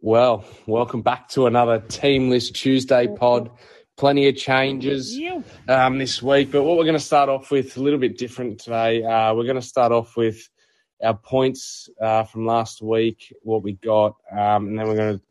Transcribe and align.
Well, 0.00 0.44
welcome 0.66 1.02
back 1.02 1.28
to 1.30 1.46
another 1.46 1.80
Teamless 1.80 2.52
Tuesday 2.52 3.08
pod. 3.08 3.50
Plenty 3.96 4.28
of 4.28 4.36
changes 4.36 5.18
um, 5.66 5.98
this 5.98 6.22
week, 6.22 6.52
but 6.52 6.62
what 6.62 6.76
we're 6.76 6.84
going 6.84 6.94
to 6.94 7.00
start 7.00 7.28
off 7.28 7.50
with 7.50 7.76
a 7.76 7.80
little 7.80 7.98
bit 7.98 8.16
different 8.16 8.60
today. 8.60 9.02
Uh, 9.02 9.34
we're 9.34 9.42
going 9.42 9.56
to 9.56 9.62
start 9.62 9.90
off 9.90 10.16
with 10.16 10.48
our 11.02 11.16
points 11.16 11.88
uh, 12.00 12.22
from 12.22 12.46
last 12.46 12.80
week, 12.80 13.34
what 13.42 13.64
we 13.64 13.72
got, 13.72 14.14
um, 14.30 14.68
and 14.68 14.78
then 14.78 14.86
we're 14.86 14.96
going 14.96 15.18
to 15.18 15.24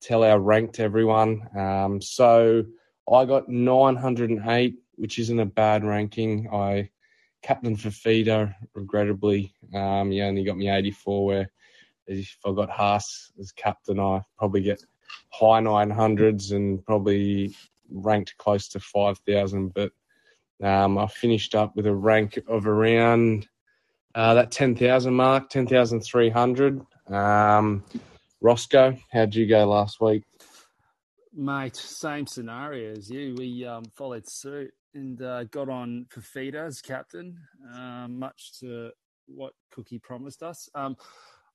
tell 0.00 0.24
our 0.24 0.40
rank 0.40 0.72
to 0.74 0.82
everyone. 0.82 1.46
Um, 1.54 2.00
so 2.00 2.64
I 3.12 3.26
got 3.26 3.50
908, 3.50 4.76
which 4.94 5.18
isn't 5.18 5.40
a 5.40 5.46
bad 5.46 5.84
ranking. 5.84 6.48
I 6.50 6.88
captain 7.42 7.76
Fifita, 7.76 8.54
regrettably, 8.74 9.52
um, 9.74 10.10
he 10.10 10.22
only 10.22 10.42
got 10.42 10.56
me 10.56 10.70
84, 10.70 11.26
where 11.26 11.50
if 12.06 12.36
I 12.44 12.52
got 12.52 12.70
Haas 12.70 13.32
as 13.38 13.52
captain, 13.52 13.98
I 14.00 14.22
probably 14.38 14.62
get 14.62 14.82
high 15.30 15.60
900s 15.60 16.52
and 16.52 16.84
probably 16.84 17.54
ranked 17.90 18.36
close 18.38 18.68
to 18.68 18.80
5,000. 18.80 19.74
But 19.74 19.92
um, 20.62 20.98
I 20.98 21.06
finished 21.06 21.54
up 21.54 21.76
with 21.76 21.86
a 21.86 21.94
rank 21.94 22.38
of 22.48 22.66
around 22.66 23.48
uh, 24.14 24.34
that 24.34 24.50
10,000 24.50 25.12
mark, 25.12 25.50
10,300. 25.50 26.80
Um, 27.08 27.84
Roscoe, 28.40 28.96
how'd 29.12 29.34
you 29.34 29.46
go 29.46 29.66
last 29.66 30.00
week? 30.00 30.24
Mate, 31.34 31.76
same 31.76 32.26
scenario 32.26 32.92
as 32.92 33.10
you. 33.10 33.34
We 33.36 33.66
um, 33.66 33.84
followed 33.94 34.26
suit 34.26 34.72
and 34.94 35.20
uh, 35.20 35.44
got 35.44 35.68
on 35.68 36.06
Fifita 36.08 36.66
as 36.66 36.80
captain, 36.80 37.38
um, 37.74 38.18
much 38.18 38.58
to 38.60 38.90
what 39.26 39.52
Cookie 39.70 39.98
promised 39.98 40.42
us. 40.42 40.68
Um, 40.74 40.96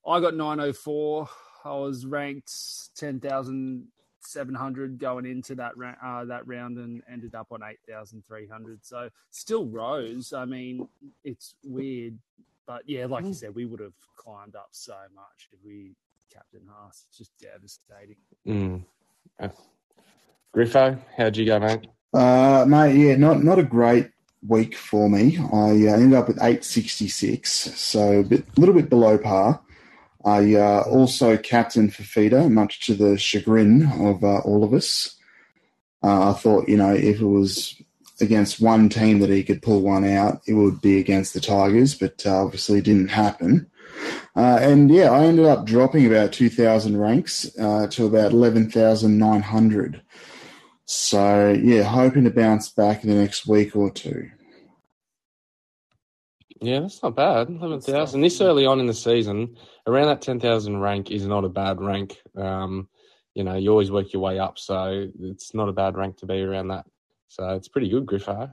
I 0.06 0.20
got 0.20 0.36
904. 0.36 1.30
I 1.64 1.74
was 1.74 2.06
ranked 2.06 2.52
10,700 2.98 4.98
going 4.98 5.26
into 5.26 5.56
that 5.56 5.74
uh, 6.04 6.26
that 6.26 6.46
round 6.48 6.78
and 6.78 7.02
ended 7.12 7.36
up 7.36 7.48
on 7.52 7.62
8,300. 7.64 8.80
So 8.84 9.10
still 9.30 9.68
rose. 9.68 10.34
I 10.34 10.46
mean, 10.46 10.88
it's 11.24 11.54
weird, 11.64 12.18
but 12.66 12.82
yeah, 12.88 13.06
like 13.06 13.26
you 13.26 13.34
said, 13.34 13.54
we 13.54 13.66
would 13.66 13.80
have 13.80 13.94
climbed 14.16 14.56
up 14.56 14.70
so 14.72 14.96
much 15.14 15.50
if 15.52 15.60
we 15.64 15.94
captain 16.34 16.62
Haas. 16.68 17.06
It's 17.08 17.18
just 17.18 17.38
devastating. 17.40 18.18
Mm. 18.48 18.84
Uh, 19.40 19.50
Griffo, 20.56 20.98
how'd 21.16 21.38
you 21.38 21.46
go, 21.46 21.60
mate? 21.60 21.88
Uh, 22.14 22.66
mate, 22.68 22.96
yeah, 22.96 23.16
not 23.16 23.44
not 23.44 23.60
a 23.60 23.64
great 23.64 24.10
week 24.48 24.76
for 24.76 25.10
me. 25.10 25.38
I 25.38 25.88
uh, 25.88 25.94
ended 25.94 26.14
up 26.14 26.28
with 26.28 26.38
866, 26.38 27.52
so 27.52 28.20
a 28.20 28.24
bit, 28.24 28.58
little 28.58 28.74
bit 28.74 28.90
below 28.90 29.18
par. 29.18 29.62
I 30.26 30.56
uh, 30.56 30.82
also 30.82 31.38
captained 31.38 31.94
Fifita, 31.94 32.50
much 32.52 32.86
to 32.86 32.94
the 32.94 33.18
chagrin 33.18 33.90
of 34.00 34.24
uh, 34.24 34.40
all 34.40 34.64
of 34.64 34.74
us. 34.74 35.16
Uh, 36.04 36.32
I 36.32 36.34
thought, 36.34 36.68
you 36.68 36.78
know, 36.78 36.94
if 36.94 37.20
it 37.20 37.26
was 37.26 37.82
against 38.20 38.62
one 38.62 38.90
team 38.90 39.20
that 39.20 39.30
he 39.30 39.44
could 39.44 39.62
pull 39.62 39.82
one 39.82 40.06
out, 40.06 40.42
it 40.48 40.54
would 40.54 40.82
be 40.82 41.00
against 41.00 41.34
the 41.34 41.40
Tigers, 41.42 41.96
but 41.96 42.24
uh, 42.26 42.44
obviously 42.44 42.80
it 42.80 42.86
didn't 42.86 43.10
happen. 43.10 43.70
Uh, 44.36 44.60
and 44.62 44.90
yeah, 44.90 45.12
I 45.12 45.26
ended 45.26 45.46
up 45.46 45.66
dropping 45.66 46.06
about 46.06 46.32
2,000 46.32 46.98
ranks 46.98 47.50
uh, 47.60 47.88
to 47.88 48.06
about 48.06 48.32
11,900. 48.32 50.02
So 50.86 51.50
yeah, 51.52 51.84
hoping 51.84 52.24
to 52.26 52.30
bounce 52.30 52.70
back 52.70 53.04
in 53.04 53.10
the 53.10 53.16
next 53.16 53.48
week 53.48 53.76
or 53.76 53.92
two. 53.92 54.30
Yeah, 56.62 56.82
that's 56.82 57.02
not 57.02 57.16
bad. 57.16 57.50
Eleven 57.50 57.82
thousand 57.82 58.22
this 58.22 58.40
early 58.40 58.68
on 58.68 58.80
in 58.80 58.86
the 58.86 58.94
season, 58.94 59.58
around 59.88 60.08
that 60.08 60.22
ten 60.22 60.40
thousand 60.40 60.80
rank 60.80 61.10
is 61.10 61.26
not 61.26 61.44
a 61.44 61.50
bad 61.50 61.82
rank. 61.82 62.22
Um, 62.38 62.88
you 63.34 63.44
know, 63.44 63.56
you 63.56 63.72
always 63.72 63.90
work 63.92 64.14
your 64.14 64.22
way 64.22 64.38
up, 64.38 64.60
so 64.60 65.08
it's 65.22 65.56
not 65.56 65.70
a 65.70 65.74
bad 65.74 65.96
rank 65.96 66.18
to 66.18 66.28
be 66.28 66.40
around 66.42 66.68
that. 66.68 66.86
So 67.30 67.50
it's 67.56 67.68
pretty 67.68 67.90
good, 67.90 68.06
Griffo. 68.06 68.52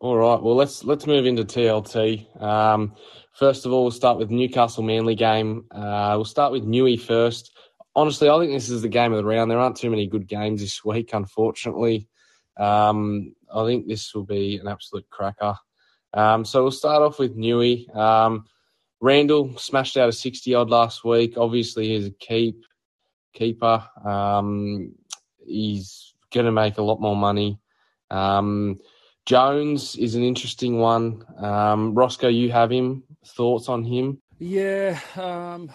All 0.00 0.16
right, 0.16 0.42
well 0.42 0.56
let's 0.56 0.82
let's 0.82 1.06
move 1.06 1.26
into 1.26 1.44
TLT. 1.44 2.42
Um, 2.42 2.94
first 3.34 3.66
of 3.66 3.72
all, 3.72 3.82
we'll 3.82 3.92
start 3.92 4.18
with 4.18 4.30
Newcastle 4.30 4.82
Manly 4.82 5.14
game. 5.14 5.66
Uh, 5.70 6.14
we'll 6.16 6.24
start 6.24 6.50
with 6.50 6.64
Newey 6.64 7.00
first. 7.00 7.56
Honestly, 7.94 8.28
I 8.28 8.36
think 8.40 8.52
this 8.52 8.68
is 8.68 8.82
the 8.82 8.88
game 8.88 9.12
of 9.12 9.18
the 9.18 9.24
round. 9.24 9.48
There 9.48 9.60
aren't 9.60 9.76
too 9.76 9.90
many 9.90 10.08
good 10.08 10.26
games 10.26 10.60
this 10.60 10.84
week, 10.84 11.10
unfortunately. 11.12 12.08
Um, 12.56 13.36
I 13.54 13.64
think 13.64 13.86
this 13.86 14.12
will 14.12 14.24
be 14.24 14.56
an 14.56 14.66
absolute 14.66 15.08
cracker. 15.08 15.54
Um, 16.14 16.44
so 16.44 16.62
we'll 16.62 16.72
start 16.72 17.02
off 17.02 17.18
with 17.18 17.36
Newey. 17.36 17.94
Um, 17.94 18.46
Randall 19.00 19.58
smashed 19.58 19.96
out 19.96 20.08
a 20.08 20.12
60 20.12 20.54
odd 20.54 20.70
last 20.70 21.04
week. 21.04 21.34
Obviously, 21.36 21.88
he's 21.88 22.06
a 22.06 22.10
keep 22.10 22.64
keeper. 23.34 23.84
Um, 24.04 24.94
he's 25.44 26.14
going 26.32 26.46
to 26.46 26.52
make 26.52 26.78
a 26.78 26.82
lot 26.82 27.00
more 27.00 27.16
money. 27.16 27.58
Um, 28.10 28.78
Jones 29.26 29.96
is 29.96 30.14
an 30.14 30.22
interesting 30.22 30.78
one. 30.78 31.24
Um, 31.38 31.94
Roscoe, 31.94 32.28
you 32.28 32.52
have 32.52 32.70
him. 32.70 33.02
Thoughts 33.26 33.68
on 33.68 33.84
him? 33.84 34.20
Yeah, 34.38 34.98
um, 35.16 35.70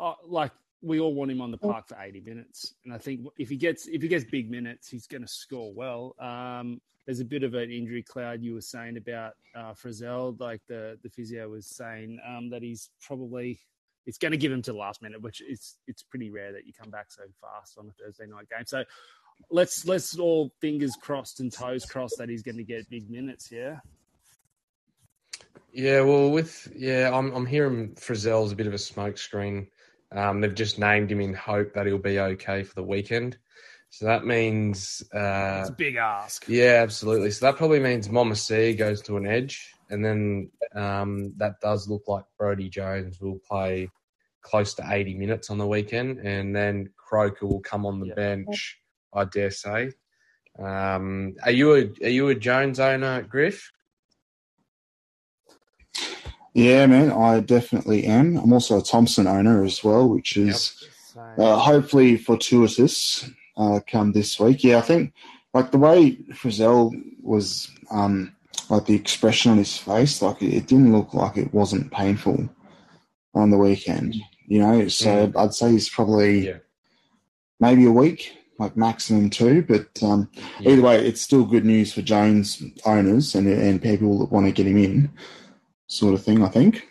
I, 0.00 0.14
like 0.26 0.52
we 0.82 1.00
all 1.00 1.14
want 1.14 1.30
him 1.30 1.40
on 1.40 1.50
the 1.50 1.58
park 1.58 1.88
for 1.88 1.96
80 2.00 2.20
minutes, 2.20 2.74
and 2.84 2.94
I 2.94 2.98
think 2.98 3.26
if 3.38 3.48
he 3.48 3.56
gets 3.56 3.86
if 3.86 4.00
he 4.00 4.08
gets 4.08 4.24
big 4.24 4.50
minutes, 4.50 4.88
he's 4.88 5.06
going 5.06 5.22
to 5.22 5.28
score 5.28 5.72
well. 5.74 6.14
Um, 6.18 6.80
there's 7.06 7.20
a 7.20 7.24
bit 7.24 7.44
of 7.44 7.54
an 7.54 7.70
injury 7.70 8.02
cloud 8.02 8.42
you 8.42 8.54
were 8.54 8.60
saying 8.60 8.96
about 8.96 9.32
uh, 9.54 9.72
Frizell. 9.72 10.38
Like 10.40 10.60
the 10.68 10.98
the 11.02 11.08
physio 11.08 11.48
was 11.48 11.66
saying 11.66 12.18
um, 12.26 12.50
that 12.50 12.62
he's 12.62 12.90
probably 13.00 13.60
it's 14.06 14.18
going 14.18 14.32
to 14.32 14.38
give 14.38 14.52
him 14.52 14.62
to 14.62 14.72
the 14.72 14.78
last 14.78 15.02
minute, 15.02 15.20
which 15.22 15.40
is 15.40 15.76
it's 15.86 16.02
pretty 16.02 16.30
rare 16.30 16.52
that 16.52 16.66
you 16.66 16.72
come 16.72 16.90
back 16.90 17.06
so 17.08 17.22
fast 17.40 17.78
on 17.78 17.88
a 17.88 17.92
Thursday 18.02 18.26
night 18.26 18.48
game. 18.48 18.66
So 18.66 18.84
let's 19.50 19.86
let's 19.86 20.18
all 20.18 20.52
fingers 20.60 20.96
crossed 21.00 21.40
and 21.40 21.52
toes 21.52 21.84
crossed 21.84 22.16
that 22.18 22.28
he's 22.28 22.42
going 22.42 22.56
to 22.56 22.64
get 22.64 22.88
big 22.90 23.08
minutes. 23.10 23.50
Yeah. 23.50 23.78
Yeah, 25.72 26.00
well, 26.00 26.30
with 26.30 26.72
yeah, 26.74 27.10
I'm 27.12 27.32
I'm 27.34 27.46
hearing 27.46 27.94
Frizell's 27.94 28.52
a 28.52 28.56
bit 28.56 28.66
of 28.66 28.74
a 28.74 28.78
smokescreen. 28.78 29.68
Um, 30.12 30.40
they've 30.40 30.54
just 30.54 30.78
named 30.78 31.10
him 31.10 31.20
in 31.20 31.34
hope 31.34 31.74
that 31.74 31.86
he'll 31.86 31.98
be 31.98 32.18
okay 32.18 32.62
for 32.62 32.74
the 32.74 32.82
weekend. 32.82 33.36
So 33.96 34.04
that 34.04 34.26
means 34.26 35.02
uh, 35.14 35.60
it's 35.60 35.70
a 35.70 35.74
big 35.74 35.96
ask. 35.96 36.44
Yeah, 36.48 36.80
absolutely. 36.82 37.30
So 37.30 37.46
that 37.46 37.56
probably 37.56 37.80
means 37.80 38.08
Momoisea 38.08 38.76
goes 38.76 39.00
to 39.02 39.16
an 39.16 39.26
edge, 39.26 39.72
and 39.88 40.04
then 40.04 40.50
um, 40.74 41.32
that 41.38 41.62
does 41.62 41.88
look 41.88 42.02
like 42.06 42.24
Brodie 42.36 42.68
Jones 42.68 43.22
will 43.22 43.38
play 43.48 43.88
close 44.42 44.74
to 44.74 44.84
80 44.86 45.14
minutes 45.14 45.48
on 45.48 45.56
the 45.56 45.66
weekend, 45.66 46.18
and 46.18 46.54
then 46.54 46.90
Croker 46.98 47.46
will 47.46 47.60
come 47.60 47.86
on 47.86 47.98
the 47.98 48.08
yep. 48.08 48.16
bench. 48.16 48.78
I 49.14 49.24
dare 49.24 49.50
say. 49.50 49.92
Um, 50.58 51.34
are 51.44 51.50
you 51.50 51.74
a 51.74 52.04
are 52.04 52.10
you 52.10 52.28
a 52.28 52.34
Jones 52.34 52.78
owner, 52.78 53.22
Griff? 53.22 53.72
Yeah, 56.52 56.84
man, 56.84 57.10
I 57.10 57.40
definitely 57.40 58.04
am. 58.04 58.36
I'm 58.36 58.52
also 58.52 58.78
a 58.78 58.82
Thompson 58.82 59.26
owner 59.26 59.64
as 59.64 59.82
well, 59.82 60.06
which 60.06 60.36
is 60.36 60.86
yep. 61.16 61.38
uh, 61.38 61.56
hopefully 61.56 62.18
fortuitous 62.18 63.30
uh, 63.56 63.80
come 63.86 64.12
this 64.12 64.38
week. 64.38 64.64
Yeah, 64.64 64.78
I 64.78 64.82
think 64.82 65.12
like 65.54 65.70
the 65.70 65.78
way 65.78 66.16
Frizell 66.32 66.92
was, 67.22 67.70
um, 67.90 68.34
like 68.68 68.86
the 68.86 68.94
expression 68.94 69.52
on 69.52 69.58
his 69.58 69.76
face, 69.76 70.20
like 70.20 70.42
it 70.42 70.66
didn't 70.66 70.92
look 70.92 71.14
like 71.14 71.36
it 71.36 71.54
wasn't 71.54 71.92
painful 71.92 72.48
on 73.34 73.50
the 73.50 73.58
weekend. 73.58 74.16
You 74.46 74.60
know, 74.60 74.88
so 74.88 75.28
mm. 75.28 75.36
I'd 75.36 75.54
say 75.54 75.70
he's 75.70 75.88
probably 75.88 76.48
yeah. 76.48 76.58
maybe 77.58 77.86
a 77.86 77.90
week, 77.90 78.36
like 78.58 78.76
maximum 78.76 79.30
two. 79.30 79.62
But 79.62 80.02
um, 80.02 80.30
yeah. 80.60 80.72
either 80.72 80.82
way, 80.82 81.06
it's 81.06 81.20
still 81.20 81.44
good 81.44 81.64
news 81.64 81.92
for 81.92 82.02
Jones 82.02 82.62
owners 82.84 83.34
and 83.34 83.48
and 83.48 83.82
people 83.82 84.18
that 84.20 84.32
want 84.32 84.46
to 84.46 84.52
get 84.52 84.66
him 84.66 84.78
in, 84.78 85.10
sort 85.86 86.14
of 86.14 86.22
thing. 86.22 86.44
I 86.44 86.48
think. 86.48 86.86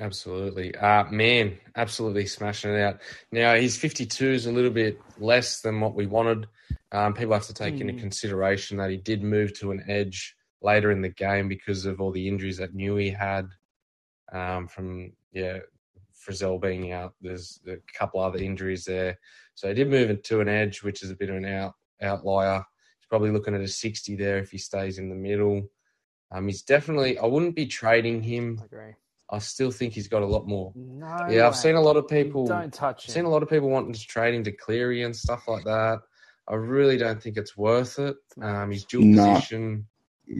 Absolutely. 0.00 0.74
Uh, 0.76 1.04
man, 1.10 1.58
absolutely 1.74 2.26
smashing 2.26 2.72
it 2.72 2.80
out. 2.80 3.00
Now, 3.32 3.54
his 3.54 3.76
52 3.76 4.30
is 4.30 4.46
a 4.46 4.52
little 4.52 4.70
bit 4.70 5.00
less 5.18 5.60
than 5.60 5.80
what 5.80 5.94
we 5.94 6.06
wanted. 6.06 6.46
Um, 6.92 7.14
people 7.14 7.34
have 7.34 7.46
to 7.46 7.54
take 7.54 7.74
mm. 7.74 7.80
into 7.80 7.94
consideration 7.94 8.76
that 8.76 8.90
he 8.90 8.96
did 8.96 9.22
move 9.22 9.58
to 9.58 9.72
an 9.72 9.82
edge 9.88 10.36
later 10.62 10.92
in 10.92 11.02
the 11.02 11.08
game 11.08 11.48
because 11.48 11.84
of 11.84 12.00
all 12.00 12.12
the 12.12 12.28
injuries 12.28 12.58
that 12.58 12.76
Newey 12.76 13.14
had 13.16 13.48
um, 14.32 14.68
from, 14.68 15.12
yeah, 15.32 15.58
Frizell 16.14 16.60
being 16.60 16.92
out. 16.92 17.14
There's 17.20 17.60
a 17.66 17.76
couple 17.92 18.20
other 18.20 18.38
injuries 18.38 18.84
there. 18.84 19.18
So 19.54 19.68
he 19.68 19.74
did 19.74 19.90
move 19.90 20.10
it 20.10 20.22
to 20.24 20.40
an 20.40 20.48
edge, 20.48 20.82
which 20.84 21.02
is 21.02 21.10
a 21.10 21.16
bit 21.16 21.30
of 21.30 21.36
an 21.36 21.44
out, 21.44 21.74
outlier. 22.00 22.58
He's 22.98 23.08
probably 23.08 23.30
looking 23.30 23.54
at 23.54 23.60
a 23.60 23.68
60 23.68 24.14
there 24.14 24.38
if 24.38 24.52
he 24.52 24.58
stays 24.58 24.98
in 24.98 25.08
the 25.08 25.16
middle. 25.16 25.68
Um, 26.30 26.46
he's 26.46 26.62
definitely, 26.62 27.18
I 27.18 27.26
wouldn't 27.26 27.56
be 27.56 27.66
trading 27.66 28.22
him. 28.22 28.58
I 28.62 28.64
agree 28.66 28.94
I 29.30 29.38
still 29.38 29.70
think 29.70 29.92
he's 29.92 30.08
got 30.08 30.22
a 30.22 30.26
lot 30.26 30.46
more. 30.46 30.72
No 30.74 31.06
yeah, 31.06 31.28
way. 31.28 31.40
I've 31.40 31.56
seen 31.56 31.74
a 31.74 31.80
lot 31.80 31.96
of 31.96 32.08
people. 32.08 32.46
Don't 32.46 32.72
touch 32.72 33.06
him. 33.06 33.12
Seen 33.12 33.24
a 33.26 33.28
lot 33.28 33.42
of 33.42 33.50
people 33.50 33.68
wanting 33.68 33.92
to 33.92 34.06
trade 34.06 34.34
him 34.34 34.44
to 34.44 34.52
Cleary 34.52 35.02
and 35.02 35.14
stuff 35.14 35.46
like 35.48 35.64
that. 35.64 36.00
I 36.48 36.54
really 36.54 36.96
don't 36.96 37.22
think 37.22 37.36
it's 37.36 37.56
worth 37.56 37.98
it. 37.98 38.16
Um, 38.40 38.70
he's 38.70 38.84
dual 38.84 39.04
no. 39.04 39.34
position. 39.34 39.86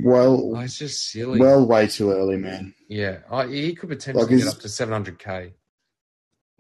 Well, 0.03 0.55
oh, 0.57 0.61
it's 0.61 0.79
just 0.79 1.11
silly. 1.11 1.39
Well, 1.39 1.67
way 1.67 1.87
too 1.87 2.13
early, 2.13 2.37
man. 2.37 2.75
Yeah, 2.89 3.19
I, 3.31 3.47
he 3.47 3.75
could 3.75 3.89
potentially 3.91 4.25
like 4.25 4.39
get 4.39 4.49
up 4.49 4.61
to 4.61 4.69
700k. 4.69 5.53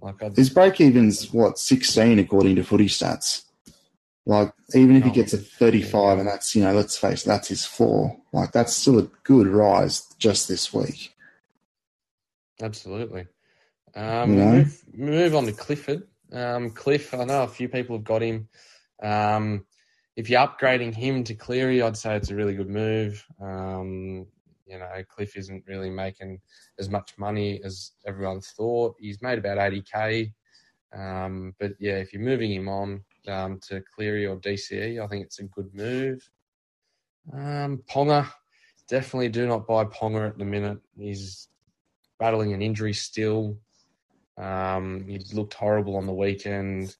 Like 0.00 0.22
I'd, 0.22 0.36
His 0.36 0.50
break 0.50 0.80
even's 0.80 1.32
what 1.32 1.58
sixteen 1.58 2.18
according 2.18 2.56
to 2.56 2.64
Footy 2.64 2.86
Stats. 2.86 3.44
Like 4.26 4.52
even 4.74 4.96
if 4.96 5.04
he 5.04 5.10
Oh, 5.10 5.14
gets 5.14 5.32
a 5.32 5.38
thirty-five, 5.38 6.18
and 6.18 6.28
that's 6.28 6.54
you 6.54 6.62
know, 6.62 6.72
let's 6.72 6.96
face 6.96 7.24
it, 7.24 7.28
that's 7.28 7.48
his 7.48 7.64
floor. 7.64 8.16
Like 8.32 8.52
that's 8.52 8.74
still 8.74 8.98
a 8.98 9.10
good 9.24 9.46
rise 9.48 10.06
just 10.18 10.46
this 10.46 10.72
week. 10.72 11.14
Absolutely. 12.62 13.26
Um, 13.94 14.30
You 14.30 14.36
know? 14.36 14.52
move, 14.52 14.84
move 14.94 15.34
on 15.34 15.46
to 15.46 15.52
Clifford. 15.52 16.02
Um, 16.32 16.70
Cliff, 16.70 17.14
I 17.14 17.24
know 17.24 17.42
a 17.42 17.48
few 17.48 17.68
people 17.68 17.96
have 17.96 18.04
got 18.04 18.22
him. 18.22 18.48
Um, 19.02 19.64
if 20.16 20.28
you're 20.28 20.40
upgrading 20.40 20.94
him 20.94 21.24
to 21.24 21.34
Cleary, 21.34 21.80
I'd 21.80 21.96
say 21.96 22.16
it's 22.16 22.30
a 22.30 22.34
really 22.34 22.54
good 22.54 22.68
move. 22.68 23.24
Um, 23.40 24.26
you 24.66 24.78
know, 24.78 24.90
Cliff 25.08 25.36
isn't 25.36 25.64
really 25.66 25.90
making 25.90 26.40
as 26.78 26.90
much 26.90 27.14
money 27.16 27.60
as 27.64 27.92
everyone 28.06 28.40
thought. 28.40 28.96
He's 28.98 29.22
made 29.22 29.38
about 29.38 29.58
80k. 29.58 30.32
Um, 30.92 31.54
but 31.58 31.72
yeah, 31.78 31.96
if 31.96 32.12
you're 32.12 32.22
moving 32.22 32.52
him 32.52 32.68
on 32.68 33.02
um, 33.28 33.60
to 33.68 33.82
Cleary 33.94 34.26
or 34.26 34.36
DCE, 34.36 35.02
I 35.02 35.06
think 35.06 35.24
it's 35.24 35.38
a 35.38 35.44
good 35.44 35.72
move. 35.74 36.28
Um, 37.32 37.82
Ponga, 37.88 38.30
definitely 38.88 39.28
do 39.28 39.46
not 39.46 39.66
buy 39.66 39.84
Ponga 39.84 40.28
at 40.28 40.38
the 40.38 40.44
minute. 40.44 40.78
He's 40.98 41.48
battling 42.18 42.52
an 42.52 42.62
injury 42.62 42.92
still. 42.92 43.58
Um, 44.36 45.04
he 45.06 45.18
looked 45.32 45.54
horrible 45.54 45.96
on 45.96 46.06
the 46.06 46.12
weekend. 46.14 46.94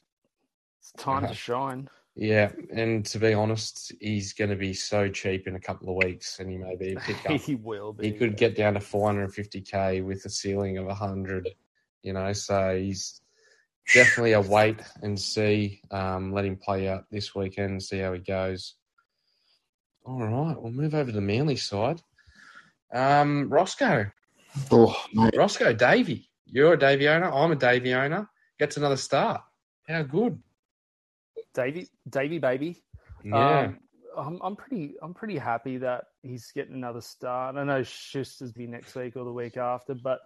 It's 0.80 0.92
time 0.96 1.18
Uh-huh. 1.24 1.28
to 1.28 1.34
shine. 1.34 1.88
Yeah, 2.16 2.50
and 2.72 3.06
to 3.06 3.18
be 3.20 3.32
honest, 3.32 3.92
he's 4.00 4.32
going 4.32 4.50
to 4.50 4.56
be 4.56 4.74
so 4.74 5.08
cheap 5.08 5.46
in 5.46 5.54
a 5.54 5.60
couple 5.60 5.88
of 5.88 6.04
weeks, 6.04 6.40
and 6.40 6.50
he 6.50 6.56
may 6.56 6.74
be 6.74 6.94
a 6.94 7.00
pickup. 7.00 7.40
he 7.40 7.54
will 7.54 7.92
be. 7.92 8.10
he 8.10 8.12
could 8.18 8.36
get 8.36 8.56
down 8.56 8.74
to 8.74 8.80
450k 8.80 10.04
with 10.04 10.24
a 10.24 10.28
ceiling 10.30 10.78
of 10.78 10.86
100. 10.86 11.48
You 12.02 12.12
know, 12.14 12.32
so 12.32 12.76
he's 12.76 13.20
definitely 13.94 14.32
a 14.32 14.40
wait 14.40 14.80
and 15.02 15.18
see. 15.18 15.80
Um, 15.92 16.32
let 16.32 16.44
him 16.44 16.56
play 16.56 16.88
out 16.88 17.04
this 17.10 17.34
weekend 17.36 17.70
and 17.70 17.82
see 17.82 17.98
how 17.98 18.12
he 18.14 18.20
goes. 18.20 18.74
All 20.04 20.18
right, 20.26 20.60
we'll 20.60 20.72
move 20.72 20.94
over 20.94 21.10
to 21.10 21.14
the 21.14 21.20
Manly 21.20 21.56
side. 21.56 22.02
Um, 22.92 23.48
Roscoe, 23.48 24.06
Oh, 24.70 24.96
mate. 25.12 25.34
Roscoe 25.36 25.72
Davy, 25.72 26.28
you're 26.46 26.74
a 26.74 26.78
Davy 26.78 27.08
owner. 27.08 27.30
I'm 27.32 27.52
a 27.52 27.56
Davy 27.56 27.94
owner. 27.94 28.28
Gets 28.58 28.76
another 28.76 28.96
start. 28.96 29.40
How 29.86 30.02
good? 30.02 30.40
Davy, 31.54 31.88
Davy, 32.08 32.38
baby. 32.38 32.82
Yeah, 33.24 33.60
Um, 33.60 33.78
I'm, 34.16 34.38
I'm 34.42 34.56
pretty, 34.56 34.94
I'm 35.02 35.14
pretty 35.14 35.38
happy 35.38 35.78
that 35.78 36.04
he's 36.22 36.50
getting 36.52 36.74
another 36.74 37.00
start. 37.00 37.56
I 37.56 37.64
know 37.64 37.82
Schuster's 37.82 38.52
be 38.52 38.66
next 38.66 38.94
week 38.94 39.16
or 39.16 39.24
the 39.24 39.32
week 39.32 39.56
after, 39.56 39.94
but 39.94 40.20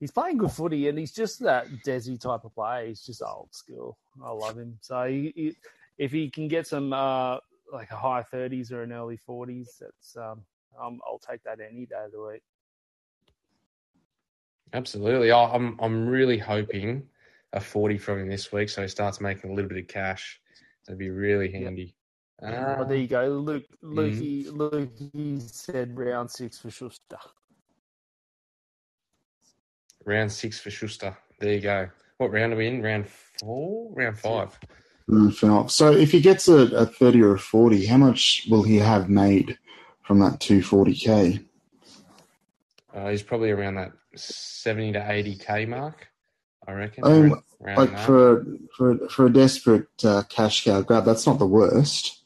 he's 0.00 0.10
playing 0.10 0.38
good 0.38 0.50
footy, 0.52 0.88
and 0.88 0.98
he's 0.98 1.12
just 1.12 1.40
that 1.40 1.66
Desi 1.86 2.20
type 2.20 2.44
of 2.44 2.54
player. 2.54 2.86
He's 2.88 3.02
just 3.02 3.22
old 3.22 3.54
school. 3.54 3.98
I 4.22 4.30
love 4.30 4.58
him. 4.58 4.78
So 4.80 5.04
he, 5.06 5.32
he, 5.34 5.56
if 5.98 6.12
he 6.12 6.28
can 6.30 6.48
get 6.48 6.66
some 6.66 6.92
uh, 6.92 7.38
like 7.72 7.90
a 7.90 7.96
high 7.96 8.24
30s 8.32 8.72
or 8.72 8.82
an 8.82 8.92
early 8.92 9.18
40s, 9.28 9.78
that's 9.78 10.16
um, 10.16 10.42
um, 10.80 11.00
I'll 11.06 11.18
take 11.18 11.42
that 11.44 11.58
any 11.60 11.86
day 11.86 12.04
of 12.04 12.12
the 12.12 12.22
week. 12.22 12.42
Absolutely. 14.72 15.30
I- 15.30 15.52
I'm 15.54 15.76
I'm 15.80 16.06
really 16.08 16.38
hoping 16.38 17.08
a 17.52 17.60
40 17.60 17.98
from 17.98 18.20
him 18.20 18.28
this 18.28 18.52
week, 18.52 18.68
so 18.68 18.82
he 18.82 18.88
starts 18.88 19.20
making 19.20 19.50
a 19.50 19.54
little 19.54 19.68
bit 19.68 19.78
of 19.78 19.88
cash. 19.88 20.40
That'd 20.86 20.98
be 20.98 21.10
really 21.10 21.50
handy. 21.50 21.94
But 22.40 22.54
Uh, 22.54 22.84
there 22.84 22.96
you 22.96 23.06
go, 23.08 23.28
Luke. 23.28 23.64
Lukey, 23.82 24.46
Lukey 24.46 25.40
said 25.42 25.96
round 25.98 26.30
six 26.30 26.58
for 26.58 26.70
Schuster. 26.70 27.18
round 30.06 30.32
six 30.32 30.58
for 30.58 30.70
Schuster. 30.70 31.16
There 31.38 31.52
you 31.54 31.60
go. 31.60 31.88
What 32.18 32.32
round 32.32 32.52
are 32.52 32.56
we 32.56 32.66
in? 32.68 32.82
Round 32.82 33.06
four? 33.08 33.90
Round 33.94 34.18
five? 34.18 34.58
Mm, 35.08 35.34
fair. 35.34 35.68
So 35.68 35.92
if 35.92 36.12
he 36.12 36.20
gets 36.20 36.48
a, 36.48 36.74
a 36.74 36.86
30 36.86 37.22
or 37.22 37.34
a 37.34 37.38
40, 37.38 37.86
how 37.86 37.96
much 37.98 38.46
will 38.48 38.62
he 38.62 38.76
have 38.76 39.08
made 39.10 39.58
from 40.02 40.20
that 40.20 40.38
240k? 40.40 41.44
Uh, 42.94 43.08
he's 43.10 43.22
probably 43.22 43.50
around 43.50 43.76
that 43.76 43.92
70 44.16 44.92
to 44.92 44.98
80k 45.00 45.68
mark, 45.68 46.08
I 46.66 46.72
reckon. 46.72 47.04
I 47.04 47.08
mean, 47.08 47.22
around- 47.32 47.42
around 47.62 47.76
Like 47.78 47.90
that. 47.92 48.06
for 48.06 48.44
for 48.76 49.08
for 49.08 49.26
a 49.26 49.32
desperate 49.32 49.86
uh, 50.04 50.22
cash 50.28 50.64
cow 50.64 50.80
grab, 50.82 51.04
that's 51.04 51.26
not 51.26 51.38
the 51.38 51.46
worst. 51.46 52.16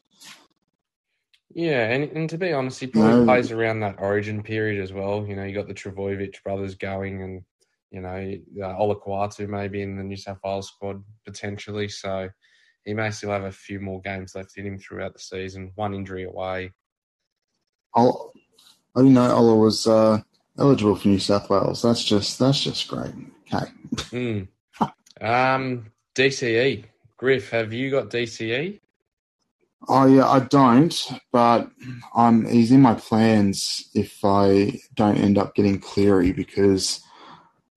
Yeah, 1.56 1.88
and, 1.90 2.04
and 2.16 2.30
to 2.30 2.38
be 2.38 2.52
honest, 2.52 2.80
he 2.80 2.88
probably 2.88 3.20
No. 3.20 3.24
plays 3.26 3.52
around 3.52 3.80
that 3.80 3.96
origin 4.00 4.42
period 4.42 4.82
as 4.82 4.92
well. 4.92 5.24
You 5.26 5.36
know, 5.36 5.44
you 5.44 5.54
got 5.54 5.68
the 5.68 5.74
Trbojevic 5.74 6.42
brothers 6.42 6.74
going, 6.74 7.22
and 7.22 7.42
you 7.90 8.00
know, 8.00 8.08
uh, 8.64 8.74
Olakau'atu 8.76 9.48
maybe 9.48 9.82
in 9.82 9.96
the 9.96 10.02
New 10.02 10.16
South 10.16 10.38
Wales 10.42 10.68
squad 10.68 11.04
potentially. 11.24 11.88
So 11.88 12.28
he 12.84 12.92
may 12.92 13.10
still 13.10 13.30
have 13.30 13.44
a 13.44 13.52
few 13.52 13.78
more 13.78 14.00
games 14.00 14.34
left 14.34 14.56
in 14.56 14.66
him 14.66 14.78
throughout 14.78 15.12
the 15.12 15.20
season. 15.20 15.70
One 15.76 15.94
injury 15.94 16.24
away. 16.24 16.72
I'll, 17.94 18.32
I 18.96 19.00
didn't 19.00 19.14
know 19.14 19.30
Ola 19.32 19.54
was 19.54 19.86
uh, 19.86 20.22
eligible 20.58 20.96
for 20.96 21.08
New 21.08 21.18
South 21.18 21.50
Wales. 21.50 21.82
That's 21.82 22.04
just 22.04 22.38
that's 22.38 22.62
just 22.62 22.88
great. 22.88 23.12
Okay. 23.52 23.66
Mm. 24.10 24.48
um, 25.20 25.86
DCE. 26.14 26.84
Griff, 27.16 27.50
have 27.50 27.72
you 27.72 27.90
got? 27.90 28.10
DCE? 28.10 28.80
I 29.88 30.18
uh, 30.18 30.28
I 30.28 30.40
don't, 30.40 31.12
but 31.32 31.70
I'm 32.14 32.46
he's 32.46 32.72
in 32.72 32.80
my 32.80 32.94
plans 32.94 33.88
if 33.94 34.24
I 34.24 34.80
don't 34.94 35.18
end 35.18 35.38
up 35.38 35.54
getting 35.54 35.78
Cleary 35.78 36.32
because 36.32 37.00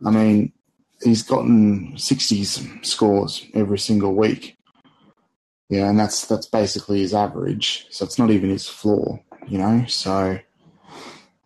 I 0.06 0.12
mean 0.12 0.54
he's 1.02 1.24
gotten 1.24 1.94
60s 1.96 2.86
scores 2.86 3.46
every 3.54 3.80
single 3.80 4.16
week. 4.16 4.58
Yeah, 5.70 5.90
and 5.90 6.00
that's 6.00 6.26
that's 6.26 6.48
basically 6.48 7.00
his 7.00 7.14
average. 7.14 7.88
So 7.90 8.06
it's 8.06 8.18
not 8.18 8.32
even 8.32 8.50
his 8.50 8.68
floor, 8.68 9.22
you 9.48 9.58
know. 9.58 9.86
So 9.88 10.40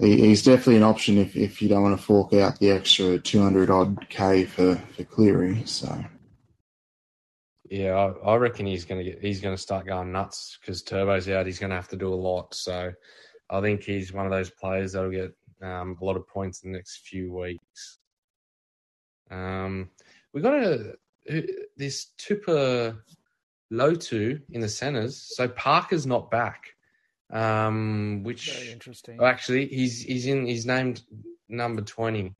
he's 0.01 0.43
definitely 0.43 0.77
an 0.77 0.83
option 0.83 1.17
if, 1.17 1.35
if 1.35 1.61
you 1.61 1.69
don't 1.69 1.83
want 1.83 1.97
to 1.97 2.03
fork 2.03 2.33
out 2.33 2.59
the 2.59 2.71
extra 2.71 3.19
200 3.19 3.69
odd 3.69 4.09
k 4.09 4.45
for 4.45 4.75
for 4.75 5.03
Cleary. 5.03 5.63
So 5.65 6.03
Yeah, 7.69 8.13
I, 8.25 8.35
reckon 8.35 8.65
he's 8.65 8.85
gonna 8.85 9.03
get 9.03 9.21
he's 9.21 9.41
gonna 9.41 9.57
start 9.57 9.85
going 9.85 10.11
nuts 10.11 10.57
because 10.59 10.81
Turbo's 10.81 11.29
out. 11.29 11.45
He's 11.45 11.59
gonna 11.59 11.75
have 11.75 11.89
to 11.89 11.97
do 11.97 12.13
a 12.13 12.15
lot. 12.15 12.53
So 12.53 12.91
I 13.49 13.61
think 13.61 13.83
he's 13.83 14.13
one 14.13 14.25
of 14.25 14.31
those 14.31 14.49
players 14.49 14.93
that'll 14.93 15.11
get 15.11 15.33
um, 15.61 15.97
a 16.01 16.05
lot 16.05 16.17
of 16.17 16.27
points 16.27 16.63
in 16.63 16.71
the 16.71 16.77
next 16.77 17.07
few 17.07 17.33
weeks. 17.33 17.99
Um, 19.29 19.89
we 20.33 20.41
got 20.41 20.53
a 20.53 20.95
this 21.77 22.07
Tupa 22.17 22.97
Lotu 23.71 24.41
in 24.49 24.61
the 24.61 24.69
centers. 24.69 25.35
So 25.35 25.47
Parker's 25.47 26.05
not 26.05 26.29
back. 26.29 26.70
Um, 27.31 28.23
which 28.23 28.51
Very 28.53 28.71
interesting. 28.71 29.17
Oh, 29.19 29.25
actually, 29.25 29.67
he's 29.67 30.01
he's 30.01 30.27
in. 30.27 30.45
He's 30.45 30.65
named 30.65 31.01
number 31.47 31.81
twenty. 31.81 32.35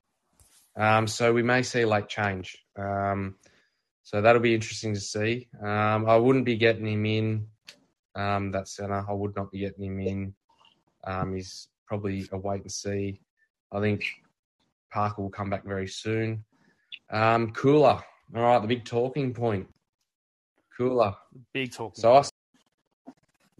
Um, 0.76 1.08
so 1.08 1.34
we 1.34 1.44
may 1.44 1.64
see 1.64 1.86
late 1.86 2.08
change. 2.08 2.58
Um, 2.78 3.36
so 4.04 4.22
that'll 4.22 4.42
be 4.42 4.54
interesting 4.56 4.94
to 4.94 5.00
see. 5.00 5.48
Um, 5.62 6.10
I 6.10 6.18
wouldn't 6.18 6.46
be 6.46 6.58
getting 6.58 6.88
him 6.88 7.06
in 7.06 7.48
um, 8.16 8.52
that 8.52 8.68
center. 8.68 9.06
I 9.08 9.14
would 9.14 9.36
not 9.36 9.52
be 9.52 9.60
getting 9.60 9.86
him 9.86 10.00
in. 10.00 10.34
Um, 11.04 11.36
he's 11.36 11.68
probably 11.88 12.28
a 12.32 12.38
wait 12.38 12.62
and 12.62 12.72
see. 12.72 13.20
I 13.72 13.80
think 13.80 14.06
Parker 14.92 15.22
will 15.22 15.30
come 15.30 15.50
back 15.50 15.66
very 15.66 15.88
soon. 15.88 16.44
Um, 17.10 17.52
Koula. 17.52 18.04
All 18.36 18.42
right, 18.42 18.62
the 18.62 18.68
big 18.68 18.86
talking 18.86 19.34
point. 19.34 19.68
Koula. 20.78 21.18
Big 21.54 21.72
talk. 21.72 21.96
So 21.96 22.14
us 22.14 22.31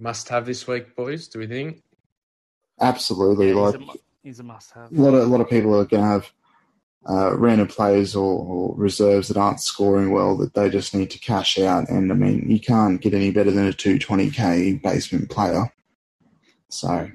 must 0.02 0.30
have 0.30 0.46
this 0.46 0.68
week, 0.68 0.96
boys. 0.96 1.28
Do 1.28 1.40
we 1.40 1.48
think? 1.48 1.82
absolutely, 2.80 3.50
Yeah, 3.50 3.56
like 3.56 3.80
he's, 3.80 3.90
a, 3.90 4.00
he's 4.24 4.40
a 4.40 4.44
must-have. 4.44 4.92
a 4.92 4.96
lot 4.96 5.14
of 5.14 5.24
a 5.24 5.26
lot 5.28 5.42
of 5.42 5.50
people 5.50 5.76
are 5.76 5.86
going 5.86 6.02
to 6.04 6.10
have 6.10 6.32
uh, 7.10 7.36
random 7.38 7.68
players 7.68 8.16
or, 8.16 8.44
or 8.44 8.76
reserves 8.76 9.28
that 9.28 9.38
aren't 9.38 9.60
scoring 9.60 10.12
well 10.12 10.38
that 10.38 10.54
they 10.54 10.70
just 10.70 10.94
need 10.94 11.10
to 11.12 11.20
cash 11.20 11.58
out. 11.58 11.90
And 11.90 12.12
I 12.12 12.16
mean, 12.16 12.50
you 12.50 12.60
can't 12.60 13.02
get 13.02 13.14
any 13.14 13.32
better 13.32 13.52
than 13.52 13.68
a 13.68 13.72
220k 13.72 14.82
basement 14.82 15.30
player. 15.30 15.72
So 16.70 17.10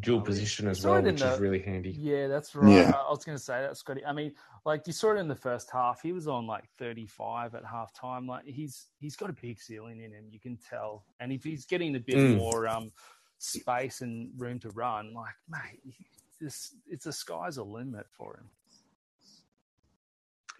Dual 0.00 0.20
position 0.20 0.66
as 0.68 0.84
well, 0.84 1.00
which 1.02 1.20
the- 1.20 1.32
is 1.34 1.40
really 1.40 1.60
handy. 1.60 1.90
Yeah, 1.90 2.26
that's 2.28 2.54
right. 2.54 2.70
Yeah. 2.72 2.92
I 2.94 3.08
I 3.08 3.10
was 3.10 3.24
going 3.24 3.36
to 3.38 3.42
say 3.42 3.60
that, 3.62 3.76
Scotty. 3.76 4.04
I 4.04 4.12
mean, 4.12 4.32
like 4.64 4.86
you 4.86 4.92
saw 4.92 5.12
it 5.14 5.18
in 5.18 5.28
the 5.28 5.34
first 5.34 5.70
half. 5.70 6.00
He 6.02 6.12
was 6.12 6.26
on 6.28 6.46
like 6.46 6.64
35 6.78 7.54
at 7.54 7.64
halftime. 7.64 8.26
Like 8.28 8.44
he's 8.46 8.86
he's 8.98 9.16
got 9.16 9.30
a 9.30 9.32
big 9.34 9.60
ceiling 9.60 10.00
in 10.00 10.12
him. 10.12 10.26
You 10.30 10.38
can 10.40 10.56
tell. 10.56 11.04
And 11.20 11.32
if 11.32 11.44
he's 11.44 11.64
getting 11.66 11.96
a 11.96 12.00
bit 12.00 12.16
Mm. 12.16 12.36
more 12.38 12.66
um, 12.68 12.90
space 13.38 14.00
and 14.00 14.30
room 14.36 14.58
to 14.60 14.70
run, 14.70 15.12
like 15.14 15.34
mate, 15.48 15.80
he- 15.84 16.06
this 16.40 16.74
it's 16.86 17.04
the 17.04 17.12
sky's 17.12 17.56
a 17.58 17.62
limit 17.64 18.06
for 18.10 18.36
him. 18.36 18.48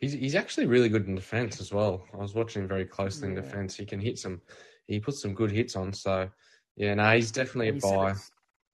He's 0.01 0.13
he's 0.15 0.35
actually 0.35 0.67
really 0.67 0.89
good 0.89 1.07
in 1.07 1.15
defence 1.15 1.61
as 1.61 1.73
well. 1.73 2.05
I 2.15 2.17
was 2.19 2.35
watching 2.35 2.63
him 2.63 2.69
very 2.69 2.85
closely 2.87 3.29
in 3.29 3.35
defence. 3.35 3.77
He 3.77 3.85
can 3.85 4.01
hit 4.01 4.19
some. 4.19 4.41
He 4.87 4.99
puts 4.99 5.21
some 5.21 5.35
good 5.35 5.51
hits 5.51 5.77
on. 5.77 5.93
So 5.93 6.29
yeah, 6.77 6.95
no, 6.95 7.15
he's 7.15 7.31
definitely 7.31 7.69
a 7.69 7.73
And 7.73 7.83
you 7.83 7.89
said 7.89 7.97
buy. 7.97 8.15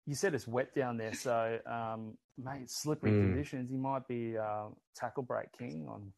It's- 0.06 0.08
You 0.08 0.14
said 0.14 0.34
it's 0.34 0.46
wet 0.46 0.74
down 0.74 0.96
there, 0.96 1.14
so 1.14 1.58
um, 1.66 2.16
mate, 2.38 2.70
slippery 2.70 3.10
Mm. 3.12 3.22
conditions. 3.32 3.70
He 3.70 3.76
might 3.76 4.06
be 4.08 4.36
uh, 4.38 4.66
tackle 4.94 5.22
break 5.24 5.50
king 5.52 5.86
on 5.88 6.12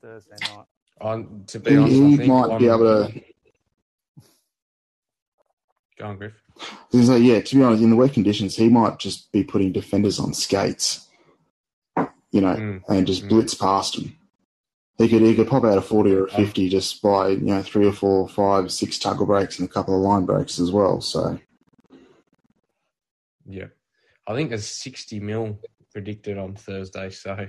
Thursday 0.00 0.36
night. 0.42 0.66
On 1.00 1.44
to 1.46 1.58
be 1.60 1.70
He, 1.70 1.76
honest, 1.78 2.00
I 2.02 2.06
he 2.06 2.16
think 2.18 2.28
might 2.28 2.58
be 2.58 2.66
able 2.68 2.78
to. 3.08 3.20
Go 5.98 6.06
on, 6.06 6.18
Griff. 6.18 6.34
So 6.90 7.16
yeah, 7.16 7.40
to 7.40 7.56
be 7.56 7.62
honest, 7.62 7.82
in 7.82 7.90
the 7.90 7.96
wet 7.96 8.12
conditions, 8.12 8.56
he 8.56 8.68
might 8.68 8.98
just 8.98 9.30
be 9.32 9.42
putting 9.44 9.72
defenders 9.72 10.18
on 10.18 10.34
skates, 10.34 11.08
you 12.30 12.40
know, 12.40 12.54
Mm. 12.56 12.82
and 12.88 13.06
just 13.06 13.24
Mm. 13.24 13.28
blitz 13.30 13.54
past 13.54 13.94
them. 13.96 14.16
He 14.98 15.08
could 15.08 15.22
he 15.22 15.34
could 15.34 15.48
pop 15.48 15.64
out 15.64 15.78
a 15.78 15.82
forty 15.82 16.12
or 16.14 16.26
a 16.26 16.30
fifty 16.30 16.68
just 16.68 17.00
by 17.02 17.28
you 17.28 17.38
know 17.40 17.62
three 17.62 17.86
or 17.86 17.92
four, 17.92 18.28
five, 18.28 18.70
six 18.70 18.98
tackle 18.98 19.26
breaks 19.26 19.58
and 19.58 19.68
a 19.68 19.72
couple 19.72 19.94
of 19.96 20.02
line 20.02 20.26
breaks 20.26 20.58
as 20.58 20.70
well. 20.70 21.00
So 21.00 21.40
Yeah, 23.46 23.66
I 24.26 24.34
think 24.34 24.50
there's 24.50 24.66
60 24.66 25.20
mil 25.20 25.58
predicted 25.92 26.38
on 26.38 26.54
Thursday. 26.54 27.10
So 27.10 27.46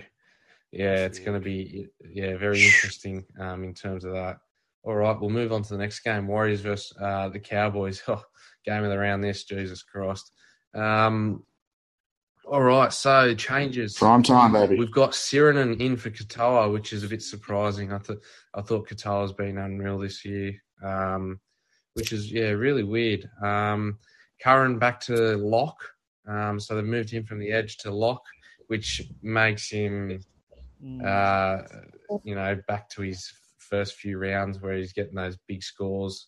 yeah, 0.71 1.05
it's 1.05 1.19
going 1.19 1.39
to 1.39 1.43
be 1.43 1.87
yeah 2.09 2.35
very 2.37 2.63
interesting 2.63 3.25
um, 3.39 3.63
in 3.63 3.73
terms 3.73 4.05
of 4.05 4.13
that. 4.13 4.37
All 4.83 4.95
right, 4.95 5.19
we'll 5.19 5.29
move 5.29 5.53
on 5.53 5.63
to 5.63 5.69
the 5.69 5.77
next 5.77 5.99
game: 5.99 6.27
Warriors 6.27 6.61
versus 6.61 6.97
uh, 6.99 7.29
the 7.29 7.39
Cowboys. 7.39 8.01
Oh, 8.07 8.23
game 8.65 8.83
of 8.83 8.89
the 8.89 8.97
round. 8.97 9.23
This 9.23 9.43
Jesus 9.43 9.83
Christ. 9.83 10.31
Um, 10.73 11.43
all 12.45 12.61
right, 12.61 12.91
so 12.91 13.33
changes. 13.35 13.97
prime 13.97 14.23
time, 14.23 14.53
baby. 14.53 14.77
We've 14.77 14.91
got 14.91 15.11
Sironen 15.11 15.79
in 15.79 15.95
for 15.95 16.09
Katoa, 16.09 16.71
which 16.71 16.91
is 16.91 17.03
a 17.03 17.07
bit 17.07 17.21
surprising. 17.21 17.93
I 17.93 17.99
thought 17.99 18.19
I 18.53 18.61
thought 18.61 18.89
Katoa's 18.89 19.31
been 19.31 19.57
unreal 19.57 19.99
this 19.99 20.25
year, 20.25 20.53
um, 20.83 21.39
which 21.93 22.11
is 22.11 22.31
yeah 22.31 22.49
really 22.49 22.83
weird. 22.83 23.29
Um, 23.41 23.99
Curran 24.43 24.77
back 24.79 24.99
to 25.01 25.37
lock, 25.37 25.77
um, 26.27 26.59
so 26.59 26.75
they 26.75 26.81
moved 26.81 27.09
him 27.09 27.23
from 27.23 27.39
the 27.39 27.51
edge 27.51 27.77
to 27.77 27.91
lock, 27.91 28.21
which 28.67 29.01
makes 29.21 29.69
him 29.69 30.19
Mm. 30.83 31.05
uh, 31.05 31.63
you 32.25 32.35
know 32.35 32.59
back 32.67 32.89
to 32.89 33.01
his 33.03 33.31
first 33.57 33.93
few 33.95 34.17
rounds 34.17 34.59
where 34.59 34.75
he's 34.75 34.91
getting 34.91 35.15
those 35.15 35.37
big 35.47 35.63
scores. 35.63 36.27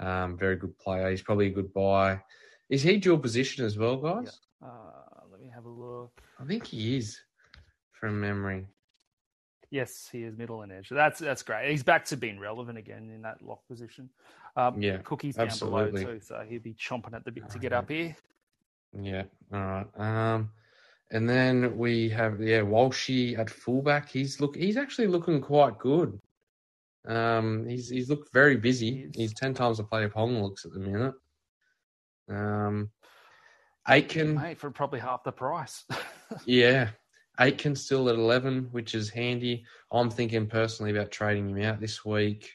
Um, 0.00 0.36
very 0.36 0.56
good 0.56 0.76
player. 0.78 1.08
He's 1.08 1.22
probably 1.22 1.46
a 1.46 1.50
good 1.50 1.72
buy. 1.72 2.20
Is 2.68 2.82
he 2.82 2.96
dual 2.96 3.18
position 3.18 3.64
as 3.64 3.78
well, 3.78 3.96
guys? 3.96 4.40
Uh, 4.60 5.28
let 5.30 5.40
me 5.40 5.48
have 5.54 5.66
a 5.66 5.68
look. 5.68 6.20
I 6.40 6.44
think 6.44 6.66
he 6.66 6.96
is, 6.96 7.20
from 7.92 8.20
memory. 8.20 8.66
Yes, 9.72 10.06
he 10.12 10.22
is 10.22 10.36
middle 10.36 10.60
and 10.60 10.70
edge. 10.70 10.90
That's 10.90 11.18
that's 11.18 11.42
great. 11.42 11.70
He's 11.70 11.82
back 11.82 12.04
to 12.04 12.16
being 12.18 12.38
relevant 12.38 12.76
again 12.76 13.10
in 13.10 13.22
that 13.22 13.40
lock 13.40 13.66
position. 13.66 14.10
Um, 14.54 14.80
Yeah, 14.82 14.98
Cookie's 14.98 15.36
down 15.36 15.46
absolutely. 15.46 16.02
below 16.02 16.14
too, 16.14 16.20
so 16.20 16.44
he'll 16.46 16.60
be 16.60 16.74
chomping 16.74 17.14
at 17.14 17.24
the 17.24 17.32
bit 17.32 17.48
to 17.48 17.58
get 17.58 17.72
up 17.72 17.88
here. 17.88 18.14
Yeah. 18.92 19.22
All 19.50 19.60
right. 19.60 19.86
Um, 19.96 20.50
and 21.10 21.26
then 21.26 21.78
we 21.78 22.10
have 22.10 22.38
yeah 22.42 22.60
Walshy 22.60 23.38
at 23.38 23.48
fullback. 23.48 24.10
He's 24.10 24.42
look. 24.42 24.56
He's 24.56 24.76
actually 24.76 25.06
looking 25.06 25.40
quite 25.40 25.78
good. 25.78 26.20
Um, 27.08 27.66
he's 27.66 27.88
he's 27.88 28.10
looked 28.10 28.30
very 28.30 28.58
busy. 28.58 29.08
He's 29.14 29.32
ten 29.32 29.54
times 29.54 29.78
the 29.78 29.84
player 29.84 30.10
Pong 30.10 30.42
looks 30.42 30.66
at 30.66 30.72
the 30.74 30.80
minute. 30.80 31.14
Um, 32.28 32.90
Aitken, 33.88 34.34
Mate, 34.34 34.58
for 34.58 34.70
probably 34.70 35.00
half 35.00 35.24
the 35.24 35.32
price. 35.32 35.84
yeah, 36.44 36.90
Aitken 37.42 37.74
still 37.74 38.08
at 38.08 38.14
eleven, 38.14 38.68
which 38.70 38.94
is 38.94 39.10
handy. 39.10 39.64
I'm 39.90 40.10
thinking 40.10 40.46
personally 40.46 40.92
about 40.92 41.10
trading 41.10 41.48
him 41.50 41.62
out 41.62 41.80
this 41.80 42.04
week, 42.04 42.50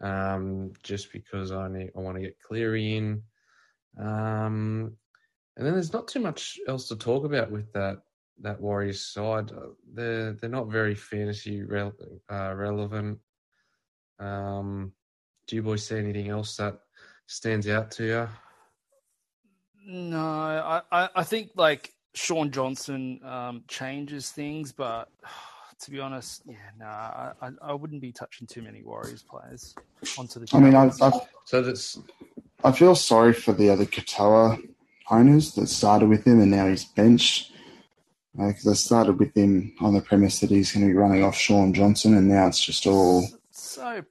um, 0.00 0.72
just 0.82 1.12
because 1.12 1.50
I 1.50 1.68
need 1.68 1.90
I 1.96 2.00
want 2.00 2.16
to 2.16 2.22
get 2.22 2.40
Cleary 2.40 2.96
in. 2.96 3.22
Um, 3.98 4.96
and 5.56 5.66
then 5.66 5.72
there's 5.72 5.92
not 5.92 6.06
too 6.06 6.20
much 6.20 6.58
else 6.68 6.88
to 6.88 6.96
talk 6.96 7.24
about 7.24 7.50
with 7.50 7.72
that 7.72 8.02
that 8.42 8.60
Warriors 8.60 9.04
side. 9.04 9.50
Uh, 9.50 9.70
They're 9.92 10.32
they're 10.34 10.50
not 10.50 10.68
very 10.68 10.94
fantasy 10.94 11.62
rel- 11.62 11.96
uh, 12.30 12.54
relevant. 12.54 13.18
Um, 14.18 14.92
do 15.48 15.56
you 15.56 15.62
boys 15.62 15.84
see 15.86 15.98
anything 15.98 16.28
else 16.28 16.56
that 16.56 16.78
stands 17.26 17.68
out 17.68 17.90
to 17.92 18.04
you? 18.04 18.28
no, 19.86 20.18
I, 20.18 20.82
I, 20.90 21.08
I 21.16 21.22
think 21.22 21.52
like 21.54 21.95
Shaun 22.16 22.50
Johnson 22.50 23.20
um, 23.24 23.62
changes 23.68 24.30
things, 24.30 24.72
but 24.72 25.10
to 25.80 25.90
be 25.90 26.00
honest, 26.00 26.42
yeah, 26.46 26.56
no, 26.78 26.86
I, 26.86 27.32
I, 27.42 27.50
I 27.62 27.72
wouldn't 27.74 28.00
be 28.00 28.10
touching 28.10 28.46
too 28.46 28.62
many 28.62 28.82
Warriors 28.82 29.22
players 29.22 29.74
onto 30.18 30.40
the. 30.40 30.48
I 30.52 30.60
mean, 30.60 30.74
I, 30.74 30.86
I 31.00 31.10
So 31.44 31.62
that's 31.62 31.98
I 32.64 32.72
feel 32.72 32.94
sorry 32.94 33.34
for 33.34 33.52
the 33.52 33.68
other 33.68 33.84
Katoa 33.84 34.58
owners 35.10 35.54
that 35.54 35.68
started 35.68 36.08
with 36.08 36.26
him 36.26 36.40
and 36.40 36.50
now 36.50 36.66
he's 36.66 36.84
benched. 36.84 37.52
Because 38.34 38.66
I 38.66 38.74
started 38.74 39.18
with 39.18 39.34
him 39.34 39.74
on 39.80 39.94
the 39.94 40.02
premise 40.02 40.40
that 40.40 40.50
he's 40.50 40.72
going 40.72 40.86
to 40.86 40.92
be 40.92 40.98
running 40.98 41.24
off 41.24 41.36
Shaun 41.36 41.72
Johnson, 41.72 42.14
and 42.14 42.28
now 42.28 42.46
it's 42.46 42.62
just 42.62 42.86
all 42.86 43.26
so 43.50 44.02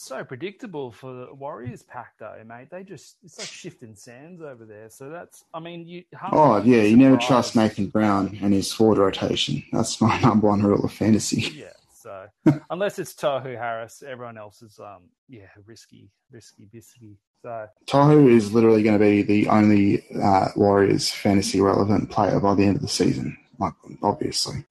so 0.00 0.24
predictable 0.24 0.90
for 0.90 1.12
the 1.12 1.34
Warriors 1.34 1.82
pack 1.82 2.14
though, 2.18 2.42
mate. 2.46 2.70
They 2.70 2.82
just 2.82 3.16
it's 3.22 3.38
like 3.38 3.48
shifting 3.48 3.94
sands 3.94 4.40
over 4.40 4.64
there. 4.64 4.88
So 4.88 5.10
that's 5.10 5.44
I 5.52 5.60
mean 5.60 5.86
you. 5.86 6.04
Oh 6.32 6.62
yeah, 6.62 6.82
you 6.82 6.96
never 6.96 7.16
trust. 7.16 7.54
Nathan 7.54 7.88
Brown 7.88 8.38
and 8.42 8.54
his 8.54 8.72
forward 8.72 8.98
rotation. 8.98 9.62
That's 9.72 10.00
my 10.00 10.18
number 10.22 10.48
one 10.48 10.62
rule 10.62 10.84
of 10.84 10.92
fantasy. 10.92 11.52
Yeah. 11.54 11.72
So 11.94 12.28
unless 12.70 12.98
it's 12.98 13.12
Tohu 13.12 13.58
Harris, 13.58 14.02
everyone 14.06 14.38
else 14.38 14.62
is 14.62 14.80
um 14.80 15.02
yeah 15.28 15.48
risky, 15.66 16.10
risky, 16.30 16.66
bisky. 16.74 17.16
So 17.42 17.66
Tohu 17.86 18.30
is 18.30 18.52
literally 18.54 18.82
going 18.82 18.98
to 18.98 19.04
be 19.04 19.22
the 19.22 19.48
only 19.48 20.04
uh, 20.22 20.48
Warriors 20.56 21.10
fantasy 21.10 21.60
relevant 21.60 22.10
player 22.10 22.38
by 22.38 22.54
the 22.54 22.64
end 22.64 22.76
of 22.76 22.82
the 22.82 22.88
season. 22.88 23.36
Like, 23.58 23.72
obviously, 24.02 24.64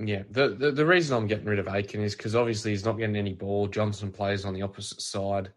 Yeah, 0.00 0.22
the, 0.30 0.50
the 0.50 0.70
the 0.70 0.86
reason 0.86 1.16
I'm 1.16 1.26
getting 1.26 1.46
rid 1.46 1.58
of 1.58 1.66
Aitken 1.66 2.00
is 2.00 2.14
because 2.14 2.36
obviously 2.36 2.70
he's 2.70 2.84
not 2.84 2.98
getting 2.98 3.16
any 3.16 3.34
ball. 3.34 3.66
Johnson 3.66 4.12
plays 4.12 4.44
on 4.44 4.54
the 4.54 4.62
opposite 4.62 5.00
side. 5.00 5.50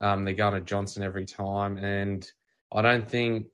Um, 0.00 0.24
they're 0.24 0.34
going 0.34 0.54
to 0.54 0.60
Johnson 0.60 1.02
every 1.02 1.26
time, 1.26 1.78
and 1.78 2.30
I 2.72 2.82
don't 2.82 3.08
think 3.08 3.46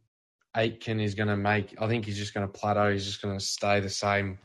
Aitken 0.55 1.01
is 1.01 1.15
going 1.15 1.29
to 1.29 1.37
make. 1.37 1.75
I 1.81 1.89
think 1.89 2.05
he's 2.05 2.19
just 2.19 2.35
going 2.35 2.47
to 2.47 2.53
plateau. 2.53 2.93
He's 2.93 3.07
just 3.07 3.23
going 3.23 3.39
to 3.39 3.45
stay 3.45 3.81
the 3.81 3.89
same 3.89 4.39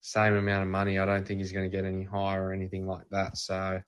same 0.00 0.34
amount 0.34 0.62
of 0.62 0.68
money. 0.68 0.98
I 0.98 1.04
don't 1.04 1.26
think 1.26 1.40
he's 1.40 1.52
going 1.52 1.70
to 1.70 1.74
get 1.76 1.84
any 1.84 2.04
higher 2.04 2.44
or 2.44 2.52
anything 2.52 2.86
like 2.86 3.08
that. 3.10 3.36
So 3.36 3.80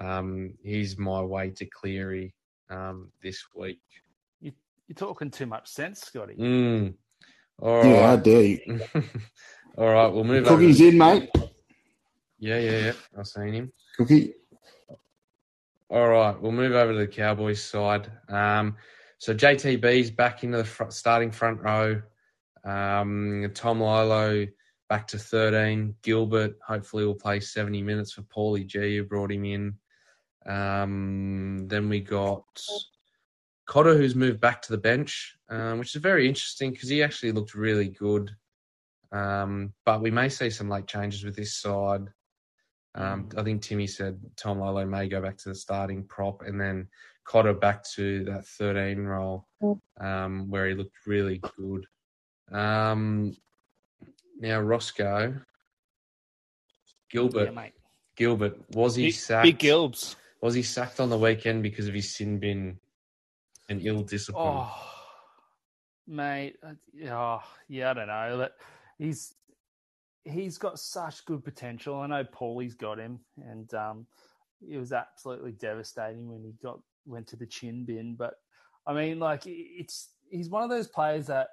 um, 0.00 0.54
he's 0.62 0.98
my 0.98 1.22
way 1.22 1.50
to 1.50 1.66
Cleary 1.66 2.34
um, 2.68 3.10
this 3.22 3.42
week. 3.54 3.80
you 4.40 4.52
you're 4.86 4.94
talking 4.94 5.30
too 5.30 5.46
much 5.46 5.68
sense, 5.68 6.02
Scotty. 6.02 6.36
Mm. 6.36 6.94
All 7.60 7.84
yeah, 7.84 8.06
how 8.06 8.14
right, 8.14 8.22
dare 8.22 8.42
you? 8.42 8.80
all 9.76 9.88
right. 9.92 10.06
We'll 10.12 10.24
move. 10.24 10.46
over 10.46 10.56
Cookie's 10.56 10.78
to- 10.78 10.88
in, 10.88 10.98
mate. 10.98 11.30
Yeah, 12.38 12.58
yeah, 12.58 12.78
yeah. 12.78 12.92
I've 13.18 13.26
seen 13.26 13.52
him. 13.52 13.72
Cookie. 13.96 14.34
All 15.90 16.08
right, 16.08 16.40
we'll 16.40 16.52
move 16.52 16.72
over 16.72 16.92
to 16.92 16.98
the 16.98 17.06
Cowboys 17.08 17.62
side. 17.62 18.10
Um, 18.28 18.76
so 19.18 19.34
JTB's 19.34 20.10
back 20.12 20.44
into 20.44 20.58
the 20.58 20.64
fr- 20.64 20.84
starting 20.90 21.32
front 21.32 21.60
row. 21.60 22.00
Um, 22.64 23.44
Taumalolo 23.52 24.48
back 24.88 25.08
to 25.08 25.18
13. 25.18 25.94
Gilbert 26.02 26.56
hopefully 26.64 27.04
will 27.04 27.14
play 27.16 27.40
70 27.40 27.82
minutes 27.82 28.12
for 28.12 28.22
Paulie 28.22 28.66
G, 28.66 28.96
who 28.98 29.04
brought 29.04 29.32
him 29.32 29.44
in. 29.44 29.74
Um, 30.46 31.66
then 31.66 31.88
we 31.88 32.00
got 32.00 32.44
Cotter, 33.66 33.96
who's 33.96 34.14
moved 34.14 34.40
back 34.40 34.62
to 34.62 34.72
the 34.72 34.78
bench, 34.78 35.36
um, 35.48 35.80
which 35.80 35.94
is 35.94 36.00
very 36.00 36.28
interesting 36.28 36.70
because 36.70 36.88
he 36.88 37.02
actually 37.02 37.32
looked 37.32 37.54
really 37.54 37.88
good. 37.88 38.30
Um, 39.12 39.72
but 39.84 40.00
we 40.00 40.10
may 40.10 40.28
see 40.28 40.50
some 40.50 40.68
late 40.68 40.86
changes 40.86 41.24
with 41.24 41.36
this 41.36 41.54
side. 41.56 42.06
Um, 42.94 43.28
I 43.36 43.42
think 43.42 43.62
Timmy 43.62 43.86
said 43.86 44.20
Taumalolo 44.36 44.88
may 44.88 45.08
go 45.08 45.20
back 45.20 45.36
to 45.38 45.48
the 45.50 45.54
starting 45.54 46.04
prop 46.04 46.42
and 46.42 46.60
then 46.60 46.88
Cotter 47.24 47.54
back 47.54 47.84
to 47.94 48.24
that 48.24 48.46
13 48.46 49.04
role 49.04 49.46
um, 50.00 50.50
where 50.50 50.68
he 50.68 50.74
looked 50.74 51.06
really 51.06 51.40
good. 51.56 51.86
Um, 52.50 53.36
now, 54.40 54.60
Roscoe, 54.60 55.36
Gilbert, 57.10 57.44
yeah, 57.44 57.50
mate. 57.50 57.72
Gilbert, 58.16 58.58
was 58.74 58.96
he 58.96 59.06
Big, 59.06 59.14
sacked? 59.14 59.44
big 59.44 59.58
Gilbs. 59.58 60.16
Was 60.40 60.54
he 60.54 60.62
sacked 60.62 60.98
on 61.00 61.10
the 61.10 61.18
weekend 61.18 61.62
because 61.62 61.86
of 61.86 61.94
his 61.94 62.14
sin 62.16 62.38
bin 62.38 62.78
and 63.68 63.84
ill 63.84 64.02
discipline? 64.02 64.44
Oh, 64.46 64.74
mate. 66.08 66.56
uh, 66.66 66.72
Yeah, 66.92 67.40
yeah. 67.68 67.90
I 67.90 67.94
don't 67.94 68.06
know. 68.08 68.36
But 68.38 68.56
He's 69.00 69.34
he's 70.24 70.58
got 70.58 70.78
such 70.78 71.24
good 71.24 71.42
potential. 71.42 71.96
I 71.96 72.06
know 72.06 72.24
Paulie's 72.24 72.74
got 72.74 72.98
him, 72.98 73.20
and 73.38 73.72
um, 73.72 74.06
it 74.68 74.78
was 74.78 74.92
absolutely 74.92 75.52
devastating 75.52 76.28
when 76.28 76.44
he 76.44 76.52
got 76.62 76.80
went 77.06 77.26
to 77.28 77.36
the 77.36 77.46
chin 77.46 77.84
bin. 77.84 78.14
But 78.14 78.34
I 78.86 78.92
mean, 78.92 79.18
like 79.18 79.42
it's 79.46 80.10
he's 80.28 80.50
one 80.50 80.62
of 80.62 80.70
those 80.70 80.86
players 80.86 81.26
that 81.28 81.48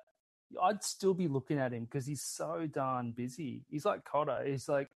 I'd 0.62 0.84
still 0.84 1.14
be 1.14 1.30
looking 1.30 1.58
at 1.58 1.74
him 1.74 1.86
because 1.86 2.06
he's 2.06 2.24
so 2.24 2.68
darn 2.72 3.12
busy. 3.12 3.64
He's 3.70 3.86
like 3.86 4.04
Cotter. 4.04 4.44
He's 4.46 4.68
like 4.68 4.90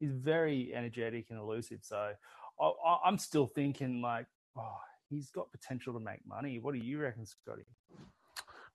he's 0.00 0.12
very 0.12 0.72
energetic 0.74 1.26
and 1.30 1.38
elusive. 1.38 1.80
So 1.82 2.12
I, 2.60 2.96
I'm 3.04 3.18
still 3.18 3.46
thinking 3.46 4.02
like, 4.02 4.26
oh, 4.58 4.78
he's 5.08 5.30
got 5.30 5.52
potential 5.52 5.92
to 5.94 6.00
make 6.00 6.26
money. 6.26 6.58
What 6.58 6.74
do 6.74 6.80
you 6.80 6.98
reckon, 7.00 7.26
Scotty? 7.26 7.62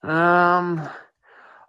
Um, 0.03 0.87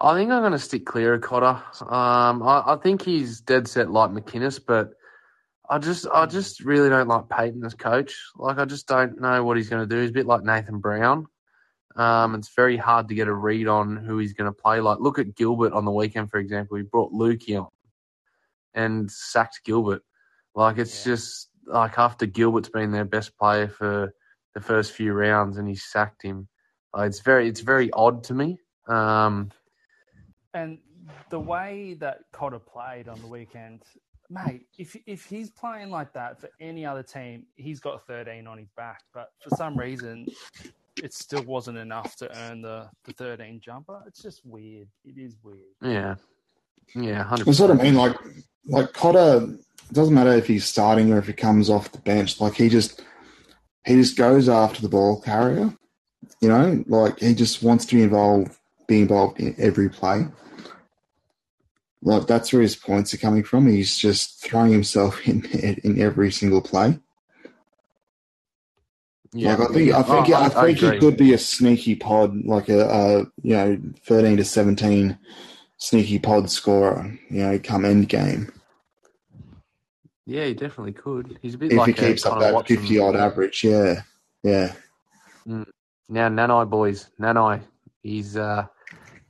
I 0.01 0.15
think 0.15 0.31
I'm 0.31 0.43
going 0.43 0.53
to 0.53 0.59
stick 0.59 0.87
clear 0.87 1.15
of 1.15 1.23
Cotter. 1.23 1.61
Um, 1.81 2.43
I, 2.43 2.63
I 2.67 2.79
think 2.83 3.03
he's 3.03 3.41
dead 3.41 3.67
set 3.67 3.91
like 3.91 4.11
McInnes, 4.11 4.61
but 4.65 4.91
I 5.69 5.79
just 5.79 6.07
I 6.13 6.27
just 6.27 6.61
really 6.61 6.89
don't 6.89 7.09
like 7.09 7.25
Payten 7.25 7.65
as 7.65 7.75
coach. 7.75 8.17
Like 8.37 8.59
I 8.59 8.65
just 8.65 8.87
don't 8.87 9.21
know 9.21 9.43
what 9.45 9.57
he's 9.57 9.69
going 9.69 9.87
to 9.87 9.95
do. 9.95 10.01
He's 10.01 10.11
a 10.11 10.15
bit 10.15 10.27
like 10.27 10.43
Nathan 10.43 10.79
Brown. 10.79 11.27
Um, 11.97 12.37
it's 12.37 12.55
very 12.55 12.77
hard 12.77 13.09
to 13.09 13.15
get 13.15 13.29
a 13.29 13.35
read 13.35 13.67
on 13.67 13.97
who 13.97 14.19
he's 14.19 14.33
going 14.33 14.51
to 14.51 14.57
play. 14.57 14.81
Like 14.81 15.01
look 15.01 15.19
at 15.19 15.35
Gilbert 15.35 15.73
on 15.73 15.85
the 15.85 15.91
weekend, 15.91 16.31
for 16.31 16.39
example. 16.39 16.77
He 16.77 16.85
brought 16.85 17.13
Lukey 17.13 17.61
on 17.61 17.69
and 18.73 19.11
sacked 19.11 19.61
Gilbert. 19.65 20.03
Like 20.55 20.79
it's 20.79 21.05
yeah. 21.05 21.13
just 21.13 21.51
like 21.67 21.99
after 21.99 22.25
Gilbert's 22.25 22.71
been 22.71 22.93
their 22.93 23.05
best 23.05 23.37
player 23.37 23.69
for 23.69 24.15
the 24.55 24.61
first 24.61 24.93
few 24.93 25.13
rounds 25.13 25.59
and 25.59 25.69
he 25.69 25.75
sacked 25.75 26.23
him. 26.23 26.49
Like, 26.95 27.09
it's 27.09 27.21
very 27.21 27.49
it's 27.49 27.61
very 27.61 27.91
odd 27.93 28.25
to 28.25 28.35
me. 28.35 28.59
Um, 28.87 29.51
and 30.55 30.79
the 31.31 31.41
way 31.41 31.95
that 32.01 32.21
Cotter 32.33 32.59
played 32.59 33.09
on 33.09 33.21
the 33.21 33.27
weekend, 33.27 33.83
mate, 34.31 34.67
if 34.79 34.97
if 35.07 35.25
he's 35.25 35.51
playing 35.51 35.91
like 35.91 36.13
that 36.15 36.41
for 36.41 36.49
any 36.61 36.85
other 36.85 37.03
team, 37.03 37.45
he's 37.57 37.81
got 37.81 38.07
13 38.07 38.47
on 38.47 38.59
his 38.59 38.69
back. 38.77 39.03
But 39.13 39.31
for 39.43 39.55
some 39.57 39.77
reason, 39.77 40.27
it 41.03 41.15
still 41.15 41.43
wasn't 41.45 41.79
enough 41.79 42.17
to 42.17 42.39
earn 42.39 42.63
the, 42.63 42.89
the 43.05 43.13
13 43.13 43.61
jumper. 43.61 44.03
It's 44.07 44.23
just 44.23 44.45
weird. 44.45 44.89
It 45.05 45.19
is 45.19 45.37
weird. 45.43 45.61
Yeah. 45.83 46.17
Yeah, 46.95 47.25
100%. 47.25 47.45
That's 47.45 47.61
what 47.61 47.71
I 47.71 47.75
mean. 47.75 47.95
Like, 47.95 48.17
like 48.67 48.93
Cotter, 48.93 49.45
it 49.45 49.93
doesn't 49.93 50.15
matter 50.15 50.33
if 50.33 50.47
he's 50.47 50.65
starting 50.65 51.13
or 51.13 51.19
if 51.19 51.27
he 51.27 51.33
comes 51.35 51.69
off 51.71 51.93
the 51.93 51.99
bench. 51.99 52.41
Like, 52.41 52.55
he 52.55 52.69
just 52.69 53.03
he 53.85 53.95
just 53.95 54.17
goes 54.17 54.49
after 54.49 54.83
the 54.83 54.89
ball 54.89 55.21
carrier. 55.21 55.73
You 56.41 56.49
know, 56.49 56.85
like 56.87 57.21
he 57.21 57.35
just 57.35 57.63
wants 57.63 57.87
to 57.87 57.97
be 57.97 58.03
involved, 58.03 58.57
be 58.89 59.03
involved 59.03 59.39
in 59.39 59.55
every 59.59 59.89
play. 59.89 60.27
Like 62.03 62.27
that's 62.27 62.53
where 62.53 62.63
his 62.63 62.75
points 62.75 63.15
are 63.15 63.19
coming 63.19 63.45
from. 63.45 63.69
He's 63.69 63.97
just 63.97 64.43
throwing 64.43 64.73
himself 64.73 65.21
in 65.29 65.45
in 65.45 66.01
every 66.01 66.33
single 66.33 66.61
play. 66.63 66.99
Yeah, 69.35 69.57
like 69.57 69.71
I 69.71 69.73
think 69.73 69.93
I 69.93 70.03
think 70.03 70.31
oh, 70.31 70.33
I, 70.33 70.45
I, 70.47 70.49
think 70.49 70.83
I 70.83 70.95
he 70.95 70.99
could 70.99 71.17
be 71.19 71.35
a 71.35 71.39
sneaky 71.39 71.95
pod, 71.97 72.35
like 72.47 72.71
a, 72.71 72.89
a 72.89 73.19
you 73.43 73.55
know 73.55 73.79
thirteen 74.05 74.39
to 74.39 74.45
seventeen 74.45 75.19
sneaky 75.77 76.19
pod 76.19 76.51
scorer. 76.51 77.19
You 77.29 77.43
know, 77.43 77.59
come 77.63 77.85
end 77.85 78.09
game. 78.09 78.51
Yeah, 80.25 80.45
he 80.45 80.55
definitely 80.55 80.93
could. 80.93 81.39
He's 81.43 81.55
a 81.55 81.59
bit 81.59 81.73
if 81.73 81.79
like 81.79 81.89
he 81.89 81.93
keeps 81.93 82.25
up 82.25 82.41
that 82.41 82.67
fifty 82.67 82.99
odd 82.99 83.17
average. 83.17 83.65
Yeah, 83.65 84.03
yeah. 84.43 84.73
Mm. 85.47 85.67
Now 86.09 86.29
Nanai 86.31 86.71
boys, 86.71 87.11
Nanai, 87.21 87.61
he's 88.03 88.37
uh, 88.37 88.67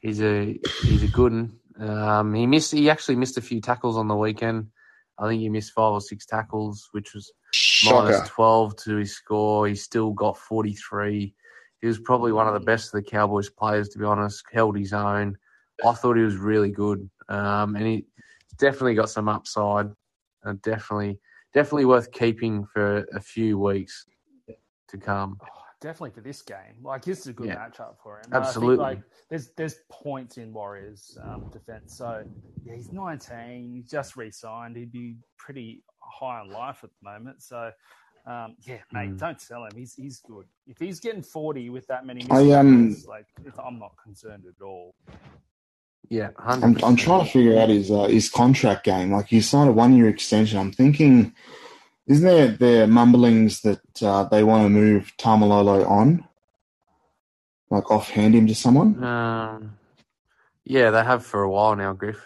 he's 0.00 0.22
a 0.22 0.58
he's 0.82 1.02
a 1.02 1.08
good 1.08 1.32
one. 1.32 1.52
Um, 1.78 2.34
he 2.34 2.46
missed. 2.46 2.72
He 2.72 2.90
actually 2.90 3.16
missed 3.16 3.38
a 3.38 3.42
few 3.42 3.60
tackles 3.60 3.96
on 3.96 4.08
the 4.08 4.16
weekend. 4.16 4.68
I 5.18 5.28
think 5.28 5.40
he 5.40 5.48
missed 5.48 5.72
five 5.72 5.92
or 5.92 6.00
six 6.00 6.26
tackles, 6.26 6.88
which 6.92 7.14
was 7.14 7.32
Shocker. 7.52 8.04
minus 8.04 8.28
twelve 8.28 8.76
to 8.76 8.96
his 8.96 9.14
score. 9.14 9.68
He 9.68 9.74
still 9.74 10.10
got 10.12 10.38
forty 10.38 10.74
three. 10.74 11.34
He 11.80 11.86
was 11.86 11.98
probably 11.98 12.32
one 12.32 12.48
of 12.48 12.54
the 12.54 12.60
best 12.60 12.92
of 12.92 13.02
the 13.02 13.08
Cowboys 13.08 13.48
players, 13.48 13.88
to 13.90 13.98
be 13.98 14.04
honest. 14.04 14.42
Held 14.52 14.76
his 14.76 14.92
own. 14.92 15.36
I 15.86 15.92
thought 15.92 16.16
he 16.16 16.24
was 16.24 16.36
really 16.36 16.70
good, 16.70 17.08
um, 17.28 17.76
and 17.76 17.86
he 17.86 18.06
definitely 18.58 18.94
got 18.94 19.10
some 19.10 19.28
upside. 19.28 19.88
Uh, 20.44 20.54
definitely, 20.62 21.20
definitely 21.54 21.84
worth 21.84 22.10
keeping 22.10 22.64
for 22.66 23.06
a 23.14 23.20
few 23.20 23.58
weeks 23.58 24.06
to 24.88 24.98
come 24.98 25.38
definitely 25.80 26.11
for 26.11 26.20
this 26.20 26.42
game. 26.42 26.82
Like 26.82 27.04
this 27.04 27.20
is 27.20 27.26
a 27.28 27.32
good 27.32 27.49
yeah. 27.49 27.56
matchup 27.56 27.94
for 28.02 28.18
him. 28.18 28.32
Absolutely. 28.32 28.76
like 28.76 29.00
there's 29.28 29.50
there's 29.56 29.76
points 29.90 30.38
in 30.38 30.52
Warriors 30.52 31.16
um, 31.23 31.49
defense. 31.52 31.97
So 31.97 32.25
yeah, 32.64 32.75
he's 32.75 32.92
19. 32.92 33.73
He's 33.75 33.90
just 33.90 34.16
re-signed. 34.16 34.76
He'd 34.76 34.92
be 34.92 35.16
pretty 35.37 35.82
high 36.00 36.40
on 36.40 36.50
life 36.50 36.80
at 36.82 36.90
the 37.00 37.11
moment. 37.11 37.42
So 37.42 37.70
um, 38.26 38.56
yeah, 38.66 38.78
mate, 38.92 39.11
mm. 39.11 39.18
don't 39.18 39.40
sell 39.40 39.64
him. 39.64 39.73
He's 39.75 39.94
he's 39.94 40.18
good. 40.18 40.47
If 40.66 40.79
he's 40.79 41.00
getting 41.00 41.22
40 41.22 41.70
with 41.70 41.87
that 41.87 42.05
many, 42.05 42.26
I 42.31 42.52
um, 42.52 42.96
like 43.07 43.26
I'm 43.64 43.79
not 43.79 43.92
concerned 44.02 44.44
at 44.46 44.62
all. 44.64 44.94
Yeah, 46.11 46.31
i 46.38 46.55
am 46.55 46.76
I'm 46.83 46.96
trying 46.96 47.24
to 47.24 47.31
figure 47.31 47.59
out 47.59 47.68
his 47.68 47.90
uh, 47.90 48.05
his 48.05 48.31
contract 48.31 48.85
game. 48.85 49.12
Like 49.12 49.26
he 49.26 49.40
signed 49.40 49.70
a 49.70 49.72
one 49.72 49.96
year 49.96 50.09
extension. 50.09 50.59
I'm 50.59 50.72
thinking 50.72 51.35
isn't 52.09 52.27
there 52.27 52.49
there 52.49 52.87
mumblings 52.87 53.61
that 53.61 54.03
uh, 54.03 54.25
they 54.25 54.42
want 54.42 54.64
to 54.64 54.71
move 54.71 55.12
Taumalolo 55.18 55.88
on, 55.88 56.27
like 57.71 57.90
offhand 57.90 58.35
him 58.35 58.47
to 58.47 58.55
someone? 58.55 59.03
Um, 59.05 59.79
yeah, 60.64 60.90
they 60.90 61.05
have 61.05 61.25
for 61.25 61.42
a 61.42 61.51
while 61.51 61.77
now, 61.77 61.92
Griff. 61.92 62.25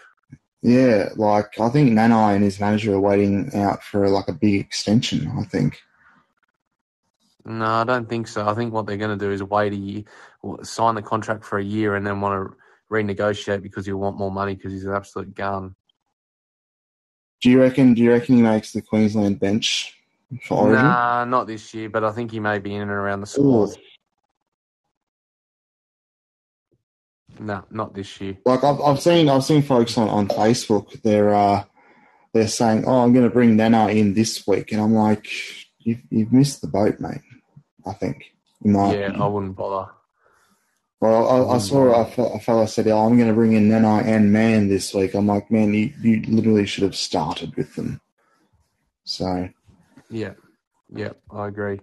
Yeah, 0.61 1.09
like 1.17 1.59
I 1.59 1.67
think 1.69 1.91
Nanai 1.91 2.35
and 2.35 2.43
his 2.43 2.61
manager 2.61 2.93
are 2.93 2.99
waiting 2.99 3.53
out 3.53 3.83
for 3.83 4.07
like 4.07 4.29
a 4.29 4.33
big 4.33 4.61
extension. 4.61 5.29
I 5.37 5.43
think. 5.43 5.81
No, 7.45 7.65
I 7.65 7.83
don't 7.83 8.07
think 8.07 8.29
so. 8.29 8.47
I 8.47 8.53
think 8.53 8.71
what 8.71 8.85
they're 8.85 8.95
going 8.95 9.17
to 9.17 9.25
do 9.25 9.31
is 9.31 9.43
wait 9.43 9.73
a 9.73 9.75
year, 9.75 10.03
sign 10.61 10.95
the 10.95 11.01
contract 11.01 11.43
for 11.43 11.59
a 11.59 11.63
year, 11.63 11.95
and 11.95 12.07
then 12.07 12.21
want 12.21 12.49
to 12.49 12.55
renegotiate 12.89 13.61
because 13.61 13.85
he'll 13.85 13.97
want 13.97 14.17
more 14.17 14.31
money 14.31 14.55
because 14.55 14.71
he's 14.71 14.85
an 14.85 14.93
absolute 14.93 15.35
gun. 15.35 15.75
Do 17.43 17.49
you 17.49 17.59
reckon? 17.59 17.93
Do 17.93 18.01
you 18.01 18.11
reckon 18.11 18.37
he 18.37 18.41
makes 18.41 18.71
the 18.71 18.81
Queensland 18.81 19.37
bench 19.37 19.99
for 20.47 20.59
Origin? 20.59 20.85
Nah, 20.85 21.25
not 21.25 21.45
this 21.45 21.73
year. 21.73 21.89
But 21.89 22.05
I 22.05 22.11
think 22.13 22.31
he 22.31 22.39
may 22.39 22.57
be 22.57 22.73
in 22.73 22.83
and 22.83 22.89
around 22.89 23.19
the 23.19 23.27
squad. 23.27 23.75
No, 27.37 27.45
nah, 27.45 27.61
not 27.69 27.93
this 27.93 28.21
year. 28.21 28.37
Like 28.45 28.63
I've, 28.63 28.79
I've 28.79 29.01
seen, 29.01 29.27
I've 29.27 29.43
seen 29.43 29.61
folks 29.61 29.97
on, 29.97 30.07
on 30.07 30.29
Facebook. 30.29 31.01
They're 31.01 31.35
uh, 31.35 31.65
they're 32.33 32.47
saying, 32.47 32.85
"Oh, 32.87 33.03
I'm 33.03 33.11
going 33.11 33.27
to 33.27 33.33
bring 33.33 33.57
Nana 33.57 33.89
in 33.89 34.13
this 34.13 34.47
week," 34.47 34.71
and 34.71 34.79
I'm 34.79 34.93
like, 34.93 35.27
"You've 35.79 35.99
you've 36.09 36.31
missed 36.31 36.61
the 36.61 36.67
boat, 36.67 37.01
mate." 37.01 37.19
I 37.85 37.91
think. 37.91 38.23
yeah, 38.63 38.91
opinion. 38.91 39.21
I 39.21 39.27
wouldn't 39.27 39.57
bother. 39.57 39.91
Well, 41.03 41.51
I, 41.51 41.55
I 41.55 41.57
saw 41.57 41.93
a, 41.93 42.23
a 42.23 42.39
fellow 42.39 42.65
said, 42.65 42.87
"Oh, 42.87 43.05
I'm 43.05 43.17
going 43.17 43.27
to 43.27 43.33
bring 43.33 43.51
in 43.51 43.67
Nanai 43.67 44.05
and 44.05 44.31
Man 44.31 44.69
this 44.69 44.93
week." 44.93 45.13
I'm 45.15 45.27
like, 45.27 45.51
"Man, 45.51 45.73
you, 45.73 45.91
you 46.01 46.21
literally 46.29 46.65
should 46.65 46.83
have 46.83 46.95
started 46.95 47.53
with 47.57 47.75
them." 47.75 47.99
So, 49.03 49.49
yeah, 50.09 50.35
yeah, 50.95 51.09
I 51.29 51.49
agree. 51.49 51.81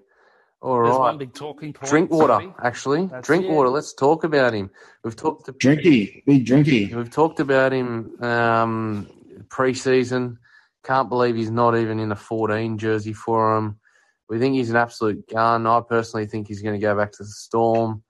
All 0.62 0.76
There's 0.76 0.88
right. 0.88 0.98
one 0.98 1.18
big 1.18 1.34
talking 1.34 1.74
point. 1.74 1.90
Drinkwater, 1.90 2.32
sorry. 2.32 2.54
actually. 2.62 3.06
That's 3.08 3.26
Drinkwater. 3.26 3.68
It. 3.68 3.72
Let's 3.72 3.92
talk 3.92 4.24
about 4.24 4.54
him. 4.54 4.70
We've 5.04 5.16
talked 5.16 5.44
to 5.44 5.52
Drinky, 5.52 6.24
big 6.24 6.46
Drinky. 6.46 6.94
We've 6.94 7.10
talked 7.10 7.40
about 7.40 7.74
him 7.74 8.16
um, 8.22 9.06
pre-season. 9.50 10.38
Can't 10.82 11.10
believe 11.10 11.36
he's 11.36 11.50
not 11.50 11.76
even 11.76 12.00
in 12.00 12.10
a 12.10 12.16
14 12.16 12.78
jersey 12.78 13.12
for 13.12 13.58
him. 13.58 13.80
We 14.30 14.38
think 14.38 14.54
he's 14.54 14.70
an 14.70 14.76
absolute 14.76 15.28
gun. 15.28 15.66
I 15.66 15.82
personally 15.86 16.24
think 16.24 16.48
he's 16.48 16.62
going 16.62 16.80
to 16.80 16.80
go 16.80 16.96
back 16.96 17.12
to 17.12 17.22
the 17.22 17.28
Storm. 17.28 18.02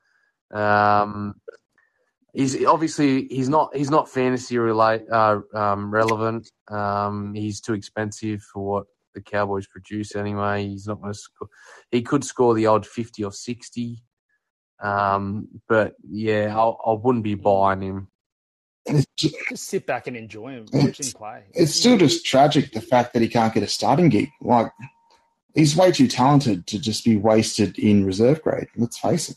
Um, 0.50 1.34
he's 2.32 2.64
obviously 2.64 3.26
he's 3.26 3.48
not 3.48 3.74
he's 3.74 3.90
not 3.90 4.08
fantasy 4.08 4.58
relate 4.58 5.02
uh, 5.10 5.40
um, 5.54 5.90
relevant. 5.90 6.50
Um, 6.68 7.34
he's 7.34 7.60
too 7.60 7.74
expensive 7.74 8.42
for 8.52 8.64
what 8.64 8.86
the 9.14 9.20
Cowboys 9.20 9.66
produce 9.66 10.14
anyway. 10.14 10.66
He's 10.66 10.86
not 10.86 11.00
going 11.00 11.12
to 11.12 11.18
score. 11.18 11.48
He 11.90 12.02
could 12.02 12.24
score 12.24 12.54
the 12.54 12.66
odd 12.66 12.86
fifty 12.86 13.24
or 13.24 13.32
sixty, 13.32 14.02
um, 14.82 15.48
but 15.68 15.94
yeah, 16.08 16.56
I, 16.56 16.68
I 16.90 16.92
wouldn't 16.94 17.24
be 17.24 17.34
buying 17.34 17.82
him. 17.82 18.08
Just, 18.88 19.08
just 19.48 19.64
sit 19.68 19.86
back 19.86 20.06
and 20.06 20.16
enjoy 20.16 20.52
him, 20.52 20.66
watch 20.72 21.00
him 21.00 21.12
play. 21.12 21.44
It's 21.52 21.74
still 21.74 21.98
just 21.98 22.24
tragic 22.24 22.72
the 22.72 22.80
fact 22.80 23.12
that 23.12 23.22
he 23.22 23.28
can't 23.28 23.52
get 23.52 23.62
a 23.62 23.68
starting 23.68 24.08
gig. 24.08 24.30
Like 24.40 24.72
he's 25.54 25.76
way 25.76 25.92
too 25.92 26.08
talented 26.08 26.66
to 26.68 26.78
just 26.78 27.04
be 27.04 27.16
wasted 27.16 27.78
in 27.78 28.04
reserve 28.04 28.42
grade. 28.42 28.68
Let's 28.76 28.98
face 28.98 29.30
it. 29.30 29.36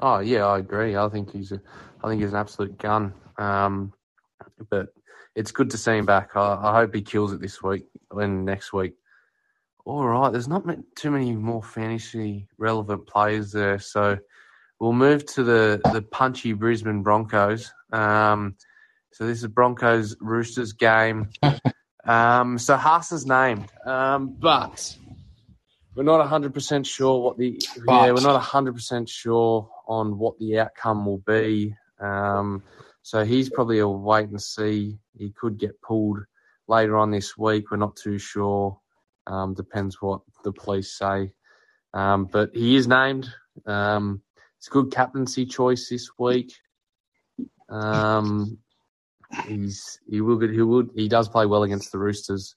Oh 0.00 0.20
yeah, 0.20 0.46
I 0.46 0.58
agree. 0.58 0.96
I 0.96 1.08
think 1.08 1.30
he's 1.30 1.52
a, 1.52 1.60
I 2.02 2.08
think 2.08 2.22
he's 2.22 2.30
an 2.30 2.38
absolute 2.38 2.78
gun. 2.78 3.12
Um, 3.38 3.92
but 4.70 4.88
it's 5.36 5.52
good 5.52 5.70
to 5.70 5.78
see 5.78 5.92
him 5.92 6.06
back. 6.06 6.30
I, 6.34 6.58
I, 6.62 6.74
hope 6.74 6.94
he 6.94 7.02
kills 7.02 7.32
it 7.32 7.40
this 7.40 7.62
week 7.62 7.84
and 8.10 8.44
next 8.44 8.72
week. 8.72 8.94
All 9.84 10.06
right, 10.06 10.30
there's 10.30 10.48
not 10.48 10.64
too 10.96 11.10
many 11.10 11.32
more 11.32 11.62
fantasy 11.62 12.48
relevant 12.58 13.06
players 13.06 13.52
there, 13.52 13.78
so 13.78 14.18
we'll 14.78 14.92
move 14.92 15.26
to 15.34 15.44
the 15.44 15.80
the 15.92 16.02
punchy 16.02 16.54
Brisbane 16.54 17.02
Broncos. 17.02 17.72
Um, 17.92 18.56
so 19.12 19.26
this 19.26 19.42
is 19.42 19.48
Broncos 19.48 20.16
Roosters 20.20 20.72
game. 20.72 21.28
Um, 22.02 22.56
so 22.56 22.76
Haas 22.76 23.12
is 23.12 23.26
named, 23.26 23.70
um, 23.84 24.34
but 24.40 24.96
we're 25.94 26.02
not 26.02 26.26
100% 26.26 26.86
sure 26.86 27.20
what 27.20 27.36
the 27.36 27.60
but. 27.84 28.06
yeah 28.06 28.12
we're 28.12 28.22
not 28.22 28.40
100% 28.42 29.08
sure 29.08 29.68
on 29.90 30.16
what 30.18 30.38
the 30.38 30.60
outcome 30.60 31.04
will 31.04 31.22
be. 31.26 31.74
Um, 32.00 32.62
so 33.02 33.24
he's 33.24 33.50
probably 33.50 33.80
a 33.80 33.88
wait 33.88 34.28
and 34.28 34.40
see. 34.40 34.96
He 35.18 35.30
could 35.30 35.58
get 35.58 35.82
pulled 35.82 36.20
later 36.68 36.96
on 36.96 37.10
this 37.10 37.36
week. 37.36 37.70
We're 37.70 37.76
not 37.78 37.96
too 37.96 38.16
sure. 38.16 38.78
Um, 39.26 39.52
depends 39.52 40.00
what 40.00 40.20
the 40.44 40.52
police 40.52 40.96
say. 40.96 41.32
Um, 41.92 42.26
but 42.26 42.50
he 42.54 42.76
is 42.76 42.86
named. 42.86 43.28
Um, 43.66 44.22
it's 44.58 44.68
a 44.68 44.70
good 44.70 44.92
captaincy 44.92 45.44
choice 45.44 45.88
this 45.88 46.08
week. 46.18 46.54
Um, 47.68 48.58
he's 49.46 49.98
he 50.08 50.20
will 50.20 50.40
he 50.40 50.62
would 50.62 50.90
he 50.94 51.08
does 51.08 51.28
play 51.28 51.46
well 51.46 51.64
against 51.64 51.90
the 51.90 51.98
Roosters. 51.98 52.54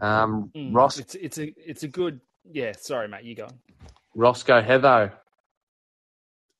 Um, 0.00 0.52
Mm, 0.56 0.74
Ross 0.74 0.98
It's 0.98 1.16
it's 1.16 1.38
a 1.38 1.52
it's 1.56 1.82
a 1.82 1.88
good 1.88 2.20
yeah. 2.50 2.72
Sorry, 2.72 3.08
mate. 3.08 3.24
You 3.24 3.34
go. 3.34 3.48
Roscoe 4.14 4.62
Heatho. 4.62 5.12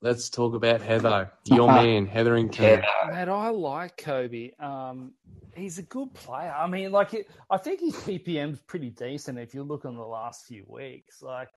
Let's 0.02 0.30
talk 0.30 0.54
about 0.54 0.80
Heather, 0.80 1.30
your 1.44 1.68
man, 1.68 2.06
Hetherington. 2.06 2.82
Mate, 3.08 3.28
I 3.28 3.48
like 3.50 3.98
Kobe. 3.98 4.52
Um, 4.58 5.12
he's 5.54 5.78
a 5.78 5.82
good 5.82 6.14
player. 6.14 6.54
I 6.56 6.66
mean, 6.66 6.90
like, 6.90 7.12
it, 7.12 7.28
I 7.50 7.58
think 7.58 7.80
his 7.80 7.94
PPM's 7.96 8.60
pretty 8.60 8.90
decent 8.90 9.38
if 9.38 9.54
you 9.54 9.62
look 9.62 9.84
on 9.84 9.96
the 9.96 10.02
last 10.02 10.46
few 10.46 10.64
weeks. 10.68 11.22
Like, 11.22 11.48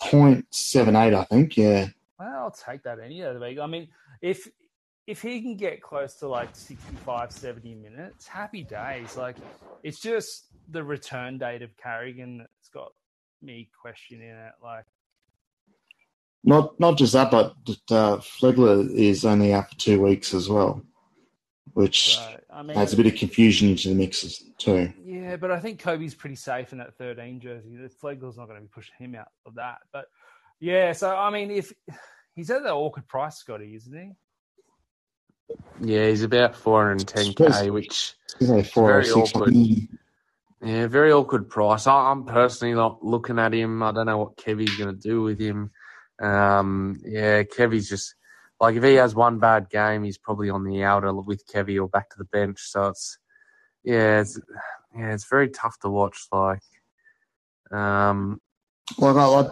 Point 0.00 0.46
seven 0.50 0.96
eight, 0.96 1.14
I 1.14 1.24
think. 1.24 1.56
Yeah. 1.56 1.88
well, 2.18 2.44
I'll 2.44 2.50
take 2.50 2.82
that 2.84 2.98
any 2.98 3.22
other 3.22 3.38
week. 3.38 3.58
I 3.60 3.66
mean, 3.66 3.88
if 4.20 4.48
if 5.06 5.22
he 5.22 5.40
can 5.42 5.56
get 5.56 5.82
close 5.82 6.14
to 6.16 6.28
like 6.28 6.48
65, 6.54 7.32
70 7.32 7.74
minutes, 7.74 8.26
happy 8.26 8.62
days. 8.62 9.16
Like, 9.16 9.36
it's 9.82 9.98
just 10.00 10.46
the 10.70 10.82
return 10.82 11.36
date 11.38 11.62
of 11.62 11.76
Carrigan 11.76 12.38
that's 12.38 12.68
got 12.72 12.92
me 13.42 13.68
questioning 13.80 14.28
it. 14.28 14.52
Like, 14.62 14.84
Not 16.42 16.78
not 16.80 16.96
just 16.96 17.12
that, 17.12 17.30
but 17.30 17.52
uh, 17.90 18.16
Flegler 18.18 18.90
is 18.94 19.24
only 19.24 19.52
out 19.52 19.68
for 19.70 19.76
two 19.76 20.00
weeks 20.00 20.32
as 20.32 20.48
well, 20.48 20.82
which 21.74 22.16
so, 22.16 22.36
I 22.50 22.62
mean, 22.62 22.78
adds 22.78 22.94
a 22.94 22.96
bit 22.96 23.06
of 23.06 23.14
confusion 23.16 23.68
into 23.68 23.90
the 23.90 23.94
mixes 23.94 24.42
too. 24.56 24.92
Yeah, 25.04 25.36
but 25.36 25.50
I 25.50 25.60
think 25.60 25.80
Kobe's 25.80 26.14
pretty 26.14 26.36
safe 26.36 26.72
in 26.72 26.78
that 26.78 26.94
13 26.96 27.40
jersey. 27.40 27.76
Flegler's 28.02 28.38
not 28.38 28.46
going 28.48 28.56
to 28.56 28.62
be 28.62 28.70
pushing 28.72 28.94
him 28.98 29.14
out 29.16 29.28
of 29.44 29.56
that. 29.56 29.78
But 29.92 30.06
yeah, 30.60 30.92
so 30.92 31.14
I 31.14 31.28
mean, 31.30 31.50
if 31.50 31.72
he's 32.34 32.50
at 32.50 32.62
the 32.62 32.70
awkward 32.72 33.06
price, 33.06 33.36
Scotty, 33.36 33.74
isn't 33.74 33.94
he? 33.94 34.12
Yeah, 35.82 36.08
he's 36.08 36.22
about 36.22 36.54
410k, 36.54 37.70
which 37.72 38.14
He's 38.38 38.50
only 38.50 38.62
four 38.62 38.88
Very 38.88 39.00
or 39.10 39.26
six. 39.26 39.34
awkward. 39.34 39.54
yeah, 40.62 40.86
very 40.86 41.12
awkward 41.12 41.50
price. 41.50 41.86
I, 41.86 42.10
I'm 42.10 42.24
personally 42.24 42.74
not 42.74 43.04
looking 43.04 43.38
at 43.38 43.52
him. 43.52 43.82
I 43.82 43.92
don't 43.92 44.06
know 44.06 44.18
what 44.18 44.36
Kevy's 44.36 44.76
going 44.76 44.94
to 44.94 45.00
do 45.00 45.22
with 45.22 45.38
him. 45.40 45.70
Um, 46.20 47.00
yeah, 47.04 47.42
Kevy's 47.42 47.88
just 47.88 48.14
like 48.60 48.76
if 48.76 48.84
he 48.84 48.94
has 48.94 49.14
one 49.14 49.38
bad 49.38 49.70
game, 49.70 50.04
he's 50.04 50.18
probably 50.18 50.50
on 50.50 50.64
the 50.64 50.82
outer 50.84 51.12
with 51.14 51.46
Kevy 51.46 51.80
or 51.80 51.88
back 51.88 52.10
to 52.10 52.18
the 52.18 52.24
bench. 52.24 52.58
So 52.60 52.88
it's 52.88 53.18
yeah, 53.82 54.20
it's 54.20 54.38
yeah, 54.96 55.14
it's 55.14 55.28
very 55.28 55.48
tough 55.48 55.78
to 55.80 55.88
watch. 55.88 56.26
Like, 56.30 56.62
um, 57.72 58.40
Like 58.98 59.16
I, 59.16 59.24
I, 59.24 59.48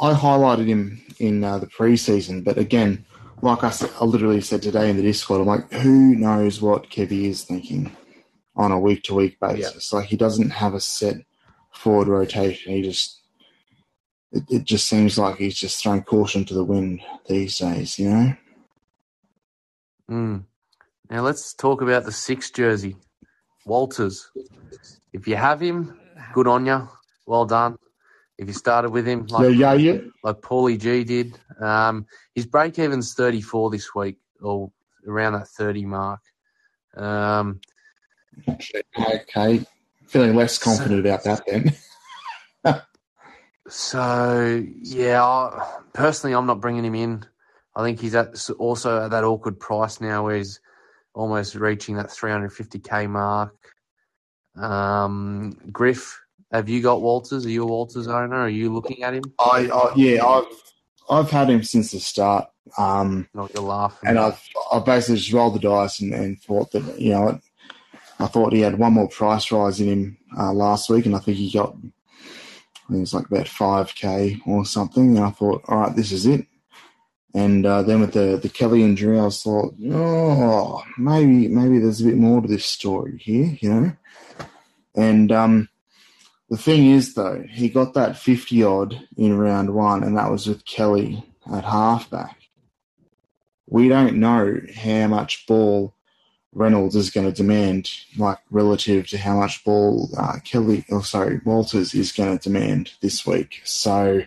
I 0.00 0.14
highlighted 0.14 0.66
him 0.66 1.02
in 1.18 1.42
uh, 1.42 1.58
the 1.58 1.66
preseason, 1.66 2.44
but 2.44 2.58
again, 2.58 3.04
like 3.42 3.64
I, 3.64 3.72
I 4.00 4.04
literally 4.04 4.40
said 4.40 4.62
today 4.62 4.90
in 4.90 4.96
the 4.96 5.02
Discord, 5.02 5.40
I'm 5.40 5.46
like, 5.46 5.72
who 5.72 6.14
knows 6.14 6.60
what 6.60 6.90
Kevy 6.90 7.24
is 7.24 7.44
thinking 7.44 7.94
on 8.54 8.72
a 8.72 8.78
week 8.80 9.02
to 9.04 9.14
week 9.14 9.40
basis? 9.40 9.92
Like 9.92 10.06
he 10.06 10.16
doesn't 10.16 10.50
have 10.50 10.74
a 10.74 10.80
set 10.80 11.16
forward 11.72 12.08
rotation. 12.08 12.72
He 12.72 12.82
just, 12.82 13.20
it, 14.32 14.44
it 14.50 14.64
just 14.64 14.86
seems 14.86 15.18
like 15.18 15.36
he's 15.36 15.56
just 15.56 15.82
throwing 15.82 16.02
caution 16.02 16.44
to 16.46 16.54
the 16.54 16.64
wind 16.64 17.00
these 17.28 17.58
days. 17.58 17.98
You 17.98 18.10
know? 18.10 18.36
mm. 20.10 20.44
now 21.10 21.20
let's 21.22 21.54
talk 21.54 21.82
about 21.82 22.04
the 22.04 22.12
six 22.12 22.50
jersey, 22.50 22.96
Walters. 23.64 24.30
If 25.12 25.26
you 25.26 25.36
have 25.36 25.60
him, 25.60 25.98
good 26.32 26.46
on 26.46 26.66
you. 26.66 26.88
Well 27.26 27.46
done. 27.46 27.76
If 28.38 28.48
you 28.48 28.52
started 28.52 28.90
with 28.90 29.06
him, 29.06 29.26
like 29.26 29.54
yeah, 29.56 29.72
yeah, 29.72 29.92
yeah. 29.92 30.00
like 30.22 30.42
Paulie 30.42 30.78
G 30.78 31.04
did. 31.04 31.38
Um, 31.58 32.06
his 32.34 32.44
break 32.44 32.78
even's 32.78 33.14
34 33.14 33.70
this 33.70 33.94
week, 33.94 34.18
or 34.42 34.70
around 35.06 35.32
that 35.32 35.48
30 35.48 35.86
mark. 35.86 36.20
Um, 36.96 37.60
Okay, 38.98 39.64
feeling 40.06 40.34
less 40.34 40.58
confident 40.58 41.00
about 41.00 41.24
that 41.24 41.42
then. 41.46 41.72
so, 43.68 44.62
yeah, 44.80 45.22
I, 45.22 45.76
personally, 45.92 46.34
I'm 46.34 46.46
not 46.46 46.60
bringing 46.60 46.84
him 46.84 46.94
in. 46.94 47.26
I 47.74 47.82
think 47.82 48.00
he's 48.00 48.14
at 48.14 48.48
also 48.58 49.04
at 49.04 49.10
that 49.10 49.24
awkward 49.24 49.60
price 49.60 50.00
now 50.00 50.24
where 50.24 50.36
he's 50.36 50.60
almost 51.14 51.54
reaching 51.54 51.96
that 51.96 52.06
350k 52.06 53.08
mark. 53.08 53.54
Um, 54.56 55.58
Griff, 55.70 56.18
have 56.52 56.68
you 56.68 56.80
got 56.80 57.02
Walters? 57.02 57.44
Are 57.44 57.50
you 57.50 57.64
a 57.64 57.66
Walters 57.66 58.08
owner? 58.08 58.36
Are 58.36 58.48
you 58.48 58.72
looking 58.72 59.02
at 59.02 59.14
him? 59.14 59.24
I, 59.38 59.68
I 59.68 59.92
yeah, 59.96 60.24
I've 60.24 60.44
I've 61.10 61.30
had 61.30 61.50
him 61.50 61.62
since 61.62 61.92
the 61.92 62.00
start. 62.00 62.48
Um, 62.78 63.28
Not 63.34 63.52
you're 63.54 63.62
laughing. 63.62 64.08
and 64.08 64.18
I've 64.18 64.40
I 64.72 64.78
basically 64.78 65.16
just 65.16 65.32
rolled 65.32 65.54
the 65.54 65.58
dice 65.60 66.00
and, 66.00 66.14
and 66.14 66.40
thought 66.40 66.72
that 66.72 66.98
you 66.98 67.10
know 67.10 67.40
I 68.18 68.26
thought 68.26 68.52
he 68.52 68.60
had 68.60 68.78
one 68.78 68.94
more 68.94 69.08
price 69.08 69.52
rise 69.52 69.80
in 69.80 69.88
him 69.88 70.18
uh, 70.38 70.52
last 70.52 70.88
week, 70.88 71.06
and 71.06 71.14
I 71.14 71.18
think 71.18 71.36
he 71.36 71.50
got 71.52 71.76
I 72.86 72.92
think 72.92 72.98
it 72.98 73.00
was 73.00 73.14
like 73.14 73.26
about 73.26 73.48
five 73.48 73.94
k 73.94 74.40
or 74.46 74.64
something. 74.64 75.16
And 75.16 75.26
I 75.26 75.30
thought, 75.30 75.62
all 75.68 75.78
right, 75.78 75.96
this 75.96 76.12
is 76.12 76.26
it. 76.26 76.46
And 77.34 77.66
uh, 77.66 77.82
then 77.82 78.00
with 78.00 78.12
the 78.12 78.38
the 78.40 78.48
Kelly 78.48 78.82
injury, 78.82 79.18
I 79.18 79.24
was 79.24 79.42
thought, 79.42 79.74
oh, 79.90 80.82
maybe 80.96 81.48
maybe 81.48 81.78
there's 81.78 82.00
a 82.00 82.04
bit 82.04 82.16
more 82.16 82.40
to 82.40 82.48
this 82.48 82.64
story 82.64 83.18
here, 83.18 83.56
you 83.60 83.72
know. 83.72 83.92
And 84.94 85.30
um, 85.30 85.68
the 86.48 86.56
thing 86.56 86.90
is, 86.90 87.14
though, 87.14 87.44
he 87.50 87.68
got 87.68 87.94
that 87.94 88.16
fifty 88.16 88.62
odd 88.62 88.98
in 89.16 89.36
round 89.36 89.74
one, 89.74 90.02
and 90.02 90.16
that 90.16 90.30
was 90.30 90.46
with 90.46 90.64
Kelly 90.64 91.24
at 91.52 91.64
halfback 91.64 92.46
we 93.66 93.88
don't 93.88 94.16
know 94.16 94.60
how 94.76 95.06
much 95.08 95.46
ball 95.46 95.94
Reynolds 96.56 96.96
is 96.96 97.10
going 97.10 97.26
to 97.26 97.32
demand, 97.32 97.90
like 98.16 98.38
relative 98.50 99.06
to 99.08 99.18
how 99.18 99.38
much 99.38 99.62
ball 99.62 100.08
uh, 100.16 100.38
Kelly, 100.42 100.86
or 100.90 101.04
sorry, 101.04 101.40
Walters 101.44 101.94
is 101.94 102.12
going 102.12 102.36
to 102.36 102.42
demand 102.42 102.92
this 103.02 103.26
week. 103.26 103.60
So 103.64 104.22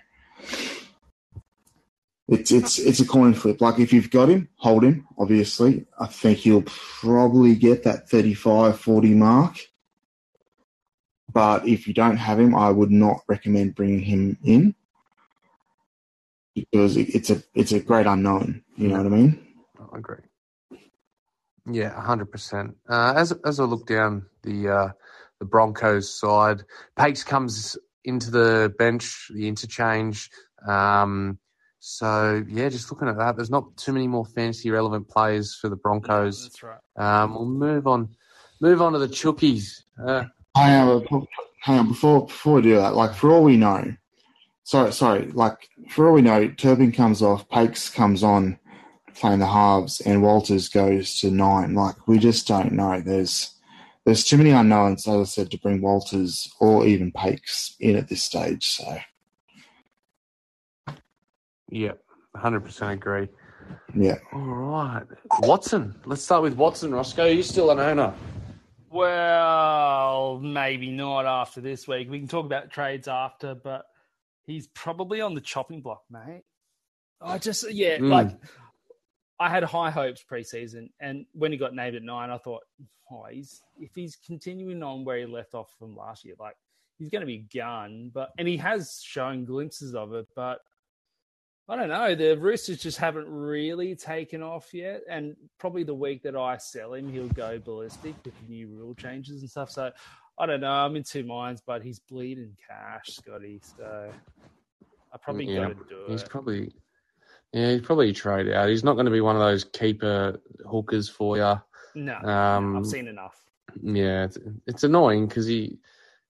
it's 2.28 2.52
it's 2.52 2.78
it's 2.78 3.00
a 3.00 3.08
coin 3.08 3.34
flip. 3.34 3.60
Like 3.62 3.80
if 3.80 3.92
you've 3.92 4.12
got 4.12 4.30
him, 4.30 4.48
hold 4.58 4.84
him. 4.84 5.08
Obviously, 5.18 5.88
I 6.00 6.06
think 6.06 6.38
he'll 6.38 6.62
probably 6.62 7.56
get 7.56 7.84
that 7.84 8.08
35-40 8.08 9.15
mark. 9.15 9.58
But 11.34 11.68
if 11.68 11.88
you 11.88 11.96
don't 11.96 12.18
have 12.18 12.39
him, 12.39 12.56
I 12.56 12.70
would 12.70 12.92
not 12.92 13.22
recommend 13.28 13.74
bringing 13.74 14.02
him 14.02 14.38
in 14.44 14.76
because 16.54 16.96
it's 16.96 17.32
a 17.32 17.42
it's 17.56 17.72
a 17.72 17.80
great 17.80 18.06
unknown. 18.06 18.63
You 18.78 18.89
know 18.89 18.98
what 18.98 19.08
I 19.08 19.10
mean? 19.10 19.48
I 19.80 19.98
agree. 19.98 20.29
Yeah, 21.72 22.00
hundred 22.02 22.32
percent. 22.32 22.76
Uh, 22.90 23.14
as 23.16 23.32
as 23.46 23.60
I 23.60 23.64
look 23.64 23.86
down 23.88 24.26
the 24.44 24.70
uh, 24.70 24.90
the 25.40 25.46
Broncos 25.46 26.14
side, 26.20 26.64
Pates 26.98 27.24
comes 27.24 27.78
into 28.06 28.32
the 28.32 28.74
bench, 28.78 29.30
the 29.34 29.48
interchange. 29.48 30.30
Um, 30.68 31.38
so 31.80 32.44
yeah, 32.48 32.70
just 32.70 32.92
looking 32.92 33.08
at 33.08 33.18
that, 33.18 33.36
there's 33.36 33.50
not 33.50 33.76
too 33.78 33.94
many 33.94 34.08
more 34.08 34.26
fantasy 34.26 34.72
relevant 34.72 35.08
players 35.08 35.56
for 35.56 35.70
the 35.70 35.76
Broncos. 35.76 36.44
That's 36.44 36.64
right. 36.64 36.80
Um, 36.98 37.36
we'll 37.36 37.46
move 37.46 37.88
on, 37.88 38.10
move 38.60 38.82
on 38.82 38.94
to 38.94 39.00
the 39.00 39.08
Chookies. 39.08 39.84
Uh, 40.04 40.26
Hang 40.56 40.90
on, 40.90 41.06
but- 41.10 41.28
hang 41.62 41.80
on. 41.80 41.88
Before 41.90 42.26
before 42.26 42.56
we 42.56 42.62
do 42.64 42.76
that, 42.78 42.96
like 42.96 43.14
for 43.14 43.32
all 43.32 43.44
we 43.44 43.56
know, 43.58 43.94
sorry, 44.64 44.92
sorry. 44.92 45.28
Like 45.32 45.70
for 45.90 46.08
all 46.08 46.14
we 46.14 46.22
know, 46.22 46.48
Turpin 46.50 46.92
comes 46.92 47.22
off, 47.22 47.48
Pakes 47.50 47.90
comes 47.90 48.24
on, 48.24 48.58
playing 49.15 49.39
the 49.39 49.48
halves, 49.48 50.00
and 50.02 50.22
Walters 50.22 50.69
goes 50.69 51.19
to 51.22 51.32
nine. 51.32 51.74
Like 51.74 52.08
we 52.08 52.17
just 52.19 52.48
don't 52.48 52.72
know. 52.74 53.02
There's 53.02 53.56
there's 54.06 54.24
too 54.24 54.38
many 54.38 54.52
unknowns, 54.52 55.08
as 55.08 55.15
I 55.15 55.24
said, 55.24 55.52
to 55.52 55.58
bring 55.60 55.82
Walters 55.82 56.50
or 56.60 56.86
even 56.88 57.12
Pakes 57.12 57.76
in 57.80 57.95
at 57.95 58.08
this 58.10 58.24
stage. 58.24 58.65
So 58.67 58.98
yeah, 61.69 61.93
hundred 62.36 62.62
percent 62.62 62.93
agree. 62.93 63.28
yeah, 63.95 64.15
All 64.34 64.39
right, 64.41 65.04
Watson. 65.41 65.95
Let's 66.06 66.24
start 66.24 66.41
with 66.41 66.56
Watson. 66.56 66.91
Roscoe, 66.93 67.26
you 67.26 67.43
still 67.43 67.72
an 67.72 67.80
owner? 67.80 68.13
Well, 68.91 70.39
maybe 70.39 70.89
not 70.91 71.26
after 71.28 71.62
this 71.62 71.88
week. 71.88 72.10
We 72.10 72.17
can 72.19 72.28
talk 72.28 72.45
about 72.45 72.72
trades 72.72 73.08
after, 73.08 73.54
but 73.54 73.86
he's 74.48 74.65
probably 74.67 75.22
on 75.22 75.36
the 75.36 75.41
chopping 75.41 75.82
block, 75.82 76.02
mate. 76.10 76.41
I 77.22 77.38
just, 77.38 77.72
yeah, 77.72 77.98
Mm. 78.00 78.10
like 78.10 78.32
I 79.39 79.49
had 79.49 79.63
high 79.63 79.89
hopes 79.89 80.23
preseason, 80.30 80.89
and 80.99 81.25
when 81.34 81.52
he 81.52 81.58
got 81.58 81.73
named 81.73 81.95
at 81.95 82.04
nine, 82.04 82.30
I 82.30 82.38
thought, 82.38 82.63
oh, 83.12 83.25
he's 83.32 83.62
if 83.80 83.95
he's 83.95 84.17
continuing 84.25 84.84
on 84.84 85.06
where 85.06 85.17
he 85.17 85.25
left 85.25 85.54
off 85.54 85.69
from 85.78 85.95
last 85.95 86.25
year, 86.25 86.36
like 86.39 86.56
he's 86.97 87.10
going 87.10 87.21
to 87.21 87.25
be 87.25 87.45
gun. 87.54 88.12
But 88.13 88.32
and 88.38 88.47
he 88.47 88.58
has 88.58 89.02
shown 89.04 89.45
glimpses 89.45 89.95
of 89.95 90.13
it, 90.13 90.28
but 90.36 90.60
I 91.69 91.75
don't 91.75 91.89
know. 91.89 92.15
The 92.15 92.36
Roosters 92.36 92.80
just 92.80 92.97
haven't 92.97 93.30
really 93.30 93.95
taken 93.95 94.41
off 94.41 94.73
yet, 94.73 95.02
and 95.10 95.36
probably 95.60 95.84
the 95.84 95.93
week 95.93 96.23
that 96.23 96.36
I 96.36 96.58
sell 96.58 96.95
him, 96.95 97.12
he'll 97.12 97.28
go 97.30 97.60
ballistic 97.60 98.15
with 98.25 98.34
the 98.41 98.47
new 98.54 98.67
rule 98.67 98.95
changes 98.95 99.41
and 99.41 99.49
stuff. 99.49 99.69
So 99.69 99.91
I 100.39 100.45
don't 100.45 100.62
know. 100.62 100.71
I'm 100.71 100.95
in 100.95 101.04
two 101.04 101.23
minds, 101.23 101.62
but 101.65 101.84
he's 101.84 101.99
bleeding 101.99 102.58
cash, 102.67 103.08
Scotty. 103.10 103.62
So 103.78 104.12
I 105.13 105.17
probably 105.17 105.45
Yeah, 105.45 105.67
got 105.67 105.67
to 105.69 105.73
do 105.75 105.95
He's 106.08 106.08
it. 106.08 106.12
He's 106.12 106.23
probably 106.23 106.71
Yeah, 107.54 107.72
he's 107.72 107.82
probably 107.82 108.14
trade 108.14 108.50
out. 108.50 108.70
He's 108.70 108.84
not 108.84 108.94
going 108.94 109.06
to 109.06 109.12
be 109.12 109.22
one 109.22 109.36
of 109.36 109.42
those 109.42 109.64
keeper 109.64 110.40
hookers 110.70 111.10
for 111.10 111.38
you. 111.38 111.62
No, 111.96 112.16
Um, 112.18 112.78
I've 112.78 112.86
seen 112.86 113.08
enough. 113.08 113.36
Yeah, 113.82 114.26
it's, 114.26 114.38
it's 114.68 114.84
annoying 114.84 115.28
because 115.28 115.48
he 115.48 115.80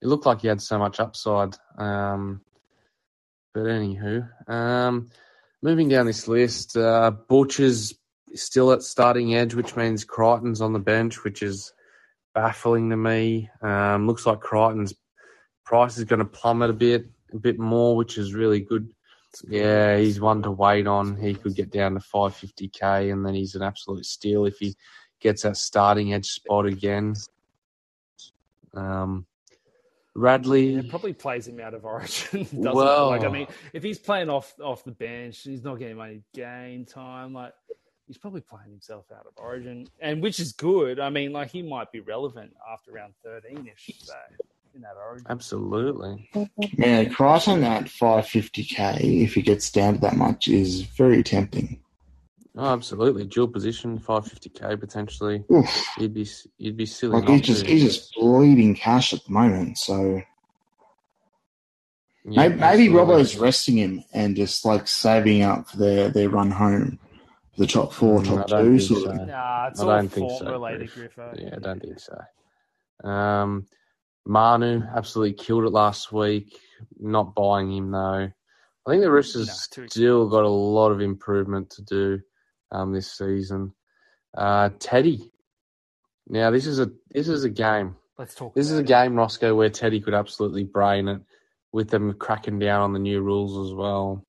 it 0.01 0.07
looked 0.07 0.25
like 0.25 0.41
he 0.41 0.47
had 0.47 0.61
so 0.61 0.79
much 0.79 0.99
upside. 0.99 1.55
Um, 1.77 2.41
but 3.53 3.63
anywho, 3.63 4.29
um, 4.49 5.09
moving 5.61 5.89
down 5.89 6.05
this 6.05 6.27
list, 6.27 6.77
uh, 6.77 7.11
Butcher's 7.11 7.93
still 8.33 8.71
at 8.71 8.83
starting 8.83 9.35
edge, 9.35 9.55
which 9.55 9.75
means 9.75 10.05
Crichton's 10.05 10.61
on 10.61 10.73
the 10.73 10.79
bench, 10.79 11.23
which 11.23 11.41
is 11.41 11.73
baffling 12.33 12.89
to 12.91 12.97
me. 12.97 13.49
Um, 13.61 14.07
looks 14.07 14.25
like 14.25 14.39
Crichton's 14.39 14.93
price 15.65 15.97
is 15.97 16.05
going 16.05 16.19
to 16.19 16.25
plummet 16.25 16.69
a 16.69 16.73
bit, 16.73 17.05
a 17.33 17.37
bit 17.37 17.59
more, 17.59 17.95
which 17.95 18.17
is 18.17 18.33
really 18.33 18.61
good. 18.61 18.93
Yeah, 19.47 19.97
he's 19.97 20.19
one 20.19 20.41
to 20.43 20.51
wait 20.51 20.87
on. 20.87 21.15
He 21.15 21.33
could 21.35 21.55
get 21.55 21.69
down 21.71 21.93
to 21.93 21.99
550k, 21.99 23.11
and 23.11 23.25
then 23.25 23.33
he's 23.35 23.55
an 23.55 23.61
absolute 23.61 24.05
steal 24.05 24.45
if 24.45 24.57
he 24.57 24.75
gets 25.19 25.43
that 25.43 25.57
starting 25.57 26.13
edge 26.13 26.25
spot 26.27 26.65
again. 26.65 27.13
Um, 28.73 29.25
Radley, 30.15 30.75
It 30.75 30.89
probably 30.89 31.13
plays 31.13 31.47
him 31.47 31.59
out 31.59 31.73
of 31.73 31.85
Origin. 31.85 32.43
doesn't 32.43 32.65
it? 32.65 32.73
Well- 32.73 33.09
like 33.09 33.23
I 33.23 33.29
mean, 33.29 33.47
if 33.73 33.83
he's 33.83 33.99
playing 33.99 34.29
off 34.29 34.53
off 34.61 34.83
the 34.83 34.91
bench, 34.91 35.41
he's 35.43 35.63
not 35.63 35.75
getting 35.75 35.99
any 36.01 36.21
game 36.33 36.85
time. 36.85 37.33
Like 37.33 37.53
he's 38.07 38.17
probably 38.17 38.41
playing 38.41 38.71
himself 38.71 39.05
out 39.11 39.25
of 39.27 39.33
Origin, 39.37 39.87
and 39.99 40.21
which 40.21 40.39
is 40.39 40.51
good. 40.53 40.99
I 40.99 41.09
mean, 41.09 41.31
like 41.31 41.51
he 41.51 41.61
might 41.61 41.91
be 41.91 41.99
relevant 41.99 42.53
after 42.71 42.91
round 42.91 43.13
thirteen 43.23 43.69
ish. 43.73 43.91
So 43.99 44.13
in 44.13 44.17
that 44.17 44.23
Origin, 44.29 44.48
absolutely. 45.27 46.29
Yeah, 46.77 47.05
Crichton 47.05 47.61
that 47.61 47.85
550k, 47.85 49.23
if 49.23 49.33
he 49.35 49.41
gets 49.41 49.71
down 49.71 49.95
to 49.95 49.99
that 50.01 50.15
much, 50.17 50.47
is 50.47 50.81
very 50.81 51.23
tempting. 51.23 51.79
Oh, 52.55 52.73
absolutely. 52.73 53.25
Dual 53.25 53.47
position, 53.47 53.99
550k 53.99 54.79
potentially. 54.79 55.43
Oof. 55.51 55.85
You'd 55.97 56.13
be 56.13 56.27
you'd 56.57 56.75
be 56.77 56.85
silly. 56.85 57.19
Like 57.21 57.29
he's 57.29 57.41
just 57.41 57.65
to. 57.65 57.71
he's 57.71 57.83
just 57.83 58.13
bleeding 58.15 58.75
cash 58.75 59.13
at 59.13 59.23
the 59.23 59.31
moment. 59.31 59.77
So 59.77 60.21
Yeah, 62.25 62.47
maybe, 62.49 62.55
maybe. 62.59 62.87
Robbo's 62.89 63.37
resting 63.37 63.77
him 63.77 64.03
and 64.13 64.35
just 64.35 64.65
like 64.65 64.87
saving 64.87 65.41
up 65.43 65.69
for 65.69 65.77
their, 65.77 66.09
their 66.09 66.29
run 66.29 66.51
home, 66.51 66.99
for 67.53 67.61
the 67.61 67.67
top 67.67 67.93
four, 67.93 68.19
Mm, 68.21 68.25
top 68.25 68.39
I 68.39 68.43
don't 68.47 68.65
two. 68.77 68.79
Sort 68.79 69.03
so. 69.03 69.25
nah, 69.25 69.67
it's 69.67 69.79
I 69.79 69.83
all 69.83 69.89
don't 69.89 70.09
think 70.09 70.29
form 70.29 70.45
so, 70.45 70.51
related, 70.51 70.91
Griff. 70.91 71.15
Griffo. 71.15 71.41
Yeah, 71.41 71.55
I 71.55 71.59
don't 71.59 71.81
think 71.81 71.99
so. 71.99 73.07
Um, 73.09 73.67
Manu 74.25 74.81
absolutely 74.95 75.33
killed 75.33 75.65
it 75.65 75.71
last 75.71 76.11
week. 76.11 76.59
Not 76.99 77.35
buying 77.35 77.71
him 77.71 77.91
though. 77.91 78.29
I 78.87 78.91
think 78.91 79.01
the 79.01 79.11
Roosters 79.11 79.67
No, 79.77 79.87
still 79.87 80.29
got 80.29 80.43
a 80.43 80.49
lot 80.49 80.91
of 80.91 81.01
improvement 81.01 81.69
to 81.71 81.81
do 81.83 82.21
um, 82.71 82.93
this 82.93 83.11
season. 83.11 83.73
Uh, 84.35 84.69
Teddy. 84.79 85.31
Now 86.27 86.51
this 86.51 86.67
is 86.67 86.79
a 86.79 86.91
this 87.11 87.27
is 87.27 87.43
a 87.43 87.49
game. 87.49 87.95
Let's 88.17 88.35
talk. 88.35 88.53
This 88.53 88.69
is 88.69 88.77
a 88.77 88.81
it. 88.81 88.87
game, 88.87 89.15
Roscoe, 89.15 89.55
where 89.55 89.69
Teddy 89.69 89.99
could 89.99 90.13
absolutely 90.13 90.63
brain 90.63 91.07
it 91.07 91.21
with 91.71 91.89
them 91.89 92.13
cracking 92.13 92.59
down 92.59 92.81
on 92.81 92.93
the 92.93 92.99
new 92.99 93.21
rules 93.21 93.67
as 93.67 93.73
well. 93.73 94.25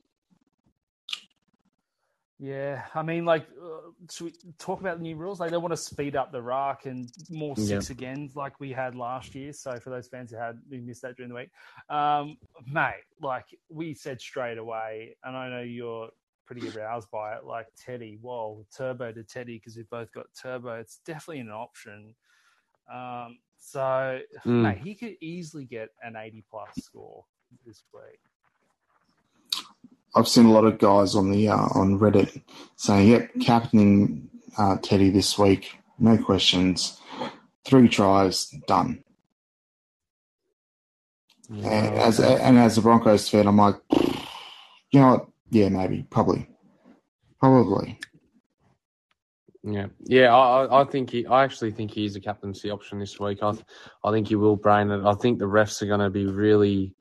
Yeah, 2.43 2.87
I 2.95 3.03
mean, 3.03 3.27
like, 3.27 3.47
uh, 3.63 3.91
should 4.11 4.25
we 4.25 4.33
talk 4.59 4.81
about 4.81 4.97
the 4.97 5.03
new 5.03 5.15
rules? 5.15 5.41
Like, 5.41 5.51
they 5.51 5.59
want 5.59 5.73
to 5.73 5.77
speed 5.77 6.17
up 6.17 6.33
the 6.33 6.41
rack 6.41 6.87
and 6.87 7.13
more 7.29 7.55
six 7.55 7.91
again, 7.91 8.31
like 8.35 8.59
we 8.59 8.73
had 8.73 8.95
last 8.95 9.35
year. 9.35 9.53
So, 9.53 9.79
for 9.79 9.91
those 9.91 10.09
fans 10.09 10.31
who 10.31 10.39
had 10.39 10.59
who 10.71 10.81
missed 10.81 11.03
that 11.03 11.17
during 11.17 11.29
the 11.29 11.35
week, 11.35 11.51
um, 11.91 12.39
mate, 12.67 13.05
like 13.21 13.45
we 13.69 13.93
said 13.93 14.23
straight 14.23 14.57
away, 14.57 15.17
and 15.23 15.37
I 15.37 15.51
know 15.51 15.61
you're 15.61 16.09
pretty 16.47 16.67
aroused 16.67 17.11
by 17.11 17.37
it. 17.37 17.45
Like 17.45 17.67
Teddy, 17.77 18.17
whoa, 18.23 18.65
turbo 18.75 19.13
to 19.13 19.23
Teddy 19.23 19.59
because 19.59 19.77
we've 19.77 19.91
both 19.91 20.11
got 20.11 20.25
turbo. 20.35 20.81
It's 20.81 21.01
definitely 21.05 21.41
an 21.41 21.51
option. 21.51 22.15
Um, 22.91 23.39
so, 23.59 24.21
Mm. 24.47 24.63
mate, 24.63 24.79
he 24.79 24.95
could 24.95 25.17
easily 25.21 25.67
get 25.67 25.91
an 26.03 26.17
80 26.17 26.43
plus 26.51 26.71
score 26.79 27.27
this 27.67 27.85
week. 27.93 28.21
I've 30.15 30.29
seen 30.29 30.47
a 30.47 30.53
lot 30.53 30.65
of 30.65 30.79
guys 30.79 31.15
on 31.15 31.31
the 31.31 31.49
uh, 31.49 31.69
on 31.75 31.99
Reddit 31.99 32.43
saying, 32.77 33.09
"Yep, 33.09 33.31
captaining 33.43 34.29
uh, 34.59 34.77
Teddy 34.83 35.11
this 35.11 35.39
week, 35.39 35.79
no 35.99 36.19
questions, 36.19 36.99
three 37.65 37.89
tries, 37.89 38.47
done." 38.67 39.03
And 41.51 41.95
as 41.97 42.21
and 42.21 42.59
as 42.59 42.79
a 42.79 42.83
Broncos 42.83 43.29
fan, 43.29 43.47
I'm 43.49 43.57
like, 43.57 43.77
you 44.93 45.01
know 45.01 45.09
what? 45.11 45.27
Yeah, 45.51 45.69
maybe, 45.69 46.07
probably, 46.11 46.49
probably. 47.41 47.99
Yeah, 49.63 49.87
yeah. 50.05 50.35
I, 50.35 50.65
I- 50.65 50.81
I 50.83 50.85
think 50.85 51.11
he. 51.11 51.27
I 51.27 51.45
actually 51.45 51.73
think 51.73 51.91
he's 51.91 52.17
a 52.17 52.21
captaincy 52.21 52.71
option 52.71 52.99
this 52.99 53.21
week. 53.21 53.41
I, 53.43 53.53
I 54.05 54.11
think 54.13 54.29
he 54.29 54.37
will 54.37 54.57
brain 54.57 54.91
it. 54.91 55.05
I 55.05 55.15
think 55.15 55.39
the 55.39 55.45
refs 55.47 55.83
are 55.83 55.87
going 55.87 56.01
to 56.01 56.11
be 56.11 56.27
really 56.27 56.95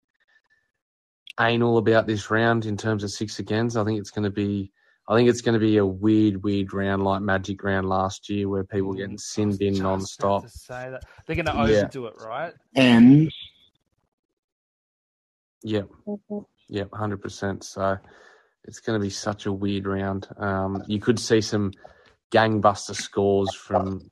anal 1.40 1.78
about 1.78 2.08
this 2.08 2.30
round 2.30 2.66
in 2.66 2.78
terms 2.78 3.04
of 3.04 3.12
six 3.12 3.40
agains. 3.40 3.78
I 3.78 3.84
think 3.84 4.00
it's 4.00 4.12
going 4.12 4.24
to 4.24 4.30
be. 4.30 4.72
I 5.08 5.16
think 5.16 5.28
it's 5.28 5.42
going 5.42 5.54
to 5.54 5.60
be 5.60 5.78
a 5.78 5.86
weird, 5.86 6.44
weird 6.44 6.72
round 6.72 7.04
like 7.04 7.22
Magic 7.22 7.64
round 7.64 7.90
last 7.90 8.30
year, 8.30 8.48
where 8.48 8.64
people 8.64 8.94
getting 8.94 9.18
sin 9.18 9.58
bin 9.58 9.70
Just 9.74 9.82
non-stop. 9.82 10.44
To 10.44 10.50
say 10.50 10.92
that 10.92 11.04
they're 11.26 11.36
going 11.36 11.48
to 11.48 11.54
Yeah. 11.54 11.84
overdo 11.84 12.06
it, 12.06 12.14
right? 12.20 12.54
And 12.76 13.32
Yep, 15.64 15.90
yep, 16.70 16.90
hundred 16.94 17.22
percent. 17.22 17.64
So 17.64 17.98
it's 18.66 18.80
going 18.80 19.00
to 19.00 19.04
be 19.04 19.10
such 19.10 19.46
a 19.46 19.52
weird 19.52 19.88
round. 19.88 20.28
Um, 20.38 20.84
you 20.88 21.00
could 21.00 21.20
see 21.20 21.42
some 21.42 21.72
gangbuster 22.32 22.96
scores 22.96 23.54
from 23.54 24.10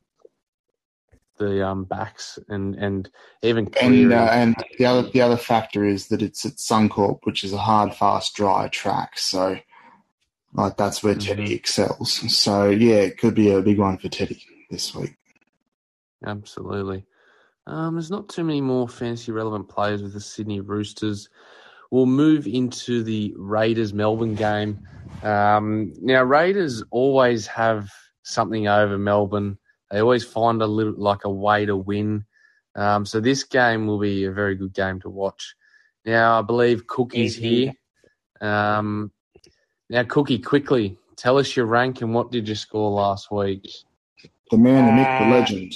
the 1.38 1.66
um, 1.66 1.84
backs 1.86 2.40
and 2.50 2.76
and 2.76 3.10
even 3.42 3.70
and 3.82 4.14
uh, 4.14 4.30
and 4.32 4.56
the 4.78 4.86
other 4.86 5.10
the 5.10 5.22
other 5.22 5.38
factor 5.38 5.86
is 5.86 6.08
that 6.08 6.22
it's 6.22 6.46
at 6.46 6.54
Suncorp, 6.54 7.20
which 7.24 7.44
is 7.44 7.54
a 7.54 7.58
hard, 7.58 7.94
fast, 7.94 8.36
dry 8.36 8.68
track. 8.70 9.18
So, 9.18 9.58
like 10.54 10.78
that's 10.78 11.04
where 11.04 11.16
Teddy 11.16 11.54
excels. 11.54 12.12
So 12.36 12.70
yeah, 12.70 12.98
it 12.98 13.18
could 13.18 13.36
be 13.36 13.52
a 13.52 13.62
big 13.62 13.80
one 13.80 13.98
for 13.98 14.10
Teddy 14.10 14.44
this 14.70 14.94
week. 14.94 15.16
Absolutely. 16.26 17.06
Um, 17.68 17.96
there's 17.96 18.12
not 18.12 18.30
too 18.30 18.44
many 18.44 18.62
more 18.62 18.88
fantasy 18.88 19.32
relevant 19.32 19.68
players 19.68 20.02
with 20.02 20.14
the 20.14 20.22
Sydney 20.22 20.62
Roosters. 20.62 21.30
We'll 21.92 22.06
move 22.06 22.48
into 22.48 23.04
the 23.04 23.34
Raiders 23.38 23.94
Melbourne 23.94 24.36
game. 24.36 24.88
Um, 25.24 25.94
now, 26.02 26.24
Raiders 26.24 26.84
always 26.92 27.48
have 27.48 27.90
something 28.24 28.68
over 28.68 28.98
Melbourne. 28.98 29.58
They 29.92 30.00
always 30.00 30.24
find 30.24 30.62
a 30.62 30.68
little 30.68 30.94
like 30.98 31.24
a 31.26 31.30
way 31.30 31.66
to 31.66 31.76
win. 31.76 32.26
Um, 32.76 33.06
so 33.06 33.20
this 33.20 33.44
game 33.44 33.88
will 33.88 34.00
be 34.00 34.26
a 34.26 34.32
very 34.32 34.56
good 34.56 34.74
game 34.74 35.00
to 35.02 35.10
watch. 35.10 35.56
Now, 36.06 36.40
I 36.40 36.42
believe 36.42 36.88
Cookie's 36.88 37.36
here. 37.36 37.74
Um, 38.42 39.12
now, 39.90 40.04
Cookie, 40.04 40.40
quickly 40.40 40.98
tell 41.16 41.38
us 41.38 41.56
your 41.56 41.66
rank 41.66 42.02
and 42.02 42.14
what 42.14 42.32
did 42.32 42.48
you 42.48 42.56
score 42.56 42.92
last 42.92 43.32
week? 43.32 43.68
The 44.52 44.58
man, 44.58 44.86
the 44.86 44.92
myth, 44.94 45.06
the 45.06 45.26
Uh, 45.26 45.40
legend. 45.40 45.74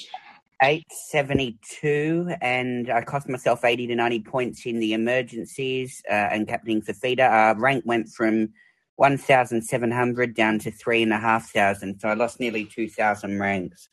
872, 0.64 2.36
and 2.40 2.90
I 2.92 3.02
cost 3.02 3.28
myself 3.28 3.66
80 3.66 3.88
to 3.88 3.96
90 3.96 4.20
points 4.22 4.66
in 4.66 4.80
the 4.80 4.94
emergencies 4.94 6.04
uh, 6.08 6.14
and 6.14 6.48
captaining 6.48 6.84
Fifita. 6.84 7.28
Our 7.28 7.60
rank 7.60 7.84
went 7.86 8.10
from 8.10 8.50
1,700 8.98 10.36
down 10.36 10.60
to 10.60 10.70
3,500, 10.70 12.00
so 12.00 12.10
I 12.10 12.14
lost 12.14 12.40
nearly 12.40 12.66
2,000 12.66 13.40
ranks. 13.40 13.90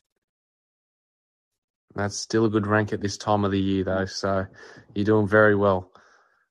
That's 1.95 2.17
still 2.17 2.45
a 2.45 2.49
good 2.49 2.67
rank 2.67 2.93
at 2.93 3.01
this 3.01 3.17
time 3.17 3.43
of 3.43 3.51
the 3.51 3.59
year, 3.59 3.83
though. 3.83 4.05
So 4.05 4.45
you're 4.93 5.05
doing 5.05 5.27
very 5.27 5.55
well. 5.55 5.91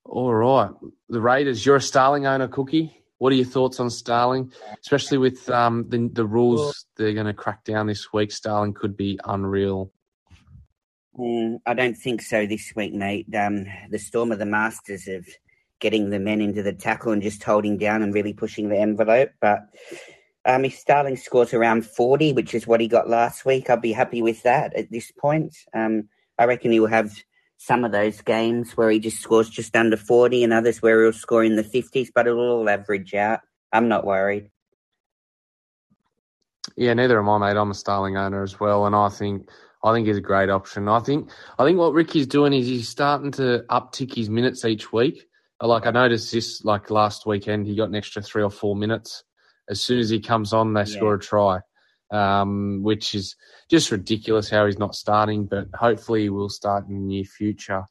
All 0.04 0.34
right, 0.34 0.70
the 1.08 1.20
Raiders. 1.20 1.64
You're 1.64 1.76
a 1.76 1.80
Starling 1.80 2.26
owner, 2.26 2.48
Cookie. 2.48 3.02
What 3.18 3.32
are 3.32 3.36
your 3.36 3.44
thoughts 3.44 3.78
on 3.80 3.90
Starling, 3.90 4.52
especially 4.80 5.18
with 5.18 5.48
um, 5.50 5.88
the 5.88 6.08
the 6.12 6.24
rules 6.24 6.86
they're 6.96 7.14
going 7.14 7.26
to 7.26 7.34
crack 7.34 7.64
down 7.64 7.86
this 7.86 8.12
week? 8.12 8.32
Starling 8.32 8.74
could 8.74 8.96
be 8.96 9.18
unreal. 9.24 9.92
Mm, 11.18 11.58
I 11.66 11.74
don't 11.74 11.96
think 11.96 12.22
so 12.22 12.46
this 12.46 12.72
week, 12.76 12.94
mate. 12.94 13.26
Um, 13.34 13.66
the 13.90 13.98
Storm 13.98 14.32
of 14.32 14.38
the 14.38 14.46
Masters 14.46 15.08
of 15.08 15.26
getting 15.80 16.10
the 16.10 16.18
men 16.18 16.40
into 16.40 16.62
the 16.62 16.72
tackle 16.72 17.12
and 17.12 17.22
just 17.22 17.42
holding 17.42 17.76
down 17.76 18.02
and 18.02 18.14
really 18.14 18.32
pushing 18.32 18.68
the 18.68 18.78
envelope. 18.78 19.30
But 19.40 19.60
um, 20.48 20.64
if 20.64 20.74
Starling 20.74 21.16
scores 21.16 21.52
around 21.52 21.84
40, 21.84 22.32
which 22.32 22.54
is 22.54 22.66
what 22.66 22.80
he 22.80 22.88
got 22.88 23.08
last 23.08 23.44
week, 23.44 23.68
I'll 23.68 23.76
be 23.76 23.92
happy 23.92 24.22
with 24.22 24.42
that 24.44 24.74
at 24.74 24.90
this 24.90 25.12
point. 25.12 25.54
Um, 25.74 26.08
I 26.38 26.46
reckon 26.46 26.72
he 26.72 26.80
will 26.80 26.86
have 26.88 27.12
some 27.58 27.84
of 27.84 27.92
those 27.92 28.22
games 28.22 28.72
where 28.72 28.90
he 28.90 28.98
just 28.98 29.20
scores 29.20 29.50
just 29.50 29.76
under 29.76 29.98
40 29.98 30.42
and 30.42 30.54
others 30.54 30.80
where 30.80 31.02
he'll 31.02 31.12
score 31.12 31.44
in 31.44 31.56
the 31.56 31.62
50s, 31.62 32.08
but 32.14 32.26
it'll 32.26 32.40
all 32.40 32.68
average 32.70 33.12
out. 33.12 33.40
I'm 33.74 33.88
not 33.88 34.06
worried. 34.06 34.50
Yeah, 36.76 36.94
neither 36.94 37.18
am 37.18 37.28
I, 37.28 37.38
mate. 37.38 37.58
I'm 37.58 37.70
a 37.70 37.74
Starling 37.74 38.16
owner 38.16 38.42
as 38.42 38.58
well, 38.58 38.86
and 38.86 38.96
I 38.96 39.10
think 39.10 39.50
I 39.84 39.92
think 39.92 40.06
he's 40.06 40.16
a 40.16 40.22
great 40.22 40.48
option. 40.48 40.88
I 40.88 41.00
think 41.00 41.28
I 41.58 41.64
think 41.64 41.78
what 41.78 41.92
Ricky's 41.92 42.26
doing 42.26 42.54
is 42.54 42.66
he's 42.66 42.88
starting 42.88 43.32
to 43.32 43.64
uptick 43.68 44.14
his 44.14 44.30
minutes 44.30 44.64
each 44.64 44.92
week. 44.92 45.26
Like 45.60 45.86
I 45.86 45.90
noticed 45.90 46.32
this, 46.32 46.64
like 46.64 46.90
last 46.90 47.26
weekend, 47.26 47.66
he 47.66 47.76
got 47.76 47.88
an 47.88 47.96
extra 47.96 48.22
three 48.22 48.42
or 48.42 48.50
four 48.50 48.76
minutes 48.76 49.24
as 49.68 49.80
soon 49.80 49.98
as 49.98 50.10
he 50.10 50.20
comes 50.20 50.52
on, 50.52 50.72
they 50.74 50.80
Yeah. 50.80 50.96
score 50.96 51.14
a 51.14 51.18
try, 51.18 51.60
um, 52.10 52.82
which 52.82 53.14
is 53.14 53.36
just 53.68 53.90
ridiculous 53.90 54.48
how 54.50 54.66
he's 54.66 54.78
not 54.78 54.94
starting. 54.94 55.46
But 55.46 55.68
hopefully, 55.74 56.22
he 56.22 56.30
will 56.30 56.48
start 56.48 56.86
in 56.88 56.94
the 56.94 57.00
near 57.00 57.24
future. 57.24 57.84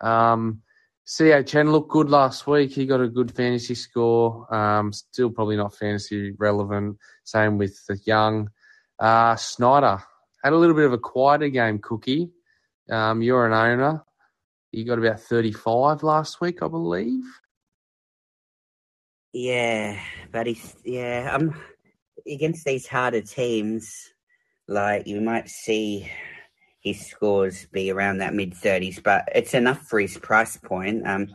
Um, 0.00 0.62
CHN 1.06 1.70
looked 1.70 1.90
good 1.90 2.08
last 2.08 2.46
week. 2.46 2.70
He 2.72 2.86
got 2.86 3.00
a 3.00 3.08
good 3.08 3.30
fantasy 3.30 3.74
score. 3.74 4.52
Um, 4.54 4.92
still 4.92 5.30
probably 5.30 5.56
not 5.56 5.74
fantasy 5.74 6.32
relevant. 6.38 6.98
Same 7.24 7.58
with 7.58 7.84
the 7.86 7.98
young. 8.06 8.50
Uh, 8.98 9.36
Schneider 9.36 10.02
had 10.42 10.52
a 10.52 10.56
little 10.56 10.74
bit 10.76 10.86
of 10.86 10.92
a 10.92 10.98
quieter 10.98 11.48
game, 11.48 11.78
Cookie. 11.78 12.30
Um, 12.90 13.22
you're 13.22 13.46
an 13.46 13.52
owner. 13.52 14.04
You 14.72 14.84
got 14.84 14.98
about 14.98 15.20
35 15.20 16.02
last 16.02 16.40
week, 16.40 16.62
I 16.62 16.68
believe. 16.68 17.22
Yeah, 19.34 19.98
but 20.30 20.46
he's 20.46 20.76
yeah. 20.84 21.30
Um, 21.34 21.60
against 22.24 22.64
these 22.64 22.86
harder 22.86 23.20
teams, 23.20 24.12
like 24.68 25.08
you 25.08 25.20
might 25.20 25.48
see 25.48 26.08
his 26.80 27.04
scores 27.04 27.66
be 27.72 27.90
around 27.90 28.18
that 28.18 28.32
mid 28.32 28.54
thirties, 28.54 29.00
but 29.02 29.24
it's 29.34 29.52
enough 29.52 29.82
for 29.82 29.98
his 29.98 30.16
price 30.18 30.56
point. 30.56 31.04
Um, 31.04 31.34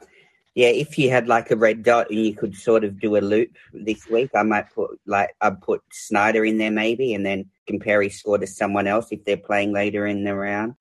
yeah, 0.56 0.70
if 0.70 0.98
you 0.98 1.10
had 1.10 1.28
like 1.28 1.52
a 1.52 1.58
red 1.58 1.84
dot 1.84 2.10
and 2.10 2.26
you 2.26 2.34
could 2.34 2.56
sort 2.56 2.86
of 2.86 3.02
do 3.02 3.18
a 3.18 3.20
loop 3.20 3.52
this 3.74 4.08
week, 4.08 4.30
I 4.34 4.44
might 4.44 4.74
put 4.74 4.98
like 5.06 5.36
I'd 5.42 5.62
put 5.62 5.82
Schneider 5.92 6.46
in 6.46 6.58
there 6.58 6.72
maybe, 6.72 7.14
and 7.14 7.26
then 7.26 7.50
compare 7.68 8.02
his 8.02 8.18
score 8.18 8.38
to 8.38 8.48
someone 8.48 8.88
else 8.88 9.08
if 9.12 9.26
they're 9.26 9.36
playing 9.36 9.74
later 9.74 10.08
in 10.08 10.24
the 10.24 10.36
round. 10.36 10.76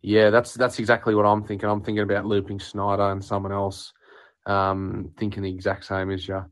Yeah, 0.00 0.30
that's 0.30 0.54
that's 0.54 0.78
exactly 0.78 1.16
what 1.16 1.26
I'm 1.26 1.42
thinking. 1.42 1.68
I'm 1.68 1.82
thinking 1.82 2.04
about 2.04 2.24
looping 2.24 2.60
Schneider 2.60 3.10
and 3.10 3.24
someone 3.24 3.50
else, 3.50 3.92
um, 4.48 5.10
thinking 5.18 5.42
the 5.42 5.50
exact 5.50 5.84
same 5.84 6.10
as 6.10 6.26
you. 6.26 6.44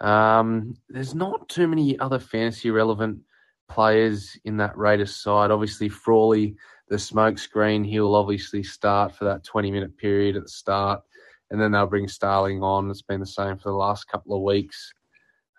Um, 0.00 0.74
there's 0.88 1.14
not 1.14 1.48
too 1.48 1.68
many 1.68 1.98
other 1.98 2.18
fantasy 2.18 2.70
relevant 2.70 3.20
players 3.68 4.36
in 4.44 4.56
that 4.56 4.76
Raiders 4.76 5.14
side. 5.14 5.50
Obviously, 5.50 5.88
Frawley, 5.88 6.56
the 6.88 6.98
smoke 6.98 7.38
screen, 7.38 7.84
he'll 7.84 8.14
obviously 8.14 8.62
start 8.62 9.14
for 9.14 9.24
that 9.26 9.44
20 9.44 9.70
minute 9.70 9.96
period 9.96 10.36
at 10.36 10.42
the 10.42 10.48
start, 10.48 11.02
and 11.50 11.60
then 11.60 11.72
they'll 11.72 11.86
bring 11.86 12.08
Starling 12.08 12.62
on. 12.62 12.90
It's 12.90 13.02
been 13.02 13.20
the 13.20 13.26
same 13.26 13.58
for 13.58 13.70
the 13.70 13.76
last 13.76 14.08
couple 14.08 14.34
of 14.34 14.42
weeks. 14.42 14.92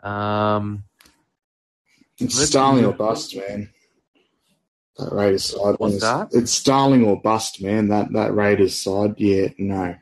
Um, 0.04 0.84
It's 2.19 2.39
Starling 2.48 2.86
or 2.86 2.93
bust, 2.93 3.36
man. 3.36 3.69
That 4.98 5.12
Raiders 5.12 5.45
side. 5.45 5.76
What's 5.78 6.00
that? 6.00 6.30
It's 6.32 6.52
Starling 6.52 7.06
or 7.06 7.21
bust, 7.21 7.62
man. 7.62 7.89
That 7.89 8.13
that 8.13 8.34
Raiders 8.34 8.78
side. 8.78 9.15
Yeah, 9.17 9.50
no. 9.58 9.95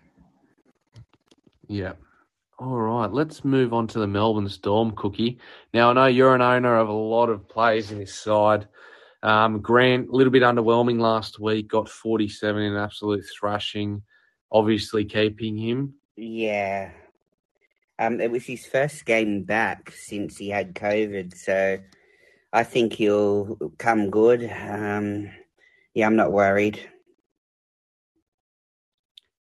Yeah. 1.67 1.93
All 2.59 2.79
right, 2.79 3.11
let's 3.11 3.43
move 3.43 3.73
on 3.73 3.87
to 3.87 3.99
the 3.99 4.07
Melbourne 4.07 4.47
Storm, 4.47 4.91
Cookie. 4.91 5.39
Now, 5.73 5.89
I 5.89 5.93
know 5.93 6.05
you're 6.05 6.35
an 6.35 6.41
owner 6.41 6.77
of 6.77 6.87
a 6.87 6.93
lot 6.93 7.29
of 7.29 7.49
players 7.49 7.91
in 7.91 7.97
this 7.97 8.13
side. 8.13 8.67
Um, 9.23 9.59
Grant, 9.61 10.09
a 10.09 10.15
little 10.15 10.31
bit 10.31 10.43
underwhelming 10.43 10.99
last 10.99 11.39
week, 11.39 11.69
got 11.69 11.89
47 11.89 12.61
in 12.61 12.73
an 12.73 12.79
absolute 12.79 13.25
thrashing. 13.37 14.03
Obviously, 14.51 15.05
keeping 15.05 15.57
him. 15.57 15.95
Yeah. 16.15 16.91
Um, 17.97 18.21
it 18.21 18.29
was 18.29 18.45
his 18.45 18.65
first 18.65 19.05
game 19.05 19.43
back 19.43 19.91
since 19.91 20.37
he 20.37 20.49
had 20.49 20.75
COVID, 20.75 21.35
so 21.35 21.79
I 22.51 22.63
think 22.63 22.93
he'll 22.93 23.57
come 23.77 24.09
good. 24.09 24.43
Um, 24.43 25.31
yeah, 25.93 26.05
I'm 26.05 26.15
not 26.15 26.31
worried. 26.31 26.79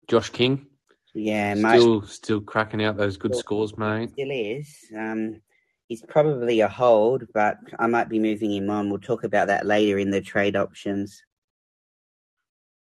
Josh 0.08 0.30
King, 0.30 0.68
Yeah, 1.14 1.56
still 1.56 2.04
still 2.04 2.42
cracking 2.42 2.84
out 2.84 2.98
those 2.98 3.18
good 3.18 3.36
scores, 3.36 3.78
mate. 3.78 4.12
still 4.12 4.32
is. 4.32 4.86
Um, 4.98 5.42
he's 5.88 6.02
probably 6.02 6.62
a 6.62 6.70
hold, 6.70 7.26
but 7.34 7.58
I 7.78 7.88
might 7.88 8.08
be 8.08 8.20
moving 8.20 8.52
him 8.52 8.70
on. 8.70 8.90
We'll 8.90 9.00
talk 9.00 9.24
about 9.24 9.48
that 9.48 9.66
later 9.66 9.98
in 9.98 10.10
the 10.10 10.22
trade 10.22 10.56
options. 10.56 11.22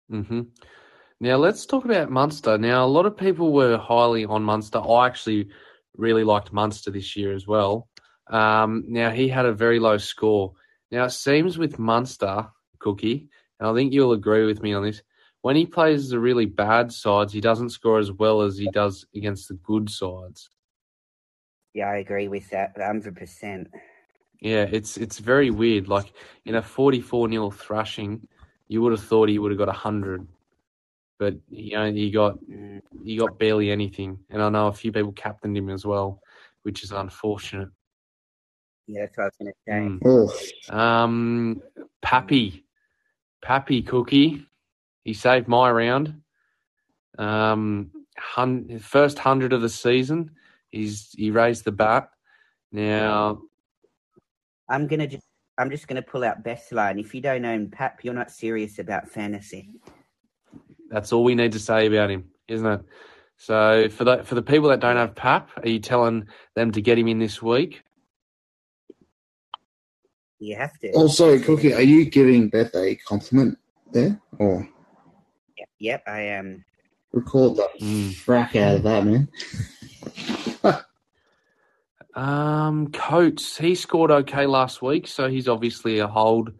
hmm 0.10 0.42
Now 1.20 1.38
let's 1.38 1.66
talk 1.66 1.86
about 1.86 2.12
Munster. 2.12 2.58
Now 2.58 2.86
a 2.86 2.88
lot 2.88 3.06
of 3.06 3.18
people 3.18 3.54
were 3.54 3.78
highly 3.78 4.26
on 4.26 4.44
Munster. 4.44 4.80
I 4.80 5.08
actually 5.08 5.50
really 5.98 6.24
liked 6.24 6.54
Munster 6.54 6.92
this 6.92 7.16
year 7.16 7.34
as 7.34 7.48
well. 7.48 7.88
Um, 8.28 8.86
now 8.88 9.10
he 9.10 9.28
had 9.28 9.46
a 9.46 9.54
very 9.54 9.80
low 9.80 9.98
score. 9.98 10.54
Now 10.92 11.06
it 11.06 11.12
seems 11.12 11.58
with 11.58 11.80
Munster, 11.80 12.50
Cookie, 12.80 13.30
and 13.60 13.70
I 13.70 13.74
think 13.74 13.94
you'll 13.94 14.14
agree 14.14 14.46
with 14.46 14.62
me 14.62 14.74
on 14.74 14.84
this. 14.84 15.02
When 15.42 15.56
he 15.56 15.66
plays 15.66 16.10
the 16.10 16.20
really 16.20 16.46
bad 16.46 16.92
sides, 16.92 17.34
he 17.34 17.42
doesn't 17.42 17.72
score 17.72 17.98
as 17.98 18.12
well 18.12 18.42
as 18.42 18.58
he 18.58 18.70
does 18.70 19.06
against 19.16 19.48
the 19.48 19.56
good 19.56 19.90
sides. 19.90 20.50
Yeah, 21.74 21.90
I 21.90 21.98
agree 21.98 22.28
with 22.28 22.50
that, 22.52 22.74
hundred 22.78 23.16
percent. 23.16 23.70
Yeah, 24.40 24.68
it's 24.72 24.98
it's 24.98 25.20
very 25.20 25.50
weird. 25.50 25.88
Like 25.88 26.14
in 26.46 26.56
a 26.56 26.62
forty-four 26.62 27.28
nil 27.28 27.50
thrashing, 27.50 28.28
you 28.68 28.82
would 28.82 28.92
have 28.92 29.04
thought 29.04 29.30
he 29.30 29.40
would 29.40 29.52
have 29.52 29.58
got 29.58 29.74
hundred, 29.76 30.28
but 31.18 31.36
he 31.50 31.76
only 31.76 32.02
he 32.02 32.12
got 32.12 32.38
Mm, 32.46 32.82
he 33.04 33.18
got 33.18 33.40
barely 33.40 33.72
anything. 33.72 34.20
And 34.30 34.42
I 34.42 34.50
know 34.50 34.68
a 34.68 34.74
few 34.74 34.92
people 34.92 35.12
captained 35.14 35.58
him 35.58 35.70
as 35.70 35.86
well, 35.86 36.22
which 36.64 36.84
is 36.84 36.92
unfortunate. 36.92 37.70
yeah, 38.88 39.06
that's 39.06 39.18
what 39.18 39.24
I 39.24 39.28
was 39.28 39.34
going 39.40 39.54
to 39.54 40.00
say. 40.70 40.72
Mm. 40.72 40.74
Um, 40.74 41.62
Pappy, 42.02 42.66
Pappy 43.42 43.82
Cookie, 43.82 44.46
he 45.04 45.14
saved 45.14 45.48
my 45.48 45.70
round. 45.72 46.22
Um, 47.18 47.92
hun- 48.18 48.80
first 48.80 49.20
hundred 49.20 49.54
of 49.54 49.62
the 49.62 49.70
season, 49.70 50.32
he's 50.70 51.12
he 51.18 51.32
raised 51.32 51.66
the 51.66 51.72
bat. 51.72 52.10
Now, 52.72 53.42
I'm 54.70 54.88
gonna 54.88 55.08
just, 55.08 55.26
I'm 55.58 55.70
just 55.70 55.88
gonna 55.88 56.02
pull 56.02 56.24
out 56.24 56.44
best 56.44 56.72
line. 56.72 57.00
If 57.00 57.14
you 57.14 57.22
don't 57.22 57.46
own 57.46 57.70
Pap, 57.70 58.04
you're 58.04 58.14
not 58.14 58.32
serious 58.32 58.80
about 58.80 59.10
fantasy. 59.10 59.70
that's 60.90 61.12
all 61.12 61.24
we 61.24 61.36
need 61.36 61.52
to 61.54 61.60
say 61.60 61.88
about 61.88 62.10
him, 62.10 62.30
isn't 62.48 62.66
it? 62.66 62.82
So 63.38 63.90
for 63.90 64.04
the 64.04 64.24
for 64.24 64.36
the 64.36 64.42
people 64.42 64.70
that 64.70 64.80
don't 64.80 64.98
have 64.98 65.16
Pap, 65.16 65.50
are 65.58 65.70
you 65.70 65.80
telling 65.80 66.28
them 66.56 66.72
to 66.72 66.82
get 66.82 67.00
him 67.00 67.08
in 67.08 67.20
this 67.20 67.42
week? 67.42 67.82
You 70.40 70.56
have 70.56 70.78
to. 70.80 70.92
also, 70.94 71.38
Cookie, 71.40 71.74
are 71.74 71.82
you 71.82 72.06
giving 72.06 72.50
Beth 72.50 72.74
a 72.76 72.96
compliment 72.96 73.58
there, 73.92 74.20
or 74.40 74.68
Yep, 75.82 76.04
I 76.06 76.20
am. 76.22 76.64
record 77.12 77.56
the 77.58 77.68
Mm. 77.82 78.14
frack 78.14 78.56
out 78.56 78.76
of 78.76 78.84
that, 78.84 79.04
man? 79.04 79.28
Um, 82.14 82.92
Coates, 82.92 83.58
he 83.58 83.74
scored 83.74 84.12
okay 84.12 84.46
last 84.46 84.82
week, 84.82 85.08
so 85.08 85.28
he's 85.28 85.48
obviously 85.48 86.00
a 86.00 86.08
hold 86.08 86.52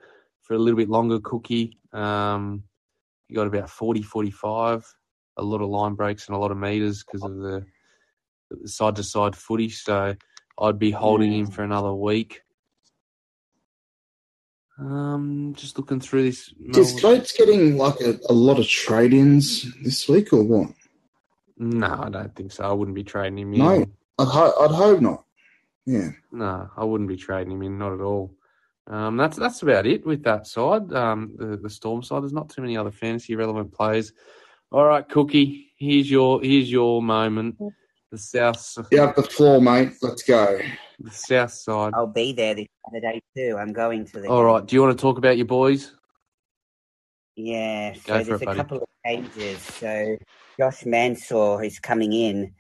for 0.42 0.56
a 0.56 0.58
little 0.58 0.78
bit 0.78 0.90
longer. 0.90 1.20
Cookie, 1.20 1.78
um, 1.94 2.64
he 3.28 3.36
got 3.36 3.48
about 3.48 3.70
40, 3.70 4.02
45, 4.02 4.86
a 5.38 5.44
lot 5.44 5.62
of 5.62 5.70
line 5.70 5.94
breaks 5.94 6.28
and 6.28 6.36
a 6.36 6.40
lot 6.40 6.52
of 6.52 6.58
meters 6.58 7.04
because 7.04 7.24
of 7.24 7.38
the 7.38 7.66
side 8.66 8.96
to 8.96 9.04
side 9.04 9.36
footy. 9.36 9.70
So 9.70 10.16
I'd 10.60 10.80
be 10.80 10.92
holding 10.92 11.32
him 11.32 11.48
for 11.52 11.64
another 11.64 11.94
week. 11.94 12.42
Um, 14.82 15.54
just 15.56 15.78
looking 15.78 16.00
through 16.00 16.24
this. 16.24 16.48
Is 16.70 16.94
Melbourne- 16.94 17.02
Coates 17.02 17.32
getting 17.34 17.78
like 17.78 18.02
a, 18.02 18.20
a 18.30 18.34
lot 18.34 18.58
of 18.60 18.68
trade-ins 18.68 19.72
this 19.84 20.10
week, 20.10 20.34
or 20.34 20.44
what? 20.44 20.70
No, 21.58 22.02
I 22.04 22.10
don't 22.10 22.36
think 22.36 22.52
so. 22.52 22.64
I 22.64 22.74
wouldn't 22.74 22.96
be 22.96 23.04
trading 23.04 23.38
him 23.38 23.54
in. 23.54 23.60
No. 23.60 23.86
I'd, 24.18 24.28
ho- 24.28 24.54
I'd 24.66 24.72
hope 24.72 25.00
not. 25.02 25.24
Yeah. 25.86 26.10
No, 26.32 26.70
I 26.76 26.84
wouldn't 26.84 27.10
be 27.10 27.18
trading 27.18 27.54
him 27.54 27.62
in, 27.62 27.78
not 27.78 27.94
at 27.94 28.02
all. 28.02 28.34
Um, 28.88 29.16
that's 29.18 29.38
that's 29.38 29.62
about 29.62 29.86
it 29.86 30.06
with 30.06 30.24
that 30.24 30.48
side. 30.48 30.92
Um, 30.92 31.34
the, 31.38 31.58
the 31.58 31.70
Storm 31.70 32.02
side. 32.02 32.24
There's 32.24 32.34
not 32.34 32.50
too 32.50 32.62
many 32.62 32.76
other 32.76 32.92
fantasy 32.92 33.36
relevant 33.36 33.72
players. 33.74 34.12
All 34.72 34.84
right, 34.86 35.08
Cookie. 35.08 35.72
Here's 35.78 36.10
your 36.10 36.42
here's 36.42 36.72
your 36.72 37.02
moment. 37.04 37.58
The 38.12 38.18
south 38.18 38.78
Get 38.90 39.00
up 39.00 39.16
the 39.16 39.24
floor, 39.24 39.62
mate. 39.62 39.94
Let's 40.02 40.24
go. 40.24 40.60
the 41.00 41.12
south 41.12 41.54
side. 41.54 41.94
I'll 41.96 42.08
be 42.08 42.34
there 42.34 42.54
this 42.54 42.68
Saturday 42.86 43.22
too. 43.36 43.58
I'm 43.58 43.72
going 43.72 44.06
to 44.08 44.20
the. 44.20 44.28
All 44.28 44.44
right. 44.44 44.66
Do 44.66 44.76
you 44.76 44.82
want 44.82 44.98
to 44.98 45.02
talk 45.02 45.18
about 45.18 45.38
your 45.38 45.46
boys? 45.46 45.94
Yeah, 47.38 47.94
Go 47.94 48.00
so 48.00 48.04
for 48.20 48.24
there's 48.24 48.28
it, 48.28 48.44
a 48.44 48.46
buddy. 48.46 48.58
couple 48.58 48.78
of 48.80 48.88
changes. 49.06 49.62
So 49.62 50.18
Josh 50.60 50.86
Mansour 50.86 51.64
is 51.64 51.80
coming 51.80 52.12
in, 52.12 52.54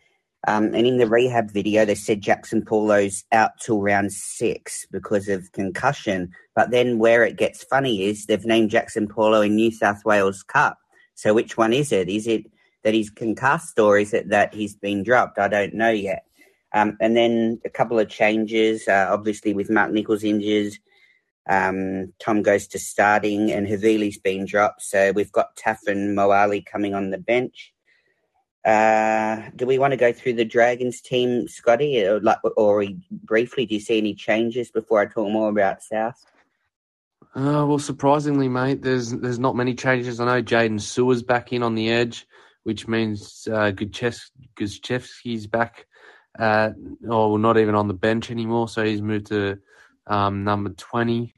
um, 0.47 0.73
and 0.73 0.87
in 0.87 0.97
the 0.97 1.07
rehab 1.07 1.51
video 1.51 1.83
they 1.83 1.95
said 1.95 2.21
Jaxson 2.21 2.65
Paulo's 2.65 3.25
out 3.33 3.51
till 3.61 3.81
round 3.81 4.13
six 4.13 4.85
because 4.89 5.27
of 5.27 5.51
concussion. 5.51 6.31
But 6.55 6.71
then 6.71 6.97
where 6.97 7.25
it 7.25 7.35
gets 7.37 7.63
funny 7.65 8.03
is 8.03 8.25
they've 8.25 8.45
named 8.45 8.71
Jaxson 8.71 9.09
Paulo 9.09 9.41
in 9.41 9.55
New 9.55 9.71
South 9.71 10.05
Wales 10.05 10.43
Cup. 10.43 10.77
So 11.15 11.33
which 11.33 11.57
one 11.57 11.73
is 11.73 11.91
it? 11.91 12.07
Is 12.07 12.25
it 12.25 12.45
that 12.83 12.93
he's 12.93 13.09
concussed 13.09 13.79
or 13.79 13.97
is 13.97 14.13
it 14.13 14.29
that 14.29 14.53
he's 14.53 14.75
been 14.75 15.03
dropped? 15.03 15.37
I 15.37 15.47
don't 15.47 15.73
know 15.73 15.91
yet. 15.91 16.25
Um, 16.73 16.97
and 17.01 17.15
then 17.15 17.59
a 17.65 17.69
couple 17.69 17.99
of 17.99 18.09
changes, 18.09 18.87
uh, 18.87 19.07
obviously 19.09 19.53
with 19.53 19.69
Mark 19.69 19.91
Nicholls 19.91 20.23
injured. 20.23 20.73
Um, 21.49 22.13
Tom 22.19 22.43
goes 22.43 22.67
to 22.67 22.79
starting 22.79 23.51
and 23.51 23.67
Havili's 23.67 24.17
been 24.17 24.45
dropped. 24.45 24.81
So 24.81 25.11
we've 25.11 25.31
got 25.31 25.55
Taaffe 25.55 25.87
and 25.87 26.15
Moale 26.15 26.61
coming 26.65 26.93
on 26.93 27.09
the 27.09 27.17
bench. 27.17 27.73
Uh, 28.63 29.49
do 29.55 29.65
we 29.65 29.79
want 29.79 29.91
to 29.91 29.97
go 29.97 30.13
through 30.13 30.33
the 30.33 30.45
Dragons 30.45 31.01
team, 31.01 31.47
Scotty, 31.47 32.05
or, 32.05 32.19
like, 32.21 32.37
or 32.55 32.85
briefly? 33.11 33.65
Do 33.65 33.73
you 33.73 33.81
see 33.81 33.97
any 33.97 34.13
changes 34.13 34.69
before 34.69 35.01
I 35.01 35.07
talk 35.07 35.31
more 35.31 35.49
about 35.49 35.81
South? 35.81 36.23
Uh, 37.33 37.65
well, 37.65 37.79
surprisingly, 37.79 38.49
mate, 38.49 38.81
there's 38.81 39.11
there's 39.11 39.39
not 39.39 39.55
many 39.55 39.73
changes. 39.73 40.19
I 40.19 40.25
know 40.25 40.43
Jaydn 40.43 40.79
Su'A's 40.79 41.23
back 41.23 41.53
in 41.53 41.63
on 41.63 41.75
the 41.75 41.89
edge, 41.89 42.27
which 42.63 42.87
means 42.87 43.47
uh, 43.51 43.71
Gudchevsky's 43.71 45.47
back, 45.47 45.87
uh, 46.37 46.71
or 47.09 47.39
not 47.39 47.57
even 47.57 47.75
on 47.75 47.87
the 47.87 47.93
bench 47.93 48.31
anymore. 48.31 48.67
So 48.67 48.83
he's 48.83 49.01
moved 49.01 49.27
to 49.27 49.59
um, 50.07 50.43
number 50.43 50.71
twenty. 50.71 51.33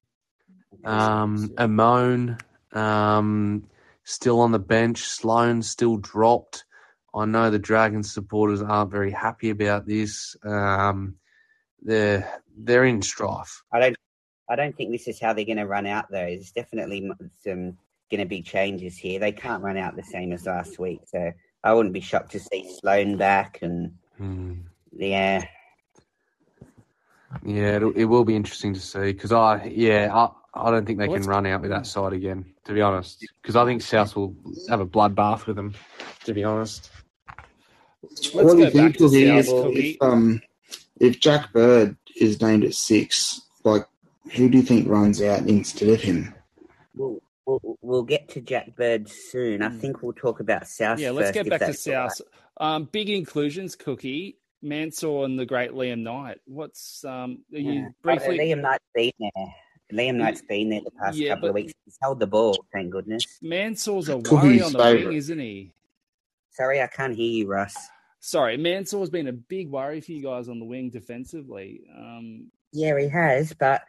Um, 0.84 1.50
Amone 1.58 2.40
um, 2.76 3.64
still 4.04 4.42
on 4.42 4.52
the 4.52 4.60
bench. 4.60 5.02
Sloan 5.02 5.62
still 5.62 5.98
dropped. 5.98 6.66
I 7.16 7.26
know 7.26 7.50
the 7.50 7.60
Dragons 7.60 8.12
supporters 8.12 8.62
aren't 8.62 8.92
very 8.92 9.12
happy 9.12 9.50
about 9.50 9.86
this. 9.86 10.36
Um, 10.44 11.16
they're 11.82 12.42
they're 12.58 12.86
in 12.86 13.02
strife. 13.02 13.64
I 13.72 13.80
don't 13.80 13.96
I 14.50 14.56
don't 14.56 14.76
think 14.76 14.92
this 14.92 15.08
is 15.08 15.20
how 15.20 15.34
they're 15.34 15.46
going 15.46 15.58
to 15.58 15.68
run 15.68 15.86
out 15.86 16.10
though. 16.10 16.26
There's 16.26 16.52
definitely 16.52 17.10
some 17.44 17.78
going 18.10 18.20
to 18.20 18.28
be 18.28 18.42
changes 18.42 18.98
here. 18.98 19.20
They 19.20 19.32
can't 19.32 19.64
run 19.64 19.78
out 19.78 19.96
the 19.96 20.04
same 20.04 20.32
as 20.34 20.46
last 20.46 20.80
week, 20.80 21.02
so 21.06 21.32
I 21.64 21.74
wouldn't 21.74 21.94
be 21.94 22.02
shocked 22.02 22.32
to 22.32 22.40
see 22.40 22.70
Sloan 22.80 23.18
back 23.18 23.60
and 23.62 23.94
hmm. 24.18 24.54
yeah. 24.92 25.46
Yeah, 27.44 27.80
it 27.96 28.06
will 28.06 28.24
be 28.24 28.36
interesting 28.36 28.74
to 28.76 28.80
see 28.80 29.12
because 29.12 29.32
I, 29.32 29.66
yeah, 29.66 30.10
I, 30.14 30.30
I 30.54 30.72
don't 30.72 30.86
think 30.86 31.00
they 31.00 31.08
can 31.08 31.24
run 31.24 31.48
out 31.48 31.62
with 31.62 31.72
that 31.72 31.88
side 31.88 32.14
again, 32.14 32.46
to 32.66 32.74
be 32.74 32.82
honest. 32.82 33.26
Because 33.42 33.56
I 33.56 33.66
think 33.66 33.82
South 33.82 34.16
will 34.16 34.36
have 34.70 34.82
a 34.82 34.86
bloodbath 34.86 35.48
with 35.48 35.56
them, 35.56 35.74
to 36.26 36.34
be 36.34 36.44
honest. 36.44 36.92
Let's 38.04 38.34
what 38.34 38.56
do 38.56 38.60
you 38.60 38.70
think 38.70 39.00
of 39.00 39.14
if, 39.14 40.02
um, 40.02 40.42
if 41.00 41.20
Jack 41.20 41.52
Bird 41.54 41.98
is 42.20 42.40
named 42.42 42.66
at 42.66 42.76
six, 42.76 43.42
like 43.64 43.88
who 44.34 44.50
do 44.50 44.58
you 44.58 44.64
think 44.64 44.88
runs 44.88 45.22
out 45.22 45.48
instead 45.48 45.90
of 45.90 46.02
him? 46.02 46.36
We'll, 46.96 47.20
we'll, 47.46 47.78
we'll 47.82 48.04
get 48.04 48.30
to 48.30 48.42
Jack 48.42 48.76
Bird 48.76 49.10
soon. 49.10 49.62
I 49.62 49.70
hmm. 49.70 49.80
think 49.80 50.04
we'll 50.04 50.14
talk 50.14 50.40
about 50.40 50.68
South. 50.68 51.00
Yeah, 51.00 51.12
let's 51.12 51.32
get 51.32 51.50
back 51.50 51.62
to 51.62 51.74
South. 51.74 52.20
Right. 52.60 52.76
Um, 52.76 52.90
big 52.92 53.10
inclusions, 53.10 53.76
Cookie. 53.76 54.38
Mansour 54.62 55.26
and 55.26 55.38
the 55.38 55.46
great 55.46 55.72
Liam 55.72 56.00
Knight. 56.00 56.38
What's 56.46 57.04
um? 57.04 57.40
You 57.50 57.72
yeah. 57.72 57.88
briefly? 58.02 58.40
Liam 58.40 58.62
Knight's 58.62 58.86
been 58.96 59.12
there. 59.20 59.56
Liam 59.92 60.16
Knight's 60.16 60.42
been 60.42 60.70
there 60.70 60.82
the 60.84 60.92
past 60.92 61.18
yeah, 61.18 61.36
couple 61.36 61.50
of 61.50 61.56
weeks. 61.56 61.74
He's 61.86 61.98
held 62.02 62.20
the 62.20 62.28
ball, 62.28 62.66
thank 62.74 62.90
goodness. 62.90 63.26
Mansour's 63.42 64.10
a 64.10 64.18
worry 64.18 64.62
on 64.62 64.72
the 64.72 64.80
favorite. 64.80 65.08
wing, 65.08 65.18
isn't 65.18 65.40
he? 65.40 65.74
Sorry, 66.52 66.82
I 66.82 66.88
can't 66.88 67.16
hear 67.16 67.30
you, 67.30 67.48
Russ. 67.48 67.76
Sorry, 68.20 68.58
Mansour's 68.58 69.10
been 69.10 69.28
a 69.28 69.34
big 69.34 69.70
worry 69.70 70.00
for 70.00 70.14
you 70.14 70.24
guys 70.24 70.48
on 70.48 70.60
the 70.60 70.66
wing 70.66 70.90
defensively. 70.90 71.82
Um, 71.96 72.52
yeah, 72.72 72.98
he 72.98 73.10
has, 73.10 73.54
but 73.54 73.84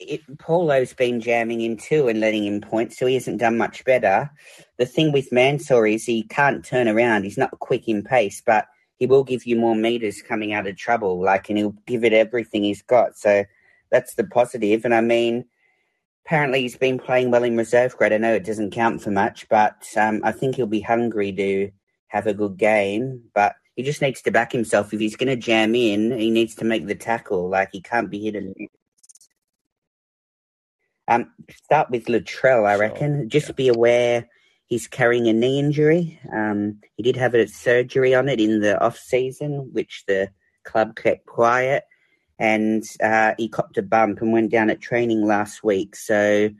it, 0.00 0.38
Paulo's 0.38 0.92
been 0.92 1.20
jamming 1.20 1.60
in 1.60 1.76
too 1.76 2.08
and 2.08 2.20
letting 2.20 2.44
him 2.44 2.60
point, 2.60 2.92
so 2.92 3.06
he 3.06 3.14
hasn't 3.14 3.40
done 3.40 3.56
much 3.56 3.84
better. 3.84 4.30
The 4.78 4.86
thing 4.86 5.12
with 5.12 5.32
Mansour 5.32 5.86
is 5.86 6.04
he 6.04 6.24
can't 6.24 6.64
turn 6.64 6.88
around. 6.88 7.24
He's 7.24 7.38
not 7.38 7.58
quick 7.58 7.88
in 7.88 8.02
pace, 8.02 8.42
but 8.44 8.66
he 8.96 9.06
will 9.06 9.24
give 9.24 9.46
you 9.46 9.56
more 9.56 9.74
meters 9.74 10.22
coming 10.22 10.52
out 10.52 10.66
of 10.66 10.76
trouble. 10.76 11.20
Like, 11.20 11.48
and 11.48 11.58
he'll 11.58 11.76
give 11.86 12.04
it 12.04 12.12
everything 12.12 12.64
he's 12.64 12.82
got. 12.82 13.16
So 13.16 13.44
that's 13.90 14.14
the 14.14 14.24
positive. 14.24 14.84
And 14.84 14.94
I 14.94 15.00
mean, 15.00 15.44
apparently 16.24 16.62
he's 16.62 16.76
been 16.76 16.98
playing 16.98 17.30
well 17.30 17.44
in 17.44 17.56
reserve 17.56 17.96
grade. 17.96 18.12
I 18.12 18.18
know 18.18 18.34
it 18.34 18.44
doesn't 18.44 18.72
count 18.72 19.02
for 19.02 19.10
much, 19.10 19.48
but 19.48 19.84
um, 19.96 20.20
I 20.24 20.32
think 20.32 20.56
he'll 20.56 20.66
be 20.66 20.80
hungry 20.80 21.32
to 21.32 21.70
have 22.08 22.26
a 22.26 22.34
good 22.34 22.56
game. 22.56 23.22
But 23.34 23.54
he 23.76 23.82
just 23.82 24.02
needs 24.02 24.22
to 24.22 24.30
back 24.30 24.52
himself. 24.52 24.94
If 24.94 25.00
he's 25.00 25.16
going 25.16 25.28
to 25.28 25.36
jam 25.36 25.74
in, 25.74 26.16
he 26.16 26.30
needs 26.30 26.54
to 26.56 26.64
make 26.64 26.86
the 26.86 26.94
tackle. 26.94 27.48
Like 27.48 27.70
he 27.72 27.80
can't 27.80 28.10
be 28.10 28.28
and 28.28 28.54
um, 31.08 31.30
start 31.64 31.90
with 31.90 32.06
Latrell, 32.06 32.66
I 32.66 32.76
reckon. 32.76 33.28
Just 33.28 33.48
yeah. 33.48 33.54
be 33.54 33.68
aware 33.68 34.28
he's 34.66 34.86
carrying 34.86 35.28
a 35.28 35.32
knee 35.32 35.58
injury. 35.58 36.18
Um, 36.32 36.80
he 36.96 37.02
did 37.02 37.16
have 37.16 37.34
a 37.34 37.46
surgery 37.46 38.14
on 38.14 38.28
it 38.28 38.40
in 38.40 38.60
the 38.60 38.80
off 38.80 38.98
season, 38.98 39.70
which 39.72 40.04
the 40.06 40.30
club 40.64 40.96
kept 40.96 41.26
quiet, 41.26 41.84
and 42.38 42.82
uh, 43.02 43.34
he 43.38 43.48
copped 43.48 43.78
a 43.78 43.82
bump 43.82 44.20
and 44.20 44.32
went 44.32 44.50
down 44.50 44.70
at 44.70 44.80
training 44.80 45.26
last 45.26 45.62
week. 45.62 45.94
So 45.94 46.50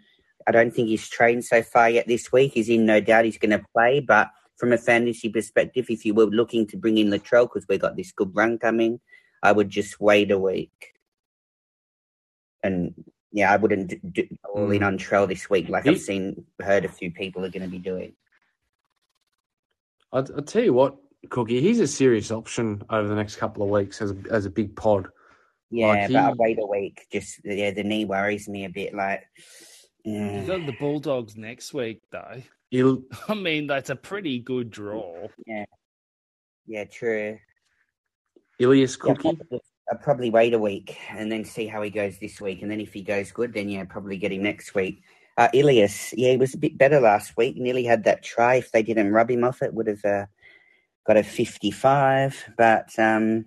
I 0.46 0.52
don't 0.52 0.72
think 0.72 0.88
he's 0.88 1.08
trained 1.08 1.44
so 1.44 1.62
far 1.62 1.88
yet 1.88 2.06
this 2.06 2.30
week. 2.30 2.52
He's 2.52 2.68
in 2.68 2.86
no 2.86 3.00
doubt 3.00 3.24
he's 3.24 3.38
going 3.38 3.58
to 3.58 3.64
play, 3.74 4.00
but 4.00 4.30
from 4.56 4.72
a 4.72 4.78
fantasy 4.78 5.30
perspective, 5.30 5.86
if 5.88 6.04
you 6.04 6.14
were 6.14 6.26
looking 6.26 6.66
to 6.68 6.76
bring 6.76 6.98
in 6.98 7.08
Latrell 7.08 7.46
because 7.46 7.66
we 7.68 7.78
got 7.78 7.96
this 7.96 8.12
good 8.12 8.34
run 8.36 8.58
coming, 8.58 9.00
I 9.42 9.52
would 9.52 9.70
just 9.70 10.00
wait 10.00 10.30
a 10.30 10.38
week 10.38 10.94
and 12.64 12.94
yeah, 13.34 13.52
I 13.52 13.56
wouldn't 13.56 13.88
do, 13.88 13.98
do 14.12 14.28
all 14.54 14.70
in 14.70 14.80
mm. 14.80 14.86
on 14.86 14.96
Trell 14.96 15.26
this 15.26 15.50
week 15.50 15.68
like 15.68 15.82
he, 15.82 15.90
I've 15.90 16.00
seen 16.00 16.44
heard 16.62 16.84
a 16.84 16.88
few 16.88 17.10
people 17.10 17.44
are 17.44 17.50
going 17.50 17.64
to 17.64 17.68
be 17.68 17.80
doing. 17.80 18.14
I'll, 20.12 20.24
I'll, 20.36 20.42
tell 20.42 20.62
you 20.62 20.72
what, 20.72 20.96
Cookie, 21.30 21.60
he's 21.60 21.80
a 21.80 21.88
serious 21.88 22.30
option 22.30 22.84
over 22.90 23.08
the 23.08 23.16
next 23.16 23.36
couple 23.36 23.64
of 23.64 23.70
weeks 23.70 24.00
as 24.00 24.12
a, 24.12 24.16
as 24.30 24.46
a 24.46 24.50
big 24.50 24.76
pod. 24.76 25.08
Yeah, 25.68 25.88
like 25.88 26.06
he, 26.06 26.12
but 26.12 26.22
I'll 26.22 26.34
wait 26.36 26.60
a 26.62 26.66
week. 26.66 27.06
Just 27.10 27.40
yeah, 27.44 27.72
the 27.72 27.82
knee 27.82 28.04
worries 28.04 28.48
me 28.48 28.66
a 28.66 28.70
bit. 28.70 28.94
Like, 28.94 29.24
yeah. 30.04 30.40
you 30.40 30.46
got 30.46 30.64
the 30.64 30.76
Bulldogs 30.78 31.36
next 31.36 31.74
week, 31.74 32.02
though. 32.12 32.40
He'll, 32.70 33.02
I 33.28 33.34
mean, 33.34 33.66
that's 33.66 33.90
a 33.90 33.96
pretty 33.96 34.38
good 34.38 34.70
draw. 34.70 35.26
Yeah, 35.44 35.64
yeah, 36.68 36.84
true. 36.84 37.40
Ilias 38.60 38.94
Cookie. 38.94 39.36
Yeah, 39.50 39.58
I'd 39.90 40.00
probably 40.00 40.30
wait 40.30 40.54
a 40.54 40.58
week 40.58 40.96
and 41.10 41.30
then 41.30 41.44
see 41.44 41.66
how 41.66 41.82
he 41.82 41.90
goes 41.90 42.18
this 42.18 42.40
week. 42.40 42.62
And 42.62 42.70
then 42.70 42.80
if 42.80 42.92
he 42.92 43.02
goes 43.02 43.32
good, 43.32 43.52
then 43.52 43.68
yeah, 43.68 43.84
probably 43.84 44.16
get 44.16 44.32
him 44.32 44.42
next 44.42 44.74
week. 44.74 45.02
Uh, 45.36 45.48
Ilias, 45.52 46.14
yeah, 46.16 46.30
he 46.30 46.36
was 46.36 46.54
a 46.54 46.58
bit 46.58 46.78
better 46.78 47.00
last 47.00 47.36
week. 47.36 47.56
Nearly 47.56 47.84
had 47.84 48.04
that 48.04 48.22
try. 48.22 48.56
If 48.56 48.72
they 48.72 48.82
didn't 48.82 49.12
rub 49.12 49.30
him 49.30 49.44
off, 49.44 49.62
it 49.62 49.74
would 49.74 49.88
have 49.88 50.04
uh, 50.04 50.26
got 51.06 51.16
a 51.16 51.22
55. 51.22 52.54
But 52.56 52.98
um, 52.98 53.46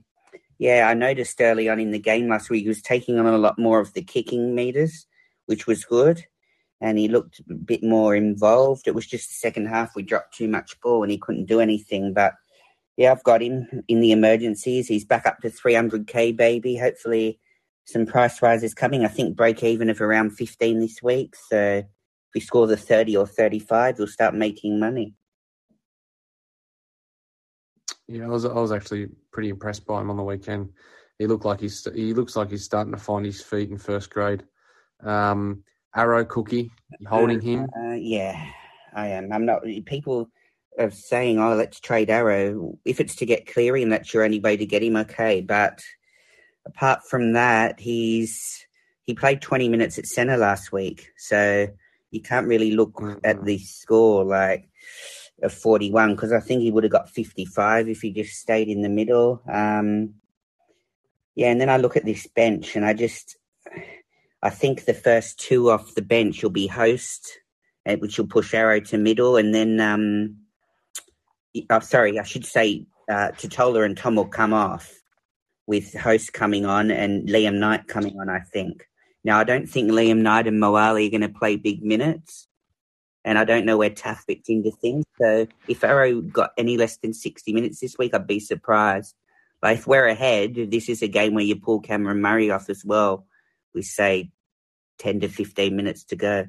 yeah, 0.60 0.88
I 0.90 0.94
noticed 0.94 1.42
early 1.42 1.70
on 1.70 1.80
in 1.80 1.92
the 1.92 2.00
game 2.00 2.30
last 2.30 2.50
week 2.50 2.64
he 2.64 2.68
was 2.68 2.82
taking 2.82 3.20
on 3.20 3.26
a 3.26 3.38
lot 3.38 3.58
more 3.58 3.80
of 3.80 3.94
the 3.94 4.04
kicking 4.04 4.54
meters, 4.54 5.08
which 5.46 5.66
was 5.66 5.86
good. 5.86 6.26
And 6.80 7.00
he 7.00 7.08
looked 7.08 7.40
a 7.50 7.54
bit 7.56 7.84
more 7.84 8.16
involved. 8.16 8.88
It 8.88 8.94
was 8.94 9.08
just 9.08 9.30
the 9.30 9.36
second 9.36 9.68
half 9.68 9.96
we 9.96 10.04
dropped 10.04 10.36
too 10.38 10.48
much 10.48 10.80
ball 10.82 11.02
and 11.02 11.12
he 11.12 11.18
couldn't 11.18 11.46
do 11.46 11.60
anything. 11.60 12.14
But 12.14 12.34
yeah, 12.98 13.12
I've 13.12 13.24
got 13.24 13.44
him 13.44 13.84
in 13.88 14.02
the 14.02 14.12
emergencies. 14.12 14.88
He's 14.88 15.06
back 15.06 15.28
up 15.28 15.40
to 15.42 15.50
300k, 15.50 16.36
baby. 16.36 16.76
Hopefully, 16.76 17.40
some 17.86 18.08
price 18.08 18.42
rises 18.42 18.74
coming. 18.74 19.06
I 19.06 19.08
think 19.08 19.38
break 19.38 19.64
even 19.64 19.90
of 19.90 20.02
around 20.02 20.32
15 20.32 20.80
this 20.80 21.02
week. 21.04 21.36
So 21.36 21.58
if 21.58 21.86
we 22.34 22.42
score 22.42 22.66
the 22.66 22.76
30 22.76 23.16
or 23.16 23.28
35, 23.28 24.00
we'll 24.00 24.08
start 24.08 24.34
making 24.34 24.80
money. 24.80 25.14
Yeah, 28.08 28.26
I 28.26 28.30
was 28.30 28.46
I 28.46 28.54
was 28.54 28.72
actually 28.72 29.10
pretty 29.32 29.50
impressed 29.50 29.86
by 29.86 30.02
him 30.02 30.10
on 30.10 30.18
the 30.18 30.24
weekend. 30.24 30.70
He 31.20 31.28
looked 31.28 31.46
like 31.46 31.60
he's 31.60 31.88
he 31.94 32.14
looks 32.14 32.36
like 32.36 32.50
he's 32.50 32.64
starting 32.64 32.94
to 32.94 33.00
find 33.00 33.26
his 33.26 33.42
feet 33.42 33.70
in 33.70 33.78
first 33.78 34.10
grade. 34.10 34.44
Um, 35.04 35.64
Arrow 35.96 36.26
Cookie 36.26 36.72
holding 37.08 37.42
him. 37.42 37.68
Uh, 37.78 37.94
yeah, 37.94 38.50
I 38.94 39.08
am. 39.10 39.32
I'm 39.34 39.46
not. 39.46 39.64
People 39.86 40.30
of 40.78 40.94
saying, 40.94 41.40
"Oh, 41.40 41.56
let's 41.56 41.80
trade 41.80 42.10
Arrow." 42.10 42.78
If 42.86 43.00
it's 43.00 43.16
to 43.18 43.26
get 43.26 43.52
Cleary 43.52 43.84
and 43.84 43.92
that's 43.92 44.14
your 44.14 44.24
only 44.24 44.40
way 44.40 44.58
to 44.58 44.66
get 44.66 44.84
him, 44.84 44.96
okay. 44.98 45.42
But 45.42 45.82
apart 46.66 47.04
from 47.10 47.34
that, 47.34 47.80
he's 47.80 48.66
he 49.06 49.14
played 49.14 49.42
20 49.42 49.70
minutes 49.70 49.98
at 49.98 50.06
centre 50.06 50.38
last 50.38 50.72
week, 50.72 51.12
so 51.18 51.68
you 52.12 52.22
can't 52.22 52.48
really 52.48 52.72
look 52.72 52.94
mm-hmm. 52.94 53.20
at 53.24 53.44
the 53.46 53.58
score 53.58 54.24
like 54.24 54.70
of 55.44 55.54
41 55.54 56.16
because 56.16 56.32
I 56.32 56.40
think 56.40 56.62
he 56.62 56.72
would 56.72 56.84
have 56.84 56.92
got 56.92 57.10
55 57.10 57.90
if 57.90 58.02
he 58.02 58.12
just 58.12 58.34
stayed 58.34 58.70
in 58.70 58.82
the 58.82 58.90
middle. 58.90 59.42
Um, 59.52 60.16
yeah, 61.36 61.52
and 61.52 61.62
then 61.62 61.70
I 61.70 61.78
look 61.78 61.96
at 61.96 62.06
this 62.06 62.26
bench 62.28 62.76
and 62.76 62.84
I 62.84 62.94
just 62.94 63.38
I 64.42 64.50
think 64.50 64.86
the 64.86 64.94
first 64.94 65.40
two 65.40 65.70
off 65.70 65.96
the 65.96 66.02
bench 66.02 66.44
will 66.44 66.52
be 66.52 66.68
Host, 66.68 67.40
eh, 67.86 67.96
which 67.96 68.18
will 68.18 68.28
push 68.28 68.54
Arrow 68.54 68.80
to 68.82 68.98
middle, 68.98 69.36
and 69.36 69.54
then 69.54 69.80
um, 69.80 70.38
oh, 71.70 71.80
sorry, 71.80 72.20
I 72.20 72.24
should 72.24 72.46
say 72.46 72.86
uh, 73.10 73.32
Tatola 73.38 73.86
and 73.86 73.98
Tom 73.98 74.16
will 74.16 74.28
come 74.28 74.54
off 74.54 74.94
with 75.66 75.94
Host 75.94 76.34
coming 76.34 76.66
on 76.66 76.92
and 76.92 77.28
Liam 77.28 77.56
Knight 77.56 77.88
coming 77.88 78.20
on, 78.20 78.30
I 78.30 78.40
think. 78.40 78.88
Now, 79.24 79.40
I 79.40 79.44
don't 79.44 79.68
think 79.68 79.92
Liam 79.92 80.20
Knight 80.20 80.48
and 80.48 80.60
Moale 80.60 80.96
are 80.96 81.10
going 81.10 81.22
to 81.22 81.30
play 81.30 81.58
big 81.58 81.84
minutes, 81.84 82.48
and 83.26 83.38
I 83.38 83.44
don't 83.44 83.66
know 83.66 83.78
where 83.78 83.90
Taaffe 83.90 84.24
fits 84.26 84.50
into 84.50 84.72
things. 84.72 85.04
So 85.22 85.48
if 85.68 85.84
Arrow 85.84 86.22
got 86.22 86.52
any 86.58 86.78
less 86.78 86.98
than 86.98 87.14
60 87.14 87.52
minutes 87.52 87.82
this 87.82 87.98
week, 87.98 88.14
I'd 88.14 88.26
be 88.26 88.40
surprised. 88.40 89.16
But 89.62 89.74
if 89.74 89.88
we're 89.88 90.08
ahead, 90.08 90.56
this 90.72 90.88
is 90.88 91.02
a 91.02 91.08
game 91.08 91.34
where 91.34 91.44
you 91.44 91.56
pull 91.58 91.82
Cameron 91.82 92.22
Murray 92.22 92.52
off 92.52 92.70
as 92.70 92.86
well 92.86 93.26
with, 93.74 93.86
say, 93.86 94.32
10 95.00 95.22
to 95.22 95.28
15 95.28 95.76
minutes 95.76 96.06
to 96.06 96.16
go. 96.16 96.46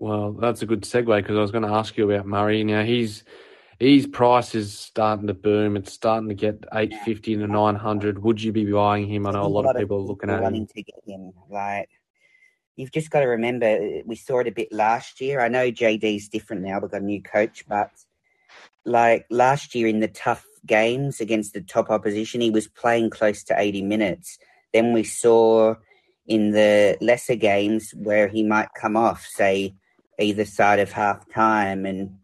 Well, 0.00 0.32
that's 0.32 0.62
a 0.62 0.66
good 0.66 0.80
segue 0.80 1.14
because 1.14 1.36
I 1.36 1.42
was 1.42 1.50
going 1.50 1.64
to 1.64 1.74
ask 1.74 1.98
you 1.98 2.10
about 2.10 2.24
Murray. 2.24 2.64
Now 2.64 2.82
he's 2.84 3.22
his 3.78 4.06
price 4.06 4.54
is 4.54 4.76
starting 4.76 5.26
to 5.26 5.34
boom. 5.34 5.76
It's 5.76 5.92
starting 5.92 6.30
to 6.30 6.34
get 6.34 6.64
eight 6.72 6.94
fifty 7.04 7.36
to 7.36 7.46
nine 7.46 7.74
hundred. 7.74 8.18
Would 8.22 8.42
you 8.42 8.50
be 8.50 8.64
buying 8.64 9.06
him? 9.06 9.26
I 9.26 9.32
know 9.32 9.42
a 9.42 9.46
lot 9.46 9.66
of 9.66 9.76
people 9.76 9.98
are 9.98 10.00
looking 10.00 10.30
at 10.30 10.40
wanting 10.40 10.62
him. 10.62 10.68
to 10.68 10.82
get 10.82 11.00
him. 11.06 11.32
Like 11.50 11.90
you've 12.76 12.92
just 12.92 13.10
got 13.10 13.20
to 13.20 13.26
remember, 13.26 13.66
uh, 13.66 14.02
we 14.06 14.16
saw 14.16 14.38
it 14.38 14.46
a 14.46 14.52
bit 14.52 14.72
last 14.72 15.20
year. 15.20 15.42
I 15.42 15.48
know 15.48 15.70
JD's 15.70 16.30
different 16.30 16.62
now. 16.62 16.80
We've 16.80 16.90
got 16.90 17.02
a 17.02 17.04
new 17.04 17.22
coach, 17.22 17.66
but 17.68 17.90
like 18.86 19.26
last 19.28 19.74
year 19.74 19.86
in 19.86 20.00
the 20.00 20.08
tough 20.08 20.46
games 20.64 21.20
against 21.20 21.52
the 21.52 21.60
top 21.60 21.90
opposition, 21.90 22.40
he 22.40 22.50
was 22.50 22.68
playing 22.68 23.10
close 23.10 23.44
to 23.44 23.60
eighty 23.60 23.82
minutes. 23.82 24.38
Then 24.72 24.94
we 24.94 25.04
saw 25.04 25.74
in 26.26 26.52
the 26.52 26.96
lesser 27.02 27.34
games 27.34 27.92
where 27.94 28.28
he 28.28 28.42
might 28.42 28.68
come 28.74 28.96
off, 28.96 29.26
say 29.26 29.74
either 30.20 30.44
side 30.44 30.78
of 30.78 30.92
half 30.92 31.28
time 31.32 31.86
and 31.86 32.18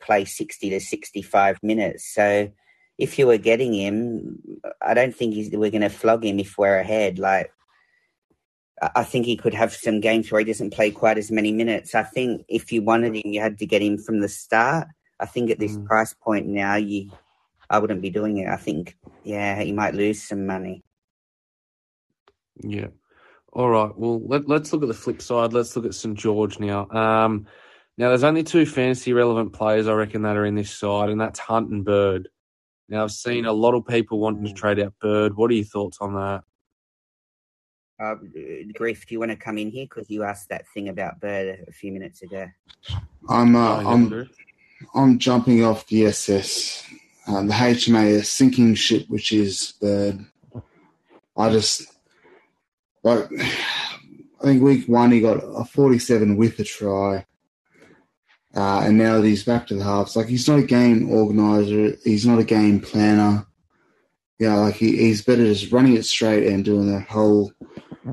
play 0.00 0.24
60 0.24 0.70
to 0.70 0.80
65 0.80 1.62
minutes. 1.62 2.12
So 2.12 2.50
if 2.98 3.18
you 3.18 3.26
were 3.26 3.38
getting 3.38 3.72
him, 3.72 4.38
I 4.80 4.94
don't 4.94 5.14
think 5.14 5.34
we're 5.52 5.70
going 5.70 5.82
to 5.82 5.88
flog 5.88 6.24
him 6.24 6.38
if 6.38 6.58
we're 6.58 6.78
ahead. 6.78 7.18
Like, 7.18 7.52
I 8.96 9.04
think 9.04 9.26
he 9.26 9.36
could 9.36 9.54
have 9.54 9.72
some 9.72 10.00
games 10.00 10.30
where 10.30 10.40
he 10.40 10.44
doesn't 10.44 10.72
play 10.72 10.90
quite 10.90 11.18
as 11.18 11.30
many 11.30 11.52
minutes. 11.52 11.94
I 11.94 12.02
think 12.02 12.44
if 12.48 12.72
you 12.72 12.82
wanted 12.82 13.14
him, 13.14 13.32
you 13.32 13.40
had 13.40 13.58
to 13.58 13.66
get 13.66 13.82
him 13.82 13.96
from 13.96 14.20
the 14.20 14.28
start. 14.28 14.88
I 15.20 15.26
think 15.26 15.50
at 15.50 15.60
this 15.60 15.76
mm. 15.76 15.86
price 15.86 16.14
point 16.14 16.46
now, 16.46 16.74
you, 16.74 17.10
I 17.70 17.78
wouldn't 17.78 18.02
be 18.02 18.10
doing 18.10 18.38
it. 18.38 18.48
I 18.48 18.56
think, 18.56 18.96
yeah, 19.22 19.62
he 19.62 19.72
might 19.72 19.94
lose 19.94 20.20
some 20.22 20.46
money. 20.46 20.82
Yeah. 22.60 22.88
All 23.52 23.68
right. 23.68 23.90
Well, 23.96 24.20
let, 24.26 24.48
us 24.50 24.72
look 24.72 24.82
at 24.82 24.88
the 24.88 24.94
flip 24.94 25.20
side. 25.20 25.52
Let's 25.52 25.76
look 25.76 25.84
at 25.84 25.94
St 25.94 26.16
George 26.16 26.58
now. 26.58 26.88
Um, 26.90 27.46
now, 27.98 28.08
there's 28.08 28.24
only 28.24 28.42
two 28.42 28.64
fantasy 28.64 29.12
relevant 29.12 29.52
players 29.52 29.86
I 29.86 29.92
reckon 29.92 30.22
that 30.22 30.36
are 30.36 30.46
in 30.46 30.54
this 30.54 30.70
side, 30.70 31.10
and 31.10 31.20
that's 31.20 31.38
Hunt 31.38 31.70
and 31.70 31.84
Bird. 31.84 32.28
Now, 32.88 33.04
I've 33.04 33.12
seen 33.12 33.44
a 33.44 33.52
lot 33.52 33.74
of 33.74 33.86
people 33.86 34.18
wanting 34.18 34.44
to 34.44 34.50
mm. 34.50 34.56
trade 34.56 34.80
out 34.80 34.94
Bird. 35.00 35.36
What 35.36 35.50
are 35.50 35.54
your 35.54 35.64
thoughts 35.64 35.98
on 36.00 36.14
that? 36.14 36.42
Uh, 38.02 38.14
Griff, 38.72 39.06
do 39.06 39.14
you 39.14 39.20
want 39.20 39.30
to 39.30 39.36
come 39.36 39.58
in 39.58 39.70
here 39.70 39.84
because 39.84 40.10
you 40.10 40.22
asked 40.22 40.48
that 40.48 40.66
thing 40.68 40.88
about 40.88 41.20
Bird 41.20 41.64
a 41.68 41.72
few 41.72 41.92
minutes 41.92 42.22
ago? 42.22 42.48
I'm 43.28 43.54
uh, 43.54 43.76
I'm 43.84 44.30
I'm 44.94 45.18
jumping 45.18 45.64
off 45.64 45.86
the 45.86 46.06
SS, 46.06 46.84
uh, 47.28 47.42
the 47.42 47.52
HMAS 47.52 48.24
sinking 48.24 48.74
ship, 48.74 49.04
which 49.08 49.30
is 49.30 49.74
Bird. 49.80 50.24
I 51.36 51.50
just 51.50 51.91
like 53.02 53.28
I 54.42 54.44
think 54.44 54.62
week 54.62 54.88
one 54.88 55.12
he 55.12 55.20
got 55.20 55.38
a 55.38 55.64
47 55.64 56.36
with 56.36 56.58
a 56.58 56.64
try. 56.64 57.26
Uh, 58.54 58.82
and 58.84 58.98
now 58.98 59.16
that 59.16 59.26
he's 59.26 59.44
back 59.44 59.66
to 59.66 59.74
the 59.74 59.84
halves, 59.84 60.14
like 60.14 60.26
he's 60.26 60.46
not 60.46 60.58
a 60.58 60.64
game 60.64 61.10
organizer, 61.10 61.96
he's 62.04 62.26
not 62.26 62.38
a 62.38 62.44
game 62.44 62.80
planner. 62.80 63.46
Yeah, 64.38 64.56
like 64.56 64.74
he, 64.74 64.96
he's 64.96 65.22
better 65.22 65.44
just 65.44 65.72
running 65.72 65.96
it 65.96 66.04
straight 66.04 66.46
and 66.46 66.64
doing 66.64 66.92
the 66.92 67.00
whole 67.00 67.52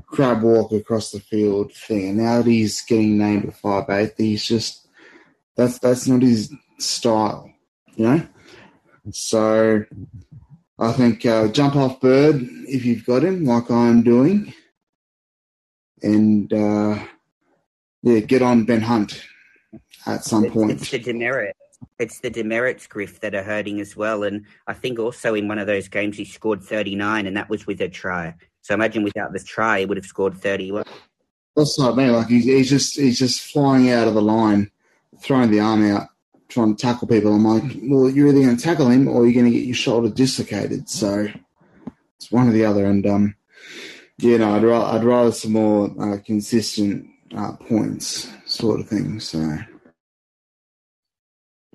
crab 0.07 0.43
walk 0.43 0.71
across 0.71 1.11
the 1.11 1.19
field 1.19 1.73
thing. 1.73 2.09
And 2.09 2.17
now 2.19 2.41
that 2.41 2.49
he's 2.49 2.81
getting 2.83 3.17
named 3.17 3.45
at 3.45 3.55
five 3.55 3.89
eight, 3.89 4.13
he's 4.17 4.45
just 4.45 4.87
that's 5.57 5.79
that's 5.79 6.07
not 6.07 6.21
his 6.21 6.53
style, 6.77 7.51
you 7.95 8.05
know. 8.05 8.27
So 9.11 9.83
I 10.77 10.91
think 10.93 11.25
uh, 11.25 11.47
jump 11.49 11.75
off 11.75 11.99
bird 11.99 12.41
if 12.67 12.85
you've 12.85 13.05
got 13.05 13.23
him, 13.23 13.45
like 13.45 13.69
I'm 13.69 14.03
doing, 14.03 14.53
and 16.03 16.51
uh, 16.51 16.99
yeah, 18.01 18.19
get 18.19 18.41
on 18.41 18.65
Ben 18.65 18.81
Hunt 18.81 19.23
at 20.05 20.23
some 20.23 20.45
it's, 20.45 20.53
point. 20.53 20.71
It's 20.71 20.91
the 20.91 20.99
demerit. 20.99 21.55
It's 21.97 22.19
the 22.19 22.29
demerits, 22.29 22.87
Griff, 22.87 23.19
that 23.21 23.35
are 23.35 23.43
hurting 23.43 23.79
as 23.79 23.95
well. 23.95 24.23
And 24.23 24.45
I 24.67 24.73
think 24.73 24.99
also 24.99 25.33
in 25.33 25.47
one 25.47 25.59
of 25.59 25.67
those 25.67 25.87
games 25.87 26.17
he 26.17 26.25
scored 26.25 26.61
39, 26.61 27.25
and 27.25 27.37
that 27.37 27.49
was 27.49 27.65
with 27.65 27.81
a 27.81 27.89
try. 27.89 28.35
So 28.61 28.73
imagine 28.73 29.03
without 29.03 29.31
the 29.33 29.39
try, 29.39 29.79
he 29.79 29.85
would 29.85 29.97
have 29.97 30.05
scored 30.05 30.35
31. 30.35 30.83
That's 31.55 31.79
not 31.79 31.97
me. 31.97 32.09
Like 32.09 32.27
he's, 32.27 32.45
he's 32.45 32.69
just 32.69 32.97
he's 32.97 33.19
just 33.19 33.41
flying 33.41 33.89
out 33.91 34.07
of 34.07 34.13
the 34.13 34.21
line, 34.21 34.71
throwing 35.21 35.51
the 35.51 35.59
arm 35.59 35.89
out, 35.91 36.07
trying 36.47 36.75
to 36.75 36.81
tackle 36.81 37.07
people. 37.07 37.33
I'm 37.33 37.45
like, 37.45 37.77
well, 37.83 38.09
you're 38.09 38.27
either 38.27 38.41
going 38.41 38.57
to 38.57 38.63
tackle 38.63 38.87
him 38.87 39.07
or 39.07 39.25
you're 39.25 39.33
going 39.33 39.51
to 39.51 39.57
get 39.57 39.65
your 39.65 39.75
shoulder 39.75 40.09
dislocated. 40.09 40.89
So 40.89 41.27
it's 42.17 42.31
one 42.31 42.47
or 42.47 42.51
the 42.51 42.65
other. 42.65 42.85
And 42.85 43.05
um, 43.05 43.35
yeah, 44.20 44.38
no, 44.38 44.55
I'd, 44.55 44.63
ra- 44.63 44.91
I'd 44.91 45.03
rather 45.03 45.32
some 45.32 45.53
more 45.53 45.91
uh, 45.99 46.17
consistent 46.26 47.07
uh, 47.36 47.53
points, 47.53 48.28
sort 48.45 48.80
of 48.80 48.88
thing. 48.88 49.20
So. 49.20 49.57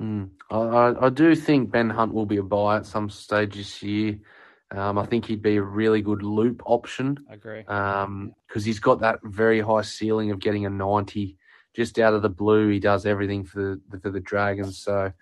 Mm. 0.00 0.30
I, 0.50 0.94
I 1.06 1.08
do 1.08 1.34
think 1.34 1.70
Ben 1.70 1.90
Hunt 1.90 2.12
will 2.12 2.26
be 2.26 2.36
a 2.36 2.42
buy 2.42 2.76
at 2.76 2.86
some 2.86 3.08
stage 3.10 3.54
this 3.54 3.82
year. 3.82 4.18
Um, 4.70 4.98
I 4.98 5.06
think 5.06 5.26
he'd 5.26 5.42
be 5.42 5.56
a 5.56 5.62
really 5.62 6.02
good 6.02 6.22
loop 6.22 6.62
option. 6.66 7.18
I 7.30 7.34
agree. 7.34 7.60
Because 7.60 8.04
um, 8.04 8.34
he's 8.52 8.80
got 8.80 9.00
that 9.00 9.20
very 9.22 9.60
high 9.60 9.82
ceiling 9.82 10.30
of 10.30 10.40
getting 10.40 10.66
a 10.66 10.70
90 10.70 11.38
just 11.74 11.98
out 11.98 12.14
of 12.14 12.22
the 12.22 12.28
blue. 12.28 12.68
He 12.68 12.80
does 12.80 13.06
everything 13.06 13.44
for 13.44 13.78
the, 13.90 14.00
for 14.00 14.10
the 14.10 14.20
Dragons. 14.20 14.78
So, 14.78 15.12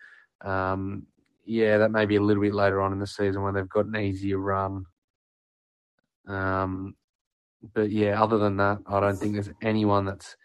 um, 0.41 1.07
yeah, 1.45 1.79
that 1.79 1.91
may 1.91 2.07
be 2.07 2.16
a 2.16 2.23
little 2.23 2.43
bit 2.43 2.55
later 2.55 2.81
on 2.81 2.93
in 2.93 2.99
the 2.99 3.07
season 3.07 3.43
when 3.43 3.55
they've 3.55 3.68
got 3.68 3.87
an 3.87 3.97
easier 3.97 4.39
run. 4.39 4.87
Um, 6.27 6.95
but 7.75 7.91
yeah, 7.91 8.23
other 8.23 8.39
than 8.39 8.57
that, 8.57 8.79
I 8.87 9.01
don't 9.01 9.17
think 9.17 9.35
there's 9.35 9.51
anyone 9.63 10.05
that's 10.05 10.37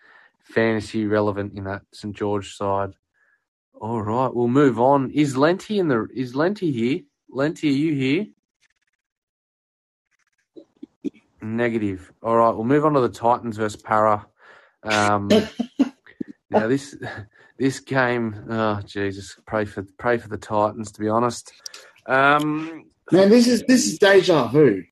fantasy 0.42 1.06
relevant 1.06 1.58
in 1.58 1.66
that 1.66 1.84
St 1.94 2.16
George 2.16 2.56
side. 2.56 2.92
All 3.74 4.02
right, 4.02 4.34
we'll 4.34 4.48
move 4.48 4.80
on. 4.80 5.12
Is 5.12 5.36
Lenti 5.36 5.80
in 5.80 5.88
the? 5.88 6.08
Is 6.16 6.34
Lenti 6.34 6.74
here? 6.74 7.02
Lenti, 7.34 7.66
are 7.66 7.68
you 7.68 7.94
here? 7.94 8.26
Negative. 11.42 12.12
All 12.24 12.36
right, 12.36 12.52
we'll 12.56 12.64
move 12.64 12.86
on 12.86 12.94
to 12.94 13.02
the 13.02 13.10
Titans 13.10 13.58
versus 13.58 13.82
Para. 13.82 14.26
Um, 14.84 15.30
now 16.50 16.68
this 16.68 16.96
this 17.58 17.80
game, 17.80 18.46
oh 18.50 18.82
Jesus, 18.86 19.38
pray 19.46 19.66
for 19.66 19.84
pray 19.98 20.18
for 20.18 20.28
the 20.28 20.38
Titans. 20.38 20.92
To 20.94 21.00
be 21.00 21.10
honest, 21.10 21.52
um, 22.08 22.86
man, 23.12 23.30
this 23.30 23.48
is 23.48 23.64
this 23.68 23.86
is 23.86 24.00
deja 24.00 24.48
vu. 24.48 24.84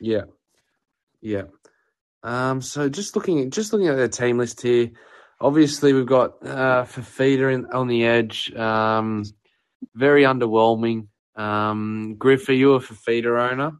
Yeah, 0.00 0.22
yeah. 1.20 1.44
Um, 2.22 2.60
so 2.60 2.88
just 2.88 3.16
looking 3.16 3.40
at 3.40 3.50
just 3.50 3.72
looking 3.72 3.88
at 3.88 3.96
their 3.96 4.08
team 4.08 4.38
list 4.38 4.60
here, 4.62 4.90
obviously 5.40 5.92
we've 5.92 6.06
got 6.06 6.46
uh, 6.46 6.84
Fifita 6.84 7.52
in, 7.52 7.66
on 7.66 7.88
the 7.88 8.04
edge. 8.04 8.52
Um, 8.54 9.24
very 9.94 10.24
underwhelming. 10.24 11.08
Um, 11.36 12.16
Griff, 12.18 12.48
are 12.48 12.52
you 12.52 12.74
a 12.74 12.80
Fifita 12.80 13.50
owner? 13.50 13.72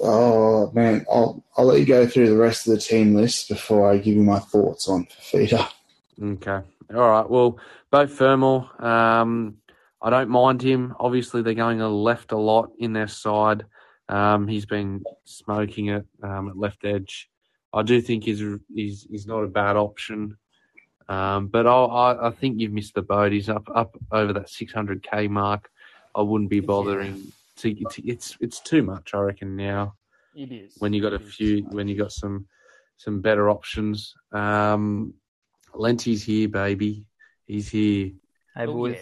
Oh 0.00 0.70
man, 0.72 1.06
I'll 1.10 1.44
I'll 1.56 1.66
let 1.66 1.78
you 1.78 1.86
go 1.86 2.06
through 2.06 2.28
the 2.28 2.36
rest 2.36 2.66
of 2.66 2.74
the 2.74 2.80
team 2.80 3.14
list 3.14 3.48
before 3.48 3.90
I 3.90 3.98
give 3.98 4.16
you 4.16 4.22
my 4.22 4.40
thoughts 4.40 4.88
on 4.88 5.06
Fifita. 5.06 5.68
Okay. 6.20 6.60
All 6.94 7.08
right. 7.08 7.28
Well, 7.28 7.58
Beau 7.90 8.06
Fermor, 8.06 8.68
um, 8.84 9.56
I 10.04 10.10
don't 10.10 10.28
mind 10.28 10.60
him. 10.60 10.94
Obviously, 11.00 11.40
they're 11.40 11.54
going 11.54 11.78
left 11.78 12.32
a 12.32 12.36
lot 12.36 12.70
in 12.78 12.92
their 12.92 13.08
side. 13.08 13.64
Um, 14.10 14.46
he's 14.46 14.66
been 14.66 15.02
smoking 15.24 15.88
it 15.88 16.04
um, 16.22 16.50
at 16.50 16.58
left 16.58 16.84
edge. 16.84 17.30
I 17.72 17.82
do 17.82 18.02
think 18.02 18.24
he's 18.24 18.42
he's, 18.72 19.06
he's 19.10 19.26
not 19.26 19.44
a 19.44 19.48
bad 19.48 19.76
option. 19.76 20.36
Um, 21.08 21.48
but 21.48 21.66
I, 21.66 22.28
I 22.28 22.30
think 22.30 22.60
you've 22.60 22.72
missed 22.72 22.94
the 22.94 23.02
boat. 23.02 23.32
He's 23.32 23.48
up 23.48 23.66
up 23.74 23.96
over 24.12 24.34
that 24.34 24.48
600k 24.48 25.30
mark. 25.30 25.70
I 26.14 26.20
wouldn't 26.20 26.50
be 26.50 26.60
bothering. 26.60 27.32
To, 27.56 27.74
to, 27.74 28.06
it's 28.06 28.36
it's 28.40 28.60
too 28.60 28.82
much, 28.82 29.14
I 29.14 29.18
reckon. 29.20 29.56
Now 29.56 29.94
it 30.36 30.52
is 30.52 30.74
when 30.80 30.92
you 30.92 31.00
got 31.00 31.14
a 31.14 31.18
few 31.18 31.62
when 31.70 31.88
you 31.88 31.96
got 31.96 32.12
some 32.12 32.46
some 32.98 33.22
better 33.22 33.48
options. 33.48 34.14
Um, 34.32 35.14
Lenti's 35.74 36.22
here, 36.22 36.48
baby. 36.48 37.06
He's 37.46 37.70
here. 37.70 38.10
Hey 38.54 38.66
boy. 38.66 38.98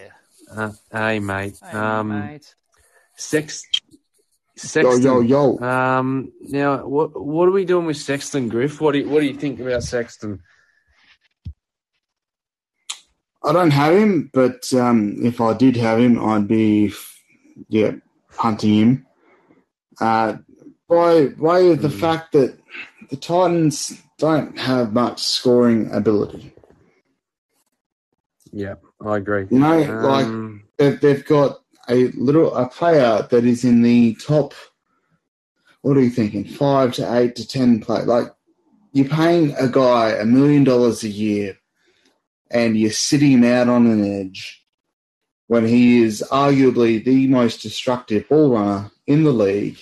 Uh, 0.55 0.73
hey 0.91 1.19
mate. 1.19 1.59
Hey, 1.63 1.79
um, 1.79 2.09
mate. 2.09 2.55
Sex 3.17 3.65
Sexton. 4.57 5.03
Yo, 5.03 5.21
yo, 5.21 5.59
yo. 5.59 5.67
Um, 5.67 6.33
now, 6.41 6.87
what 6.87 7.21
what 7.21 7.49
are 7.49 7.53
we 7.53 7.65
doing 7.65 7.87
with 7.87 7.97
Sexton, 7.97 8.49
Griff? 8.49 8.81
What 8.81 8.93
do 8.93 8.99
you, 8.99 9.09
what 9.09 9.21
do 9.21 9.27
you 9.27 9.35
think 9.35 9.61
about 9.61 9.83
Sexton? 9.83 10.43
I 13.45 13.53
don't 13.53 13.73
have 13.73 13.95
him, 13.95 14.31
but 14.33 14.73
um, 14.75 15.17
if 15.25 15.41
I 15.41 15.55
did 15.55 15.77
have 15.77 15.99
him, 15.99 16.25
I'd 16.25 16.47
be, 16.47 16.93
yeah, 17.69 17.93
hunting 18.31 18.75
him. 18.75 19.07
Uh, 20.01 20.37
by 20.89 21.29
way 21.39 21.71
of 21.73 21.83
the 21.83 21.89
mm. 21.89 22.01
fact 22.01 22.33
that 22.33 22.57
the 23.11 23.17
Titans 23.17 24.01
don't 24.19 24.57
have 24.59 24.93
much 24.93 25.21
scoring 25.23 25.91
ability. 25.93 26.55
Yeah, 28.53 28.75
I 29.05 29.17
agree. 29.17 29.47
You 29.51 29.59
know, 29.59 29.83
um, 29.83 30.03
like 30.03 30.63
they've, 30.77 31.01
they've 31.01 31.27
got 31.27 31.61
a 31.89 32.09
little 32.09 32.55
a 32.55 32.69
player 32.69 33.27
that 33.31 33.45
is 33.45 33.65
in 33.65 33.83
the 33.83 34.15
top. 34.17 34.55
What 35.81 35.97
are 35.97 36.03
you 36.03 36.11
thinking? 36.11 36.45
Five 36.45 36.93
to 36.95 37.17
eight 37.17 37.37
to 37.37 37.49
ten 37.49 37.81
play. 37.81 38.03
Like 38.03 38.29
you're 38.93 39.09
paying 39.09 39.55
a 39.59 39.69
guy 39.69 40.11
a 40.11 40.25
million 40.25 40.65
dollars 40.65 41.03
a 41.03 41.09
year, 41.09 41.59
and 42.51 42.77
you 42.77 42.91
sit 42.91 43.23
him 43.23 43.45
out 43.45 43.69
on 43.69 43.87
an 43.87 44.05
edge 44.05 44.63
when 45.53 45.67
he 45.67 46.03
is 46.03 46.25
arguably 46.31 47.05
the 47.05 47.27
most 47.27 47.63
destructive 47.63 48.29
ball 48.29 48.51
runner 48.51 48.91
in 49.07 49.25
the 49.25 49.33
league, 49.33 49.79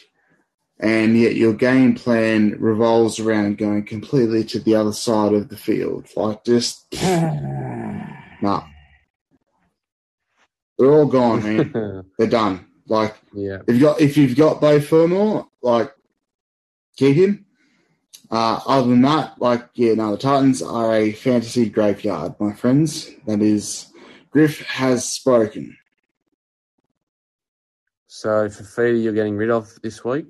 and 0.80 1.16
yet 1.16 1.36
your 1.36 1.52
game 1.52 1.94
plan 1.94 2.56
revolves 2.58 3.20
around 3.20 3.58
going 3.58 3.84
completely 3.84 4.42
to 4.42 4.58
the 4.58 4.74
other 4.74 4.92
side 4.92 5.32
of 5.32 5.48
the 5.48 5.56
field. 5.56 6.08
Like, 6.16 6.44
just, 6.44 6.86
nah. 8.42 8.64
They're 10.78 10.90
all 10.92 11.06
gone, 11.06 11.42
man. 11.42 12.04
They're 12.18 12.26
done. 12.28 12.66
Like, 12.86 13.14
yeah. 13.34 13.58
if 13.68 13.74
you 13.76 13.80
got 13.80 14.00
if 14.00 14.16
you've 14.16 14.36
got 14.36 14.60
Beau 14.60 14.80
Fermor, 14.80 15.44
like, 15.62 15.92
keep 16.96 17.16
him. 17.16 17.46
Uh, 18.30 18.60
other 18.66 18.88
than 18.88 19.02
that, 19.02 19.40
like, 19.40 19.68
yeah, 19.74 19.92
no, 19.94 20.12
the 20.12 20.16
Titans 20.16 20.62
are 20.62 20.94
a 20.94 21.12
fantasy 21.12 21.68
graveyard, 21.68 22.34
my 22.38 22.52
friends. 22.52 23.10
That 23.26 23.42
is, 23.42 23.86
Griff 24.30 24.60
has 24.66 25.04
spoken. 25.10 25.76
So 28.06 28.48
Fifita, 28.48 29.02
you're 29.02 29.12
getting 29.12 29.36
rid 29.36 29.50
of 29.50 29.68
this 29.82 30.04
week. 30.04 30.26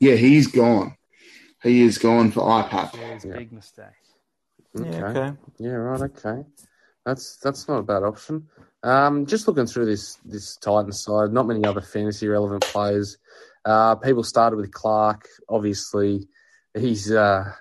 Yeah, 0.00 0.14
he's 0.14 0.46
gone. 0.46 0.96
He 1.62 1.82
is 1.82 1.98
gone 1.98 2.30
for 2.30 2.40
IPAP. 2.40 2.94
Yeah, 2.94 3.18
Yeah. 3.24 3.36
big 3.36 3.52
mistake. 3.52 3.86
Okay. 4.76 4.90
Yeah, 4.90 5.06
okay. 5.06 5.36
Yeah, 5.58 5.70
right. 5.70 6.00
Okay, 6.02 6.44
that's 7.04 7.36
that's 7.38 7.68
not 7.68 7.78
a 7.78 7.82
bad 7.82 8.02
option. 8.02 8.48
Um, 8.82 9.26
just 9.26 9.48
looking 9.48 9.66
through 9.66 9.86
this 9.86 10.16
this 10.24 10.56
Titans 10.56 11.00
side, 11.00 11.32
not 11.32 11.46
many 11.46 11.64
other 11.64 11.80
fantasy 11.80 12.28
relevant 12.28 12.62
players. 12.62 13.18
Uh, 13.64 13.96
people 13.96 14.22
started 14.22 14.56
with 14.56 14.72
Clark. 14.72 15.26
Obviously, 15.48 16.28
he's 16.78 17.10
uh, 17.10 17.52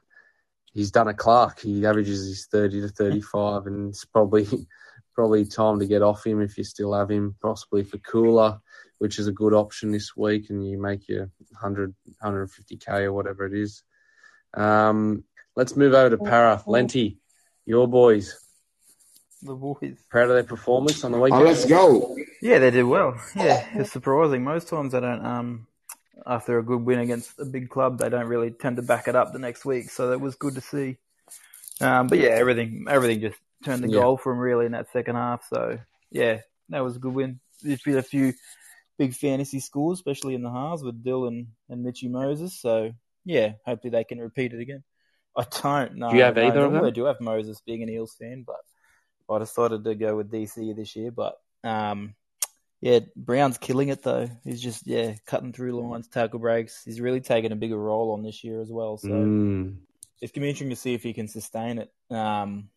he's 0.74 0.92
done 0.92 1.08
a 1.08 1.14
Clark. 1.14 1.60
He 1.60 1.86
averages 1.86 2.28
his 2.28 2.48
thirty 2.52 2.82
to 2.82 2.90
thirty 2.90 3.22
five, 3.22 3.66
and 3.68 3.90
it's 3.90 4.06
probably 4.06 4.48
probably 5.16 5.46
time 5.46 5.80
to 5.80 5.88
get 5.88 6.04
off 6.04 6.26
him 6.26 6.42
if 6.42 6.58
you 6.58 6.64
still 6.64 6.94
have 6.94 7.10
him. 7.10 7.36
Possibly 7.42 7.84
for 7.84 7.98
Koula, 8.00 8.62
which 9.00 9.18
is 9.18 9.28
a 9.28 9.32
good 9.32 9.54
option 9.54 9.92
this 9.92 10.16
week, 10.16 10.50
and 10.50 10.68
you 10.68 10.80
make 10.80 11.08
your 11.08 11.32
100 11.52 11.96
150k 12.24 13.04
or 13.04 13.14
whatever 13.14 13.46
it 13.46 13.54
is. 13.54 13.84
Um, 14.54 15.24
let's 15.58 15.76
move 15.76 15.94
over 15.94 16.16
to 16.16 16.24
Para 16.24 16.64
Lenti, 16.68 17.18
your 17.66 17.88
boys. 17.88 18.40
The 19.42 19.56
boys. 19.56 19.98
Proud 20.10 20.30
of 20.30 20.36
their 20.36 20.44
performance 20.44 21.04
on 21.04 21.12
the 21.12 21.20
weekend. 21.20 21.42
Oh, 21.44 21.46
let's 21.46 21.66
go. 21.66 22.16
Yeah, 22.42 22.60
they 22.60 22.72
did 22.72 22.84
well. 22.84 23.20
Yeah, 23.36 23.66
it's 23.74 23.92
surprising. 23.92 24.44
Most 24.44 24.70
times 24.70 24.94
they 24.94 25.02
don't. 25.02 25.26
Um, 25.26 25.68
after 26.26 26.58
a 26.60 26.64
good 26.64 26.84
win 26.84 27.00
against 27.00 27.40
a 27.40 27.46
big 27.46 27.70
club, 27.70 28.00
they 28.00 28.10
don't 28.10 28.28
really 28.28 28.52
tend 28.52 28.78
to 28.78 28.82
back 28.84 29.08
it 29.08 29.16
up 29.16 29.34
the 29.34 29.40
next 29.40 29.66
week. 29.66 29.90
So 29.90 30.10
that 30.10 30.22
was 30.22 30.36
good 30.36 30.56
to 30.56 30.62
see. 30.62 30.98
Um, 31.82 32.08
but 32.08 32.20
yeah, 32.20 32.30
everything 32.30 32.86
everything 32.88 33.22
just 33.22 33.40
turned 33.64 33.84
the 33.84 33.90
Yeah. 33.90 34.02
goal 34.02 34.18
for 34.18 34.32
them 34.32 34.40
really 34.40 34.66
in 34.66 34.72
that 34.74 34.92
second 34.92 35.16
half. 35.16 35.48
So 35.50 35.80
yeah, 36.12 36.42
that 36.70 36.84
was 36.84 36.96
a 36.96 37.00
good 37.00 37.14
win. 37.14 37.40
There's 37.62 37.82
been 37.82 37.98
a 37.98 38.04
few 38.04 38.34
big 38.98 39.14
fantasy 39.14 39.60
scores, 39.60 40.00
especially 40.00 40.36
in 40.36 40.42
the 40.44 40.52
halves 40.52 40.84
with 40.84 41.04
Dill 41.04 41.26
and, 41.26 41.48
and 41.70 41.84
Mitchy 41.84 42.08
Moses. 42.08 42.60
So 42.60 42.94
yeah, 43.26 43.54
hopefully 43.66 43.92
they 43.92 44.04
can 44.04 44.20
repeat 44.20 44.54
it 44.54 44.62
again. 44.62 44.84
I 45.38 45.46
don't 45.62 45.98
know. 45.98 46.10
Do 46.10 46.18
you 46.18 46.24
have 46.24 46.36
no, 46.36 46.48
either 46.48 46.66
of 46.66 46.74
them? 46.74 46.84
I 46.84 46.90
do 46.90 47.06
have 47.06 47.22
Moses 47.22 47.62
being 47.66 47.84
an 47.84 47.90
Eels 47.90 48.16
fan, 48.20 48.44
but 48.46 48.58
I 49.30 49.40
decided 49.40 49.84
to 49.84 49.96
go 49.96 50.16
with 50.16 50.32
DC 50.32 50.76
this 50.76 50.96
year. 50.96 51.12
But 51.12 51.36
um, 51.64 52.16
yeah, 52.82 53.00
Brown's 53.16 53.58
killing 53.58 53.90
it 53.90 54.04
though. 54.04 54.30
He's 54.44 54.62
just 54.62 54.88
yeah 54.88 55.14
cutting 55.26 55.54
through 55.54 55.82
lines, 55.82 56.08
tackle 56.08 56.40
breaks. 56.40 56.84
He's 56.84 57.02
really 57.02 57.22
taken 57.22 57.52
a 57.52 57.56
bigger 57.56 57.78
role 57.78 58.14
on 58.14 58.24
this 58.24 58.44
year 58.44 58.62
as 58.62 58.72
well. 58.72 58.98
So 58.98 59.14
Mm, 59.14 59.78
it's 60.22 60.32
gonna 60.32 60.46
be 60.46 60.50
interesting 60.50 60.70
to 60.72 60.76
see 60.76 60.94
if 60.94 61.04
he 61.04 61.14
can 61.14 61.28
sustain 61.28 61.80
it. 61.80 61.92
Um, 62.16 62.70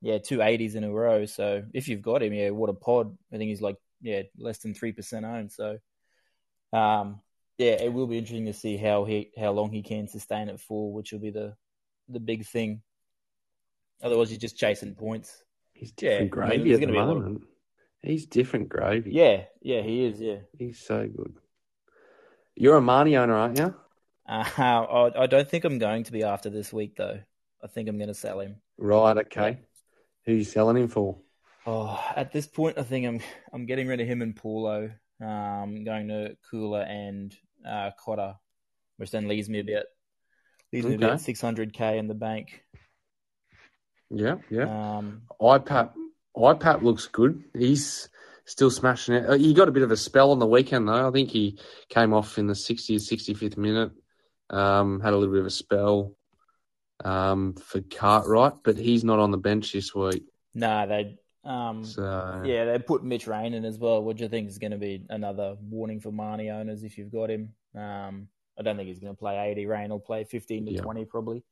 yeah, 0.00 0.18
two 0.18 0.42
eighties 0.42 0.74
in 0.74 0.84
a 0.84 0.90
row. 0.90 1.26
So 1.26 1.64
if 1.74 1.88
you've 1.88 2.02
got 2.02 2.22
him, 2.22 2.32
yeah, 2.32 2.50
what 2.50 2.70
a 2.70 2.74
pod. 2.74 3.16
I 3.32 3.36
think 3.36 3.48
he's 3.48 3.62
like 3.62 3.76
yeah 4.00 4.22
less 4.38 4.58
than 4.58 4.74
three 4.74 4.92
percent 4.92 5.26
owned. 5.26 5.52
So 5.52 5.78
um, 6.72 7.20
yeah, 7.58 7.82
it 7.82 7.92
will 7.92 8.06
be 8.06 8.18
interesting 8.18 8.46
to 8.46 8.52
see 8.52 8.76
how 8.76 9.04
he 9.04 9.32
how 9.38 9.52
long 9.52 9.70
he 9.72 9.82
can 9.82 10.08
sustain 10.08 10.48
it 10.48 10.60
for, 10.60 10.92
which 10.92 11.12
will 11.12 11.20
be 11.20 11.30
the 11.30 11.54
the 12.08 12.20
big 12.20 12.46
thing. 12.46 12.82
Otherwise, 14.02 14.30
you're 14.30 14.38
just 14.40 14.56
chasing 14.58 14.94
points. 14.94 15.42
he's 15.72 15.92
Yeah, 16.00 16.18
different 16.20 16.20
I 16.20 16.22
mean, 16.22 16.48
gravy 16.58 16.68
there's 16.70 16.82
at 16.82 16.88
the 16.88 16.98
a 16.98 17.16
of- 17.36 17.42
He's 18.02 18.26
different 18.26 18.68
gravy. 18.68 19.10
Yeah, 19.12 19.44
yeah, 19.62 19.82
he 19.82 20.04
is. 20.04 20.20
Yeah. 20.20 20.38
He's 20.56 20.78
so 20.78 21.08
good. 21.08 21.34
You're 22.54 22.76
a 22.76 22.80
Marnie 22.80 23.18
owner, 23.18 23.34
aren't 23.34 23.58
you? 23.58 23.74
Uh, 24.28 24.44
I, 24.58 25.22
I 25.22 25.26
don't 25.26 25.48
think 25.48 25.64
I'm 25.64 25.78
going 25.78 26.04
to 26.04 26.12
be 26.12 26.22
after 26.22 26.50
this 26.50 26.72
week 26.72 26.96
though. 26.96 27.18
I 27.62 27.66
think 27.66 27.88
I'm 27.88 27.96
going 27.98 28.08
to 28.08 28.14
sell 28.14 28.40
him. 28.40 28.56
Right, 28.78 29.16
okay. 29.16 29.58
Who 30.26 30.32
you 30.34 30.44
selling 30.44 30.76
him 30.76 30.88
for? 30.88 31.18
Oh, 31.66 32.00
at 32.14 32.30
this 32.32 32.46
point, 32.46 32.78
I 32.78 32.82
think 32.82 33.06
I'm 33.06 33.20
I'm 33.52 33.66
getting 33.66 33.88
rid 33.88 34.00
of 34.00 34.06
him 34.06 34.22
and 34.22 34.36
Paulo. 34.36 34.90
Um, 35.20 35.82
going 35.84 36.08
to 36.08 36.36
Koula 36.48 36.82
and 36.84 37.34
uh, 37.66 37.90
Cotter, 37.98 38.36
which 38.98 39.10
then 39.10 39.26
leaves 39.28 39.48
me 39.48 39.58
a 39.60 39.64
me 40.72 40.80
Okay. 40.80 40.94
about 40.94 41.18
600k 41.18 41.98
in 41.98 42.08
the 42.08 42.14
bank. 42.14 42.62
Yeah, 44.10 44.36
yeah. 44.50 44.98
Um, 44.98 45.22
IPAP, 45.40 45.92
IPAP 46.36 46.82
looks 46.82 47.06
good. 47.06 47.44
He's 47.56 48.08
still 48.44 48.70
smashing 48.70 49.16
it. 49.16 49.28
Uh, 49.28 49.34
He 49.34 49.52
got 49.54 49.68
a 49.68 49.72
bit 49.72 49.82
of 49.82 49.90
a 49.90 49.96
spell 49.96 50.30
on 50.30 50.38
the 50.38 50.46
weekend, 50.46 50.88
though. 50.88 51.08
I 51.08 51.10
think 51.10 51.30
he 51.30 51.58
came 51.88 52.12
off 52.12 52.38
in 52.38 52.46
the 52.46 52.54
60th, 52.54 53.00
65th 53.02 53.56
minute, 53.56 53.92
um, 54.50 55.00
had 55.00 55.12
a 55.12 55.16
little 55.16 55.32
bit 55.34 55.40
of 55.40 55.46
a 55.46 55.50
spell 55.50 56.14
um, 57.04 57.54
for 57.54 57.80
Cartwright, 57.80 58.54
but 58.64 58.76
he's 58.76 59.04
not 59.04 59.18
on 59.18 59.30
the 59.30 59.38
bench 59.38 59.72
this 59.72 59.94
week. 59.94 60.24
nah, 60.54 60.86
they 60.86 61.18
um, 61.44 61.84
So, 61.84 62.42
yeah 62.44 62.64
they 62.64 62.78
put 62.78 63.04
Mitch 63.04 63.26
Rain 63.26 63.54
in 63.54 63.64
as 63.64 63.78
well, 63.78 64.02
which 64.02 64.22
I 64.22 64.28
think 64.28 64.48
is 64.48 64.58
going 64.58 64.70
to 64.72 64.78
be 64.78 65.04
another 65.10 65.56
warning 65.60 66.00
for 66.00 66.10
Marnie 66.10 66.52
owners 66.52 66.82
if 66.84 66.96
you've 66.98 67.12
got 67.12 67.30
him. 67.30 67.52
Um, 67.74 68.28
I 68.58 68.62
don't 68.62 68.76
think 68.76 68.88
he's 68.88 68.98
going 69.00 69.12
to 69.14 69.18
play 69.18 69.50
80. 69.50 69.66
Rain 69.66 69.90
will 69.90 70.00
play 70.00 70.24
15 70.24 70.66
to 70.66 70.72
Yeah. 70.72 70.80
20 70.80 71.04
probably. 71.04 71.44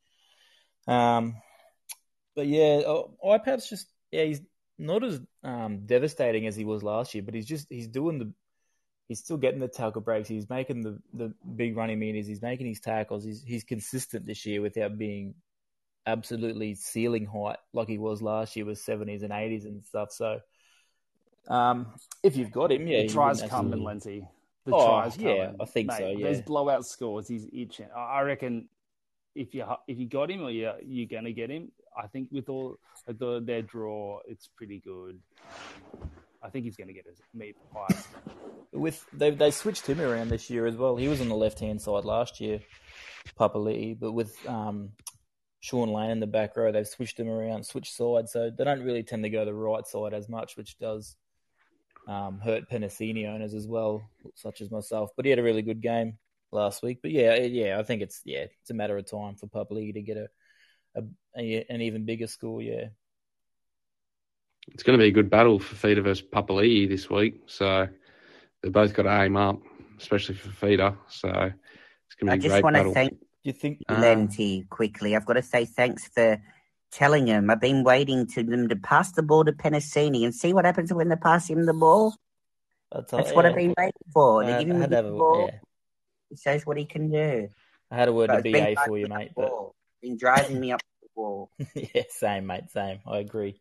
Um, 0.87 1.35
but 2.35 2.47
yeah, 2.47 2.81
oh, 2.85 3.15
IPAP's 3.23 3.69
just 3.69 3.87
yeah, 4.11 4.23
he's 4.23 4.41
not 4.77 5.03
as 5.03 5.19
um, 5.43 5.85
devastating 5.85 6.47
as 6.47 6.55
he 6.55 6.65
was 6.65 6.83
last 6.83 7.13
year, 7.15 7.23
but 7.23 7.33
he's 7.33 7.45
just 7.45 7.67
he's 7.69 7.87
doing 7.87 8.19
the 8.19 8.33
he's 9.07 9.19
still 9.19 9.37
getting 9.37 9.59
the 9.59 9.67
tackle 9.67 10.01
breaks. 10.01 10.27
He's 10.27 10.49
making 10.49 10.81
the, 10.81 10.99
the 11.13 11.33
big 11.55 11.77
running 11.77 11.99
meters. 11.99 12.27
He's 12.27 12.41
making 12.41 12.67
his 12.67 12.79
tackles. 12.79 13.23
He's 13.23 13.41
he's 13.43 13.63
consistent 13.63 14.25
this 14.25 14.45
year 14.45 14.61
without 14.61 14.97
being 14.97 15.35
absolutely 16.07 16.75
ceiling 16.75 17.25
height 17.25 17.57
like 17.73 17.87
he 17.87 17.97
was 17.97 18.21
last 18.21 18.55
year 18.55 18.65
with 18.65 18.79
seventies 18.79 19.23
and 19.23 19.31
eighties 19.31 19.65
and 19.65 19.83
stuff. 19.85 20.11
So, 20.11 20.39
um, 21.47 21.87
if 22.21 22.35
you've 22.35 22.51
got 22.51 22.71
him, 22.71 22.85
yeah, 22.87 23.03
the 23.03 23.07
tries 23.09 23.37
wouldn't 23.37 23.51
come 23.51 23.73
in 23.73 23.87
actually- 23.87 24.21
Lenty. 24.21 24.27
The 24.65 24.73
Oh, 24.75 24.85
tries 24.85 25.17
yeah, 25.17 25.49
in. 25.49 25.55
I 25.59 25.65
think 25.65 25.87
Mate, 25.87 25.97
so, 25.97 26.07
yeah. 26.09 26.27
Those 26.27 26.41
blowout 26.41 26.85
scores, 26.85 27.27
he's 27.27 27.47
itching. 27.53 27.87
I 27.95 27.99
I 27.99 28.21
reckon 28.21 28.67
if 29.35 29.53
you 29.53 29.65
if 29.87 29.97
you 29.99 30.07
got 30.07 30.31
him 30.31 30.41
or 30.41 30.49
you 30.51 30.71
you're 30.83 31.07
gonna 31.07 31.31
get 31.31 31.49
him, 31.51 31.71
I 31.95 32.07
think 32.07 32.29
with 32.31 32.49
all 32.49 32.77
the, 33.07 33.41
their 33.43 33.61
draw, 33.61 34.19
it's 34.27 34.47
pretty 34.47 34.79
good. 34.79 35.19
Um, 36.01 36.09
I 36.41 36.49
think 36.49 36.65
he's 36.65 36.77
gonna 36.77 36.93
get 36.93 37.05
his 37.05 37.21
meat 37.33 37.55
pie. 37.71 37.95
with 38.71 39.05
they 39.13 39.31
they 39.31 39.51
switched 39.51 39.87
him 39.87 40.01
around 40.01 40.29
this 40.29 40.49
year 40.49 40.65
as 40.65 40.75
well. 40.75 40.95
He 40.95 41.07
was 41.07 41.21
on 41.21 41.29
the 41.29 41.35
left 41.35 41.59
hand 41.59 41.81
side 41.81 42.05
last 42.05 42.41
year, 42.41 42.59
Papali'i, 43.39 43.99
but 43.99 44.13
with 44.13 44.35
um, 44.47 44.91
Shaun 45.59 45.89
Lane 45.91 46.11
in 46.11 46.19
the 46.19 46.27
back 46.27 46.55
row, 46.57 46.71
they've 46.71 46.87
switched 46.87 47.19
him 47.19 47.29
around, 47.29 47.65
switched 47.65 47.95
sides, 47.95 48.31
so 48.31 48.49
they 48.49 48.63
don't 48.63 48.83
really 48.83 49.03
tend 49.03 49.23
to 49.23 49.29
go 49.29 49.45
the 49.45 49.53
right 49.53 49.85
side 49.85 50.13
as 50.13 50.29
much, 50.29 50.57
which 50.57 50.77
does 50.79 51.15
um, 52.07 52.39
hurt 52.39 52.69
Penisini 52.69 53.27
owners 53.27 53.53
as 53.53 53.67
well, 53.67 54.09
such 54.35 54.61
as 54.61 54.71
myself. 54.71 55.11
But 55.15 55.25
he 55.25 55.29
had 55.31 55.39
a 55.39 55.43
really 55.43 55.61
good 55.61 55.81
game 55.81 56.17
last 56.51 56.83
week. 56.83 56.99
But 57.01 57.11
yeah, 57.11 57.35
yeah, 57.35 57.79
I 57.79 57.83
think 57.83 58.01
it's 58.01 58.21
yeah, 58.25 58.45
it's 58.61 58.69
a 58.69 58.73
matter 58.73 58.97
of 58.97 59.09
time 59.09 59.35
for 59.35 59.47
Papali'i 59.47 59.93
to 59.93 60.01
get 60.01 60.17
a, 60.17 60.27
a, 60.95 61.03
a 61.37 61.65
an 61.69 61.81
even 61.81 62.05
bigger 62.05 62.27
score. 62.27 62.61
Yeah, 62.61 62.85
it's 64.69 64.83
going 64.83 64.97
to 64.97 65.03
be 65.03 65.09
a 65.09 65.13
good 65.13 65.29
battle 65.29 65.59
for 65.59 65.75
Feeder 65.75 66.01
versus 66.01 66.25
Papali'i 66.25 66.87
this 66.89 67.09
week. 67.09 67.43
So, 67.47 67.87
they've 68.61 68.71
both 68.71 68.93
got 68.93 69.03
to 69.03 69.21
aim 69.21 69.37
up, 69.37 69.61
especially 69.99 70.35
for 70.35 70.49
Feeder. 70.49 70.97
So, 71.09 71.29
it's 71.29 72.15
going 72.19 72.27
to 72.27 72.33
I 72.33 72.37
be 72.37 72.45
I 72.45 72.49
just 72.49 72.63
want 72.63 72.75
to 72.75 72.91
thank 72.91 73.17
you 73.45 73.53
think? 73.53 73.83
Ah. 73.87 73.95
Lenty 73.95 74.67
quickly. 74.69 75.15
I've 75.15 75.25
got 75.25 75.33
to 75.33 75.43
say 75.43 75.65
thanks 75.65 76.07
for 76.07 76.41
telling 76.91 77.27
him. 77.27 77.49
I've 77.49 77.61
been 77.61 77.83
waiting 77.83 78.27
to 78.27 78.43
them 78.43 78.69
to 78.69 78.75
pass 78.75 79.11
the 79.11 79.23
ball 79.23 79.45
to 79.45 79.51
Penisini 79.51 80.23
and 80.23 80.33
see 80.33 80.53
what 80.53 80.65
happens 80.65 80.93
when 80.93 81.09
they 81.09 81.15
pass 81.15 81.49
him 81.49 81.65
the 81.65 81.73
ball. 81.73 82.15
That's, 82.91 83.11
That's 83.11 83.31
what 83.33 83.45
I've 83.45 83.55
been 83.55 83.73
waiting 83.77 83.93
for. 84.13 84.43
I, 84.43 84.47
They 84.47 84.59
give 84.65 84.75
I 84.75 84.79
him 84.79 84.81
the 84.81 84.87
to 84.89 84.95
have 84.95 85.05
a, 85.05 85.11
ball. 85.11 85.47
yeah, 85.47 85.59
He 86.29 86.35
shows 86.37 86.65
what 86.65 86.77
he 86.77 86.85
can 86.85 87.11
do. 87.11 87.49
I 87.91 87.95
had 87.95 88.07
a 88.07 88.13
word 88.13 88.27
But 88.27 88.45
to 88.45 88.55
it's 88.55 88.75
BA 88.75 88.81
for 88.85 88.97
you, 88.97 89.07
mate. 89.07 89.31
But. 89.35 89.51
Been 90.01 90.17
driving 90.17 90.59
me 90.59 90.71
up 90.71 90.81
the 91.01 91.07
wall. 91.15 91.49
yeah, 91.73 92.03
same, 92.09 92.45
mate, 92.45 92.69
same. 92.69 92.99
I 93.07 93.19
agree. 93.19 93.59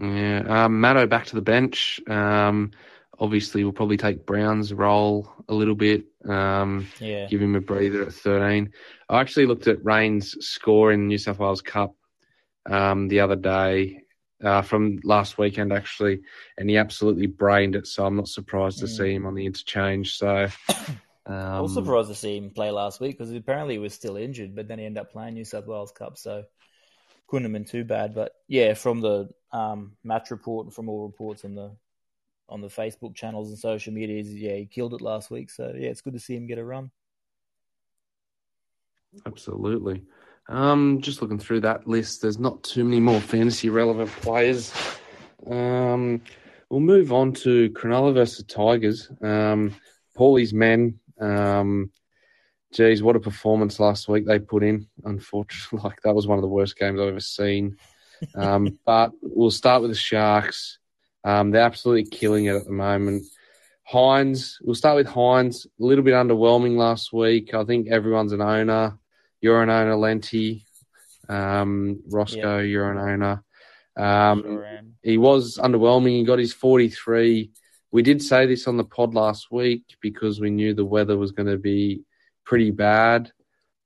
Yeah, 0.00 0.64
um, 0.64 0.80
Matto 0.80 1.06
back 1.06 1.26
to 1.26 1.34
the 1.36 1.42
bench. 1.42 2.00
Um, 2.08 2.70
obviously 3.18 3.64
we'll 3.64 3.72
probably 3.72 3.96
take 3.96 4.26
Brown's 4.26 4.72
role 4.72 5.30
a 5.48 5.54
little 5.54 5.74
bit. 5.74 6.04
Um, 6.28 6.86
Yeah. 7.00 7.28
give 7.28 7.40
him 7.40 7.54
a 7.54 7.60
breather 7.60 8.02
at 8.02 8.12
13. 8.12 8.72
I 9.08 9.20
actually 9.20 9.46
looked 9.46 9.66
at 9.66 9.84
Rain's 9.84 10.44
score 10.46 10.92
in 10.92 11.06
New 11.06 11.18
South 11.18 11.38
Wales 11.38 11.62
Cup 11.62 11.94
um, 12.66 13.08
the 13.08 13.20
other 13.20 13.36
day 13.36 14.00
uh, 14.42 14.62
from 14.62 14.98
last 15.04 15.38
weekend, 15.38 15.72
actually, 15.72 16.20
and 16.58 16.68
he 16.68 16.76
absolutely 16.76 17.26
brained 17.26 17.76
it. 17.76 17.86
So 17.86 18.04
I'm 18.04 18.16
not 18.16 18.28
surprised 18.28 18.80
to 18.80 18.86
Mm. 18.86 18.96
see 18.96 19.14
him 19.14 19.26
on 19.26 19.34
the 19.34 19.46
interchange. 19.46 20.16
So 20.16 20.46
um, 20.68 21.00
I 21.26 21.60
was 21.60 21.74
surprised 21.74 22.08
to 22.08 22.14
see 22.14 22.36
him 22.36 22.50
play 22.50 22.70
last 22.70 23.00
week 23.00 23.16
because 23.16 23.32
apparently 23.32 23.74
he 23.74 23.78
was 23.78 23.94
still 23.94 24.16
injured, 24.16 24.54
but 24.54 24.68
then 24.68 24.78
he 24.78 24.84
ended 24.86 25.00
up 25.00 25.12
playing 25.12 25.34
New 25.34 25.44
South 25.44 25.66
Wales 25.66 25.92
Cup, 25.92 26.18
so 26.18 26.44
couldn't 27.26 27.44
have 27.44 27.52
been 27.52 27.64
too 27.64 27.84
bad. 27.84 28.14
But 28.14 28.32
yeah, 28.48 28.74
from 28.74 29.00
the 29.00 29.30
um, 29.52 29.92
match 30.04 30.30
report 30.30 30.66
and 30.66 30.74
from 30.74 30.88
all 30.88 31.06
reports 31.06 31.44
on 31.44 31.54
the 31.54 31.74
on 32.48 32.60
the 32.60 32.68
Facebook 32.68 33.14
channels 33.14 33.48
and 33.48 33.58
social 33.58 33.92
medias, 33.92 34.34
yeah, 34.34 34.54
he 34.54 34.66
killed 34.66 34.94
it 34.94 35.00
last 35.00 35.30
week. 35.30 35.50
So 35.50 35.72
yeah, 35.76 35.88
it's 35.88 36.00
good 36.00 36.12
to 36.14 36.20
see 36.20 36.36
him 36.36 36.46
get 36.46 36.58
a 36.58 36.64
run. 36.64 36.90
Absolutely. 39.26 40.02
Um, 40.48 41.00
just 41.00 41.22
looking 41.22 41.38
through 41.38 41.60
that 41.60 41.86
list, 41.86 42.22
there's 42.22 42.38
not 42.38 42.62
too 42.62 42.84
many 42.84 43.00
more 43.00 43.20
fantasy 43.20 43.70
relevant 43.70 44.10
players. 44.10 44.72
Um, 45.46 46.20
we'll 46.68 46.80
move 46.80 47.12
on 47.12 47.32
to 47.34 47.70
Cronulla 47.70 48.12
versus 48.12 48.44
Tigers. 48.44 49.10
Um, 49.22 49.74
Paulie's 50.16 50.52
men. 50.52 50.98
Um, 51.20 51.90
geez, 52.72 53.02
what 53.02 53.16
a 53.16 53.20
performance 53.20 53.80
last 53.80 54.08
week 54.08 54.26
they 54.26 54.38
put 54.38 54.62
in. 54.62 54.86
Unfortunately, 55.04 55.80
like 55.84 56.00
that 56.02 56.14
was 56.14 56.26
one 56.26 56.38
of 56.38 56.42
the 56.42 56.48
worst 56.48 56.78
games 56.78 57.00
I've 57.00 57.08
ever 57.08 57.20
seen. 57.20 57.76
Um, 58.34 58.78
but 58.86 59.12
we'll 59.22 59.50
start 59.50 59.82
with 59.82 59.90
the 59.90 59.96
Sharks. 59.96 60.78
Um, 61.24 61.50
they're 61.50 61.62
absolutely 61.62 62.04
killing 62.10 62.46
it 62.46 62.54
at 62.56 62.64
the 62.64 62.72
moment. 62.72 63.24
Hynes, 63.90 64.56
we'll 64.62 64.74
start 64.74 64.96
with 64.96 65.06
Hynes. 65.06 65.66
A 65.66 65.68
little 65.78 66.04
bit 66.04 66.14
underwhelming 66.14 66.76
last 66.76 67.12
week. 67.12 67.54
I 67.54 67.64
think 67.64 67.88
everyone's 67.88 68.32
an 68.32 68.40
owner. 68.42 68.98
You're 69.40 69.62
an 69.62 69.70
owner, 69.70 69.94
Lenti. 69.94 70.64
Um, 71.28 72.00
Roscoe, 72.10 72.58
you're 72.60 72.90
an 72.90 72.98
owner. 72.98 73.42
Um, 73.96 74.42
Sure 74.42 74.80
he 75.02 75.18
was 75.18 75.58
underwhelming. 75.58 76.18
He 76.18 76.24
got 76.24 76.38
his 76.38 76.54
43. 76.54 77.50
We 77.92 78.02
did 78.02 78.22
say 78.22 78.46
this 78.46 78.66
on 78.66 78.78
the 78.78 78.84
pod 78.84 79.14
last 79.14 79.50
week 79.52 79.82
because 80.00 80.40
we 80.40 80.48
knew 80.50 80.72
the 80.72 80.84
weather 80.84 81.18
was 81.18 81.30
going 81.32 81.48
to 81.48 81.58
be 81.58 82.02
pretty 82.44 82.70
bad. 82.70 83.30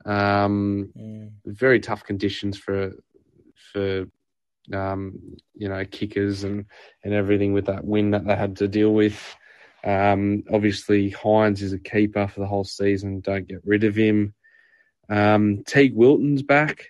Um, 0.06 0.92
Mm. 0.96 1.30
very 1.44 1.80
tough 1.80 2.04
conditions 2.04 2.56
for 2.56 2.92
for 3.72 4.06
um, 4.72 5.18
you 5.54 5.68
know 5.68 5.84
kickers 5.84 6.44
and 6.44 6.66
and 7.04 7.14
everything 7.14 7.52
with 7.52 7.66
that 7.66 7.84
wind 7.84 8.14
that 8.14 8.26
they 8.26 8.36
had 8.36 8.56
to 8.58 8.68
deal 8.68 8.92
with. 8.92 9.36
Um, 9.84 10.44
obviously, 10.52 11.10
Hynes 11.10 11.62
is 11.62 11.72
a 11.72 11.78
keeper 11.78 12.26
for 12.26 12.40
the 12.40 12.46
whole 12.46 12.64
season. 12.64 13.20
Don't 13.20 13.46
get 13.46 13.60
rid 13.64 13.84
of 13.84 13.94
him. 13.94 14.34
Um, 15.08 15.64
Teig 15.64 15.94
Wilton's 15.94 16.42
back, 16.42 16.88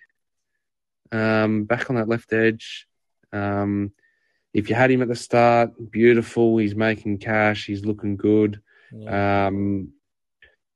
um, 1.12 1.64
back 1.64 1.90
on 1.90 1.96
that 1.96 2.08
left 2.08 2.32
edge. 2.32 2.86
Um, 3.32 3.92
if 4.54 4.68
you 4.68 4.74
had 4.74 4.90
him 4.90 5.02
at 5.02 5.08
the 5.08 5.16
start, 5.16 5.72
beautiful. 5.90 6.56
He's 6.56 6.74
making 6.74 7.18
cash. 7.18 7.66
He's 7.66 7.84
looking 7.84 8.16
good. 8.16 8.60
Yeah. 8.92 9.46
Um, 9.46 9.92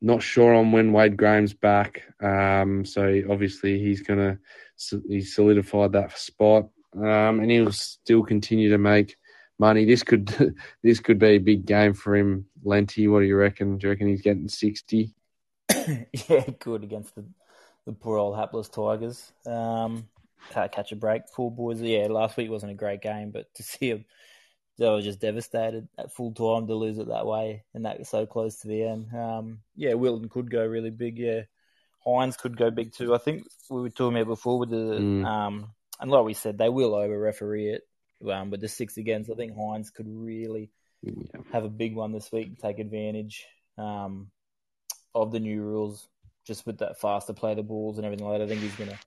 not 0.03 0.23
sure 0.23 0.53
on 0.53 0.73
when 0.73 0.93
Wade 0.93 1.17
Graham's 1.17 1.55
back. 1.55 2.03
Um, 2.21 2.85
so 2.85 3.23
obviously 3.31 3.79
he's 3.79 4.03
gonna 4.03 4.39
he's 5.09 5.35
solidified 5.35 5.93
that 5.93 6.19
spot, 6.19 6.69
um, 6.97 7.41
and 7.41 7.51
he'll 7.51 7.73
still 7.73 8.23
continue 8.23 8.71
to 8.71 8.79
make 8.79 9.17
money. 9.59 9.85
This 9.85 10.03
could 10.03 10.55
this 10.83 11.01
could 11.01 11.19
be 11.19 11.27
a 11.29 11.39
big 11.39 11.65
game 11.65 11.95
for 11.95 12.17
him. 12.17 12.47
Lenti, 12.65 13.11
what 13.11 13.21
do 13.21 13.27
you 13.27 13.37
reckon? 13.37 13.79
Do 13.79 13.87
you 13.87 13.91
reckon 13.91 14.09
he's 14.09 14.23
getting 14.23 14.49
sixty? 14.49 15.15
yeah, 16.29 16.45
good 16.59 16.85
against 16.85 17.15
the, 17.15 17.25
the 17.87 17.93
poor 17.93 18.19
old 18.19 18.37
hapless 18.37 18.69
Tigers. 18.69 19.33
Um, 19.47 20.09
can't 20.51 20.73
catch 20.73 20.93
a 20.93 20.97
break. 20.97 21.23
Poor 21.33 21.51
boys. 21.51 21.81
Yeah, 21.81 22.09
last 22.09 22.37
week 22.37 22.51
wasn't 22.51 22.73
a 22.73 22.77
great 22.77 23.01
game, 23.01 23.31
but 23.31 23.53
to 23.55 23.63
see 23.63 23.93
them, 23.93 24.05
they 24.79 24.89
were 24.89 25.03
just 25.03 25.21
devastated 25.21 25.89
at 25.99 26.13
full 26.13 26.33
time 26.33 26.67
to 26.67 26.75
lose 26.75 26.99
it 26.99 27.09
that 27.09 27.27
way 27.27 27.63
and 27.75 27.85
that 27.85 27.99
was 27.99 28.09
so 28.09 28.27
close 28.27 28.57
to 28.61 28.69
the 28.69 28.83
end. 28.83 29.15
Um, 29.15 29.61
yeah, 29.77 29.95
Wilton 29.95 30.29
could 30.29 30.51
go 30.51 30.65
really 30.67 30.91
big. 30.91 31.19
Yeah, 31.19 31.43
Hynes 32.07 32.37
could 32.37 32.57
go 32.57 32.71
big 32.71 32.93
too. 32.93 33.15
I 33.15 33.19
think 33.19 33.47
we 33.71 33.81
were 33.81 33.91
talking 33.91 34.19
about 34.19 34.29
before 34.29 34.59
with 34.59 34.71
the 34.71 34.77
Mm. 34.77 35.25
um, 35.25 35.71
and 36.03 36.11
like 36.11 36.25
we 36.25 36.35
said, 36.35 36.59
they 36.59 36.69
will 36.69 36.95
over 36.95 37.19
referee 37.19 37.69
it. 37.71 37.83
Um, 38.31 38.51
with 38.51 38.61
the 38.61 38.69
six 38.69 38.99
against, 38.99 39.31
I 39.31 39.35
think 39.35 39.57
Hynes 39.57 39.93
could 39.93 40.07
really 40.09 40.71
Yeah. 41.03 41.41
have 41.53 41.65
a 41.65 41.69
big 41.71 41.97
one 41.97 42.13
this 42.13 42.31
week 42.31 42.49
and 42.49 42.59
take 42.59 42.79
advantage 42.79 43.47
um, 43.79 44.31
of 45.15 45.33
the 45.33 45.41
new 45.41 45.63
rules, 45.63 46.09
just 46.47 46.67
with 46.67 46.79
that 46.79 47.01
faster 47.01 47.33
play 47.33 47.55
the 47.55 47.63
balls 47.63 47.97
and 47.97 48.05
everything 48.05 48.27
like 48.27 48.39
that. 48.39 48.45
I 48.45 48.49
think 48.49 48.61
he's 48.61 48.77
going 48.77 48.91
to, 48.91 48.99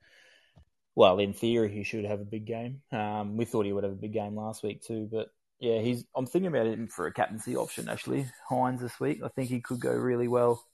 well, 0.96 1.20
in 1.20 1.34
theory, 1.34 1.72
he 1.72 1.84
should 1.84 2.06
have 2.06 2.20
a 2.20 2.26
big 2.26 2.46
game. 2.46 2.82
Um, 2.92 3.38
we 3.38 3.46
thought 3.46 3.66
he 3.66 3.74
would 3.74 3.84
have 3.84 3.94
a 3.94 3.96
big 3.96 4.14
game 4.14 4.36
last 4.36 4.64
week 4.64 4.82
too, 4.82 5.08
but 5.12 5.30
yeah, 5.60 5.80
he's. 5.80 6.04
I'm 6.16 6.26
thinking 6.26 6.48
about 6.48 6.68
him 6.68 6.88
for 6.88 7.08
a 7.08 7.14
captaincy 7.14 7.56
option 7.56 7.88
actually. 7.88 8.28
Hynes 8.50 8.82
this 8.82 9.00
week, 9.00 9.22
I 9.24 9.30
think 9.30 9.50
he 9.50 9.62
could 9.62 9.80
go 9.80 9.92
really 9.92 10.28
well. 10.28 10.66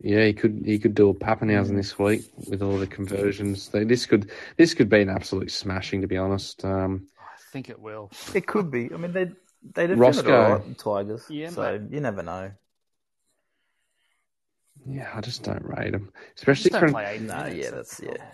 Yeah, 0.00 0.24
he 0.26 0.32
could 0.34 0.62
he 0.64 0.78
could 0.78 0.94
do 0.94 1.08
a 1.08 1.14
Papenhuyzen 1.14 1.70
Mm. 1.72 1.76
this 1.76 1.98
week 1.98 2.22
with 2.48 2.62
all 2.62 2.76
the 2.78 2.86
conversions. 2.86 3.68
This 3.70 4.04
could 4.06 4.30
this 4.56 4.74
could 4.74 4.88
be 4.90 5.00
an 5.00 5.08
absolute 5.08 5.50
smashing, 5.50 6.02
to 6.02 6.06
be 6.06 6.18
honest. 6.18 6.64
Um, 6.64 7.06
I 7.18 7.38
think 7.52 7.70
it 7.70 7.80
will. 7.80 8.10
It 8.34 8.46
could 8.46 8.70
be. 8.70 8.90
I 8.92 8.96
mean, 8.98 9.12
they 9.12 9.24
they 9.74 9.86
defended 9.86 9.98
Roscoe. 9.98 10.42
all 10.44 10.52
right, 10.58 10.68
the 10.68 10.74
Tigers. 10.74 11.24
Yeah, 11.30 11.48
so 11.50 11.80
you 11.90 12.00
never 12.00 12.22
know. 12.22 12.52
yeah, 14.86 15.10
I 15.14 15.20
just 15.22 15.42
don't 15.42 15.64
rate 15.64 15.94
him, 15.94 16.12
especially 16.36 16.70
Just 16.70 16.80
don't 16.80 16.90
Cron- 16.90 16.92
play 16.92 17.14
eight 17.16 17.22
Nah, 17.22 17.44
minutes, 17.44 17.56
yeah, 17.56 17.70
that's 17.70 17.96
that's 17.96 18.18
yeah. 18.18 18.24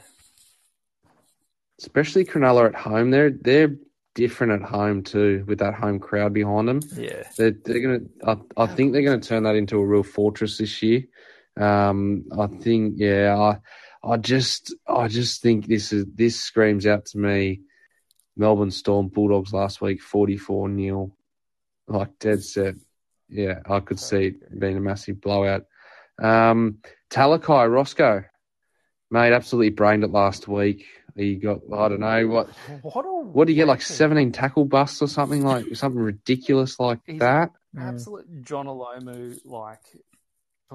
especially 1.79 2.25
Cronulla 2.25 2.67
at 2.67 2.75
home. 2.75 3.11
They're 3.11 3.31
they're 3.31 3.77
different 4.15 4.53
at 4.53 4.69
home 4.69 5.03
too, 5.03 5.45
with 5.47 5.59
that 5.61 5.75
home 5.75 5.99
crowd 6.01 6.33
behind 6.35 6.69
them. 6.69 6.81
Yeah. 6.97 7.23
They're, 7.39 7.53
they're 7.53 7.81
gonna. 7.81 8.01
I, 8.57 8.63
I 8.65 8.67
think 8.67 8.93
they're 8.93 9.03
gonna 9.05 9.21
turn 9.21 9.45
that 9.45 9.55
into 9.57 9.79
a 9.79 9.87
real 9.87 10.03
fortress 10.03 10.59
this 10.59 10.83
year. 10.83 11.05
Um, 11.59 12.25
I 12.37 12.47
think, 12.47 12.95
yeah, 12.97 13.37
I, 13.39 13.59
I 14.13 14.17
just, 14.17 14.75
I 14.87 15.09
just 15.09 15.43
think 15.43 15.67
this 15.67 15.93
is 15.93 16.07
this 16.15 16.41
screams 16.41 16.87
out 16.87 17.07
to 17.07 17.19
me. 17.19 17.61
Melbourne 18.37 18.71
Storm 18.71 19.09
Bulldogs 19.09 19.53
last 19.53 19.81
week, 19.81 20.01
forty-four 20.01 20.75
0 20.75 21.13
like 21.89 22.19
dead 22.19 22.43
set. 22.43 22.77
Yeah, 23.29 23.61
I 23.69 23.81
could 23.81 24.01
see 24.01 24.27
it 24.27 24.59
being 24.59 24.77
a 24.77 24.81
massive 24.81 25.21
blowout. 25.21 25.65
Um, 26.21 26.79
Talakai 27.11 27.71
Roscoe, 27.71 28.25
mate, 29.11 29.33
absolutely 29.33 29.71
brained 29.71 30.05
it 30.05 30.11
last 30.11 30.49
week. 30.49 30.87
He 31.15 31.37
got, 31.37 31.61
I 31.73 31.89
don't 31.89 32.01
know 32.01 32.27
what, 32.27 32.49
What, 32.83 33.05
what 33.27 33.47
do 33.47 33.53
you 33.53 33.57
get, 33.57 33.69
like 33.69 33.83
seventeen 33.83 34.33
tackle 34.33 34.65
busts 34.65 35.03
or 35.03 35.09
something 35.09 35.45
like 35.45 35.77
something 35.77 36.01
ridiculous 36.01 36.81
like 36.81 37.01
that. 37.19 37.51
Absolute 37.79 38.43
Jonah 38.43 38.71
Lomu 38.71 39.39
like 39.45 39.81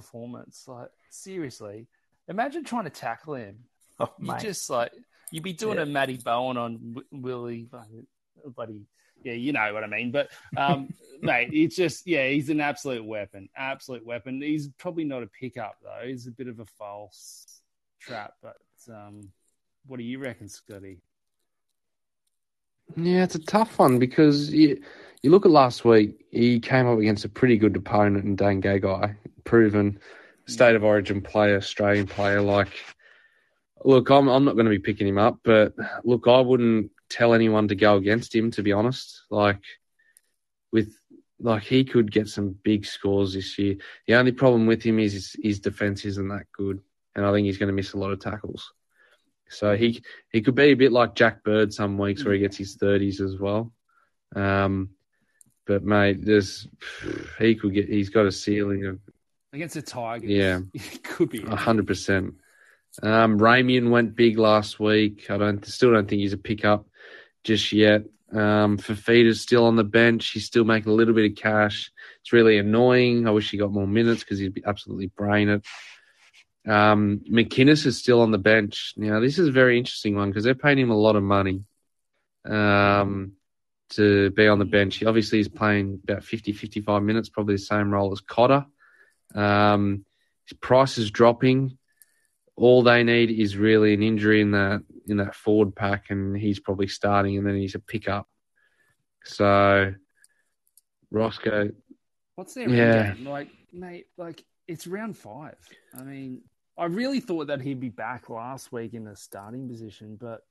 performance. 0.02 0.66
Like 0.68 0.90
seriously, 1.10 1.88
imagine 2.28 2.64
trying 2.64 2.84
to 2.84 2.90
tackle 2.92 3.34
him. 3.36 3.58
Oh, 4.00 4.14
You 4.20 4.34
mate. 4.34 4.42
just 4.42 4.70
like 4.70 4.92
you'd 5.32 5.44
be 5.44 5.54
doing 5.54 5.78
Yeah. 5.78 5.84
a 5.84 5.86
Matty 5.88 6.18
Bowen 6.18 6.58
on 6.58 6.96
Willie, 7.12 7.68
buddy. 8.56 8.86
Yeah, 9.24 9.34
you 9.34 9.52
know 9.52 9.74
what 9.74 9.84
I 9.84 9.88
mean. 9.88 10.12
But 10.12 10.30
um, 10.56 10.90
mate, 11.22 11.50
it's 11.52 11.76
just 11.76 12.06
yeah, 12.06 12.28
he's 12.30 12.50
an 12.50 12.62
absolute 12.62 13.04
weapon, 13.04 13.50
absolute 13.58 14.06
weapon. 14.06 14.40
He's 14.42 14.68
probably 14.78 15.04
not 15.04 15.24
a 15.24 15.28
pickup 15.28 15.78
though. 15.84 16.08
He's 16.08 16.28
a 16.28 16.32
bit 16.32 16.48
of 16.48 16.60
a 16.60 16.66
false 16.66 17.62
trap. 18.00 18.34
But 18.44 18.58
um, 18.94 19.30
what 19.88 19.98
do 19.98 20.04
you 20.04 20.20
reckon, 20.20 20.48
Scotty? 20.48 21.02
Yeah, 22.96 23.24
it's 23.24 23.36
a 23.36 23.40
tough 23.40 23.80
one 23.80 24.00
because 24.00 24.54
you, 24.54 24.82
you 25.22 25.30
look 25.30 25.46
at 25.46 25.52
last 25.52 25.84
week, 25.84 26.26
he 26.32 26.60
came 26.60 26.88
up 26.88 27.00
against 27.00 27.26
a 27.26 27.30
pretty 27.30 27.58
good 27.58 27.76
opponent 27.76 28.24
in 28.24 28.36
Dane 28.38 28.62
Gagai, 28.62 29.14
proven 29.48 30.00
state 30.46 30.76
of 30.76 30.84
origin 30.84 31.22
player, 31.22 31.58
Australian 31.58 32.06
player. 32.06 32.42
Like, 32.42 32.70
look, 33.84 34.10
I'm, 34.10 34.28
I'm 34.28 34.46
not 34.46 34.54
going 34.54 34.66
to 34.66 34.72
be 34.72 34.80
picking 34.80 35.08
him 35.08 35.18
up, 35.18 35.40
but 35.44 35.74
look, 36.04 36.28
I 36.28 36.42
wouldn't 36.42 36.92
tell 37.10 37.34
anyone 37.34 37.70
to 37.70 37.76
go 37.76 37.96
against 37.96 38.36
him, 38.36 38.52
to 38.52 38.62
be 38.62 38.74
honest. 38.74 39.24
Like, 39.32 39.62
with 40.72 40.94
like 41.40 41.64
he 41.64 41.84
could 41.84 42.12
get 42.12 42.28
some 42.28 42.56
big 42.64 42.86
scores 42.86 43.34
this 43.34 43.58
year. 43.58 43.78
The 44.08 44.16
only 44.16 44.32
problem 44.32 44.66
with 44.66 44.84
him 44.84 45.00
is 45.00 45.14
his, 45.14 45.36
his 45.42 45.60
defense 45.60 46.04
isn't 46.04 46.28
that 46.28 46.52
good, 46.52 46.82
and 47.16 47.26
I 47.26 47.32
think 47.32 47.46
he's 47.46 47.58
going 47.58 47.68
to 47.68 47.74
miss 47.74 47.94
a 47.94 47.98
lot 47.98 48.12
of 48.12 48.20
tackles. 48.20 48.74
So 49.50 49.78
he 49.78 50.04
he 50.32 50.42
could 50.42 50.56
be 50.56 50.72
a 50.72 50.74
bit 50.74 50.92
like 50.92 51.16
Jack 51.16 51.44
Bird 51.44 51.74
some 51.74 51.98
weeks 51.98 52.24
where 52.24 52.34
he 52.34 52.40
gets 52.40 52.58
his 52.58 52.76
thirties 52.76 53.22
as 53.22 53.38
well. 53.38 53.72
Um, 54.36 54.90
but 55.66 55.84
mate, 55.84 56.18
there's 56.22 56.68
he 57.40 57.56
could 57.56 57.74
get 57.74 57.88
he's 57.88 58.10
got 58.10 58.26
a 58.26 58.32
ceiling 58.32 58.86
of 58.86 59.00
Against 59.54 59.76
the 59.76 59.82
Tigers, 59.82 60.30
Yeah. 60.30 60.60
it 60.74 61.04
could 61.04 61.30
be. 61.30 61.44
a 61.44 61.56
hundred 61.56 61.88
percent. 61.88 62.36
Um, 63.02 63.40
Ramien 63.40 63.90
went 63.90 64.16
big 64.16 64.38
last 64.38 64.80
week. 64.80 65.30
I 65.30 65.38
don't 65.38 65.64
still 65.66 65.92
don't 65.94 66.08
think 66.08 66.20
he's 66.22 66.34
a 66.34 66.38
pickup 66.38 66.88
just 67.44 67.72
yet. 67.72 68.04
Um, 68.32 68.78
Fifita's 68.78 69.40
still 69.42 69.66
on 69.66 69.76
the 69.78 69.84
bench. 69.86 70.32
He's 70.32 70.46
still 70.46 70.66
making 70.66 70.92
a 70.92 70.96
little 70.96 71.14
bit 71.14 71.32
of 71.32 71.38
cash. 71.38 71.92
It's 72.22 72.34
really 72.34 72.58
annoying. 72.58 73.26
I 73.28 73.32
wish 73.32 73.50
he 73.52 73.58
got 73.58 73.72
more 73.72 73.88
minutes 73.88 74.22
because 74.24 74.40
he'd 74.40 74.54
be 74.54 74.64
absolutely 74.66 75.08
brain 75.08 75.48
it. 75.50 75.66
Um, 76.68 77.22
McInnes 77.32 77.86
is 77.86 77.98
still 77.98 78.22
on 78.22 78.32
the 78.32 78.38
bench. 78.38 78.94
Now, 78.98 79.22
this 79.22 79.40
is 79.40 79.48
a 79.48 79.52
very 79.54 79.78
interesting 79.78 80.16
one 80.16 80.30
because 80.30 80.44
they're 80.44 80.56
paying 80.56 80.80
him 80.80 80.92
a 80.92 80.98
lot 80.98 81.16
of 81.16 81.24
money 81.24 81.64
um, 82.46 83.34
to 83.92 84.32
be 84.32 84.48
on 84.48 84.60
the 84.60 84.66
bench. 84.66 84.98
He 84.98 85.06
obviously 85.06 85.40
is 85.40 85.48
playing 85.48 86.02
about 86.04 86.24
50, 86.26 86.52
55 86.52 87.04
minutes, 87.04 87.30
probably 87.30 87.56
the 87.56 87.60
same 87.60 87.92
role 87.94 88.12
as 88.12 88.20
Cotter. 88.22 88.66
Um, 89.36 90.06
his 90.48 90.58
price 90.58 90.98
is 90.98 91.12
dropping. 91.12 91.78
All 92.56 92.82
they 92.84 93.04
need 93.04 93.30
is 93.30 93.58
really 93.58 93.94
an 93.94 94.02
injury 94.02 94.42
in 94.42 94.52
that 94.52 94.84
in 95.08 95.18
that 95.18 95.36
forward 95.36 95.76
pack, 95.76 96.10
and 96.10 96.36
he's 96.36 96.60
probably 96.60 96.88
starting, 96.88 97.38
and 97.38 97.46
then 97.48 97.56
he's 97.56 97.76
a 97.76 97.80
pickup. 97.80 98.28
So, 99.24 99.94
Roscoe. 101.12 101.72
What's 102.36 102.54
their 102.54 102.70
Yeah. 102.70 103.14
game? 103.14 103.26
Like, 103.26 103.50
mate, 103.72 104.08
like 104.18 104.44
it's 104.68 104.88
round 104.88 105.18
five. 105.18 105.58
I 105.94 106.04
mean, 106.04 106.42
I 106.78 106.86
really 106.86 107.20
thought 107.20 107.48
that 107.48 107.62
he'd 107.62 107.80
be 107.80 107.90
back 107.90 108.30
last 108.30 108.72
week 108.72 108.94
in 108.94 109.06
the 109.06 109.16
starting 109.16 109.68
position, 109.68 110.16
but 110.16 110.42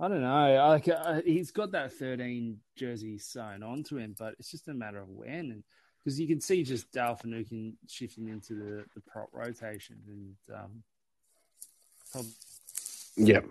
I 0.00 0.08
don't 0.08 0.20
know. 0.20 0.66
Like, 0.68 0.88
uh, 0.88 1.22
he's 1.22 1.50
got 1.50 1.72
that 1.72 1.92
13 1.92 2.60
jersey 2.76 3.18
sewn 3.18 3.62
onto 3.62 3.96
him, 3.96 4.14
but 4.18 4.34
it's 4.38 4.50
just 4.50 4.68
a 4.68 4.74
matter 4.74 5.00
of 5.00 5.08
when. 5.08 5.50
And 5.50 5.64
because 6.08 6.18
you 6.18 6.26
can 6.26 6.40
see 6.40 6.62
just 6.62 6.90
Dale 6.90 7.14
Finucane 7.16 7.76
shifting 7.86 8.28
into 8.28 8.54
the, 8.54 8.84
the 8.94 9.00
prop 9.06 9.28
rotation, 9.30 9.96
and 10.08 10.56
um, 10.56 10.82
prob- 12.10 12.24
Yep. 13.18 13.44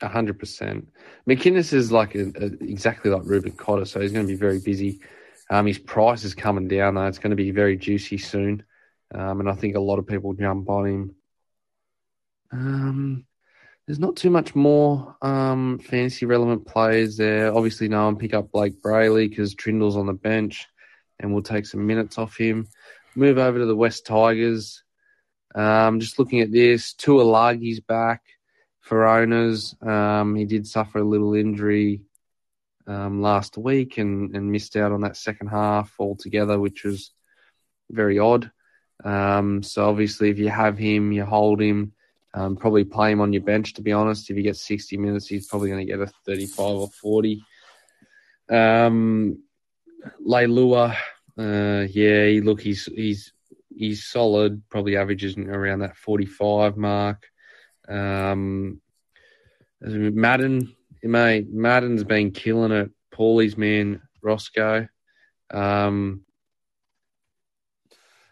A 0.00 0.08
hundred 0.08 0.40
percent. 0.40 0.88
McInnes 1.28 1.72
is 1.72 1.92
like 1.92 2.16
a, 2.16 2.32
a, 2.34 2.46
exactly 2.62 3.12
like 3.12 3.22
Reuben 3.24 3.52
Cotter, 3.52 3.84
so 3.84 4.00
he's 4.00 4.10
going 4.10 4.26
to 4.26 4.32
be 4.32 4.36
very 4.36 4.58
busy. 4.58 4.98
Um, 5.48 5.66
his 5.66 5.78
price 5.78 6.24
is 6.24 6.34
coming 6.34 6.66
down 6.66 6.96
though; 6.96 7.06
it's 7.06 7.18
going 7.18 7.30
to 7.30 7.36
be 7.36 7.52
very 7.52 7.76
juicy 7.76 8.18
soon, 8.18 8.64
um, 9.14 9.38
and 9.38 9.48
I 9.48 9.54
think 9.54 9.76
a 9.76 9.80
lot 9.80 10.00
of 10.00 10.08
people 10.08 10.32
jump 10.32 10.68
on 10.68 10.86
him. 10.86 11.14
Um, 12.50 13.26
there's 13.86 14.00
not 14.00 14.16
too 14.16 14.30
much 14.30 14.56
more 14.56 15.14
um, 15.22 15.78
fantasy 15.78 16.26
relevant 16.26 16.66
players 16.66 17.16
there. 17.16 17.54
Obviously, 17.54 17.88
no 17.88 18.06
one 18.06 18.16
pick 18.16 18.34
up 18.34 18.50
Blayke 18.50 18.80
Brailey 18.80 19.28
because 19.28 19.54
Trindall's 19.54 19.96
on 19.96 20.06
the 20.06 20.12
bench, 20.12 20.66
and 21.20 21.32
we'll 21.32 21.42
take 21.42 21.66
some 21.66 21.86
minutes 21.86 22.18
off 22.18 22.36
him. 22.36 22.66
Move 23.14 23.38
over 23.38 23.58
to 23.58 23.66
the 23.66 23.76
West 23.76 24.06
Tigers. 24.06 24.82
Um, 25.54 26.00
just 26.00 26.18
looking 26.18 26.40
at 26.40 26.50
this, 26.50 26.94
Tuilagi's 26.94 27.80
back 27.80 28.22
for 28.80 29.06
owners. 29.06 29.76
Um, 29.82 30.34
he 30.34 30.46
did 30.46 30.66
suffer 30.66 30.98
a 30.98 31.04
little 31.04 31.34
injury 31.34 32.02
um, 32.86 33.20
last 33.20 33.56
week 33.58 33.98
and, 33.98 34.34
and 34.34 34.50
missed 34.50 34.76
out 34.76 34.92
on 34.92 35.02
that 35.02 35.16
second 35.16 35.48
half 35.48 35.94
altogether, 36.00 36.58
which 36.58 36.84
was 36.84 37.12
very 37.90 38.18
odd. 38.18 38.50
Um, 39.04 39.62
so 39.62 39.88
obviously, 39.88 40.30
if 40.30 40.38
you 40.38 40.48
have 40.48 40.78
him, 40.78 41.12
you 41.12 41.24
hold 41.24 41.60
him. 41.60 41.92
Um, 42.32 42.56
probably 42.56 42.84
play 42.84 43.10
him 43.10 43.20
on 43.20 43.32
your 43.32 43.42
bench. 43.42 43.74
To 43.74 43.82
be 43.82 43.92
honest, 43.92 44.30
if 44.30 44.36
he 44.36 44.42
gets 44.42 44.60
sixty 44.60 44.96
minutes, 44.96 45.26
he's 45.26 45.48
probably 45.48 45.70
going 45.70 45.84
to 45.84 45.92
get 45.92 46.00
a 46.00 46.06
thirty-five 46.26 46.76
or 46.76 46.88
forty. 46.88 47.42
Um, 48.48 49.42
Leilua, 50.24 50.96
uh, 51.38 51.86
yeah, 51.90 52.26
he, 52.26 52.40
look, 52.40 52.60
he's 52.60 52.84
he's 52.86 53.32
he's 53.74 54.04
solid. 54.04 54.62
Probably 54.70 54.96
averages 54.96 55.36
around 55.36 55.80
that 55.80 55.96
forty-five 55.96 56.76
mark. 56.76 57.26
Um, 57.88 58.80
Madden, 59.80 60.74
mate, 61.02 61.50
Madden's 61.50 62.04
been 62.04 62.30
killing 62.30 62.72
it. 62.72 62.90
Paulie's 63.10 63.56
man, 63.56 64.02
Roscoe. 64.22 64.88
Um, 65.50 66.22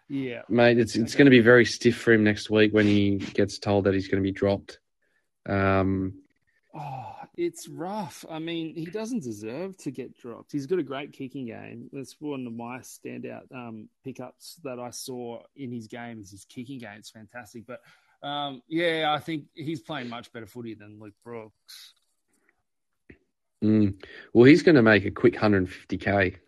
yeah, 0.09 0.43
mate, 0.49 0.79
it's 0.79 0.97
it's 0.97 1.15
going 1.15 1.27
to 1.27 1.31
be 1.31 1.41
very 1.41 1.65
stiff 1.65 1.97
for 1.97 2.13
him 2.13 2.25
next 2.25 2.51
week 2.51 2.73
when 2.73 2.87
he 2.87 3.17
gets 3.17 3.59
told 3.59 3.85
that 3.85 3.95
he's 3.95 4.09
going 4.09 4.23
to 4.23 4.27
be 4.27 4.33
dropped. 4.33 4.79
Um, 5.47 6.23
Oh, 6.75 7.17
it's 7.39 7.69
rough. 7.69 8.25
I 8.29 8.41
mean, 8.41 8.75
he 8.75 8.87
doesn't 8.87 9.23
deserve 9.23 9.77
to 9.79 9.93
get 9.93 10.19
dropped. 10.19 10.51
He's 10.51 10.67
got 10.67 10.81
a 10.81 10.83
great 10.83 11.13
kicking 11.13 11.47
game. 11.47 11.89
That's 11.93 12.17
one 12.19 12.45
of 12.45 12.53
my 12.53 12.79
standout 12.79 13.43
um, 13.55 13.89
pickups 14.05 14.57
that 14.65 14.81
I 14.81 14.91
saw 14.91 15.43
in 15.55 15.71
his 15.71 15.87
game. 15.87 16.21
Is 16.21 16.33
his 16.33 16.45
kicking 16.45 16.81
game? 16.81 16.97
It's 16.99 17.11
fantastic. 17.11 17.63
But 17.65 17.81
um, 18.27 18.61
yeah, 18.67 19.15
I 19.17 19.21
think 19.21 19.45
he's 19.55 19.81
playing 19.81 20.09
much 20.09 20.33
better 20.33 20.47
footy 20.47 20.75
than 20.75 20.99
Luke 21.01 21.15
Brooks. 21.25 21.95
mm. 23.63 23.95
Well, 24.33 24.45
he's 24.45 24.65
going 24.65 24.75
to 24.75 24.83
make 24.83 25.05
a 25.05 25.13
quick 25.13 25.35
150k. 25.35 26.39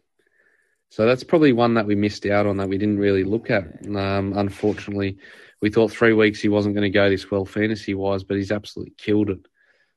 So 0.89 1.07
that's 1.07 1.23
probably 1.23 1.53
one 1.53 1.75
that 1.75 1.87
we 1.87 1.95
missed 1.95 2.27
out 2.27 2.47
on 2.47 2.57
that 2.57 2.69
we 2.69 2.79
didn't 2.79 2.99
really 2.99 3.23
look 3.23 3.49
at. 3.49 3.87
Um, 3.87 4.33
unfortunately, 4.35 5.19
we 5.61 5.71
thought 5.71 5.93
three 5.93 6.15
weeks 6.15 6.41
he 6.41 6.49
wasn't 6.49 6.75
going 6.75 6.91
to 6.91 6.99
go 6.99 7.09
this 7.09 7.31
well 7.31 7.45
fantasy 7.45 7.95
wise, 7.95 8.25
but 8.25 8.39
he's 8.39 8.51
absolutely 8.51 8.95
killed 8.99 9.31
it. 9.31 9.47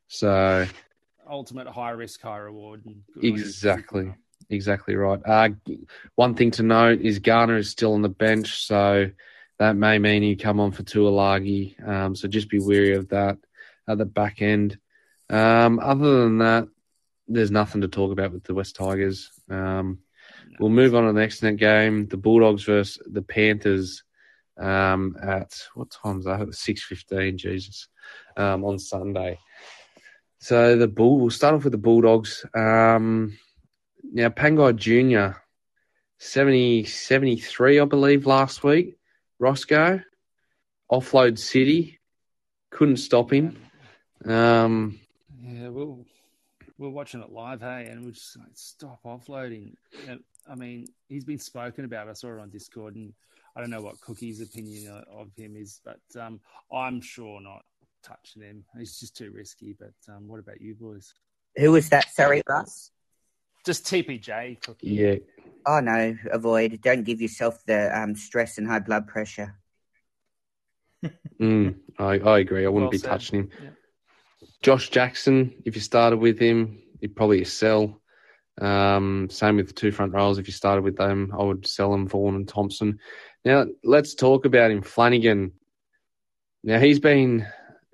So 0.07 0.67
Ultimate 1.29 1.67
high 1.67 1.91
risk, 1.91 2.21
high 2.21 2.37
reward. 2.37 2.85
and 2.85 3.01
good 3.13 3.19
on 3.19 3.23
you. 3.25 3.33
exactly, 3.33 4.13
exactly 4.49 4.95
right. 4.95 5.19
Uh, 5.25 5.49
one 6.15 6.35
thing 6.35 6.51
to 6.51 6.63
note 6.63 7.01
is 7.01 7.19
Garner 7.19 7.57
is 7.57 7.69
still 7.69 7.93
on 7.93 8.01
the 8.01 8.09
bench, 8.09 8.65
so 8.65 9.09
that 9.59 9.75
may 9.75 9.99
mean 9.99 10.21
he 10.21 10.35
come 10.35 10.59
on 10.59 10.71
for 10.71 10.83
Tuilagi. 10.83 11.87
Um, 11.87 12.15
so 12.15 12.27
just 12.27 12.49
be 12.49 12.59
wary 12.59 12.95
of 12.95 13.09
that 13.09 13.37
at 13.87 13.97
the 13.97 14.05
back 14.05 14.41
end. 14.41 14.77
Um, 15.29 15.79
other 15.79 16.23
than 16.23 16.39
that, 16.39 16.67
there's 17.27 17.51
nothing 17.51 17.81
to 17.81 17.87
talk 17.87 18.11
about 18.11 18.33
with 18.33 18.43
the 18.43 18.53
West 18.53 18.75
Tigers. 18.75 19.31
Um, 19.49 19.99
we'll 20.59 20.69
move 20.69 20.93
on 20.93 21.07
to 21.07 21.13
the 21.13 21.19
next 21.19 21.41
net 21.41 21.55
game: 21.55 22.05
the 22.07 22.17
Bulldogs 22.17 22.63
versus 22.63 23.01
the 23.05 23.21
Panthers. 23.21 24.03
Um, 24.59 25.15
at 25.23 25.57
what 25.73 25.89
time's 25.89 26.25
that? 26.25 26.53
Six 26.53 26.83
fifteen. 26.83 27.37
Jesus, 27.37 27.87
um, 28.35 28.63
on 28.65 28.77
Sunday. 28.77 29.39
So 30.43 30.75
the 30.75 30.89
bull. 30.89 31.19
We'll 31.19 31.29
start 31.29 31.55
off 31.55 31.63
with 31.63 31.71
the 31.71 31.77
Bulldogs. 31.77 32.45
Um, 32.53 33.37
now 34.11 34.27
Pangai 34.27 34.75
Junior, 34.75 35.41
70, 36.17 36.83
73, 36.83 37.79
I 37.79 37.85
believe, 37.85 38.25
last 38.25 38.61
week. 38.61 38.97
Roscoe, 39.39 40.01
offload 40.91 41.39
City, 41.39 42.01
couldn't 42.71 42.97
stop 42.97 43.31
him. 43.31 43.55
Um, 44.25 44.99
Yeah, 45.41 45.69
we'll, 45.69 46.05
we're 46.77 46.89
watching 46.89 47.21
it 47.21 47.31
live, 47.31 47.61
hey, 47.61 47.87
and 47.89 48.03
we're 48.03 48.11
just 48.11 48.37
like, 48.37 48.47
stop 48.53 48.99
offloading. 49.05 49.75
I 50.45 50.55
mean, 50.55 50.87
he's 51.07 51.23
been 51.23 51.39
spoken 51.39 51.85
about. 51.85 52.09
I 52.09 52.13
saw 52.13 52.35
it 52.35 52.41
on 52.41 52.49
Discord, 52.49 52.95
and 52.95 53.13
I 53.55 53.61
don't 53.61 53.69
know 53.69 53.81
what 53.81 54.01
Cookie's 54.01 54.41
opinion 54.41 55.05
of 55.09 55.29
him 55.37 55.55
is, 55.55 55.79
but 55.85 56.01
um, 56.21 56.41
I'm 56.69 56.99
sure 56.99 57.39
not 57.39 57.63
touching 58.03 58.41
him. 58.41 58.65
He's 58.77 58.99
just 58.99 59.15
too 59.15 59.31
risky. 59.31 59.75
But 59.79 59.93
um, 60.13 60.27
what 60.27 60.39
about 60.39 60.61
you 60.61 60.75
boys? 60.75 61.13
Who 61.57 61.71
was 61.71 61.89
that? 61.89 62.09
Sorry, 62.13 62.41
Russ. 62.47 62.91
Just 63.65 63.85
TPJ, 63.85 64.61
Cookie. 64.61 64.87
yeah, 64.89 65.15
Oh 65.65 65.79
no, 65.79 66.17
avoid. 66.31 66.81
Don't 66.81 67.03
give 67.03 67.21
yourself 67.21 67.63
the 67.65 67.97
um, 67.97 68.15
stress 68.15 68.57
and 68.57 68.67
high 68.67 68.79
blood 68.79 69.07
pressure. 69.07 69.55
mm, 71.39 71.75
I, 71.97 72.19
I 72.19 72.39
agree. 72.39 72.65
I 72.65 72.69
wouldn't 72.69 72.83
Well 72.85 72.91
be 72.91 72.97
said. 72.97 73.09
touching 73.09 73.39
him. 73.39 73.49
Yeah. 73.61 73.69
Josh 74.61 74.89
Jackson, 74.89 75.53
if 75.65 75.75
you 75.75 75.81
started 75.81 76.17
with 76.17 76.39
him, 76.39 76.81
he'd 76.99 77.15
probably 77.15 77.41
a 77.41 77.45
sell. 77.45 78.01
Um, 78.59 79.29
same 79.31 79.55
with 79.55 79.67
the 79.67 79.73
two 79.73 79.91
front 79.91 80.13
rows. 80.13 80.37
If 80.37 80.47
you 80.47 80.53
started 80.53 80.83
with 80.83 80.97
them, 80.97 81.33
I 81.37 81.43
would 81.43 81.65
sell 81.65 81.93
him 81.93 82.07
Vaughan 82.07 82.35
and 82.35 82.47
Thompson. 82.47 82.99
Now 83.45 83.65
let's 83.83 84.13
talk 84.15 84.45
about 84.45 84.71
him, 84.71 84.81
Flanagan. 84.81 85.53
Now 86.63 86.79
he's 86.79 86.99
been 86.99 87.47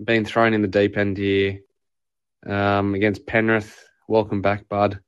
been 0.03 0.25
thrown 0.25 0.53
in 0.53 0.61
the 0.61 0.67
deep 0.67 0.97
end 0.97 1.17
here 1.17 1.59
um, 2.45 2.95
against 2.95 3.25
Penrith. 3.25 3.77
Welcome 4.07 4.41
back, 4.41 4.67
bud. 4.69 4.99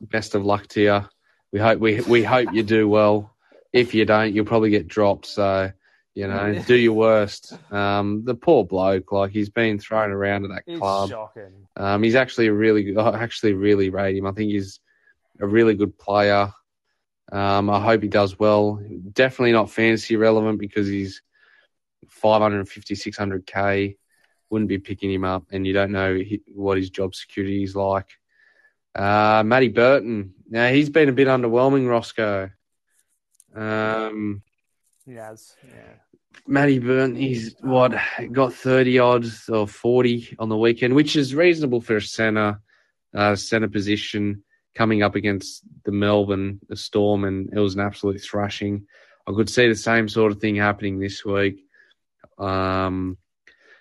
Best 0.00 0.34
of 0.34 0.44
luck 0.44 0.66
to 0.68 0.80
you. 0.80 1.08
We 1.52 1.58
hope 1.60 1.80
we 1.80 2.00
we 2.02 2.22
hope 2.22 2.52
you 2.52 2.62
do 2.62 2.88
well. 2.88 3.34
If 3.72 3.94
you 3.94 4.04
don't, 4.04 4.34
you'll 4.34 4.44
probably 4.44 4.70
get 4.70 4.86
dropped. 4.86 5.26
So 5.26 5.72
you 6.14 6.26
know, 6.26 6.62
do 6.66 6.74
your 6.74 6.94
worst. 6.94 7.56
Um, 7.72 8.24
the 8.24 8.34
poor 8.34 8.64
bloke, 8.64 9.12
like 9.12 9.30
he's 9.30 9.50
been 9.50 9.78
thrown 9.78 10.10
around 10.10 10.44
at 10.44 10.50
that 10.50 10.62
It's 10.66 10.78
club. 10.78 11.10
shocking. 11.10 11.68
Um, 11.76 12.02
he's 12.02 12.16
actually 12.16 12.48
a 12.48 12.52
really 12.52 12.82
good. 12.84 12.98
I 12.98 13.22
actually 13.22 13.52
really 13.54 13.90
rate 13.90 14.16
him. 14.16 14.26
I 14.26 14.32
think 14.32 14.50
he's 14.50 14.80
a 15.40 15.46
really 15.46 15.74
good 15.74 15.96
player. 15.98 16.52
Um, 17.30 17.70
I 17.70 17.80
hope 17.80 18.02
he 18.02 18.08
does 18.08 18.38
well. 18.38 18.80
Definitely 19.12 19.52
not 19.52 19.70
fantasy 19.70 20.16
relevant 20.16 20.58
because 20.58 20.88
he's 20.88 21.22
550, 22.08 22.94
600k. 22.94 23.96
Wouldn't 24.50 24.68
be 24.68 24.78
picking 24.78 25.12
him 25.12 25.24
up, 25.24 25.44
and 25.50 25.66
you 25.66 25.72
don't 25.72 25.92
know 25.92 26.18
what 26.54 26.78
his 26.78 26.90
job 26.90 27.14
security 27.14 27.62
is 27.62 27.76
like. 27.76 28.08
Uh, 28.94 29.42
Matty 29.44 29.68
Burton. 29.68 30.34
Now 30.48 30.68
he's 30.70 30.90
been 30.90 31.08
a 31.08 31.12
bit 31.12 31.28
underwhelming, 31.28 31.88
Roscoe. 31.88 32.50
Um, 33.54 34.42
He 35.04 35.14
has. 35.14 35.54
Yeah. 35.66 35.94
Matty 36.46 36.78
Burton, 36.78 37.14
he's 37.16 37.54
what 37.60 37.94
got 38.32 38.54
thirty 38.54 38.98
odds 38.98 39.48
or 39.48 39.66
forty 39.68 40.34
on 40.38 40.48
the 40.48 40.56
weekend, 40.56 40.94
which 40.94 41.16
is 41.16 41.34
reasonable 41.34 41.80
for 41.80 41.96
a 41.96 42.02
centre. 42.02 42.60
uh, 43.14 43.34
centre 43.36 43.68
position 43.68 44.42
coming 44.74 45.02
up 45.02 45.14
against 45.14 45.62
the 45.84 45.92
Melbourne 45.92 46.60
the 46.68 46.76
Storm, 46.76 47.24
and 47.24 47.50
it 47.52 47.58
was 47.58 47.74
an 47.74 47.80
absolute 47.80 48.20
thrashing. 48.20 48.86
I 49.26 49.32
could 49.32 49.50
see 49.50 49.68
the 49.68 49.74
same 49.74 50.08
sort 50.08 50.32
of 50.32 50.40
thing 50.40 50.56
happening 50.56 50.98
this 50.98 51.24
week. 51.24 51.64
Um, 52.38 53.18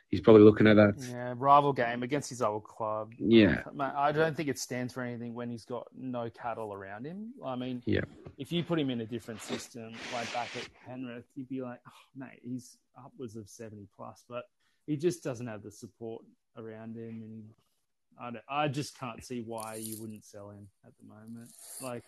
he's 0.09 0.21
probably 0.21 0.43
looking 0.43 0.67
at 0.67 0.75
that. 0.75 0.95
Yeah, 1.11 1.33
rival 1.37 1.73
game 1.73 2.03
against 2.03 2.29
his 2.29 2.41
old 2.41 2.63
club. 2.63 3.13
Yeah. 3.17 3.63
I 3.79 4.11
don't 4.11 4.35
think 4.35 4.49
it 4.49 4.57
stands 4.57 4.93
for 4.93 5.03
anything 5.03 5.33
when 5.33 5.49
he's 5.49 5.65
got 5.65 5.87
no 5.97 6.29
cattle 6.29 6.73
around 6.73 7.05
him. 7.05 7.33
I 7.43 7.55
mean, 7.55 7.83
yeah. 7.85 8.01
if 8.37 8.51
you 8.51 8.63
put 8.63 8.79
him 8.79 8.89
in 8.89 9.01
a 9.01 9.05
different 9.05 9.41
system, 9.41 9.93
like 10.13 10.31
back 10.33 10.49
at 10.55 10.67
Penrith, 10.85 11.25
you'd 11.35 11.49
be 11.49 11.61
like, 11.61 11.79
oh, 11.87 11.91
mate, 12.15 12.39
he's 12.41 12.77
upwards 12.97 13.35
of 13.35 13.49
70 13.49 13.87
plus, 13.95 14.23
but 14.29 14.45
he 14.85 14.95
just 14.95 15.23
doesn't 15.23 15.47
have 15.47 15.63
the 15.63 15.71
support 15.71 16.23
around 16.57 16.95
him. 16.95 17.21
And 17.23 17.43
I, 18.19 18.31
don't, 18.31 18.43
I 18.49 18.67
just 18.67 18.97
can't 18.97 19.23
see 19.23 19.41
why 19.41 19.75
you 19.75 19.99
wouldn't 19.99 20.25
sell 20.25 20.49
him 20.49 20.67
at 20.85 20.93
the 20.99 21.07
moment. 21.07 21.51
Like, 21.81 22.03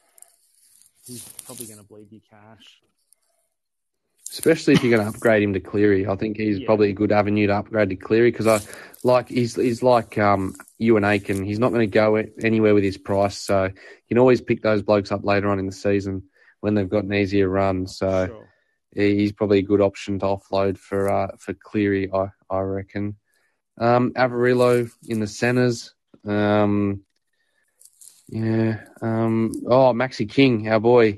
he's 1.06 1.28
probably 1.45 1.66
going 1.66 1.80
to 1.80 1.86
bleed 1.86 2.12
you 2.12 2.22
cash. 2.30 2.82
Especially 4.32 4.74
if 4.76 4.84
you're 4.84 4.96
going 4.96 5.04
to 5.10 5.16
upgrade 5.16 5.42
him 5.42 5.54
to 5.54 5.60
Cleary, 5.60 6.08
I 6.08 6.16
think 6.16 6.38
he's 6.38 6.60
Yeah. 6.60 6.66
probably 6.68 6.90
a 6.90 6.94
good 6.94 7.12
avenue 7.12 7.48
to 7.48 7.56
upgrade 7.56 7.90
to 7.90 7.96
Cleary 7.96 8.32
because 8.32 8.46
I 8.48 8.60
like 9.04 9.28
he's 9.28 9.56
he's 9.56 9.82
like 9.82 10.18
um, 10.20 10.54
you 10.78 10.98
and 10.98 11.06
Aitken. 11.06 11.44
He's 11.44 11.58
not 11.60 11.70
going 11.70 11.90
to 11.90 11.94
go 11.94 12.16
anywhere 12.42 12.76
with 12.76 12.84
his 12.84 12.98
price, 12.98 13.38
so 13.38 13.66
you 13.66 13.74
can 14.08 14.18
always 14.20 14.40
pick 14.42 14.62
those 14.62 14.84
blokes 14.84 15.12
up 15.12 15.24
later 15.26 15.50
on 15.50 15.58
in 15.58 15.66
the 15.66 15.72
season 15.72 16.24
when 16.60 16.76
they've 16.76 16.90
got 16.90 17.06
an 17.06 17.14
easier 17.14 17.50
run. 17.50 17.88
So 17.88 18.28
Sure. 18.28 18.50
he's 18.94 19.32
probably 19.32 19.60
a 19.60 19.64
good 19.64 19.82
option 19.82 20.20
to 20.20 20.26
offload 20.28 20.78
for 20.78 21.10
uh, 21.10 21.32
for 21.40 21.54
Cleary, 21.56 22.12
I 22.14 22.28
I 22.50 22.60
reckon. 22.60 23.16
Um, 23.80 24.12
Averillo 24.14 24.92
in 25.08 25.22
the 25.22 25.28
centres. 25.28 25.96
Um, 26.26 27.02
yeah. 28.28 28.82
Um, 29.02 29.54
oh, 29.66 29.94
Maxi 29.94 30.30
King, 30.30 30.68
our 30.70 30.80
boy. 30.80 31.18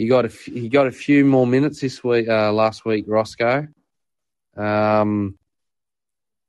He 0.00 0.06
got 0.06 0.24
a 0.24 0.28
f- 0.28 0.46
he 0.46 0.70
got 0.70 0.86
a 0.86 0.90
few 0.90 1.26
more 1.26 1.46
minutes 1.46 1.82
this 1.82 2.02
week. 2.02 2.26
Uh, 2.26 2.50
last 2.54 2.86
week, 2.86 3.04
Roscoe. 3.06 3.68
Um, 4.56 5.38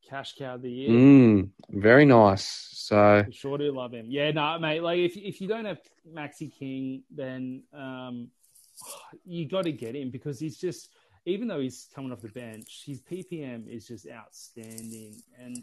Cash 0.10 0.36
cow 0.38 0.56
of 0.56 0.62
the 0.62 0.72
year. 0.72 0.90
mm, 0.90 1.50
very 1.70 2.06
nice. 2.06 2.70
So 2.72 3.26
sure 3.30 3.58
do 3.58 3.74
love 3.74 3.92
him. 3.94 4.06
Yeah, 4.08 4.32
no, 4.32 4.58
mate. 4.58 4.82
Like 4.82 5.00
if 5.00 5.18
if 5.18 5.42
you 5.42 5.50
don't 5.50 5.66
have 5.66 5.82
Maxi 6.10 6.50
King, 6.58 7.04
then 7.12 7.64
um, 7.74 8.30
you 9.26 9.46
got 9.50 9.66
to 9.66 9.74
get 9.74 9.98
him 9.98 10.12
because 10.12 10.40
he's 10.40 10.58
just 10.58 10.88
even 11.26 11.50
though 11.50 11.60
he's 11.60 11.90
coming 11.94 12.14
off 12.14 12.22
the 12.22 12.30
bench, 12.30 12.84
his 12.86 13.02
PPM 13.02 13.68
is 13.68 13.86
just 13.86 14.08
outstanding, 14.10 15.22
and 15.38 15.62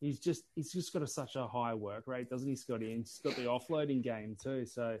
he's 0.00 0.18
just 0.18 0.44
he's 0.54 0.72
just 0.72 0.90
got 0.90 1.02
a, 1.02 1.06
such 1.06 1.36
a 1.36 1.46
high 1.46 1.74
work 1.74 2.04
rate, 2.06 2.30
doesn't 2.30 2.48
he, 2.48 2.56
Scotty? 2.56 2.92
And 2.92 3.02
he's 3.02 3.20
got 3.22 3.36
the 3.36 3.44
offloading 3.44 4.02
game 4.02 4.38
too. 4.42 4.64
So 4.64 4.96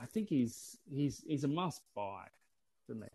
I 0.00 0.06
think 0.06 0.28
he's 0.28 0.76
he's 0.90 1.22
he's 1.26 1.44
a 1.44 1.48
must 1.48 1.82
buy 1.94 2.26
for 2.86 2.94
me. 2.94 3.08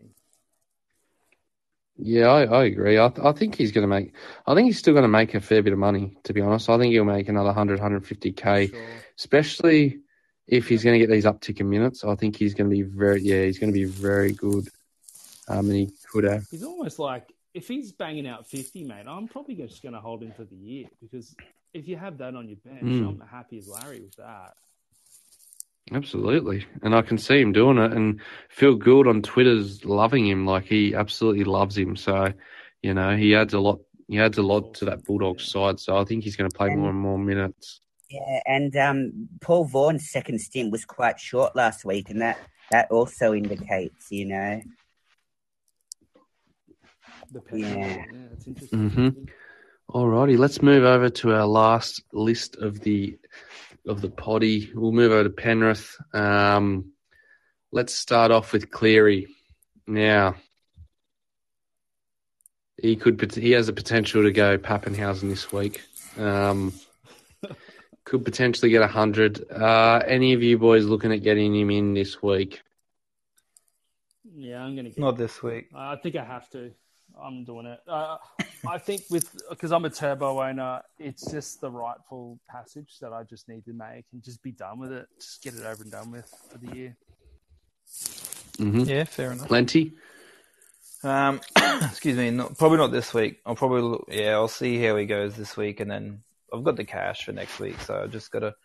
yeah, 1.97 2.27
I, 2.27 2.43
I 2.43 2.63
agree. 2.65 2.97
I, 2.99 3.09
th- 3.09 3.25
I 3.25 3.31
think 3.31 3.55
he's 3.55 3.71
going 3.71 3.83
to 3.83 3.87
make. 3.87 4.13
I 4.47 4.55
think 4.55 4.65
he's 4.65 4.79
still 4.79 4.93
going 4.93 5.03
to 5.03 5.07
make 5.09 5.35
a 5.35 5.39
fair 5.41 5.61
bit 5.61 5.73
of 5.73 5.79
money. 5.79 6.17
To 6.23 6.33
be 6.33 6.41
honest, 6.41 6.69
I 6.69 6.77
think 6.77 6.91
he'll 6.93 7.03
make 7.05 7.29
another 7.29 7.47
100, 7.47 7.79
150k. 7.79 8.69
Sure. 8.71 8.79
especially 9.17 9.99
if 10.47 10.67
he's 10.67 10.83
going 10.83 10.99
to 10.99 11.05
get 11.05 11.11
these 11.13 11.25
uptick 11.25 11.59
in 11.59 11.69
minutes. 11.69 12.03
I 12.03 12.15
think 12.15 12.35
he's 12.35 12.53
going 12.55 12.69
to 12.69 12.75
be 12.75 12.81
very, 12.81 13.21
yeah, 13.21 13.43
he's 13.43 13.59
going 13.59 13.71
to 13.71 13.77
be 13.77 13.85
very 13.85 14.31
good. 14.33 14.67
Um, 15.47 15.67
and 15.67 15.75
he 15.75 15.91
could 16.11 16.23
have. 16.23 16.45
He's 16.49 16.63
almost 16.63 16.97
like 16.99 17.31
if 17.53 17.67
he's 17.67 17.91
banging 17.91 18.27
out 18.27 18.47
fifty, 18.47 18.83
mate. 18.83 19.05
I'm 19.07 19.27
probably 19.27 19.55
just 19.55 19.83
going 19.83 19.93
to 19.93 19.99
hold 20.01 20.23
him 20.23 20.31
for 20.31 20.45
the 20.45 20.55
year 20.55 20.87
because 21.01 21.35
if 21.73 21.87
you 21.87 21.97
have 21.97 22.17
that 22.19 22.35
on 22.35 22.47
your 22.47 22.57
bench, 22.65 22.81
Mm. 22.83 23.07
I'm 23.21 23.27
happy 23.27 23.57
as 23.57 23.67
Larry 23.67 23.99
with 24.01 24.15
that. 24.15 24.53
Absolutely. 25.91 26.65
And 26.83 26.95
I 26.95 27.01
can 27.01 27.17
see 27.17 27.41
him 27.41 27.51
doing 27.51 27.77
it. 27.77 27.91
And 27.91 28.21
Phil 28.49 28.75
Gould 28.75 29.07
on 29.07 29.21
Twitter's 29.21 29.83
loving 29.83 30.27
him. 30.27 30.45
Like 30.45 30.65
he 30.65 30.95
absolutely 30.95 31.43
loves 31.43 31.77
him. 31.77 31.95
So, 31.95 32.33
you 32.81 32.93
know, 32.93 33.15
he 33.15 33.35
adds 33.35 33.53
a 33.53 33.59
lot. 33.59 33.79
He 34.07 34.19
adds 34.19 34.37
a 34.37 34.43
lot 34.43 34.73
to 34.75 34.85
that 34.85 35.03
Bulldogs 35.05 35.49
side. 35.49 35.79
So 35.79 35.97
I 35.97 36.03
think 36.03 36.23
he's 36.23 36.35
going 36.35 36.49
to 36.49 36.57
play 36.57 36.75
more 36.75 36.89
and 36.89 36.99
more 36.99 37.17
minutes. 37.17 37.81
Yeah, 38.09 38.41
and 38.45 38.75
um, 38.75 39.29
Paul 39.39 39.63
Vaughan's 39.63 40.09
second 40.11 40.39
stint 40.41 40.69
was 40.69 40.83
quite 40.83 41.17
short 41.17 41.55
last 41.55 41.85
week, 41.85 42.09
and 42.09 42.21
that 42.21 42.37
that 42.69 42.91
also 42.91 43.33
indicates, 43.33 44.11
you 44.11 44.25
know, 44.25 44.61
The 47.31 47.39
penalty. 47.39 47.69
Yeah. 47.69 48.05
Yeah, 48.11 48.27
it's 48.33 48.47
interesting. 48.47 48.89
Mhm. 48.91 49.29
Alrighty, 49.89 50.37
let's 50.37 50.61
move 50.61 50.83
over 50.83 51.09
to 51.09 51.33
our 51.33 51.45
last 51.45 52.03
list 52.11 52.57
of 52.57 52.81
the 52.81 53.17
of 53.87 54.01
the 54.01 54.09
potty. 54.09 54.71
We'll 54.73 54.91
move 54.91 55.11
over 55.11 55.23
to 55.23 55.29
Penrith. 55.29 55.97
Um, 56.13 56.91
let's 57.71 57.93
start 57.93 58.31
off 58.31 58.53
with 58.53 58.71
Cleary. 58.71 59.27
Now, 59.87 60.35
he 62.81 62.95
could 62.95 63.33
he 63.33 63.51
has 63.51 63.69
a 63.69 63.73
potential 63.73 64.23
to 64.23 64.31
go 64.31 64.57
Papenhuyzen 64.57 65.29
this 65.29 65.51
week. 65.51 65.81
Um, 66.17 66.73
could 68.03 68.25
potentially 68.25 68.71
get 68.71 68.81
a 68.81 68.87
hundred. 68.87 69.49
Uh, 69.51 70.01
any 70.05 70.33
of 70.33 70.43
you 70.43 70.57
boys 70.57 70.85
looking 70.85 71.11
at 71.11 71.23
getting 71.23 71.55
him 71.55 71.69
in 71.69 71.93
this 71.93 72.21
week? 72.21 72.61
Yeah, 74.35 74.63
I'm 74.63 74.75
going 74.75 74.85
to 74.85 74.91
get. 74.91 74.99
Not 74.99 75.17
this 75.17 75.43
week. 75.43 75.69
I 75.75 75.95
think 75.97 76.15
I 76.15 76.23
have 76.23 76.49
to. 76.51 76.71
I'm 77.21 77.43
doing 77.43 77.65
it. 77.65 77.79
Uh, 77.87 78.17
I 78.67 78.77
think 78.77 79.03
with 79.09 79.41
because 79.49 79.71
I'm 79.71 79.85
a 79.85 79.89
turbo 79.89 80.41
owner, 80.41 80.81
it's 80.99 81.29
just 81.31 81.61
the 81.61 81.69
rightful 81.69 82.39
passage 82.49 82.97
that 83.01 83.13
I 83.13 83.23
just 83.23 83.47
need 83.47 83.65
to 83.65 83.73
make 83.73 84.05
and 84.11 84.23
just 84.23 84.41
be 84.43 84.51
done 84.51 84.79
with 84.79 84.91
it. 84.91 85.07
Just 85.19 85.43
get 85.43 85.53
it 85.53 85.65
over 85.65 85.83
and 85.83 85.91
done 85.91 86.11
with 86.11 86.33
for 86.51 86.57
the 86.57 86.75
year. 86.75 86.97
hmm 88.57 88.83
Yeah, 88.83 89.03
fair 89.05 89.31
enough. 89.31 89.47
Plenty. 89.47 89.93
Um, 91.03 91.41
excuse 91.81 92.17
me, 92.17 92.29
not, 92.31 92.57
probably 92.57 92.77
not 92.77 92.91
this 92.91 93.13
week. 93.13 93.39
I'll 93.45 93.55
probably 93.55 93.81
look, 93.81 94.05
yeah, 94.09 94.31
I'll 94.33 94.47
see 94.47 94.81
how 94.83 94.95
he 94.97 95.05
goes 95.05 95.35
this 95.35 95.57
week, 95.57 95.79
and 95.79 95.89
then 95.89 96.21
I've 96.53 96.63
got 96.63 96.75
the 96.75 96.85
cash 96.85 97.25
for 97.25 97.31
next 97.31 97.59
week, 97.59 97.79
so 97.81 98.03
I've 98.03 98.11
just 98.11 98.31
got 98.31 98.39
to 98.39 98.55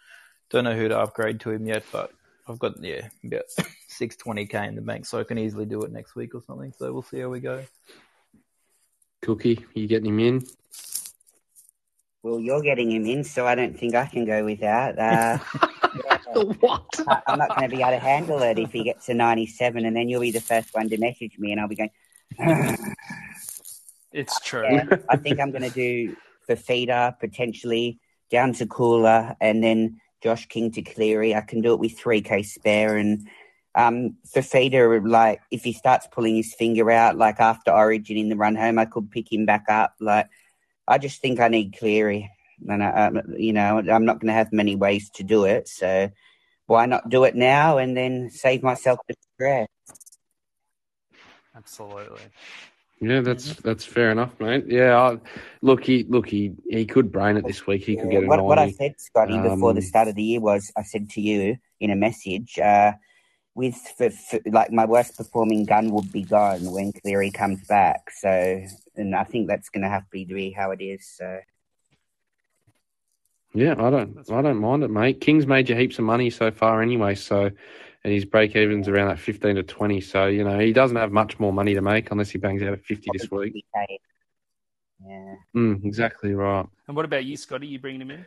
don't 0.50 0.64
know 0.64 0.76
who 0.76 0.88
to 0.88 0.98
upgrade 0.98 1.40
to 1.40 1.50
him 1.50 1.66
yet, 1.66 1.84
but 1.90 2.12
I've 2.48 2.58
got 2.58 2.82
yeah 2.82 3.08
about 3.24 3.44
six 3.88 4.16
twenty 4.16 4.46
k 4.46 4.66
in 4.66 4.74
the 4.76 4.82
bank, 4.82 5.06
so 5.06 5.18
I 5.18 5.24
can 5.24 5.38
easily 5.38 5.66
do 5.66 5.82
it 5.82 5.92
next 5.92 6.14
week 6.14 6.34
or 6.34 6.42
something. 6.42 6.72
So 6.78 6.92
we'll 6.92 7.02
see 7.02 7.20
how 7.20 7.28
we 7.28 7.40
go. 7.40 7.64
Cookie, 9.22 9.64
you 9.74 9.86
getting 9.86 10.10
him 10.10 10.20
in? 10.20 10.42
well, 12.22 12.40
you're 12.40 12.60
getting 12.60 12.90
him 12.90 13.06
in, 13.06 13.22
so 13.22 13.46
I 13.46 13.54
don't 13.54 13.78
think 13.78 13.94
I 13.94 14.06
can 14.06 14.24
go 14.24 14.44
without. 14.44 14.98
Uh, 14.98 15.38
what? 16.58 16.82
I- 17.06 17.22
I'm 17.28 17.38
not 17.38 17.50
going 17.50 17.70
to 17.70 17.76
be 17.76 17.82
able 17.82 17.92
to 17.92 17.98
handle 18.00 18.42
it 18.42 18.58
if 18.58 18.72
he 18.72 18.82
gets 18.82 19.06
to 19.06 19.14
97, 19.14 19.84
and 19.84 19.94
then 19.96 20.08
you'll 20.08 20.22
be 20.22 20.32
the 20.32 20.40
first 20.40 20.70
one 20.74 20.88
to 20.88 20.98
message 20.98 21.38
me, 21.38 21.52
and 21.52 21.60
I'll 21.60 21.68
be 21.68 21.76
going. 21.76 21.90
It's 24.12 24.40
true. 24.40 24.64
Yeah, 24.64 24.96
I 25.10 25.16
think 25.18 25.38
I'm 25.38 25.50
going 25.50 25.64
to 25.64 25.70
do 25.70 26.16
Fifita 26.48 27.18
potentially 27.20 28.00
down 28.30 28.54
to 28.54 28.66
Koula 28.66 29.36
and 29.42 29.62
then 29.62 30.00
Josh 30.22 30.46
King 30.46 30.72
to 30.72 30.80
Cleary. 30.80 31.34
I 31.34 31.42
can 31.42 31.60
do 31.60 31.74
it 31.74 31.80
with 31.80 32.00
3k 32.00 32.46
spare 32.46 32.96
and 32.96 33.28
um, 33.76 34.16
Fifita, 34.34 35.06
like 35.06 35.42
if 35.50 35.62
he 35.62 35.72
starts 35.72 36.08
pulling 36.10 36.36
his 36.36 36.54
finger 36.54 36.90
out, 36.90 37.16
like 37.18 37.38
after 37.40 37.70
Origin 37.70 38.16
in 38.16 38.30
the 38.30 38.36
run 38.36 38.56
home, 38.56 38.78
I 38.78 38.86
could 38.86 39.10
pick 39.10 39.30
him 39.30 39.44
back 39.44 39.66
up. 39.68 39.94
Like 40.00 40.28
I 40.88 40.98
just 40.98 41.20
think 41.20 41.40
I 41.40 41.48
need 41.48 41.76
Cleary, 41.78 42.30
and 42.66 42.82
I, 42.82 43.06
um, 43.06 43.20
you 43.36 43.52
know 43.52 43.78
I'm 43.78 44.06
not 44.06 44.18
going 44.18 44.28
to 44.28 44.32
have 44.32 44.52
many 44.52 44.74
ways 44.76 45.10
to 45.10 45.22
do 45.22 45.44
it. 45.44 45.68
So 45.68 46.10
why 46.66 46.86
not 46.86 47.08
do 47.10 47.24
it 47.24 47.36
now 47.36 47.78
and 47.78 47.96
then 47.96 48.30
save 48.30 48.62
myself 48.62 48.98
the 49.06 49.14
stress? 49.34 49.68
Absolutely. 51.54 52.20
Yeah, 53.00 53.20
that's 53.20 53.54
that's 53.56 53.84
fair 53.84 54.10
enough, 54.10 54.32
mate. 54.40 54.64
Yeah, 54.68 54.98
I, 54.98 55.18
look, 55.60 55.84
he 55.84 56.04
look 56.04 56.26
he 56.26 56.52
he 56.66 56.86
could 56.86 57.12
brain 57.12 57.36
it 57.36 57.46
this 57.46 57.66
week. 57.66 57.84
He 57.84 57.96
could 57.96 58.10
get 58.10 58.24
a 58.24 58.26
what, 58.26 58.42
what 58.42 58.58
I 58.58 58.70
said, 58.70 58.94
Scotty, 58.98 59.38
before 59.38 59.74
the 59.74 59.80
Um, 59.80 59.86
start 59.86 60.08
of 60.08 60.14
the 60.14 60.22
year 60.22 60.40
was 60.40 60.72
I 60.76 60.82
said 60.82 61.10
to 61.10 61.20
you 61.20 61.58
in 61.78 61.90
a 61.90 61.96
message, 61.96 62.58
uh, 62.58 62.92
with 63.56 63.74
for, 63.96 64.10
for, 64.10 64.38
like 64.44 64.70
my 64.70 64.84
worst 64.84 65.16
performing 65.16 65.64
gun 65.64 65.90
would 65.90 66.12
be 66.12 66.22
gone 66.22 66.70
when 66.70 66.92
Cleary 66.92 67.30
comes 67.30 67.66
back. 67.66 68.10
So, 68.10 68.62
and 68.94 69.16
I 69.16 69.24
think 69.24 69.48
that's 69.48 69.70
going 69.70 69.82
to 69.82 69.88
have 69.88 70.04
to 70.10 70.26
be 70.26 70.50
how 70.52 70.70
it 70.70 70.82
is. 70.82 71.08
So, 71.08 71.40
Yeah, 73.54 73.72
I 73.72 73.90
don't 73.90 74.30
I 74.30 74.42
don't 74.42 74.58
mind 74.58 74.84
it, 74.84 74.90
mate. 74.90 75.22
King's 75.22 75.46
made 75.46 75.70
you 75.70 75.74
heaps 75.74 75.98
of 75.98 76.04
money 76.04 76.28
so 76.28 76.50
far 76.50 76.82
anyway, 76.82 77.14
so 77.14 77.50
and 78.04 78.12
his 78.12 78.26
break 78.26 78.54
even's 78.54 78.88
around 78.88 79.08
that 79.08 79.18
fifteen 79.18 79.56
to 79.56 79.62
twenty. 79.62 80.02
So 80.02 80.26
you 80.26 80.44
know 80.44 80.58
he 80.58 80.74
doesn't 80.74 80.96
have 80.96 81.10
much 81.10 81.40
more 81.40 81.52
money 81.52 81.74
to 81.74 81.80
make 81.80 82.10
unless 82.10 82.30
he 82.30 82.38
bangs 82.38 82.62
out 82.62 82.74
at 82.74 82.84
fifty 82.84 83.08
this 83.14 83.30
week. 83.30 83.64
Yeah. 85.04 85.34
Mm, 85.54 85.84
exactly 85.84 86.34
right. 86.34 86.66
And 86.86 86.96
what 86.96 87.04
about 87.06 87.24
you, 87.24 87.36
Scotty? 87.36 87.66
You 87.66 87.78
bringing 87.78 88.02
him 88.02 88.10
in? 88.10 88.26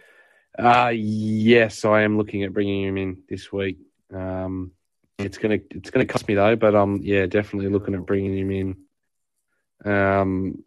Uh 0.57 0.91
yes, 0.95 1.85
I 1.85 2.01
am 2.01 2.17
looking 2.17 2.43
at 2.43 2.53
bringing 2.53 2.83
him 2.83 2.97
in 2.97 3.23
this 3.29 3.51
week. 3.51 3.77
Um, 4.11 4.71
it's 5.19 5.37
gonna 5.37 5.59
it's 5.71 5.89
gonna 5.89 6.05
cost 6.05 6.27
me 6.27 6.35
though, 6.35 6.55
but 6.55 6.75
um, 6.75 6.99
yeah, 7.03 7.25
definitely 7.25 7.69
looking 7.69 7.93
at 7.93 8.05
bringing 8.05 8.37
him 8.37 8.51
in. 8.51 9.91
Um, 9.91 10.63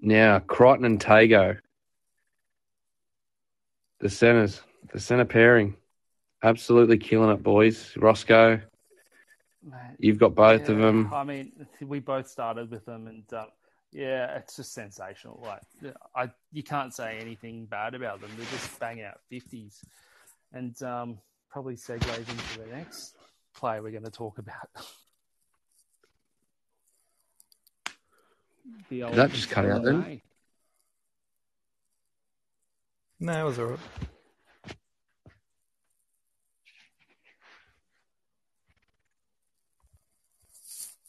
now 0.00 0.38
Crichton 0.38 0.84
and 0.84 1.00
Tago, 1.00 1.58
the 4.00 4.10
centers. 4.10 4.62
the 4.92 5.00
centre 5.00 5.24
pairing, 5.24 5.76
absolutely 6.42 6.98
killing 6.98 7.30
it, 7.30 7.42
boys. 7.42 7.96
Roscoe, 7.96 8.60
you've 9.98 10.18
got 10.18 10.34
both 10.34 10.68
of 10.68 10.78
them. 10.78 11.12
I 11.12 11.24
mean, 11.24 11.52
we 11.80 12.00
both 12.00 12.28
started 12.28 12.70
with 12.70 12.84
them, 12.84 13.06
and 13.06 13.24
um, 13.32 13.46
yeah, 13.92 14.36
it's 14.36 14.56
just 14.56 14.74
sensational. 14.74 15.42
Like, 15.42 15.94
I 16.14 16.30
you 16.52 16.62
can't 16.62 16.94
say 16.94 17.18
anything 17.18 17.64
bad 17.64 17.94
about 17.94 18.20
them. 18.20 18.30
They're 18.36 18.46
just 18.46 18.78
banging 18.78 19.04
out 19.04 19.20
fifties, 19.30 19.82
and 20.52 20.80
um, 20.82 21.18
probably 21.50 21.76
segues 21.76 22.18
into 22.18 22.58
the 22.58 22.76
next 22.76 23.16
player 23.54 23.82
we're 23.82 23.90
going 23.90 24.04
to 24.04 24.10
talk 24.10 24.38
about. 24.38 24.68
the 28.88 29.04
old 29.04 29.14
that 29.14 29.32
just 29.32 29.50
cut 29.50 29.66
out 29.66 29.82
then? 29.82 30.02
LMA. 30.02 30.20
No, 33.20 33.40
it 33.40 33.44
was 33.44 33.58
alright. 33.58 33.78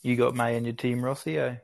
You 0.03 0.15
got 0.15 0.35
May 0.35 0.57
and 0.57 0.65
your 0.65 0.75
team, 0.75 1.03
Rossi, 1.03 1.37
eh? 1.37 1.55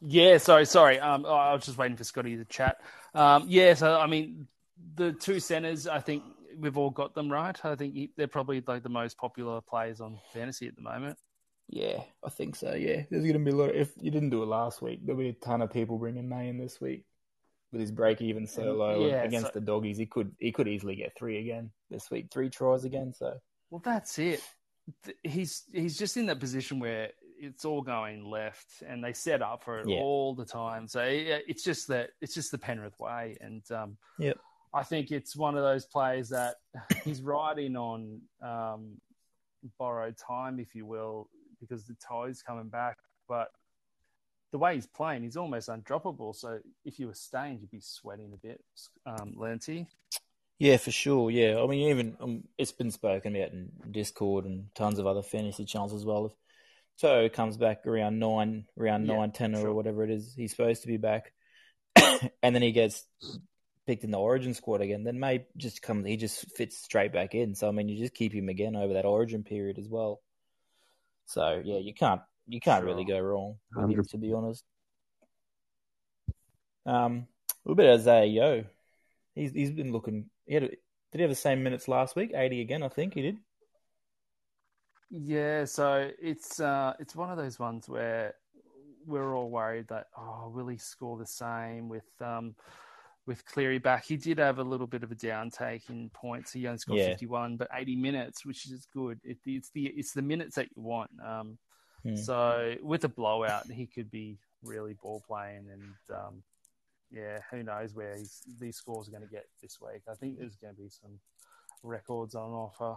Yeah, 0.00 0.38
sorry, 0.38 0.64
sorry. 0.64 0.98
Um, 0.98 1.26
I 1.26 1.52
was 1.52 1.64
just 1.64 1.76
waiting 1.76 1.96
for 1.96 2.04
Scotty 2.04 2.36
to 2.36 2.44
chat. 2.44 2.78
Um, 3.14 3.44
yeah, 3.48 3.74
so 3.74 3.98
I 3.98 4.06
mean, 4.06 4.48
the 4.94 5.12
two 5.12 5.38
centers, 5.40 5.86
I 5.86 6.00
think 6.00 6.24
we've 6.58 6.76
all 6.78 6.90
got 6.90 7.14
them 7.14 7.30
right. 7.30 7.58
I 7.64 7.74
think 7.76 8.10
they're 8.16 8.26
probably 8.28 8.62
like 8.66 8.82
the 8.82 8.88
most 8.88 9.16
popular 9.18 9.60
players 9.60 10.00
on 10.00 10.18
fantasy 10.32 10.66
at 10.66 10.76
the 10.76 10.82
moment. 10.82 11.18
Yeah, 11.68 12.02
I 12.22 12.28
think 12.30 12.56
so. 12.56 12.74
Yeah, 12.74 13.02
there's 13.10 13.22
going 13.24 13.32
to 13.34 13.38
be 13.38 13.50
a 13.50 13.56
lot. 13.56 13.70
Of, 13.70 13.76
if 13.76 13.92
you 14.00 14.10
didn't 14.10 14.30
do 14.30 14.42
it 14.42 14.46
last 14.46 14.82
week, 14.82 15.00
there'll 15.04 15.20
be 15.20 15.30
a 15.30 15.32
ton 15.32 15.62
of 15.62 15.72
people 15.72 15.98
bringing 15.98 16.28
May 16.28 16.48
in 16.48 16.58
this 16.58 16.80
week 16.80 17.04
with 17.72 17.80
his 17.80 17.90
break 17.90 18.20
even 18.20 18.46
so 18.46 18.72
low 18.74 19.06
Yeah, 19.06 19.22
against 19.22 19.46
so- 19.48 19.58
the 19.58 19.64
doggies. 19.64 19.96
He 19.96 20.06
could 20.06 20.32
he 20.38 20.52
could 20.52 20.68
easily 20.68 20.94
get 20.96 21.16
three 21.16 21.38
again 21.38 21.70
this 21.90 22.10
week, 22.10 22.28
three 22.30 22.50
tries 22.50 22.84
again. 22.84 23.12
So 23.14 23.38
Well, 23.70 23.80
that's 23.84 24.18
it. 24.18 24.42
He's 25.22 25.64
he's 25.72 25.96
just 25.98 26.16
in 26.18 26.26
that 26.26 26.38
position 26.40 26.78
where 26.78 27.10
it's 27.40 27.64
all 27.64 27.80
going 27.82 28.24
left, 28.24 28.82
and 28.86 29.02
they 29.02 29.12
set 29.14 29.40
up 29.42 29.64
for 29.64 29.78
it 29.80 29.88
Yeah. 29.88 29.96
all 30.00 30.34
the 30.34 30.44
time. 30.44 30.86
So 30.86 31.02
it's 31.04 31.64
just 31.64 31.88
that 31.88 32.10
it's 32.20 32.34
just 32.34 32.50
the 32.50 32.58
Penrith 32.58 32.98
way, 33.00 33.36
and 33.40 33.62
um, 33.72 33.96
Yep. 34.18 34.38
I 34.74 34.82
think 34.82 35.12
it's 35.12 35.36
one 35.36 35.56
of 35.56 35.62
those 35.62 35.86
players 35.86 36.30
that 36.30 36.56
he's 37.04 37.22
riding 37.22 37.76
on 37.76 38.20
um, 38.42 39.00
borrowed 39.78 40.16
time, 40.18 40.58
if 40.58 40.74
you 40.74 40.84
will, 40.84 41.30
because 41.60 41.86
the 41.86 41.94
To'o's 42.06 42.42
coming 42.42 42.68
back. 42.68 42.98
But 43.28 43.48
the 44.50 44.58
way 44.58 44.74
he's 44.74 44.88
playing, 44.88 45.22
he's 45.22 45.36
almost 45.36 45.68
undroppable. 45.68 46.34
So 46.34 46.58
if 46.84 46.98
you 46.98 47.06
were 47.06 47.14
staying, 47.14 47.60
you'd 47.60 47.70
be 47.70 47.80
sweating 47.80 48.32
a 48.34 48.36
bit, 48.36 48.62
um, 49.06 49.34
Lanty. 49.36 49.86
yeah, 50.58 50.76
for 50.76 50.90
sure. 50.90 51.30
Yeah, 51.30 51.62
I 51.62 51.66
mean 51.68 51.88
even 51.90 52.16
um, 52.20 52.44
it's 52.58 52.72
been 52.72 52.90
spoken 52.90 53.36
about 53.36 53.52
in 53.52 53.70
Discord 53.92 54.44
and 54.44 54.66
tons 54.74 54.98
of 54.98 55.06
other 55.06 55.22
fantasy 55.22 55.64
channels 55.64 55.94
as 55.94 56.04
well. 56.04 56.26
If 56.26 56.32
To'o 57.00 57.28
comes 57.28 57.56
back 57.56 57.86
around 57.86 58.18
nine, 58.18 58.66
around 58.78 59.06
Yeah, 59.06 59.16
nine, 59.16 59.30
ten, 59.30 59.54
or 59.54 59.72
whatever 59.72 60.02
it 60.02 60.10
is, 60.10 60.34
he's 60.34 60.50
supposed 60.50 60.82
to 60.82 60.88
be 60.88 60.96
back, 60.96 61.32
and 62.42 62.54
then 62.54 62.62
he 62.62 62.72
gets 62.72 63.04
picked 63.86 64.04
in 64.04 64.10
the 64.10 64.18
Origin 64.18 64.54
squad 64.54 64.80
again. 64.80 65.04
Then 65.04 65.18
May 65.20 65.46
just 65.56 65.82
comes, 65.82 66.06
he 66.06 66.16
just 66.16 66.50
fits 66.56 66.78
straight 66.78 67.12
back 67.12 67.34
in. 67.34 67.54
So 67.54 67.68
I 67.68 67.70
mean, 67.72 67.88
you 67.88 67.98
just 67.98 68.14
keep 68.14 68.32
him 68.32 68.48
again 68.48 68.76
over 68.76 68.94
that 68.94 69.04
Origin 69.04 69.42
period 69.42 69.78
as 69.78 69.88
well. 69.88 70.20
So 71.26 71.62
yeah, 71.64 71.78
you 71.78 71.94
can't 71.94 72.20
you 72.46 72.60
can't 72.60 72.84
really 72.84 73.04
go 73.04 73.18
wrong 73.18 73.56
with 73.74 73.90
him, 73.90 74.04
to 74.04 74.18
be 74.18 74.32
honest. 74.32 74.64
Um, 76.86 77.26
a 77.48 77.68
little 77.68 77.76
bit 77.76 77.86
of 77.86 78.00
Isaiah 78.00 78.26
Yeo. 78.26 78.64
He's 79.34 79.52
he's 79.52 79.70
been 79.70 79.92
looking. 79.92 80.26
He 80.46 80.54
had 80.54 80.64
a, 80.64 80.68
did 80.68 80.78
he 81.12 81.20
have 81.22 81.30
the 81.30 81.36
same 81.36 81.62
minutes 81.62 81.88
last 81.88 82.16
week? 82.16 82.32
Eighty 82.34 82.60
again, 82.60 82.82
I 82.82 82.88
think 82.88 83.14
he 83.14 83.22
did. 83.22 83.38
Yeah, 85.10 85.64
so 85.64 86.10
it's 86.20 86.60
uh, 86.60 86.94
it's 86.98 87.16
one 87.16 87.30
of 87.30 87.38
those 87.38 87.58
ones 87.58 87.88
where 87.88 88.34
we're 89.06 89.34
all 89.34 89.50
worried 89.50 89.88
that 89.88 90.06
oh, 90.16 90.50
will 90.54 90.68
he 90.68 90.76
score 90.76 91.18
the 91.18 91.26
same 91.26 91.88
with 91.88 92.04
um, 92.20 92.54
with 93.26 93.44
Cleary 93.46 93.78
back? 93.78 94.04
He 94.04 94.16
did 94.16 94.38
have 94.38 94.58
a 94.58 94.64
little 94.64 94.86
bit 94.86 95.02
of 95.02 95.10
a 95.12 95.14
downtake 95.14 95.88
in 95.90 96.10
points. 96.10 96.52
He 96.52 96.66
only 96.66 96.78
scored 96.78 96.98
Yeah. 96.98 97.08
fifty 97.08 97.26
one, 97.26 97.56
but 97.56 97.68
eighty 97.74 97.96
minutes, 97.96 98.44
which 98.44 98.66
is 98.70 98.86
good. 98.92 99.20
It, 99.24 99.38
it's 99.46 99.70
the 99.70 99.86
it's 99.86 100.12
the 100.12 100.22
minutes 100.22 100.56
that 100.56 100.68
you 100.76 100.82
want. 100.82 101.10
Um, 101.24 101.58
Hmm. 102.02 102.16
So 102.16 102.74
with 102.82 103.02
a 103.04 103.08
blowout, 103.08 103.70
he 103.70 103.86
could 103.86 104.10
be 104.10 104.36
really 104.62 104.92
ball 104.92 105.22
playing, 105.26 105.68
and 105.72 105.94
um, 106.14 106.42
yeah, 107.10 107.38
who 107.50 107.62
knows 107.62 107.94
where 107.94 108.14
he's, 108.14 108.42
these 108.60 108.76
scores 108.76 109.08
are 109.08 109.10
going 109.10 109.22
to 109.22 109.28
get 109.30 109.46
this 109.62 109.78
week. 109.80 110.02
I 110.06 110.14
think 110.14 110.36
there's 110.38 110.56
going 110.56 110.74
to 110.74 110.82
be 110.82 110.90
some 110.90 111.18
records 111.82 112.34
on 112.34 112.50
offer. 112.50 112.96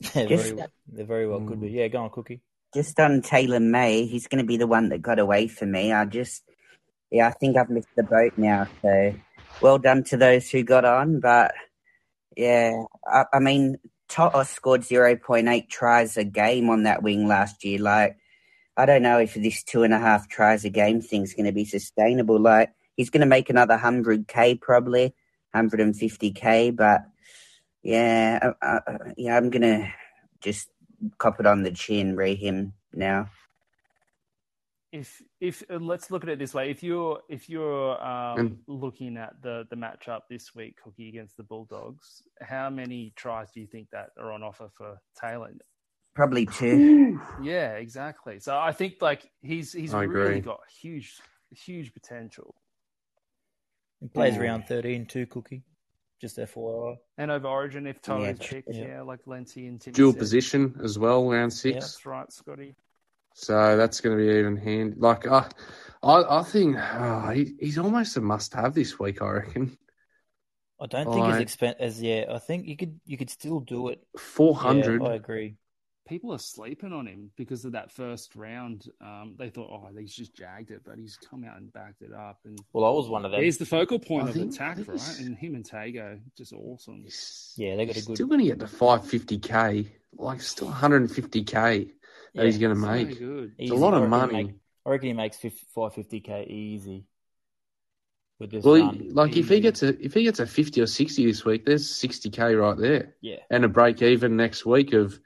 They're 0.14 0.28
Yes. 0.28 0.42
very, 0.42 0.52
well- 0.54 0.72
they 0.92 1.02
very 1.04 1.28
well 1.28 1.40
could 1.42 1.60
be. 1.60 1.68
Yeah, 1.68 1.86
go 1.88 2.02
on, 2.02 2.10
Cookie. 2.10 2.40
Just 2.74 2.98
on 2.98 3.22
Taylor 3.22 3.60
May, 3.60 4.06
he's 4.06 4.26
going 4.26 4.42
to 4.42 4.46
be 4.46 4.56
the 4.56 4.66
one 4.66 4.88
that 4.88 5.00
got 5.00 5.20
away 5.20 5.46
from 5.46 5.70
me. 5.70 5.92
I 5.92 6.04
just, 6.04 6.42
yeah, 7.10 7.28
I 7.28 7.32
think 7.32 7.56
I've 7.56 7.70
missed 7.70 7.94
the 7.96 8.02
boat 8.02 8.32
now. 8.36 8.66
So 8.82 9.14
well 9.60 9.78
done 9.78 10.04
to 10.04 10.16
those 10.16 10.50
who 10.50 10.62
got 10.62 10.84
on. 10.84 11.20
But 11.20 11.54
yeah, 12.36 12.82
I, 13.06 13.24
I 13.32 13.38
mean, 13.38 13.78
To'o's 14.08 14.48
scored 14.48 14.82
0.8 14.82 15.68
tries 15.68 16.16
a 16.16 16.24
game 16.24 16.70
on 16.70 16.84
that 16.84 17.02
wing 17.02 17.26
last 17.26 17.64
year. 17.64 17.80
Like, 17.80 18.16
I 18.76 18.86
don't 18.86 19.02
know 19.02 19.18
if 19.18 19.34
this 19.34 19.62
two 19.62 19.82
and 19.82 19.94
a 19.94 19.98
half 19.98 20.28
tries 20.28 20.64
a 20.64 20.70
game 20.70 21.00
thing's 21.00 21.34
going 21.34 21.46
to 21.46 21.52
be 21.52 21.64
sustainable. 21.64 22.38
Like, 22.38 22.70
he's 22.96 23.10
going 23.10 23.22
to 23.22 23.26
make 23.26 23.50
another 23.50 23.78
100K 23.78 24.60
probably, 24.60 25.14
150K. 25.54 26.76
But 26.76 27.02
yeah, 27.82 28.52
I, 28.60 28.66
I, 28.66 28.80
yeah, 29.16 29.36
I'm 29.36 29.50
going 29.50 29.62
to 29.62 29.92
just 30.40 30.68
cop 31.18 31.40
it 31.40 31.46
on 31.46 31.62
the 31.62 31.70
chin, 31.70 32.16
re 32.16 32.34
him 32.34 32.74
now. 32.92 33.28
If 34.92 35.20
if 35.40 35.62
uh, 35.70 35.76
let's 35.78 36.10
look 36.10 36.22
at 36.22 36.28
it 36.28 36.38
this 36.38 36.54
way 36.54 36.70
if 36.70 36.82
you're 36.82 37.20
if 37.28 37.48
you're 37.48 38.00
um, 38.02 38.38
And- 38.38 38.58
looking 38.68 39.16
at 39.16 39.34
the 39.42 39.66
the 39.68 39.76
matchup 39.76 40.20
this 40.30 40.54
week 40.54 40.76
cookie 40.82 41.08
against 41.08 41.36
the 41.36 41.42
bulldogs 41.42 42.22
how 42.40 42.70
many 42.70 43.12
tries 43.16 43.50
do 43.50 43.60
you 43.60 43.66
think 43.66 43.88
that 43.90 44.10
are 44.18 44.30
on 44.32 44.42
offer 44.42 44.68
for 44.78 44.96
taylor 45.20 45.50
Probably 46.14 46.46
two. 46.46 47.20
yeah 47.42 47.72
exactly 47.74 48.38
so 48.38 48.56
i 48.56 48.72
think 48.72 48.94
like 49.02 49.28
he's 49.42 49.72
he's 49.72 49.92
I 49.92 50.04
really 50.04 50.28
agree. 50.38 50.40
got 50.40 50.60
huge 50.80 51.20
huge 51.50 51.92
potential 51.92 52.54
He 54.00 54.08
plays 54.08 54.34
Yeah. 54.36 54.42
round 54.42 54.66
thirteen 54.66 55.04
too, 55.06 55.26
Cookie. 55.26 55.62
Just 56.20 56.38
FYI. 56.38 56.96
and 57.18 57.30
over 57.30 57.48
origin 57.48 57.86
if 57.86 58.00
To'o's 58.00 58.38
Yeah, 58.40 58.46
picked 58.48 58.74
yeah. 58.74 58.86
yeah 58.86 59.02
like 59.02 59.20
Lenty 59.26 59.66
and 59.68 59.78
Timmy 59.80 59.94
Dual 59.94 60.12
said. 60.12 60.18
position 60.20 60.80
as 60.82 60.98
well, 60.98 61.28
round 61.28 61.52
six. 61.52 61.74
that's 61.74 62.06
right 62.06 62.32
scotty 62.32 62.74
So 63.38 63.76
that's 63.76 64.00
going 64.00 64.16
to 64.16 64.24
be 64.24 64.30
even 64.38 64.56
hand. 64.56 64.94
Like, 64.96 65.26
uh, 65.26 65.44
I, 66.02 66.38
I 66.38 66.42
think 66.42 66.76
uh, 66.78 67.30
he, 67.32 67.54
he's 67.60 67.76
almost 67.76 68.16
a 68.16 68.22
must-have 68.22 68.72
this 68.74 68.98
week. 68.98 69.20
I 69.20 69.28
reckon 69.30 69.76
I 70.80 70.86
don't 70.86 71.04
think 71.04 71.16
as 71.26 71.32
Alright. 71.32 71.46
expen 71.46 71.74
as 71.78 72.00
yeah. 72.02 72.24
I 72.30 72.38
think 72.38 72.66
you 72.66 72.76
could 72.78 72.98
you 73.04 73.18
could 73.18 73.28
still 73.28 73.60
do 73.60 73.88
it. 73.88 74.02
Four 74.18 74.54
hundred. 74.56 75.02
Yeah. 75.02 75.08
I 75.08 75.14
agree. 75.16 75.56
people 76.08 76.32
are 76.32 76.38
sleeping 76.38 76.94
on 76.94 77.06
him 77.06 77.30
because 77.36 77.64
of 77.66 77.72
that 77.72 77.90
first 77.92 78.36
round 78.36 78.88
um, 79.02 79.34
they 79.38 79.50
thought 79.50 79.68
oh 79.70 79.88
he's 79.98 80.14
just 80.14 80.34
jagged 80.36 80.70
it 80.70 80.82
but 80.84 80.96
he's 80.96 81.16
come 81.28 81.44
out 81.44 81.56
and 81.58 81.70
backed 81.72 82.00
it 82.00 82.12
up 82.14 82.38
and 82.44 82.58
Well, 82.72 82.84
I 82.86 82.90
was 82.90 83.08
one 83.08 83.24
of 83.26 83.32
them. 83.32 83.42
He's 83.42 83.58
the 83.58 83.66
focal 83.66 83.98
point 83.98 84.26
I 84.26 84.28
of 84.30 84.34
think- 84.34 84.54
attack, 84.54 84.76
think 84.76 84.88
right? 84.88 84.94
he's- 84.98 85.20
And 85.20 85.36
him 85.36 85.54
and 85.56 85.68
Tago, 85.68 86.20
just 86.38 86.52
awesome. 86.54 87.04
Yeah, 87.56 87.76
they 87.76 87.84
got 87.86 87.92
a 87.92 87.94
He's 87.96 88.06
good- 88.06 88.16
Still 88.16 88.28
going 88.28 88.40
to 88.40 88.46
get 88.46 88.60
to 88.60 88.68
five 88.68 89.04
fifty 89.06 89.38
k. 89.38 89.92
Like, 90.18 90.40
still 90.40 90.68
one 90.68 90.76
hundred 90.76 91.02
and 91.02 91.10
fifty 91.10 91.42
k 91.44 91.88
that 92.36 92.46
he's 92.46 92.58
going 92.58 92.74
to 92.74 92.80
So 92.80 92.86
make. 92.90 93.18
good. 93.18 93.52
It's 93.58 93.70
a 93.70 93.74
lot 93.74 93.94
of 93.94 94.00
reckon 94.02 94.10
money. 94.10 94.44
make- 94.44 94.54
I 94.84 94.90
reckon 94.90 95.06
he 95.08 95.12
makes 95.14 95.38
five 95.74 95.94
fifty 95.94 96.20
k 96.20 96.44
easy 96.48 97.04
with 98.38 98.50
this 98.50 98.64
Well, 98.64 98.76
run. 98.80 98.94
he- 98.94 99.10
like 99.10 99.36
if 99.36 99.48
he 99.48 99.60
gets 99.60 99.82
a 99.82 99.88
if 100.04 100.14
he 100.14 100.22
gets 100.22 100.38
a 100.38 100.46
fifty 100.46 100.80
or 100.80 100.86
sixty 100.86 101.26
this 101.26 101.44
week, 101.44 101.64
there's 101.64 101.88
sixty 101.90 102.30
k 102.30 102.54
right 102.54 102.76
there, 102.78 103.16
yeah, 103.20 103.38
and 103.50 103.64
a 103.64 103.68
break 103.68 104.00
even 104.02 104.36
next 104.36 104.64
week 104.64 104.92
of 104.92 105.18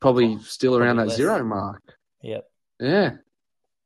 probably 0.00 0.34
Oh, 0.34 0.38
still 0.38 0.76
around 0.76 0.96
probably 0.96 1.02
that 1.04 1.08
less. 1.08 1.16
zero 1.16 1.44
mark. 1.44 1.98
yep. 2.22 2.48
Yeah, 2.80 3.16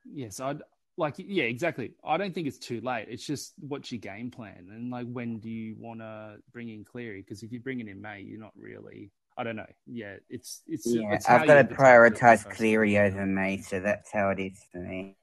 Yes, 0.05 0.41
I'd 0.41 0.61
like. 0.97 1.15
Yeah, 1.19 1.45
exactly. 1.45 1.93
I 2.05 2.17
don't 2.17 2.35
think 2.35 2.47
it's 2.47 2.59
too 2.59 2.81
late. 2.81 3.07
It's 3.11 3.27
just 3.27 3.55
what's 3.59 3.91
your 3.93 3.99
game 4.01 4.31
plan, 4.31 4.69
and 4.71 4.91
like 4.91 5.07
when 5.11 5.39
do 5.39 5.49
you 5.51 5.77
want 5.79 6.01
to 6.01 6.37
bring 6.53 6.69
in 6.69 6.85
Cleary? 6.85 7.21
Because 7.23 7.43
if 7.43 7.53
you're 7.53 7.61
bringing 7.63 7.89
in 7.89 8.01
May, 8.01 8.21
you're 8.23 8.41
not 8.41 8.53
really. 8.57 9.11
I 9.37 9.45
don't 9.45 9.57
know. 9.57 9.67
Yeah, 9.87 10.17
it's 10.31 10.63
it's. 10.67 10.87
Yeah, 10.87 11.13
it's 11.13 11.29
I've 11.29 11.47
got 11.47 11.55
to 11.55 11.61
you 11.61 11.65
attack 11.67 11.69
the 11.69 11.75
prioritize 11.75 12.43
first 12.45 12.57
Cleary 12.57 12.99
over 12.99 13.27
May, 13.27 13.59
so 13.59 13.81
that's 13.81 14.11
how 14.11 14.31
it 14.31 14.39
is 14.41 14.59
for 14.73 14.79
me. 14.79 15.17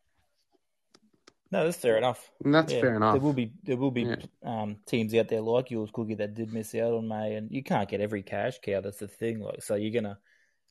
No, 1.51 1.65
that's 1.65 1.77
fair 1.77 1.97
enough. 1.97 2.31
and 2.43 2.53
that's 2.53 2.73
Yeah, 2.73 2.81
fair 2.81 2.95
enough. 2.95 3.13
There 3.13 3.21
will 3.21 3.33
be 3.33 3.53
there 3.63 3.77
will 3.77 3.91
be 3.91 4.03
Yeah. 4.03 4.15
um, 4.43 4.77
teams 4.87 5.13
out 5.13 5.27
there 5.29 5.41
like 5.41 5.69
yours, 5.71 5.89
Cookie, 5.93 6.15
that 6.15 6.33
did 6.33 6.51
miss 6.53 6.73
out 6.75 6.93
on 6.93 7.07
May, 7.07 7.35
and 7.35 7.51
you 7.51 7.63
can't 7.63 7.87
get 7.89 8.01
every 8.01 8.23
cash 8.23 8.59
cow. 8.59 8.81
That's 8.81 8.97
the 8.97 9.07
thing. 9.07 9.39
Like, 9.39 9.61
so 9.61 9.75
you're 9.75 9.91
gonna, 9.99 10.17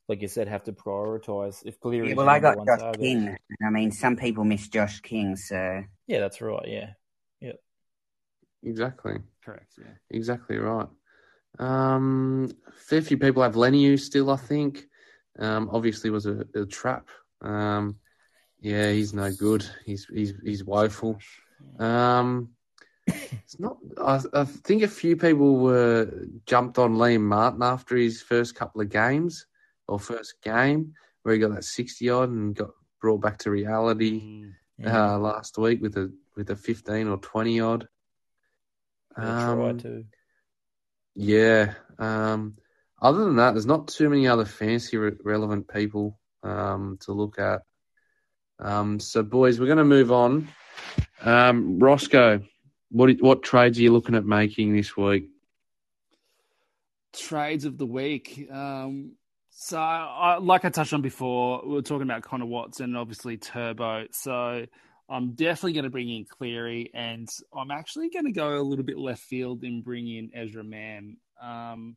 like 0.09 0.23
you 0.23 0.28
said, 0.28 0.48
have 0.48 0.64
to 0.64 0.73
prioritize. 0.73 1.64
If 1.64 1.78
Cleary, 1.81 2.09
Yeah, 2.10 2.14
well, 2.14 2.28
I 2.28 2.40
got 2.40 2.56
Josh 2.66 2.81
target- 2.81 3.01
King. 3.01 3.36
I 3.64 3.70
mean, 3.70 3.93
some 3.93 4.16
people 4.16 4.44
miss 4.44 4.69
Josh 4.69 5.01
King, 5.01 5.36
so 5.36 5.85
Yeah, 6.09 6.19
that's 6.20 6.40
right. 6.40 6.66
Yeah, 6.66 6.90
Yeah, 7.40 7.52
exactly. 8.64 9.19
Correct. 9.44 9.73
Yeah. 9.78 9.94
Exactly 10.10 10.59
right. 10.59 10.89
Um, 11.58 12.50
fair 12.76 13.02
few 13.02 13.18
people 13.18 13.42
have 13.42 13.54
Leniu 13.54 13.98
still, 13.98 14.30
I 14.30 14.36
think. 14.36 14.86
Um, 15.38 15.70
obviously 15.72 16.10
was 16.10 16.26
a, 16.26 16.44
a 16.54 16.66
trap. 16.66 17.08
Um, 17.40 17.96
yeah, 18.60 18.90
he's 18.92 19.12
no 19.14 19.32
good. 19.32 19.64
He's 19.84 20.06
he's 20.12 20.34
he's 20.44 20.64
woeful. 20.64 21.18
Um, 21.78 22.50
it's 23.06 23.58
not. 23.58 23.78
I, 24.00 24.20
I 24.34 24.44
think 24.44 24.82
a 24.82 24.88
few 24.88 25.16
people 25.16 25.56
were 25.56 26.26
jumped 26.46 26.78
on 26.78 26.94
Liam 26.96 27.22
Martin 27.22 27.62
after 27.62 27.96
his 27.96 28.22
first 28.22 28.54
couple 28.54 28.80
of 28.80 28.88
games 28.88 29.46
or 29.88 29.98
first 29.98 30.34
game 30.42 30.94
where 31.22 31.34
he 31.34 31.40
got 31.40 31.54
that 31.54 31.64
sixty 31.64 32.08
odd 32.10 32.30
and 32.30 32.54
got 32.54 32.70
brought 33.00 33.20
back 33.20 33.38
to 33.38 33.50
reality 33.50 34.44
Mm. 34.80 34.92
uh, 34.92 35.18
last 35.18 35.58
week 35.58 35.82
with 35.82 35.96
a 35.96 36.12
with 36.34 36.50
a 36.50 36.56
fifteen 36.56 37.06
or 37.08 37.18
twenty 37.18 37.60
odd. 37.60 37.86
Yeah, 39.18 39.54
try 39.54 39.68
Um, 39.70 39.78
to. 39.78 40.04
Yeah. 41.14 41.74
Um, 41.98 42.56
other 43.01 43.24
than 43.24 43.36
that, 43.36 43.52
there's 43.52 43.66
not 43.66 43.89
too 43.89 44.09
many 44.09 44.28
other 44.28 44.44
fancy 44.44 44.97
re- 44.97 45.12
relevant 45.24 45.68
people 45.68 46.18
um, 46.43 46.98
to 47.02 47.12
look 47.12 47.39
at. 47.39 47.62
Um, 48.59 49.01
so, 49.01 49.22
boys, 49.22 49.59
we're 49.59 49.66
going 49.66 49.78
to 49.78 49.84
move 49.84 50.12
on. 50.12 50.48
Um, 51.20 51.78
Roscoe, 51.78 52.43
what 52.90 53.10
what 53.20 53.43
trades 53.43 53.78
are 53.78 53.82
you 53.82 53.93
looking 53.93 54.14
at 54.14 54.24
making 54.24 54.74
this 54.74 54.97
week? 54.97 55.28
Trades 57.12 57.64
of 57.64 57.76
the 57.76 57.86
week. 57.86 58.48
Um, 58.51 59.12
so, 59.51 59.78
I, 59.78 60.39
like 60.39 60.64
I 60.64 60.70
touched 60.70 60.93
on 60.93 61.02
before, 61.02 61.62
we 61.66 61.74
were 61.74 61.82
talking 61.82 62.09
about 62.09 62.22
Connor 62.22 62.47
Watson 62.47 62.84
and 62.84 62.97
obviously 62.97 63.36
Turbo. 63.36 64.06
So, 64.12 64.66
I'm 65.12 65.32
definitely 65.34 65.74
going 65.74 65.84
to 65.84 65.90
bring 65.90 66.09
in 66.09 66.24
Cleary, 66.24 66.90
and 66.94 67.28
I'm 67.55 67.70
actually 67.70 68.09
going 68.09 68.24
to 68.24 68.32
go 68.32 68.59
a 68.59 68.62
little 68.62 68.84
bit 68.84 68.97
left 68.97 69.20
field 69.20 69.62
and 69.62 69.84
bring 69.84 70.09
in 70.09 70.30
Ezra 70.32 70.64
Mam. 70.64 71.18
Um, 71.40 71.97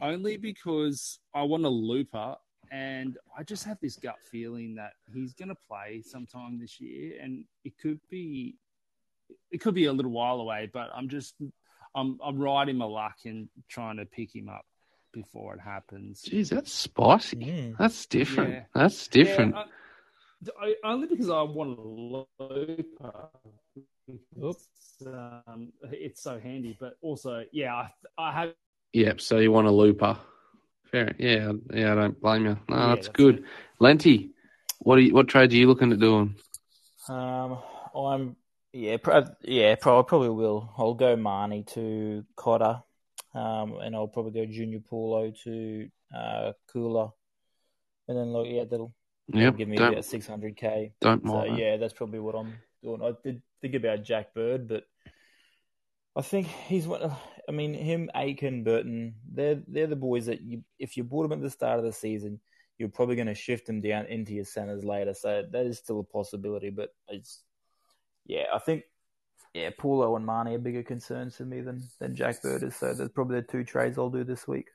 only 0.00 0.38
because 0.38 1.20
I 1.32 1.42
want 1.44 1.64
a 1.64 1.68
looper, 1.68 2.34
and 2.72 3.16
I 3.38 3.44
just 3.44 3.62
have 3.64 3.78
this 3.80 3.96
gut 3.96 4.16
feeling 4.28 4.74
that 4.74 4.94
he's 5.14 5.34
going 5.34 5.50
to 5.50 5.56
play 5.68 6.02
sometime 6.04 6.58
this 6.58 6.80
year, 6.80 7.12
and 7.22 7.44
it 7.64 7.78
could 7.80 8.00
be, 8.10 8.56
it 9.52 9.58
could 9.58 9.74
be 9.74 9.84
a 9.84 9.92
little 9.92 10.10
while 10.10 10.40
away. 10.40 10.68
But 10.72 10.90
I'm 10.96 11.08
just, 11.08 11.36
I'm, 11.94 12.18
I'm 12.24 12.40
riding 12.40 12.76
my 12.76 12.86
luck 12.86 13.18
and 13.24 13.48
trying 13.68 13.98
to 13.98 14.04
pick 14.04 14.34
him 14.34 14.48
up 14.48 14.66
before 15.12 15.54
it 15.54 15.60
happens. 15.60 16.24
Jeez, 16.28 16.48
that's 16.48 16.72
spicy. 16.72 17.36
Mm. 17.36 17.76
That's 17.78 18.04
different. 18.06 18.54
Yeah. 18.54 18.64
That's 18.74 19.06
different. 19.06 19.54
Yeah, 19.54 19.60
I, 19.60 19.66
I, 20.60 20.74
only 20.84 21.06
because 21.06 21.30
I 21.30 21.42
want 21.42 21.78
a 21.78 21.82
looper. 21.82 23.28
It's, 24.08 24.68
um, 25.06 25.72
it's 25.84 26.22
so 26.22 26.38
handy, 26.38 26.76
but 26.78 26.94
also, 27.00 27.44
yeah, 27.52 27.74
I, 27.74 27.90
I 28.18 28.32
have. 28.32 28.54
Yep. 28.92 29.20
So 29.20 29.38
you 29.38 29.52
want 29.52 29.68
a 29.68 29.70
looper? 29.70 30.18
Fair. 30.90 31.14
Yeah. 31.18 31.52
Yeah. 31.72 31.92
I 31.92 31.94
don't 31.94 32.20
blame 32.20 32.44
you. 32.46 32.58
No, 32.68 32.76
Yeah, 32.76 32.86
that's, 32.88 33.06
that's 33.06 33.16
good. 33.16 33.38
it. 33.38 33.44
Lenti, 33.80 34.30
what 34.80 34.98
are 34.98 35.02
you, 35.02 35.14
what 35.14 35.28
trades 35.28 35.54
are 35.54 35.56
you 35.56 35.68
looking 35.68 35.92
at 35.92 36.00
doing? 36.00 36.34
Um, 37.08 37.58
I'm 37.94 38.36
yeah, 38.72 38.96
pro- 38.96 39.26
yeah, 39.42 39.74
pro- 39.74 40.00
I 40.00 40.02
probably 40.02 40.30
will. 40.30 40.72
I'll 40.78 40.94
go 40.94 41.16
Marnie 41.16 41.66
to 41.74 42.24
Cotter, 42.36 42.82
um, 43.34 43.78
and 43.82 43.94
I'll 43.94 44.08
probably 44.08 44.32
go 44.32 44.50
Junior 44.50 44.80
Paulo 44.80 45.32
to 45.44 45.88
uh, 46.14 46.52
Koula, 46.72 47.12
and 48.08 48.16
then 48.16 48.28
like 48.28 48.48
yeah, 48.50 48.64
that'll, 48.64 48.94
Yep. 49.28 49.56
give 49.56 49.68
me 49.68 49.76
about 49.76 50.04
six 50.04 50.26
hundred 50.26 50.56
k. 50.56 50.92
don't 51.00 51.24
So 51.26 51.32
mind. 51.32 51.52
that. 51.52 51.58
yeah, 51.58 51.76
that's 51.76 51.92
probably 51.94 52.20
what 52.20 52.34
I'm 52.34 52.54
doing. 52.82 53.02
I 53.02 53.12
did 53.22 53.42
think 53.60 53.74
about 53.74 54.02
Jack 54.04 54.34
Bird, 54.34 54.68
but 54.68 54.84
I 56.16 56.22
think 56.22 56.46
he's 56.46 56.86
one. 56.86 57.10
I 57.48 57.52
mean, 57.52 57.74
him, 57.74 58.10
Aitken, 58.14 58.64
Burton, 58.64 59.14
they're 59.32 59.62
they're 59.66 59.86
the 59.86 59.96
boys 59.96 60.26
that 60.26 60.42
you 60.42 60.64
if 60.78 60.96
you 60.96 61.04
bought 61.04 61.22
them 61.22 61.32
at 61.32 61.40
the 61.40 61.50
start 61.50 61.78
of 61.78 61.84
the 61.84 61.92
season, 61.92 62.40
you're 62.78 62.88
probably 62.88 63.16
going 63.16 63.28
to 63.28 63.34
shift 63.34 63.66
them 63.66 63.80
down 63.80 64.06
into 64.06 64.32
your 64.34 64.44
centers 64.44 64.84
later. 64.84 65.14
So 65.14 65.44
that 65.50 65.66
is 65.66 65.78
still 65.78 66.00
a 66.00 66.04
possibility, 66.04 66.70
but 66.70 66.90
it's 67.08 67.42
yeah, 68.26 68.44
I 68.52 68.58
think 68.58 68.84
yeah, 69.54 69.70
Paulo 69.76 70.16
and 70.16 70.26
Marnie 70.26 70.54
are 70.54 70.58
bigger 70.58 70.82
concerns 70.82 71.36
to 71.36 71.44
me 71.44 71.60
than 71.60 71.82
than 72.00 72.14
Jack 72.14 72.42
Bird 72.42 72.62
is. 72.62 72.76
So 72.76 72.92
that's 72.92 73.12
probably 73.12 73.40
the 73.40 73.46
two 73.46 73.64
trades 73.64 73.98
I'll 73.98 74.10
do 74.10 74.24
this 74.24 74.46
week. 74.48 74.68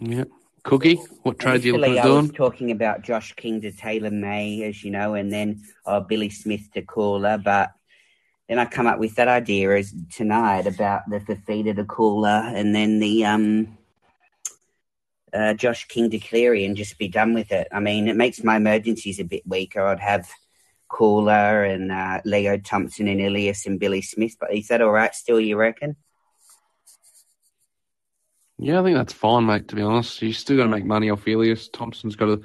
Yep. 0.00 0.28
Cookie, 0.64 0.96
what 1.22 1.38
trades 1.38 1.62
are 1.64 1.68
you 1.68 1.74
Initially, 1.74 1.98
at 1.98 2.06
I 2.06 2.08
was 2.08 2.24
doing? 2.24 2.34
talking 2.34 2.70
about 2.70 3.02
Josh 3.02 3.34
King 3.34 3.60
to 3.60 3.70
Taylor 3.70 4.10
May, 4.10 4.62
as 4.64 4.82
you 4.82 4.90
know, 4.90 5.14
and 5.14 5.30
then 5.30 5.62
uh, 5.84 6.00
Billy 6.00 6.30
Smith 6.30 6.72
to 6.72 6.80
Koula, 6.80 7.36
but 7.36 7.72
then 8.48 8.58
I 8.58 8.64
come 8.64 8.86
up 8.86 8.98
with 8.98 9.14
that 9.16 9.28
idea 9.28 9.76
as 9.76 9.94
tonight 10.10 10.66
about 10.66 11.02
the 11.08 11.20
Fifita 11.20 11.76
to 11.76 11.84
Koula, 11.84 12.50
and 12.54 12.74
then 12.74 12.98
the 12.98 13.26
um, 13.26 13.76
uh, 15.34 15.52
Josh 15.52 15.86
King 15.86 16.08
to 16.10 16.18
Cleary, 16.18 16.64
and 16.64 16.76
just 16.76 16.98
be 16.98 17.08
done 17.08 17.34
with 17.34 17.52
it. 17.52 17.68
I 17.70 17.80
mean, 17.80 18.08
it 18.08 18.16
makes 18.16 18.42
my 18.42 18.56
emergencies 18.56 19.20
a 19.20 19.24
bit 19.24 19.46
weaker. 19.46 19.82
I'd 19.84 20.00
have 20.00 20.30
Koula 20.88 21.64
and 21.64 21.92
uh, 21.92 22.22
Leo 22.24 22.56
Thompson 22.56 23.06
and 23.06 23.20
Ilias 23.20 23.66
and 23.66 23.78
Billy 23.78 24.00
Smith, 24.00 24.36
but 24.40 24.54
is 24.54 24.68
that 24.68 24.80
all 24.80 24.92
right 24.92 25.14
still? 25.14 25.40
You 25.40 25.56
reckon? 25.56 25.96
Yeah, 28.58 28.80
I 28.80 28.84
think 28.84 28.96
that's 28.96 29.12
fine, 29.12 29.46
mate. 29.46 29.68
To 29.68 29.76
be 29.76 29.82
honest, 29.82 30.22
you 30.22 30.32
still 30.32 30.56
got 30.56 30.64
to 30.64 30.68
make 30.68 30.84
money 30.84 31.10
off 31.10 31.26
Elias. 31.26 31.68
Thompson's 31.68 32.16
got 32.16 32.28
a 32.28 32.40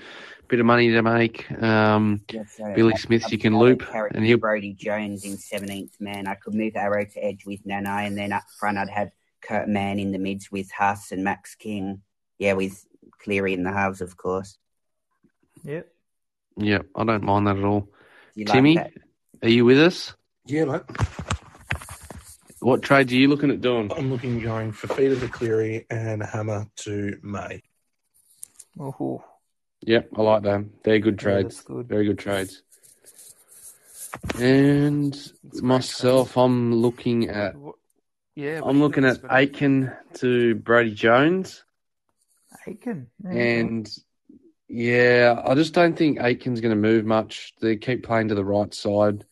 bit 0.48 0.60
of 0.60 0.66
money 0.66 0.90
to 0.90 1.02
make. 1.02 1.50
Um, 1.62 2.22
Yes, 2.32 2.56
so 2.58 2.74
Billy 2.76 2.96
Smith, 2.98 3.32
you 3.32 3.38
can 3.38 3.58
loop, 3.58 3.84
and 3.94 4.26
he'll 4.26 4.38
Brodie 4.40 4.74
Jones 4.74 5.24
in 5.24 5.38
seventeenth 5.38 5.96
man. 6.00 6.28
I 6.28 6.36
could 6.36 6.56
move 6.56 6.76
Arrow 6.76 7.06
to 7.06 7.24
edge 7.24 7.46
with 7.46 7.64
Nanai, 7.66 8.08
and 8.08 8.18
then 8.18 8.34
up 8.34 8.44
front 8.60 8.78
I'd 8.78 8.90
have 8.90 9.12
Kurt 9.42 9.68
Mann 9.68 10.00
in 10.00 10.12
the 10.12 10.18
mids 10.18 10.52
with 10.52 10.72
Haas 10.72 11.12
and 11.12 11.24
Max 11.24 11.56
King. 11.56 12.02
Yeah, 12.40 12.54
with 12.54 12.86
Cleary 13.22 13.54
in 13.54 13.64
the 13.64 13.72
halves, 13.72 14.02
of 14.02 14.18
course. 14.18 14.58
Yep. 15.64 15.88
Yeah, 16.58 16.80
I 16.96 17.04
don't 17.04 17.24
mind 17.24 17.48
that 17.48 17.58
at 17.58 17.64
all. 17.64 17.88
You 18.36 18.46
Timmy, 18.46 18.76
like 18.76 18.94
that? 18.94 19.48
are 19.48 19.50
you 19.50 19.66
with 19.66 19.80
us? 19.80 20.16
Yeah, 20.46 20.66
mate. 20.66 20.82
What 22.62 22.82
trades 22.82 23.14
are 23.14 23.16
you 23.16 23.30
looking 23.30 23.52
at 23.52 23.62
doing? 23.62 23.92
I'm 23.96 24.12
looking 24.12 24.42
going 24.42 24.74
for 24.74 24.88
Feeder 24.88 25.18
to 25.20 25.30
Cleary 25.30 25.86
and 25.90 26.22
Hammer 26.22 26.68
to 26.78 27.18
May. 27.24 27.64
Oh, 28.78 29.24
Yep, 29.82 30.10
I 30.18 30.22
like 30.22 30.44
them. 30.44 30.74
They're 30.84 31.00
good 31.00 31.16
yeah, 31.16 31.24
trades. 31.24 31.56
that's 31.56 31.68
good. 31.68 31.88
Very 31.88 32.06
good 32.06 32.20
trades. 32.20 32.62
And 34.38 35.16
myself, 35.54 36.38
I'm 36.38 36.76
looking 36.76 37.30
at 37.30 37.56
Yeah, 38.36 38.62
I'm 38.64 38.82
looking 38.82 39.06
at 39.06 39.20
Aitken 39.30 39.94
to 40.16 40.56
Brodie 40.56 40.96
Jones, 40.96 41.64
Aitken. 42.68 43.08
Yeah, 43.24 43.32
and 43.32 43.98
yeah, 44.68 45.42
I 45.46 45.56
just 45.56 45.74
don't 45.74 45.98
think 45.98 46.20
Aitken's 46.20 46.60
going 46.60 46.76
to 46.76 46.82
move 46.82 47.06
much. 47.06 47.54
They 47.62 47.78
keep 47.78 48.04
playing 48.04 48.30
to 48.30 48.36
the 48.36 48.46
right 48.46 48.74
side 48.74 49.26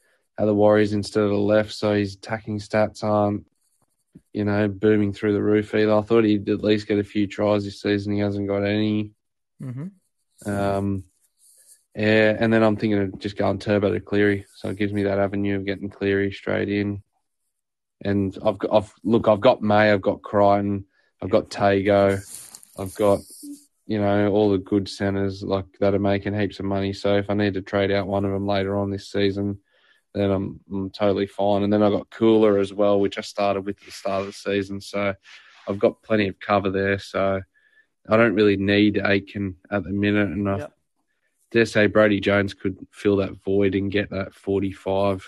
the 0.45 0.53
Warriors 0.53 0.93
instead 0.93 1.23
of 1.23 1.29
the 1.29 1.37
left, 1.37 1.73
so 1.73 1.93
his 1.93 2.15
attacking 2.15 2.59
stats 2.59 3.03
aren't, 3.03 3.47
you 4.33 4.45
know, 4.45 4.67
booming 4.67 5.13
through 5.13 5.33
the 5.33 5.41
roof 5.41 5.73
either. 5.73 5.93
I 5.93 6.01
thought 6.01 6.23
he'd 6.23 6.49
at 6.49 6.63
least 6.63 6.87
get 6.87 6.99
a 6.99 7.03
few 7.03 7.25
tries 7.25 7.63
this 7.63 7.81
season. 7.81 8.13
He 8.13 8.19
hasn't 8.19 8.47
got 8.47 8.63
any. 8.63 9.11
Mhm. 9.61 9.91
Um, 10.45 11.03
yeah, 11.95 12.37
and 12.39 12.53
then 12.53 12.61
I'm 12.61 12.77
thinking 12.77 12.99
of 12.99 13.17
just 13.17 13.37
going 13.37 13.57
turbo 13.57 13.91
to 13.91 13.99
Cleary, 13.99 14.45
so 14.55 14.69
it 14.69 14.77
gives 14.77 14.93
me 14.93 15.03
that 15.03 15.17
avenue 15.17 15.55
of 15.55 15.65
getting 15.65 15.89
Cleary 15.89 16.31
straight 16.31 16.69
in. 16.69 17.01
And 18.01 18.37
I've 18.45 18.59
got, 18.59 18.71
I've 18.71 18.93
look, 19.03 19.27
I've 19.27 19.41
got 19.41 19.63
May, 19.63 19.91
I've 19.91 20.03
got 20.03 20.21
Crichton, 20.21 20.85
I've 21.19 21.31
got 21.31 21.49
Tago, 21.49 22.21
I've 22.77 22.93
got 22.93 23.21
you 23.87 23.99
know 23.99 24.31
all 24.31 24.51
the 24.51 24.59
good 24.59 24.87
centers 24.87 25.41
like 25.41 25.65
that 25.79 25.95
are 25.95 25.99
making 25.99 26.35
heaps 26.35 26.59
of 26.59 26.65
money. 26.65 26.93
So 26.93 27.17
if 27.17 27.31
I 27.31 27.33
need 27.33 27.55
to 27.55 27.63
trade 27.63 27.89
out 27.89 28.05
one 28.05 28.25
of 28.25 28.31
them 28.31 28.45
later 28.45 28.77
on 28.77 28.91
this 28.91 29.09
season, 29.09 29.57
then 30.17 30.31
I'm, 30.31 30.59
I'm 30.71 30.89
totally 30.89 31.27
fine. 31.27 31.63
And 31.63 31.71
then 31.71 31.83
I've 31.83 31.91
got 31.91 32.09
Koula 32.09 32.59
as 32.59 32.73
well, 32.73 32.99
which 32.99 33.17
I 33.17 33.21
started 33.21 33.65
with 33.65 33.79
at 33.79 33.85
the 33.85 33.91
start 33.91 34.21
of 34.21 34.27
the 34.27 34.33
season, 34.33 34.81
so 34.81 35.13
I've 35.67 35.79
got 35.79 36.01
plenty 36.01 36.27
of 36.27 36.39
cover 36.39 36.69
there. 36.69 36.99
So 36.99 37.41
I 38.09 38.17
don't 38.17 38.33
really 38.33 38.57
need 38.57 38.97
Aitken 39.03 39.55
at 39.71 39.83
the 39.83 39.91
minute, 39.91 40.29
and 40.29 40.49
I 40.49 40.57
Yep. 40.59 40.73
dare 41.51 41.65
say 41.65 41.87
Brodie 41.87 42.19
Jones 42.21 42.53
could 42.53 42.77
fill 42.91 43.17
that 43.17 43.43
void 43.43 43.75
and 43.75 43.91
get 43.91 44.09
that 44.11 44.33
45 44.33 45.25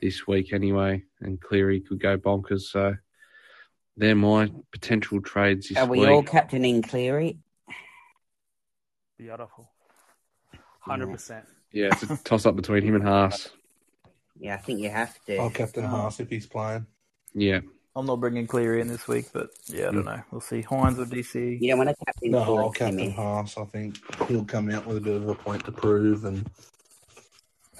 this 0.00 0.26
week 0.26 0.52
anyway, 0.52 1.02
and 1.20 1.40
Cleary 1.40 1.80
could 1.80 2.00
go 2.00 2.16
bonkers. 2.16 2.62
So 2.62 2.96
they're 3.96 4.14
my 4.14 4.50
potential 4.70 5.20
trades 5.20 5.68
this 5.68 5.78
Are 5.78 5.86
we 5.86 6.00
week. 6.00 6.08
all 6.08 6.22
captaining 6.22 6.82
Cleary? 6.82 7.38
Beautiful. 9.18 9.70
Hundred 10.80 11.12
percent. 11.12 11.46
Yeah, 11.70 11.90
it's 11.92 12.02
a 12.02 12.16
toss 12.24 12.44
up 12.44 12.56
between 12.56 12.82
him 12.82 12.96
and 12.96 13.04
Haas. 13.04 13.50
Yeah, 14.42 14.54
I 14.54 14.56
think 14.56 14.80
you 14.80 14.90
have 14.90 15.24
to. 15.26 15.36
I'll 15.36 15.50
captain 15.50 15.84
Oh. 15.84 15.88
Haas 15.88 16.18
if 16.18 16.28
he's 16.28 16.48
playing. 16.48 16.84
Yeah, 17.32 17.60
I'm 17.94 18.06
not 18.06 18.16
bringing 18.18 18.48
Cleary 18.48 18.80
in 18.80 18.88
this 18.88 19.06
week, 19.06 19.26
but 19.32 19.50
yeah, 19.66 19.88
I 19.88 19.92
don't 19.92 20.04
know. 20.04 20.20
We'll 20.32 20.40
see. 20.40 20.62
Hynes 20.62 20.98
or 20.98 21.04
DC. 21.06 21.60
You 21.60 21.68
don't 21.68 21.78
want 21.78 21.90
to 21.90 22.04
captain 22.04 22.32
No, 22.32 22.44
forward, 22.44 22.62
I'll 22.62 22.72
captain 22.72 23.12
Haas. 23.12 23.56
I 23.56 23.64
think 23.66 23.98
he'll 24.26 24.44
come 24.44 24.68
out 24.68 24.84
with 24.84 24.96
a 24.96 25.00
bit 25.00 25.14
of 25.14 25.28
a 25.28 25.34
point 25.36 25.64
to 25.66 25.72
prove. 25.72 26.24
And 26.24 26.50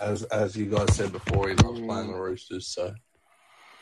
as 0.01 0.22
as 0.24 0.56
you 0.56 0.66
guys 0.66 0.94
said 0.94 1.10
before, 1.10 1.48
he 1.48 1.56
loves 1.56 1.80
playing 1.80 2.12
the 2.12 2.16
Roosters. 2.18 2.68
So 2.68 2.94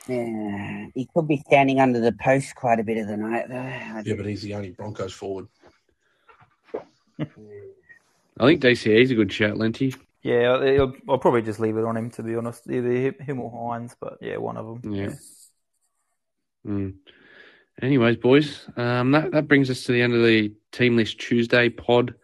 Yeah, 0.08 0.86
he 0.94 1.06
could 1.14 1.28
be 1.28 1.42
standing 1.46 1.80
under 1.80 2.00
the 2.00 2.12
post 2.12 2.54
quite 2.54 2.80
a 2.80 2.82
bit 2.82 2.96
of 2.96 3.08
the 3.08 3.18
night, 3.18 3.50
though. 3.50 3.56
I 3.56 4.02
Yeah, 4.06 4.14
but 4.14 4.24
he's 4.24 4.40
the 4.40 4.54
only 4.54 4.70
Broncos 4.70 5.12
forward. 5.12 5.48
I 7.20 8.46
think 8.46 8.62
DCE's 8.62 9.10
a 9.10 9.14
good 9.14 9.30
shout, 9.30 9.58
Lenty. 9.58 9.94
Yeah, 10.22 10.92
I'll, 11.08 11.18
probably 11.18 11.42
just 11.42 11.60
leave 11.60 11.76
it 11.76 11.84
on 11.84 11.96
him 11.96 12.10
to 12.12 12.22
be 12.22 12.36
honest. 12.36 12.68
Either 12.70 13.14
him 13.18 13.40
or 13.40 13.50
Hynes, 13.50 13.94
but 13.98 14.18
yeah, 14.20 14.36
one 14.36 14.56
of 14.56 14.82
them. 14.82 14.94
Yeah. 14.94 15.10
Mm. 16.66 16.94
Anyways, 17.80 18.16
boys, 18.16 18.68
um, 18.76 19.12
that, 19.12 19.32
that 19.32 19.48
brings 19.48 19.70
us 19.70 19.84
to 19.84 19.92
the 19.92 20.02
end 20.02 20.12
of 20.12 20.22
the 20.22 20.52
Team 20.72 20.96
List 20.96 21.18
Tuesday 21.18 21.70
pod. 21.70 22.14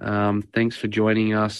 Um, 0.00 0.42
thanks 0.52 0.76
for 0.76 0.88
joining 0.88 1.34
us. 1.34 1.56